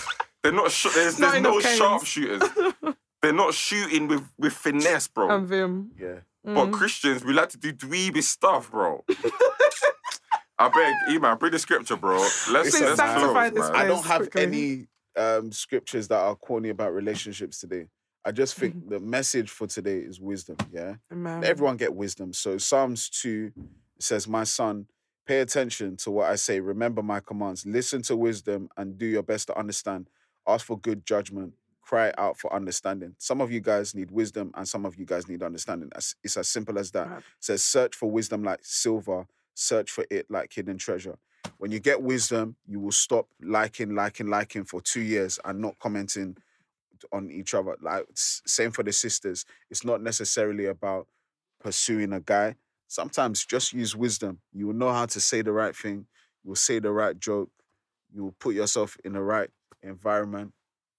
They're 0.47 0.53
not. 0.63 0.71
Sh- 0.71 0.95
there's 0.95 1.19
Not 1.19 1.33
there's 1.33 1.43
no 1.43 1.59
enough 1.59 1.65
Kanes. 1.65 1.77
sharpshooters. 1.79 2.95
They're 3.23 3.33
not 3.33 3.55
shooting 3.55 4.07
with 4.07 4.23
with 4.39 4.53
finesse, 4.53 5.09
bro. 5.09 5.29
And 5.31 5.47
Vim. 5.49 5.91
Yeah. 5.99 6.21
But 6.45 6.71
Christians, 6.71 7.25
we 7.25 7.33
like 7.33 7.49
to 7.49 7.59
do 7.59 7.73
dweeby 7.73 8.23
stuff, 8.23 8.71
bro. 8.71 9.05
I 10.59 10.69
beg, 10.69 11.15
E 11.15 11.19
man, 11.19 11.37
bring 11.37 11.53
the 11.53 11.59
scripture, 11.59 11.97
bro. 11.97 12.19
Let's 12.19 12.49
let's 12.51 12.81
man. 12.81 12.83
close, 12.85 12.97
Sanctify 12.97 13.51
this 13.51 13.69
man. 13.71 13.77
I 13.77 13.85
don't 13.87 14.07
have 14.07 14.31
quickly. 14.31 14.43
any 14.43 14.87
um, 15.17 15.53
scriptures 15.53 16.09
that 16.09 16.19
are 16.19 16.35
corny 16.37 16.69
about 16.71 16.95
relationships 16.95 17.61
today. 17.61 17.87
I 18.25 18.33
just 18.33 18.55
think 18.57 18.75
Mm-hmm. 18.77 18.89
the 18.91 19.01
message 19.01 19.51
for 19.51 19.67
today 19.67 19.99
is 19.99 20.21
wisdom. 20.21 20.57
Yeah, 20.73 20.95
Amen. 21.13 21.45
everyone 21.45 21.77
get 21.77 21.95
wisdom. 21.95 22.33
So 22.33 22.59
Psalms 22.59 23.11
two 23.11 23.53
says, 23.99 24.27
"My 24.29 24.45
son, 24.45 24.87
pay 25.27 25.41
attention 25.41 25.97
to 25.99 26.11
what 26.11 26.31
I 26.31 26.37
say. 26.37 26.61
Remember 26.61 27.03
my 27.03 27.21
commands. 27.21 27.67
Listen 27.67 28.03
to 28.03 28.17
wisdom 28.17 28.69
and 28.77 28.97
do 28.97 29.07
your 29.07 29.23
best 29.25 29.49
to 29.49 29.59
understand. 29.59 30.09
Ask 30.49 30.67
for 30.67 30.79
good 30.79 31.07
judgment. 31.07 31.55
Cry 31.83 32.13
out 32.19 32.39
for 32.39 32.53
understanding. 32.55 33.15
Some 33.19 33.41
of 33.41 33.53
you 33.53 33.61
guys 33.61 33.95
need 33.95 34.11
wisdom, 34.11 34.53
and 34.57 34.69
some 34.69 34.87
of 34.87 34.97
you 34.97 35.07
guys 35.07 35.29
need 35.29 35.43
understanding. 35.43 35.91
It's 36.25 36.37
as 36.37 36.49
simple 36.49 36.79
as 36.79 36.91
that. 36.93 37.09
It 37.19 37.25
says, 37.41 37.65
search 37.65 37.95
for 37.97 38.11
wisdom 38.11 38.45
like 38.45 38.61
silver. 38.63 39.27
Search 39.55 39.91
for 39.91 40.07
it 40.11 40.27
like 40.31 40.53
hidden 40.53 40.79
treasure. 40.79 41.17
When 41.59 41.73
you 41.73 41.81
get 41.81 42.03
wisdom, 42.03 42.57
you 42.67 42.81
will 42.81 42.93
stop 42.93 43.29
liking, 43.43 43.95
liking, 43.95 44.29
liking 44.29 44.65
for 44.65 44.81
two 44.83 45.03
years 45.03 45.39
and 45.45 45.61
not 45.61 45.79
commenting 45.81 46.37
on 47.13 47.31
each 47.31 47.55
other. 47.55 47.77
Like 47.81 48.07
same 48.47 48.73
for 48.73 48.83
the 48.85 48.93
sisters. 48.93 49.45
It's 49.71 49.85
not 49.85 50.03
necessarily 50.03 50.67
about 50.67 51.09
pursuing 51.61 52.13
a 52.13 52.21
guy. 52.21 52.57
Sometimes 52.89 53.47
just 53.47 53.73
use 53.73 53.97
wisdom. 53.97 54.41
You 54.53 54.69
will 54.69 54.75
know 54.75 54.93
how 54.93 55.07
to 55.07 55.21
say 55.21 55.43
the 55.43 55.53
right 55.53 55.77
thing. 55.77 56.07
You 56.45 56.51
will 56.51 56.57
say 56.57 56.79
the 56.81 56.93
right 56.93 57.19
joke. 57.19 57.51
You 58.13 58.25
will 58.25 58.37
put 58.41 58.55
yourself 58.55 58.97
in 59.05 59.15
the 59.15 59.23
right 59.23 59.51
environment, 59.87 60.53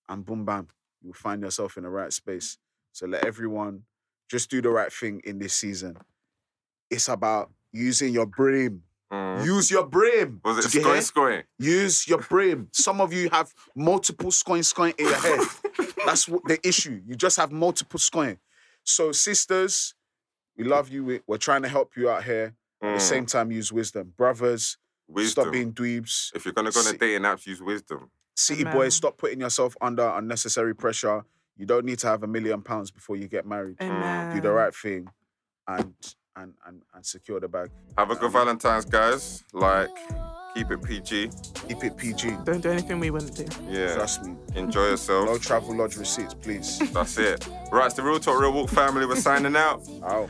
and 0.10 0.26
boom, 0.26 0.46
bam, 0.46 0.68
you 1.02 1.10
will 1.10 1.14
find 1.14 1.42
yourself 1.42 1.78
in 1.78 1.84
the 1.84 1.90
right 1.90 2.12
space. 2.14 2.58
So 2.94 3.06
let 3.06 3.26
everyone 3.26 3.84
just 4.30 4.50
do 4.50 4.62
the 4.62 4.70
right 4.70 4.92
thing 4.92 5.22
in 5.24 5.40
this 5.40 5.54
season. 5.54 5.98
It's 6.90 7.08
about 7.10 7.52
using 7.72 8.14
your 8.14 8.26
brain. 8.26 8.82
Mm. 9.12 9.46
Use 9.46 9.72
your 9.72 9.86
brain. 9.86 10.42
Was 10.44 10.66
it 10.66 10.70
scoring, 10.82 11.02
scoring? 11.02 11.44
Use 11.60 12.08
your 12.08 12.18
brain. 12.20 12.68
Some 12.74 13.00
of 13.00 13.14
you 13.14 13.30
have 13.30 13.54
multiple 13.76 14.32
scoring 14.32 14.64
scoring 14.64 14.94
in 14.98 15.06
your 15.06 15.16
head. 15.16 15.48
That's 16.06 16.28
what 16.28 16.42
the 16.46 16.60
issue. 16.68 17.02
You 17.06 17.16
just 17.16 17.38
have 17.38 17.52
multiple 17.52 18.00
scoring. 18.00 18.38
So, 18.84 19.12
sisters, 19.12 19.94
we 20.58 20.64
love 20.64 20.90
you. 20.90 21.04
We- 21.06 21.22
We're 21.28 21.38
trying 21.38 21.62
to 21.64 21.68
help 21.70 21.96
you 21.96 22.10
out 22.10 22.24
here. 22.24 22.56
At 22.82 22.94
the 22.94 23.00
Mm. 23.00 23.02
same 23.02 23.26
time, 23.26 23.52
use 23.52 23.72
wisdom. 23.72 24.14
Brothers, 24.18 24.78
Wisdom. 25.08 25.44
stop 25.46 25.52
being 25.54 25.74
dweebs. 25.74 26.32
If 26.36 26.46
you're 26.46 26.54
gonna 26.54 26.72
go 26.72 26.80
on 26.82 26.88
a 26.94 26.98
dating 26.98 27.24
apps, 27.24 27.46
use 27.48 27.62
wisdom. 27.62 28.12
City 28.38 28.62
Amen. 28.62 28.74
boys, 28.74 28.96
stop 28.96 29.18
putting 29.18 29.42
yourself 29.42 29.76
under 29.82 30.08
unnecessary 30.10 30.76
pressure. 30.76 31.26
You 31.58 31.66
don't 31.66 31.86
need 31.86 31.98
to 32.00 32.08
have 32.08 32.22
a 32.22 32.28
million 32.28 32.62
pounds 32.62 32.92
before 32.92 33.16
you 33.16 33.28
get 33.28 33.48
married. 33.48 33.78
Amen. 33.82 34.36
Do 34.36 34.42
the 34.42 34.52
right 34.52 34.74
thing 34.74 35.08
and 35.68 35.94
and 36.36 36.54
and, 36.68 36.84
and 36.94 37.04
secure 37.04 37.40
the 37.40 37.48
bag. 37.48 37.72
Have 37.98 38.12
a 38.12 38.16
good 38.16 38.32
Valentine's, 38.32 38.86
guys. 38.86 39.44
Like, 39.54 39.90
keep 40.54 40.70
it 40.70 40.84
PG. 40.84 41.32
Keep 41.68 41.84
it 41.84 41.98
PG. 41.98 42.38
Don't 42.46 42.62
do 42.62 42.70
anything 42.70 43.00
we 43.00 43.10
wouldn't 43.10 43.36
do. 43.36 43.46
Yeah. 43.68 43.96
Trust 43.96 44.24
me. 44.24 44.36
Enjoy 44.56 44.86
yourself. 44.90 45.26
No 45.26 45.38
Travelodge 45.38 45.98
receipts, 45.98 46.36
please. 46.36 46.78
That's 46.92 47.18
it. 47.18 47.48
Right, 47.72 47.88
it's 47.88 47.96
the 47.96 48.04
Real 48.04 48.20
Talk 48.20 48.40
Real 48.40 48.54
Walk 48.54 48.70
family. 48.70 49.08
We're 49.08 49.16
signing 49.16 49.56
out. 49.56 49.82
Out. 50.04 50.30